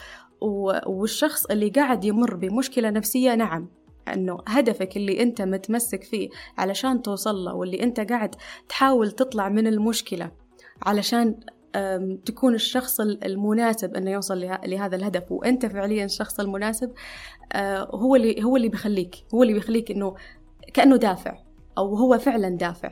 والشخص 0.42 1.46
اللي 1.46 1.70
قاعد 1.70 2.04
يمر 2.04 2.36
بمشكلة 2.36 2.90
نفسية 2.90 3.36
نعم. 3.36 3.68
أنه 4.08 4.38
هدفك 4.48 4.98
اللي 4.98 5.24
أنت 5.24 5.42
متمسك 5.42 6.04
فيه 6.04 6.30
علشان 6.58 7.02
توصل 7.02 7.36
له 7.36 7.54
واللي 7.54 7.84
أنت 7.84 8.00
قاعد 8.00 8.36
تحاول 8.70 9.12
تطلع 9.12 9.50
من 9.50 9.68
المشكلة 9.68 10.32
علشان 10.84 11.40
تكون 12.26 12.56
الشخص 12.56 13.00
المناسب 13.00 13.96
إنه 13.96 14.12
يوصل 14.12 14.42
لهذا 14.42 14.96
الهدف. 14.96 15.32
وأنت 15.32 15.66
فعليا 15.66 16.06
الشخص 16.06 16.40
المناسب 16.40 16.92
أه، 17.54 17.90
هو 17.96 18.16
اللي 18.16 18.44
هو 18.44 18.58
اللي 18.58 18.70
بيخليك 18.70 19.16
هو 19.34 19.44
اللي 19.44 19.54
بيخليك 19.54 19.92
إنه 19.92 20.16
كأنه 20.74 20.96
دافع 20.96 21.38
أو 21.78 21.96
هو 21.96 22.18
فعلا 22.18 22.50
دافع. 22.50 22.92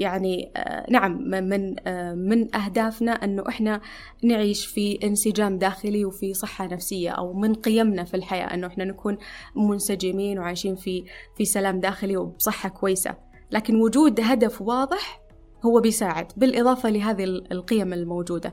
يعني 0.00 0.52
آه، 0.56 0.86
نعم 0.90 1.22
من 1.22 1.76
آه، 1.86 2.14
من 2.14 2.56
أهدافنا 2.56 3.12
أنه 3.12 3.44
إحنا 3.48 3.80
نعيش 4.24 4.66
في 4.66 4.98
انسجام 5.04 5.58
داخلي 5.58 6.04
وفي 6.04 6.34
صحة 6.34 6.66
نفسية 6.66 7.10
أو 7.10 7.32
من 7.32 7.54
قيمنا 7.54 8.04
في 8.04 8.14
الحياة 8.14 8.54
أنه 8.54 8.66
إحنا 8.66 8.84
نكون 8.84 9.18
منسجمين 9.56 10.38
وعايشين 10.38 10.76
في 10.76 11.04
في 11.36 11.44
سلام 11.44 11.80
داخلي 11.80 12.16
وبصحة 12.16 12.68
كويسة. 12.68 13.14
لكن 13.50 13.80
وجود 13.80 14.20
هدف 14.20 14.62
واضح 14.62 15.20
هو 15.64 15.80
بيساعد 15.80 16.32
بالإضافة 16.36 16.90
لهذه 16.90 17.24
القيم 17.24 17.92
الموجودة. 17.92 18.52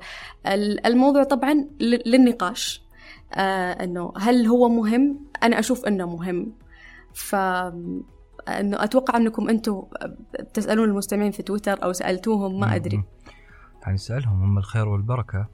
الموضوع 0.86 1.24
طبعا 1.24 1.68
للنقاش 1.80 2.82
آه 3.34 3.72
أنه 3.72 4.14
هل 4.18 4.45
هو 4.45 4.69
مهم؟ 4.69 5.26
أنا 5.44 5.60
أشوف 5.60 5.86
أنه 5.86 6.06
مهم. 6.06 6.53
ف 7.14 7.36
أنه 8.48 8.84
أتوقع 8.84 9.18
أنكم 9.18 9.49
أنتم 9.49 9.84
تسألون 10.53 10.90
المستمعين 10.90 11.32
في 11.32 11.44
تويتر 11.44 11.84
أو 11.84 11.94
سألتوهم 11.94 12.60
ما 12.60 12.76
أدري. 12.76 13.03
يعني 13.82 13.94
نسالهم 13.94 14.44
هم 14.44 14.57
الخير 14.57 14.88
والبركة. 14.88 15.48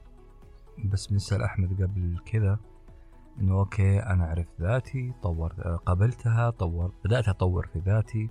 بس 0.84 1.06
بنسال 1.06 1.42
أحمد 1.42 1.82
قبل 1.82 2.18
كذا 2.26 2.58
إنه 3.40 3.58
أوكي 3.58 3.98
أنا 3.98 4.24
عرفت 4.24 4.60
ذاتي 4.60 5.12
طور 5.22 5.52
قابلتها 5.86 6.50
طور 6.50 6.92
بدأت 7.04 7.28
أطور 7.28 7.66
في 7.72 7.78
ذاتي. 7.78 8.30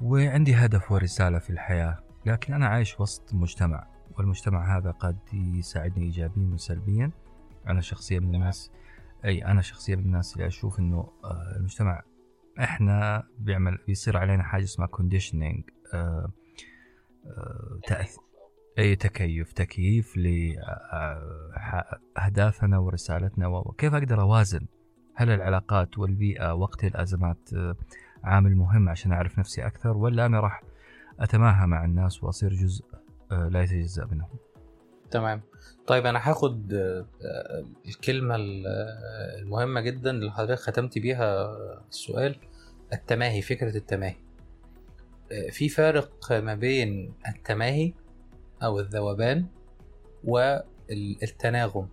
وعندي 0.00 0.54
هدف 0.54 0.92
ورسالة 0.92 1.38
في 1.38 1.50
الحياة 1.50 1.98
لكن 2.26 2.54
أنا 2.54 2.66
عايش 2.66 3.00
وسط 3.00 3.34
مجتمع 3.34 3.86
والمجتمع 4.18 4.78
هذا 4.78 4.90
قد 4.90 5.18
يساعدني 5.32 6.04
ايجابيا 6.04 6.50
وسلبيا. 6.54 7.10
أنا 7.66 7.80
شخصيه 7.80 8.18
من 8.18 8.34
الناس 8.34 8.70
أي 9.24 9.44
أنا 9.44 9.62
شخصيه 9.62 9.96
من 9.96 10.04
الناس 10.04 10.34
اللي 10.34 10.46
أشوف 10.46 10.78
إنه 10.78 11.08
آه، 11.24 11.56
المجتمع 11.56 12.02
إحنا 12.60 13.26
بيعمل 13.38 13.78
بيصير 13.86 14.16
علينا 14.16 14.42
حاجة 14.42 14.64
اسمها 14.64 14.86
كونديشننج 14.86 15.64
آه، 15.94 16.30
آه، 17.26 18.06
أي 18.78 18.96
تكيف 18.96 19.52
تكييف 19.52 20.16
لاهدافنا 22.16 22.76
آه، 22.76 22.80
ورسالتنا 22.80 23.46
وكيف 23.46 23.94
أقدر 23.94 24.20
أوازن 24.20 24.66
هل 25.14 25.30
العلاقات 25.30 25.98
والبيئة 25.98 26.54
وقت 26.54 26.84
الأزمات 26.84 27.50
عامل 28.24 28.56
مهم 28.56 28.88
عشان 28.88 29.12
أعرف 29.12 29.38
نفسي 29.38 29.66
أكثر 29.66 29.96
ولا 29.96 30.26
أنا 30.26 30.40
راح 30.40 30.62
أتماهى 31.20 31.66
مع 31.66 31.84
الناس 31.84 32.24
وأصير 32.24 32.52
جزء 32.52 32.84
لا 33.30 33.62
يتجزأ 33.62 34.04
منهم؟ 34.04 34.28
تمام. 35.10 35.40
طيب 35.86 36.06
أنا 36.06 36.30
هاخد 36.30 36.72
الكلمة 37.86 38.36
المهمة 39.42 39.80
جدا 39.80 40.10
اللي 40.10 40.30
حضرتك 40.30 40.60
ختمت 40.60 40.98
بيها 40.98 41.56
السؤال. 41.88 42.36
التماهي 42.92 43.42
فكرة 43.42 43.76
التماهي. 43.76 44.16
آه، 45.32 45.50
في 45.50 45.68
فارق 45.68 46.32
ما 46.32 46.54
بين 46.54 47.14
التماهي 47.28 47.92
أو 48.62 48.80
الذوبان 48.80 49.46
والتناغم. 50.24 51.88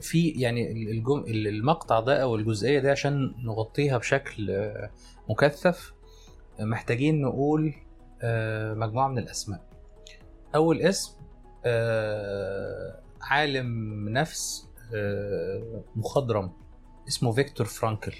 في 0.00 0.28
يعني 0.28 0.72
الجم... 0.72 1.24
المقطع 1.28 2.00
ده 2.00 2.22
أو 2.22 2.36
الجزئية 2.36 2.78
دي 2.78 2.90
عشان 2.90 3.34
نغطيها 3.44 3.98
بشكل 3.98 4.50
آه، 4.50 4.90
مكثف 5.28 5.92
محتاجين 6.60 7.20
نقول 7.20 7.74
آه، 8.22 8.74
مجموعة 8.74 9.08
من 9.08 9.18
الأسماء. 9.18 9.68
أول 10.54 10.82
اسم 10.82 11.18
عالم 13.20 14.08
نفس 14.08 14.68
مخضرم. 15.96 16.52
اسمه 17.08 17.32
فيكتور 17.32 17.66
فرانكل. 17.66 18.14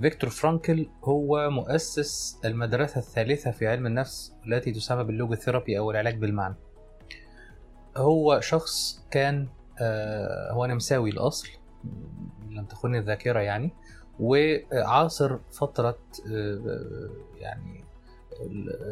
فيكتور 0.00 0.30
فرانكل 0.30 0.86
هو 1.04 1.50
مؤسس 1.50 2.38
المدرسة 2.44 2.98
الثالثة 2.98 3.50
في 3.50 3.66
علم 3.66 3.86
النفس 3.86 4.32
التي 4.46 4.72
تسمى 4.72 5.04
بال 5.04 5.15
logotherapy 5.15 5.78
أو 5.78 5.90
العلاج 5.90 6.18
بالمعنى. 6.18 6.54
هو 7.96 8.40
شخص 8.40 9.04
كان 9.10 9.48
آه 9.80 10.52
هو 10.52 10.66
نمساوي 10.66 11.10
الأصل 11.10 11.48
لم 12.50 12.64
تخن 12.64 12.94
الذاكرة 12.94 13.40
يعني 13.40 13.72
وعاصر 14.20 15.38
فترة 15.50 15.98
آه 16.32 17.10
يعني 17.40 17.84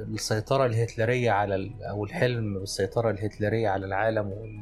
السيطرة 0.08 0.66
الهتلرية 0.66 1.30
على 1.30 1.70
أو 1.90 2.04
الحلم 2.04 2.58
بالسيطرة 2.58 3.10
الهتلرية 3.10 3.68
على 3.68 3.86
العالم 3.86 4.58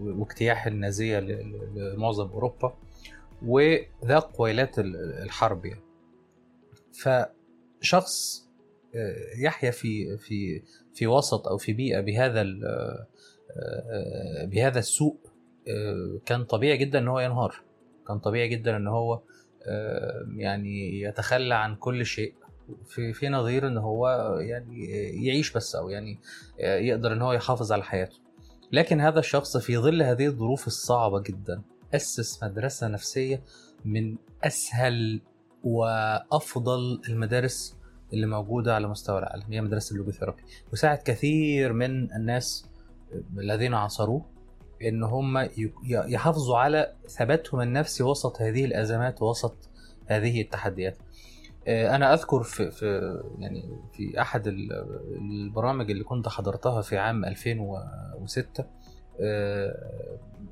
واجتياح 0.00 0.66
النازية 0.66 1.20
لمعظم 1.20 2.28
أوروبا. 2.30 2.74
وذاق 3.46 4.40
ويلات 4.40 4.78
الحرب 4.78 5.66
يعني. 5.66 5.82
فشخص 7.02 8.40
آه، 8.94 9.14
يحيا 9.44 9.70
في 9.70 10.18
في 10.18 10.62
في 10.94 11.06
وسط 11.06 11.48
أو 11.48 11.58
في 11.58 11.72
بيئة 11.72 12.00
بهذا 12.00 12.40
آه، 12.40 13.06
آه، 13.56 14.44
بهذا 14.44 14.78
السوء 14.78 15.16
كان 16.26 16.44
طبيعي 16.44 16.76
جدا 16.76 16.98
إن 16.98 17.08
هو 17.08 17.20
ينهار. 17.20 17.62
كان 18.08 18.18
طبيعي 18.18 18.48
جدا 18.48 18.76
إن 18.76 18.86
هو 18.86 19.22
يعني 20.36 21.00
يتخلى 21.00 21.54
عن 21.54 21.76
كل 21.76 22.06
شيء. 22.06 22.34
في 22.86 23.12
في 23.12 23.28
نظير 23.28 23.66
إن 23.66 23.78
هو 23.78 24.08
يعني 24.40 24.84
يعيش 25.26 25.52
بس 25.52 25.74
أو 25.74 25.88
يعني 25.88 26.18
يقدر 26.58 27.12
إن 27.12 27.22
هو 27.22 27.32
يحافظ 27.32 27.72
على 27.72 27.82
حياته. 27.82 28.16
لكن 28.72 29.00
هذا 29.00 29.18
الشخص 29.18 29.56
في 29.56 29.78
ظل 29.78 30.02
هذه 30.02 30.26
الظروف 30.26 30.66
الصعبة 30.66 31.20
جدا 31.20 31.62
أسس 31.94 32.42
مدرسة 32.42 32.88
نفسية 32.88 33.42
من 33.84 34.16
أسهل 34.44 35.20
وأفضل 35.64 37.00
المدارس 37.08 37.76
اللي 38.12 38.26
موجودة 38.26 38.74
على 38.74 38.88
مستوى 38.88 39.18
العالم 39.18 39.52
هي 39.52 39.60
مدرسة 39.60 39.92
اللوجوثيرابي 39.92 40.42
وساعد 40.72 40.98
كثير 40.98 41.72
من 41.72 42.12
الناس 42.12 42.66
الذين 43.38 43.74
عاصروه 43.74 44.26
إن 44.82 45.02
هم 45.02 45.48
يحافظوا 45.88 46.58
على 46.58 46.92
ثباتهم 47.08 47.60
النفسي 47.60 48.02
وسط 48.02 48.42
هذه 48.42 48.64
الأزمات 48.64 49.22
ووسط 49.22 49.68
هذه 50.06 50.40
التحديات. 50.40 50.96
آه، 51.66 51.96
أنا 51.96 52.14
أذكر 52.14 52.42
في, 52.42 52.70
في 52.70 53.20
يعني 53.38 53.78
في 53.92 54.20
أحد 54.20 54.46
البرامج 54.46 55.90
اللي 55.90 56.04
كنت 56.04 56.28
حضرتها 56.28 56.82
في 56.82 56.98
عام 56.98 57.24
2006 57.24 58.62
آه، 58.62 58.66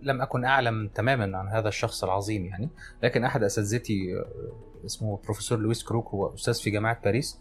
لم 0.02 0.22
أكن 0.22 0.44
أعلم 0.44 0.88
تماما 0.88 1.38
عن 1.38 1.48
هذا 1.48 1.68
الشخص 1.68 2.04
العظيم 2.04 2.46
يعني. 2.46 2.68
لكن 3.02 3.24
أحد 3.24 3.42
أساتذتي 3.42 4.16
آه، 4.16 4.86
اسمه 4.86 5.18
بروفيسور 5.24 5.58
لويس 5.58 5.84
كروك 5.84 6.08
هو 6.08 6.34
أستاذ 6.34 6.54
في 6.54 6.70
جامعة 6.70 7.00
باريس 7.04 7.38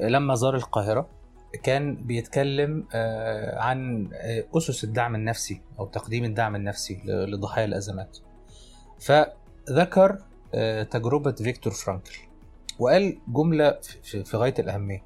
آه، 0.00 0.08
لما 0.08 0.34
زار 0.34 0.56
القاهرة 0.56 1.08
كان 1.62 1.96
بيتكلم 1.96 2.86
عن 3.54 4.08
أسس 4.56 4.84
الدعم 4.84 5.14
النفسي 5.14 5.60
أو 5.78 5.86
تقديم 5.86 6.24
الدعم 6.24 6.56
النفسي 6.56 7.02
لضحايا 7.04 7.64
الأزمات. 7.64 8.18
فذكر 9.00 10.18
تجربة 10.90 11.32
فيكتور 11.32 11.72
فرانكل 11.72 12.18
وقال 12.78 13.18
جملة 13.28 13.78
في 14.02 14.36
غاية 14.36 14.54
الأهمية. 14.58 15.02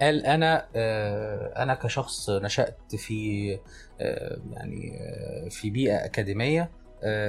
قال 0.00 0.26
أنا 0.26 0.66
آه، 0.76 1.62
أنا 1.62 1.74
كشخص 1.74 2.30
نشأت 2.30 2.96
في 2.96 3.54
آه، 3.54 3.58
يعني 4.52 4.98
آه، 5.00 5.48
في 5.48 5.70
بيئة 5.70 6.04
أكاديمية 6.04 6.70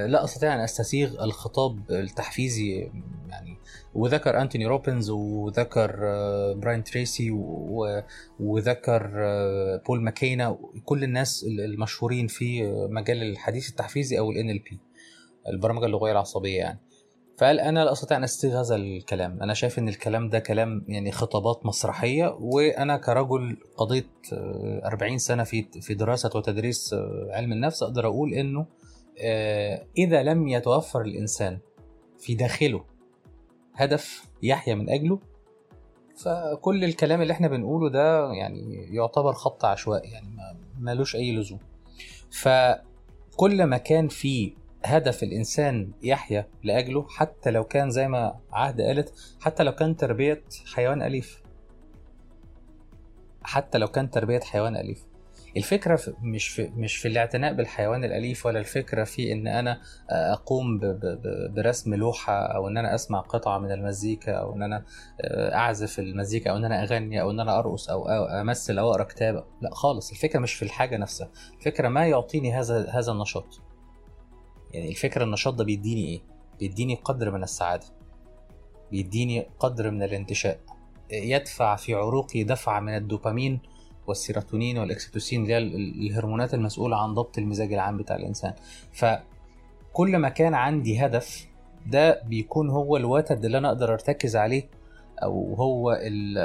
لا 0.05 0.23
أستطيع 0.23 0.55
أن 0.55 0.59
أستسيغ 0.59 1.23
الخطاب 1.23 1.91
التحفيزي 1.91 2.91
يعني 3.29 3.57
وذكر 3.93 4.41
أنتوني 4.41 4.65
روبنز 4.65 5.09
وذكر 5.09 5.95
براين 6.53 6.83
تريسي 6.83 7.31
وذكر 8.39 9.11
بول 9.87 10.01
ماكينا 10.01 10.57
كل 10.85 11.03
الناس 11.03 11.45
المشهورين 11.59 12.27
في 12.27 12.63
مجال 12.89 13.23
الحديث 13.23 13.69
التحفيزي 13.69 14.19
أو 14.19 14.31
ال 14.31 14.59
بي 14.59 14.79
البرمجة 15.47 15.85
اللغوية 15.85 16.11
العصبية 16.11 16.57
يعني. 16.57 16.79
فقال 17.39 17.59
أنا 17.59 17.85
لا 17.85 17.91
أستطيع 17.91 18.17
أن 18.17 18.23
أستسيغ 18.23 18.51
هذا 18.51 18.75
الكلام. 18.75 19.43
أنا 19.43 19.53
شايف 19.53 19.79
إن 19.79 19.89
الكلام 19.89 20.29
ده 20.29 20.39
كلام 20.39 20.85
يعني 20.87 21.11
خطابات 21.11 21.65
مسرحية 21.65 22.37
وأنا 22.39 22.97
كرجل 22.97 23.57
قضيت 23.77 24.07
آه، 24.33 24.81
40 24.85 25.17
سنة 25.17 25.43
في 25.43 25.65
في 25.81 25.93
دراسة 25.93 26.29
وتدريس 26.35 26.93
آه، 26.93 27.27
علم 27.31 27.51
النفس 27.51 27.83
أقدر 27.83 28.07
أقول 28.07 28.33
إنه 28.33 28.65
آه، 29.21 29.85
إذا 29.97 30.23
لم 30.23 30.47
يتوفر 30.47 31.01
الإنسان 31.01 31.59
في 32.19 32.35
داخله 32.35 32.83
هدف 33.75 34.25
يحيا 34.43 34.75
من 34.75 34.89
أجله 34.89 35.19
فكل 36.15 36.83
الكلام 36.83 37.21
اللي 37.21 37.33
إحنا 37.33 37.47
بنقوله 37.47 37.89
ده 37.89 38.31
يعني 38.31 38.87
يعتبر 38.95 39.33
خط 39.33 39.65
عشوائي 39.65 40.11
يعني 40.11 40.27
ملوش 40.79 41.15
أي 41.15 41.35
لزوم. 41.35 41.59
فكل 42.31 43.63
ما 43.63 43.77
كان 43.77 44.07
في 44.07 44.53
هدف 44.85 45.23
الإنسان 45.23 45.91
يحيا 46.03 46.47
لأجله 46.63 47.05
حتى 47.09 47.51
لو 47.51 47.63
كان 47.63 47.89
زي 47.89 48.07
ما 48.07 48.39
عهد 48.51 48.81
قالت 48.81 49.13
حتى 49.41 49.63
لو 49.63 49.71
كان 49.71 49.95
تربية 49.95 50.43
حيوان 50.73 51.01
أليف. 51.01 51.43
حتى 53.43 53.77
لو 53.77 53.87
كان 53.87 54.09
تربية 54.09 54.39
حيوان 54.39 54.77
أليف. 54.77 55.05
الفكرة 55.57 55.95
في 55.95 56.13
مش 56.21 56.47
في 56.47 56.69
مش 56.75 56.97
في 56.97 57.07
الاعتناء 57.07 57.53
بالحيوان 57.53 58.03
الأليف 58.03 58.45
ولا 58.45 58.59
الفكرة 58.59 59.03
في 59.03 59.31
إن 59.31 59.47
أنا 59.47 59.81
أقوم 60.09 60.77
ب- 60.79 60.85
ب- 60.85 61.21
ب- 61.21 61.53
برسم 61.53 61.93
لوحة 61.95 62.33
أو 62.33 62.67
إن 62.67 62.77
أنا 62.77 62.95
أسمع 62.95 63.19
قطعة 63.19 63.57
من 63.57 63.71
المزيكا 63.71 64.31
أو 64.31 64.55
إن 64.55 64.63
أنا 64.63 64.83
أعزف 65.55 65.99
المزيكا 65.99 66.51
أو 66.51 66.57
إن 66.57 66.65
أنا 66.65 66.83
أغني 66.83 67.21
أو 67.21 67.31
إن 67.31 67.39
أنا 67.39 67.59
أرقص 67.59 67.89
أو 67.89 68.09
أو 68.09 68.25
أمثل 68.25 68.79
أو 68.79 68.89
أقرأ 68.91 69.03
كتاب 69.03 69.43
لا 69.61 69.69
خالص 69.73 70.11
الفكرة 70.11 70.39
مش 70.39 70.53
في 70.53 70.63
الحاجة 70.63 70.97
نفسها. 70.97 71.29
الفكرة 71.57 71.87
ما 71.87 72.07
يعطيني 72.07 72.53
هذا 72.53 72.89
هذا 72.89 73.11
النشاط. 73.11 73.61
يعني 74.73 74.89
الفكرة 74.89 75.23
النشاط 75.23 75.53
ده 75.53 75.63
بيديني 75.63 76.05
إيه؟ 76.05 76.21
بيديني 76.59 76.95
قدر 76.95 77.31
من 77.31 77.43
السعادة. 77.43 77.85
بيديني 78.91 79.45
قدر 79.59 79.91
من 79.91 80.03
الانتشاء. 80.03 80.59
يدفع 81.11 81.75
في 81.75 81.93
عروقي 81.93 82.43
دفعه 82.43 82.79
من 82.79 82.95
الدوبامين 82.95 83.59
والسيروتونين 84.07 84.77
والأكسيتوسين 84.77 85.41
اللي 85.41 85.53
هي 85.53 85.57
ال- 85.57 86.05
الهرمونات 86.07 86.53
المسؤولة 86.53 86.97
عن 87.03 87.13
ضبط 87.13 87.37
المزاج 87.37 87.73
العام 87.73 87.97
بتاع 87.97 88.15
الإنسان. 88.15 88.53
فكل 88.93 90.17
ما 90.17 90.29
كان 90.29 90.53
عندي 90.53 91.05
هدف 91.05 91.47
ده 91.87 92.21
بيكون 92.23 92.69
هو 92.69 92.97
الوتد 92.97 93.45
اللي 93.45 93.57
أنا 93.57 93.67
أقدر 93.67 93.93
أرتكز 93.93 94.35
عليه 94.35 94.69
أو 95.23 95.55
هو 95.55 95.91
ال 95.91 96.37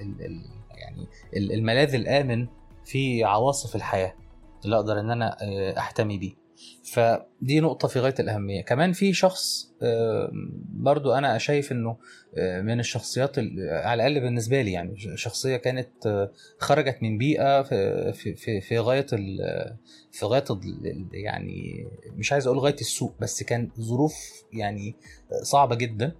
ال 0.00 0.24
ال 0.26 0.42
يعني 0.78 1.06
ال- 1.36 1.52
الملاذ 1.52 1.94
الآمن 1.94 2.46
في 2.84 3.24
عواصف 3.24 3.76
الحياة 3.76 4.14
اللي 4.64 4.76
أقدر 4.76 5.00
إن 5.00 5.10
أنا 5.10 5.36
آه، 5.42 5.78
أحتمي 5.78 6.18
بيه. 6.18 6.32
فدي 6.84 7.60
نقطة 7.60 7.88
في 7.88 8.00
غاية 8.00 8.14
الأهمية. 8.20 8.62
كمان 8.62 8.92
في 8.92 9.12
شخص 9.12 9.72
برضو 10.74 11.12
أنا 11.12 11.38
شايف 11.38 11.72
أنه 11.72 11.96
آه، 12.38 12.60
من 12.60 12.80
الشخصيات 12.80 13.38
ال- 13.38 13.68
على 13.84 14.06
الأقل 14.06 14.20
بالنسبة 14.24 14.62
لي 14.62 14.72
يعني 14.72 14.94
شخصية 15.14 15.56
كانت 15.56 16.06
آه، 16.06 16.30
خرجت 16.58 16.98
من 17.02 17.18
بيئة 17.18 17.62
في 17.62 18.12
في 18.34 18.60
في, 18.60 18.78
غاية 18.78 19.06
في 20.12 20.26
غاية 20.26 20.44
يعني 21.12 21.86
مش 22.16 22.32
عايز 22.32 22.46
أقول 22.46 22.58
غاية 22.58 22.74
السوء 22.80 23.12
بس 23.20 23.42
كان 23.42 23.70
ظروف 23.80 24.14
يعني 24.52 24.94
صعبة 25.42 25.74
جدا. 25.76 26.12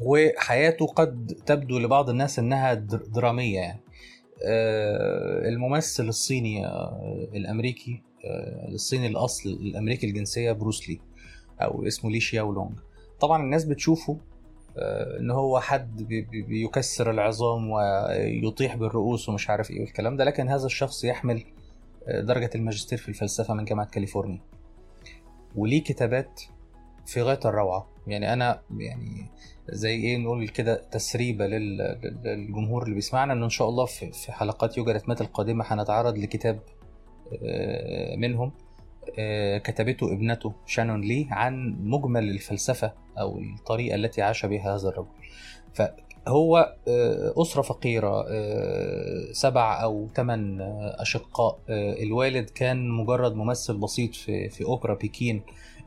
وحياته 0.00 0.86
قد 0.86 1.36
تبدو 1.46 1.78
لبعض 1.78 2.10
الناس 2.10 2.38
إنها 2.38 2.74
در- 2.74 2.96
درامية 3.14 3.60
يعني. 3.60 3.80
آه، 4.44 5.48
الممثل 5.48 6.08
الصيني 6.08 6.66
آه، 6.66 7.28
آه، 8.24 8.68
الصيني 8.68 9.06
الأصل 9.06 9.48
الأمريكي 9.50 10.06
الجنسية 10.06 10.52
بروس 10.52 10.88
لي 10.88 11.00
أو 11.62 11.86
اسمه 11.86 12.10
لي 12.10 12.20
شياو 12.20 12.70
طبعا 13.20 13.42
الناس 13.42 13.64
بتشوفه 13.64 14.18
آه، 14.78 15.18
إن 15.20 15.30
هو 15.30 15.60
حد 15.60 16.02
بي- 16.02 16.20
بي- 16.20 16.42
بيكسر 16.42 17.10
العظام 17.10 17.70
ويطيح 17.70 18.76
بالرؤوس 18.76 19.28
ومش 19.28 19.50
عارف 19.50 19.70
إيه 19.70 19.80
والكلام 19.80 20.16
ده 20.16 20.24
لكن 20.24 20.48
هذا 20.48 20.66
الشخص 20.66 21.04
يحمل 21.04 21.44
آه، 22.08 22.20
درجة 22.20 22.50
الماجستير 22.54 22.98
في 22.98 23.08
الفلسفة 23.08 23.54
من 23.54 23.64
جامعة 23.64 23.86
كاليفورنيا. 23.86 24.40
وليه 25.56 25.82
كتابات 25.82 26.40
في 27.06 27.22
غاية 27.22 27.40
الروعة. 27.44 27.88
يعني 28.06 28.32
أنا 28.32 28.60
يعني 28.78 29.26
زي 29.68 29.90
إيه 29.94 30.16
نقول 30.18 30.48
كده 30.48 30.74
تسريبة 30.90 31.46
لل- 31.46 31.76
لل- 32.02 32.20
للجمهور 32.24 32.82
اللي 32.82 32.94
بيسمعنا 32.94 33.32
ان 33.32 33.42
إن 33.42 33.48
شاء 33.50 33.68
الله 33.68 33.84
في 33.86 34.32
حلقات 34.32 34.78
يوجا 34.78 34.92
رتمات 34.92 35.20
القادمة 35.20 35.64
هنتعرض 35.68 36.18
لكتاب 36.18 36.60
منهم 38.16 38.52
آه، 39.18 39.58
كتبته 39.58 40.12
ابنته 40.12 40.52
شانون 40.66 41.00
لي 41.00 41.26
عن 41.30 41.76
مجمل 41.84 42.28
الفلسفة 42.30 42.92
أو 43.18 43.38
الطريقة 43.38 43.94
التي 43.94 44.22
عاش 44.22 44.46
بها 44.46 44.74
هذا 44.76 44.88
الرجل. 44.88 45.08
فهو 45.74 46.74
آه، 46.88 47.32
أسرة 47.36 47.62
فقيرة 47.62 48.24
آه، 48.28 49.32
سبع 49.32 49.82
أو 49.82 50.08
ثمان 50.14 50.60
أشقاء 50.98 51.58
آه، 51.68 52.02
الوالد 52.02 52.50
كان 52.50 52.88
مجرد 52.88 53.34
ممثل 53.34 53.76
بسيط 53.76 54.14
في 54.14 54.48
في 54.48 54.64
أوبرا 54.64 54.94
بكين. 54.94 55.42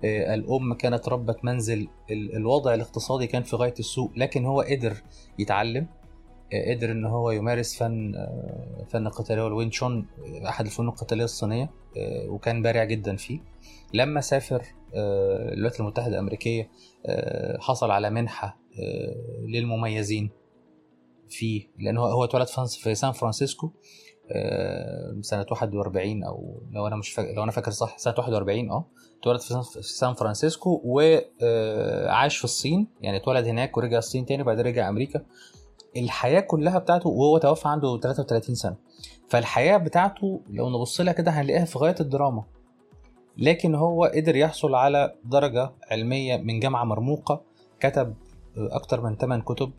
آه، 0.05 0.33
الأم 0.33 0.73
كانت 0.73 1.09
ربة 1.09 1.35
منزل 1.43 1.87
ال- 2.11 2.35
الوضع 2.35 2.73
الاقتصادي 2.73 3.27
كان 3.27 3.43
في 3.43 3.55
غاية 3.55 3.73
السوء 3.79 4.11
لكن 4.15 4.45
هو 4.45 4.61
قدر 4.61 4.93
يتعلم. 5.39 5.83
آه، 5.83 6.00
قدر 6.53 6.91
إن 6.91 7.05
هو 7.05 7.31
يمارس 7.31 7.75
فن 7.77 8.13
فنون 8.89 9.07
القتالية 9.07 9.43
والوينج 9.43 9.69
تشون 9.69 10.07
آه، 10.43 10.49
أحد 10.49 10.65
الفنون 10.65 10.89
القتالية 10.89 11.23
الصينية 11.23 11.69
وكان 12.27 12.61
بارع 12.61 12.83
جدا 12.83 13.15
فيه. 13.15 13.39
لما 13.93 14.21
سافر 14.21 14.61
آه، 14.95 15.53
الولايات 15.53 15.79
المتحدة 15.79 16.13
الأمريكية 16.13 16.69
آه، 17.05 17.57
حصل 17.59 17.91
على 17.91 18.09
منحة 18.09 18.59
آه، 18.79 19.45
للمميزين 19.47 20.29
فيه. 21.29 21.67
لأن 21.79 21.97
هو 21.97 22.05
هو 22.05 22.23
اتولد 22.23 22.47
في 22.47 22.65
في 22.81 22.95
سان 22.95 23.11
فرانسيسكو 23.11 23.71
سنة 25.21 25.45
41 25.51 26.23
أو 26.23 26.61
لو 26.71 26.87
أنا 26.87 26.95
مش 26.95 27.11
فاكر 27.11 27.33
لو 27.33 27.43
أنا 27.43 27.51
فاكر 27.51 27.71
صح 27.71 27.97
سنة 27.97 28.13
41 28.17 28.69
آه 28.71 28.85
اتولد 29.21 29.39
في 29.39 29.47
سان- 29.47 29.61
في 29.61 29.81
سان 29.81 30.13
فرانسيسكو 30.13 30.81
وعاش 30.85 32.37
في 32.37 32.43
الصين. 32.43 32.87
يعني 33.01 33.17
اتولد 33.17 33.45
هناك 33.47 33.77
ورجع 33.77 33.97
الصين 33.97 34.25
تاني 34.25 34.41
وبعدين 34.41 34.65
رجع 34.65 34.89
أمريكا. 34.89 35.25
الحياة 35.97 36.39
كلها 36.39 36.79
بتاعته 36.79 37.09
وهو 37.09 37.37
توفى 37.37 37.67
عنده 37.67 37.97
33 37.99 38.55
سنة. 38.55 38.75
فالحياة 39.29 39.77
بتاعته 39.77 40.41
لو 40.49 40.69
نبص 40.69 41.01
لها 41.01 41.13
كده 41.13 41.31
هنلاقيها 41.31 41.65
في 41.65 41.79
غاية 41.79 41.95
الدراما. 41.99 42.43
لكن 43.37 43.75
هو 43.75 44.03
قدر 44.15 44.35
يحصل 44.35 44.75
على 44.75 45.15
درجة 45.25 45.71
علمية 45.91 46.37
من 46.37 46.59
جامعة 46.59 46.83
مرموقة 46.83 47.41
كتب 47.79 48.13
أكتر 48.57 49.01
من 49.01 49.15
8 49.17 49.43
كتب 49.43 49.71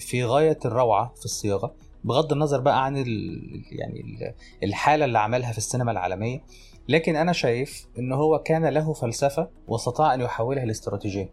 في 0.00 0.24
غاية 0.24 0.58
الروعة 0.64 1.12
في 1.16 1.24
الصياغة 1.24 1.74
بغض 2.04 2.32
النظر 2.32 2.60
بقى 2.60 2.84
عن 2.84 2.96
يعني 2.96 4.00
ال- 4.00 4.34
الحالة 4.64 5.04
اللي 5.04 5.18
عملها 5.18 5.52
في 5.52 5.58
السينما 5.58 5.92
العالمية. 5.92 6.42
لكن 6.88 7.16
أنا 7.16 7.32
شايف 7.32 7.86
إن 7.98 8.12
هو 8.12 8.38
كان 8.38 8.66
له 8.66 8.92
فلسفة 8.92 9.48
واستطاع 9.68 10.14
أن 10.14 10.20
يحولها 10.20 10.64
لاستراتيجية 10.64 11.30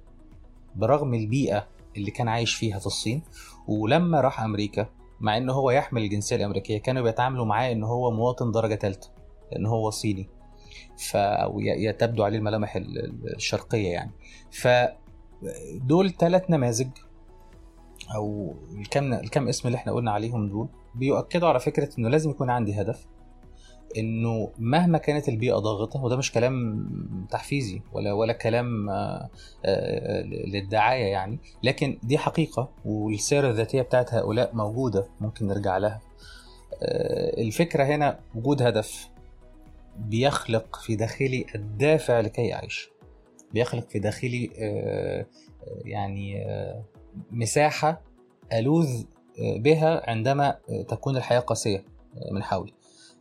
برغم 0.75 1.13
البيئة 1.13 1.67
اللي 1.97 2.11
كان 2.11 2.27
عايش 2.27 2.55
فيها 2.55 2.79
في 2.79 2.85
الصين. 2.85 3.21
ولما 3.67 4.21
راح 4.21 4.41
أمريكا 4.41 4.85
مع 5.19 5.37
إن 5.37 5.49
هو 5.49 5.71
يحمل 5.71 6.01
الجنسية 6.03 6.35
الأمريكية 6.35 6.77
كانوا 6.77 7.03
بيتعاملوا 7.03 7.45
معاه 7.45 7.71
إن 7.71 7.83
هو 7.83 8.11
مواطن 8.11 8.51
درجة 8.51 8.75
ثالثه 8.75 9.09
لأن 9.51 9.65
هو 9.65 9.89
صيني. 9.89 10.29
ف 10.97 11.15
ي- 11.59 11.93
تبدو 11.93 12.23
عليه 12.23 12.37
الملامح 12.37 12.75
ال- 12.75 12.99
ال- 13.05 13.35
الشرقية 13.35 13.87
يعني. 13.91 14.11
فدول 14.51 16.11
ثلاث 16.11 16.49
نماذج 16.49 16.87
أو 18.15 18.55
الكم 18.77 19.13
الكم 19.13 19.47
اسم 19.47 19.67
اللي 19.67 19.75
إحنا 19.75 19.91
قلنا 19.93 20.11
عليهم 20.11 20.49
دول 20.49 20.67
بيؤكدوا 20.95 21.49
على 21.49 21.59
فكرة 21.59 21.89
إنه 21.99 22.09
لازم 22.09 22.29
يكون 22.29 22.49
عندي 22.49 22.81
هدف 22.81 23.05
إنه 23.97 24.51
مهما 24.57 24.97
كانت 24.97 25.29
البيئة 25.29 25.55
ضاغطة 25.55 26.03
وده 26.03 26.15
مش 26.17 26.31
كلام 26.31 26.87
تحفيزي 27.31 27.81
ولا 27.93 28.13
ولا 28.13 28.33
كلام 28.33 28.89
آه، 28.89 29.29
آه، 29.65 30.21
للدعاية 30.21 31.05
يعني 31.05 31.39
لكن 31.63 31.97
دي 32.03 32.17
حقيقة 32.17 32.69
والسيرة 32.85 33.49
الذاتية 33.49 33.81
بتاعت 33.81 34.13
هؤلاء 34.13 34.55
موجودة 34.55 35.07
ممكن 35.21 35.47
نرجع 35.47 35.77
لها. 35.77 36.01
آه، 36.83 37.41
الفكرة 37.41 37.83
هنا 37.83 38.19
وجود 38.35 38.61
هدف 38.61 39.09
بيخلق 39.97 40.75
في 40.75 40.95
داخلي 40.95 41.45
الدافع 41.55 42.19
لكي 42.19 42.53
اعيش 42.53 42.89
بيخلق 43.53 43.89
في 43.89 43.99
داخلي 43.99 44.49
آه، 44.59 45.19
آه، 45.21 45.25
يعني 45.85 46.45
آه، 46.45 46.83
مساحة 47.31 48.01
ألوذ 48.53 49.03
آه، 49.39 49.57
بها 49.57 50.09
عندما 50.09 50.57
آه، 50.69 50.81
تكون 50.81 51.17
الحياة 51.17 51.39
قاسية 51.39 51.77
آه، 52.17 52.33
من 52.33 52.43
حولي. 52.43 52.73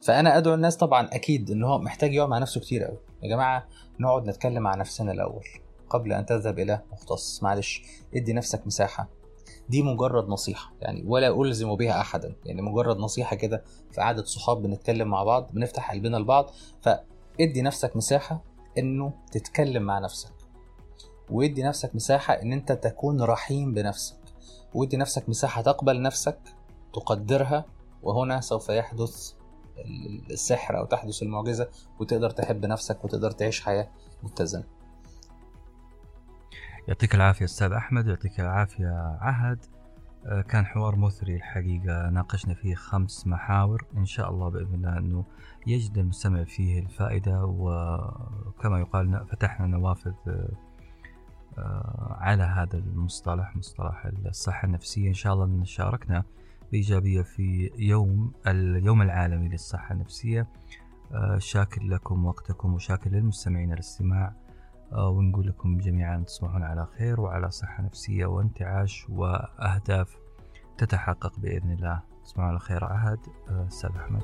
فأنا 0.02 0.38
أدعو 0.38 0.54
الناس 0.54 0.76
طبعا 0.76 1.08
أكيد 1.12 1.50
إن 1.50 1.64
هو 1.64 1.78
محتاج 1.78 2.14
يقعد 2.14 2.28
مع 2.28 2.38
نفسه 2.38 2.60
كتير 2.60 2.84
قوي 2.84 2.98
يا 3.22 3.28
جماعة 3.28 3.66
نقعد 4.00 4.26
نتكلم 4.26 4.62
مع 4.62 4.74
نفسنا 4.74 5.12
الأول 5.12 5.44
قبل 5.90 6.12
أن 6.12 6.26
تذهب 6.26 6.58
إلى 6.58 6.82
مختص. 6.92 7.42
معلش 7.42 7.82
ادي 8.14 8.32
نفسك 8.32 8.66
مساحة. 8.66 9.08
دي 9.68 9.82
مجرد 9.82 10.28
نصيحة 10.28 10.72
يعني 10.80 11.04
ولا 11.06 11.42
ألزم 11.42 11.74
بها 11.76 12.00
احدا. 12.00 12.34
يعني 12.44 12.62
مجرد 12.62 12.96
نصيحة 12.96 13.36
كده 13.36 13.64
في 13.92 14.00
قعدة 14.00 14.24
صحاب 14.24 14.62
بنتكلم 14.62 15.08
مع 15.08 15.24
بعض 15.24 15.50
بنفتح 15.52 15.92
قلبنا 15.92 16.16
لبعض. 16.16 16.50
فادي 16.80 17.62
نفسك 17.62 17.96
مساحة 17.96 18.42
إنه 18.78 19.12
تتكلم 19.32 19.82
مع 19.82 19.98
نفسك. 19.98 20.32
ويدي 21.30 21.62
نفسك 21.62 21.94
مساحة 21.94 22.34
إن 22.34 22.52
أنت 22.52 22.72
تكون 22.72 23.22
رحيم 23.22 23.74
بنفسك. 23.74 24.16
ويدي 24.74 24.96
نفسك 24.96 25.28
مساحة 25.28 25.62
تقبل 25.62 26.02
نفسك 26.02 26.38
تقدرها 26.94 27.64
وهنا 28.02 28.40
سوف 28.40 28.68
يحدث 28.68 29.32
السحر 30.30 30.78
أو 30.78 30.84
تحدث 30.84 31.22
المعجزة 31.22 31.68
وتقدر 32.00 32.30
تحب 32.30 32.66
نفسك 32.66 33.04
وتقدر 33.04 33.30
تعيش 33.30 33.60
حياة 33.60 33.88
متزنة. 34.22 34.64
يعطيك 36.88 37.14
العافية 37.14 37.44
أستاذ 37.44 37.72
أحمد 37.72 38.06
يعطيك 38.06 38.40
العافية 38.40 39.18
عهد. 39.20 39.58
آه، 40.26 40.40
كان 40.40 40.66
حوار 40.66 40.96
مثري 40.96 41.36
الحقيقة 41.36 42.10
ناقشنا 42.10 42.54
فيه 42.54 42.74
خمس 42.74 43.26
محاور. 43.26 43.84
إن 43.96 44.04
شاء 44.04 44.30
الله 44.30 44.48
بإذن 44.48 44.74
الله 44.74 44.98
أنه 44.98 45.24
يجد 45.66 45.98
المستمع 45.98 46.44
فيه 46.44 46.78
الفائدة. 46.78 47.44
وكما 47.44 48.80
يقال 48.80 49.26
فتحنا 49.26 49.66
نوافذ 49.66 50.12
آه، 51.58 52.16
على 52.20 52.42
هذا 52.42 52.78
المصطلح 52.78 53.56
مصطلح 53.56 54.10
الصحة 54.26 54.66
النفسية. 54.66 55.08
إن 55.08 55.14
شاء 55.14 55.34
الله 55.34 55.64
شاركنا 55.64 56.24
بإيجابية 56.72 57.22
في 57.22 57.70
يوم 57.78 58.32
اليوم 58.46 59.02
العالمي 59.02 59.48
للصحة 59.48 59.94
النفسية. 59.94 60.48
آه، 61.12 61.38
شاكر 61.38 61.82
لكم 61.82 62.26
وقتكم 62.26 62.74
وشاكر 62.74 63.10
للمستمعين 63.10 63.72
الاستماع 63.72 64.32
آه، 64.92 65.08
ونقول 65.08 65.48
لكم 65.48 65.78
جميعا 65.78 66.24
تصبحون 66.26 66.62
على 66.62 66.86
خير 66.98 67.20
وعلى 67.20 67.50
صحة 67.50 67.82
نفسية 67.82 68.26
وانتعاش 68.26 69.06
وأهداف 69.08 70.16
تتحقق 70.78 71.40
بإذن 71.40 71.70
الله. 71.70 72.02
تصبحون 72.24 72.44
على 72.44 72.58
خير 72.58 72.84
عهد 72.84 73.18
أستاذ 73.48 73.90
أحمد. 73.90 74.22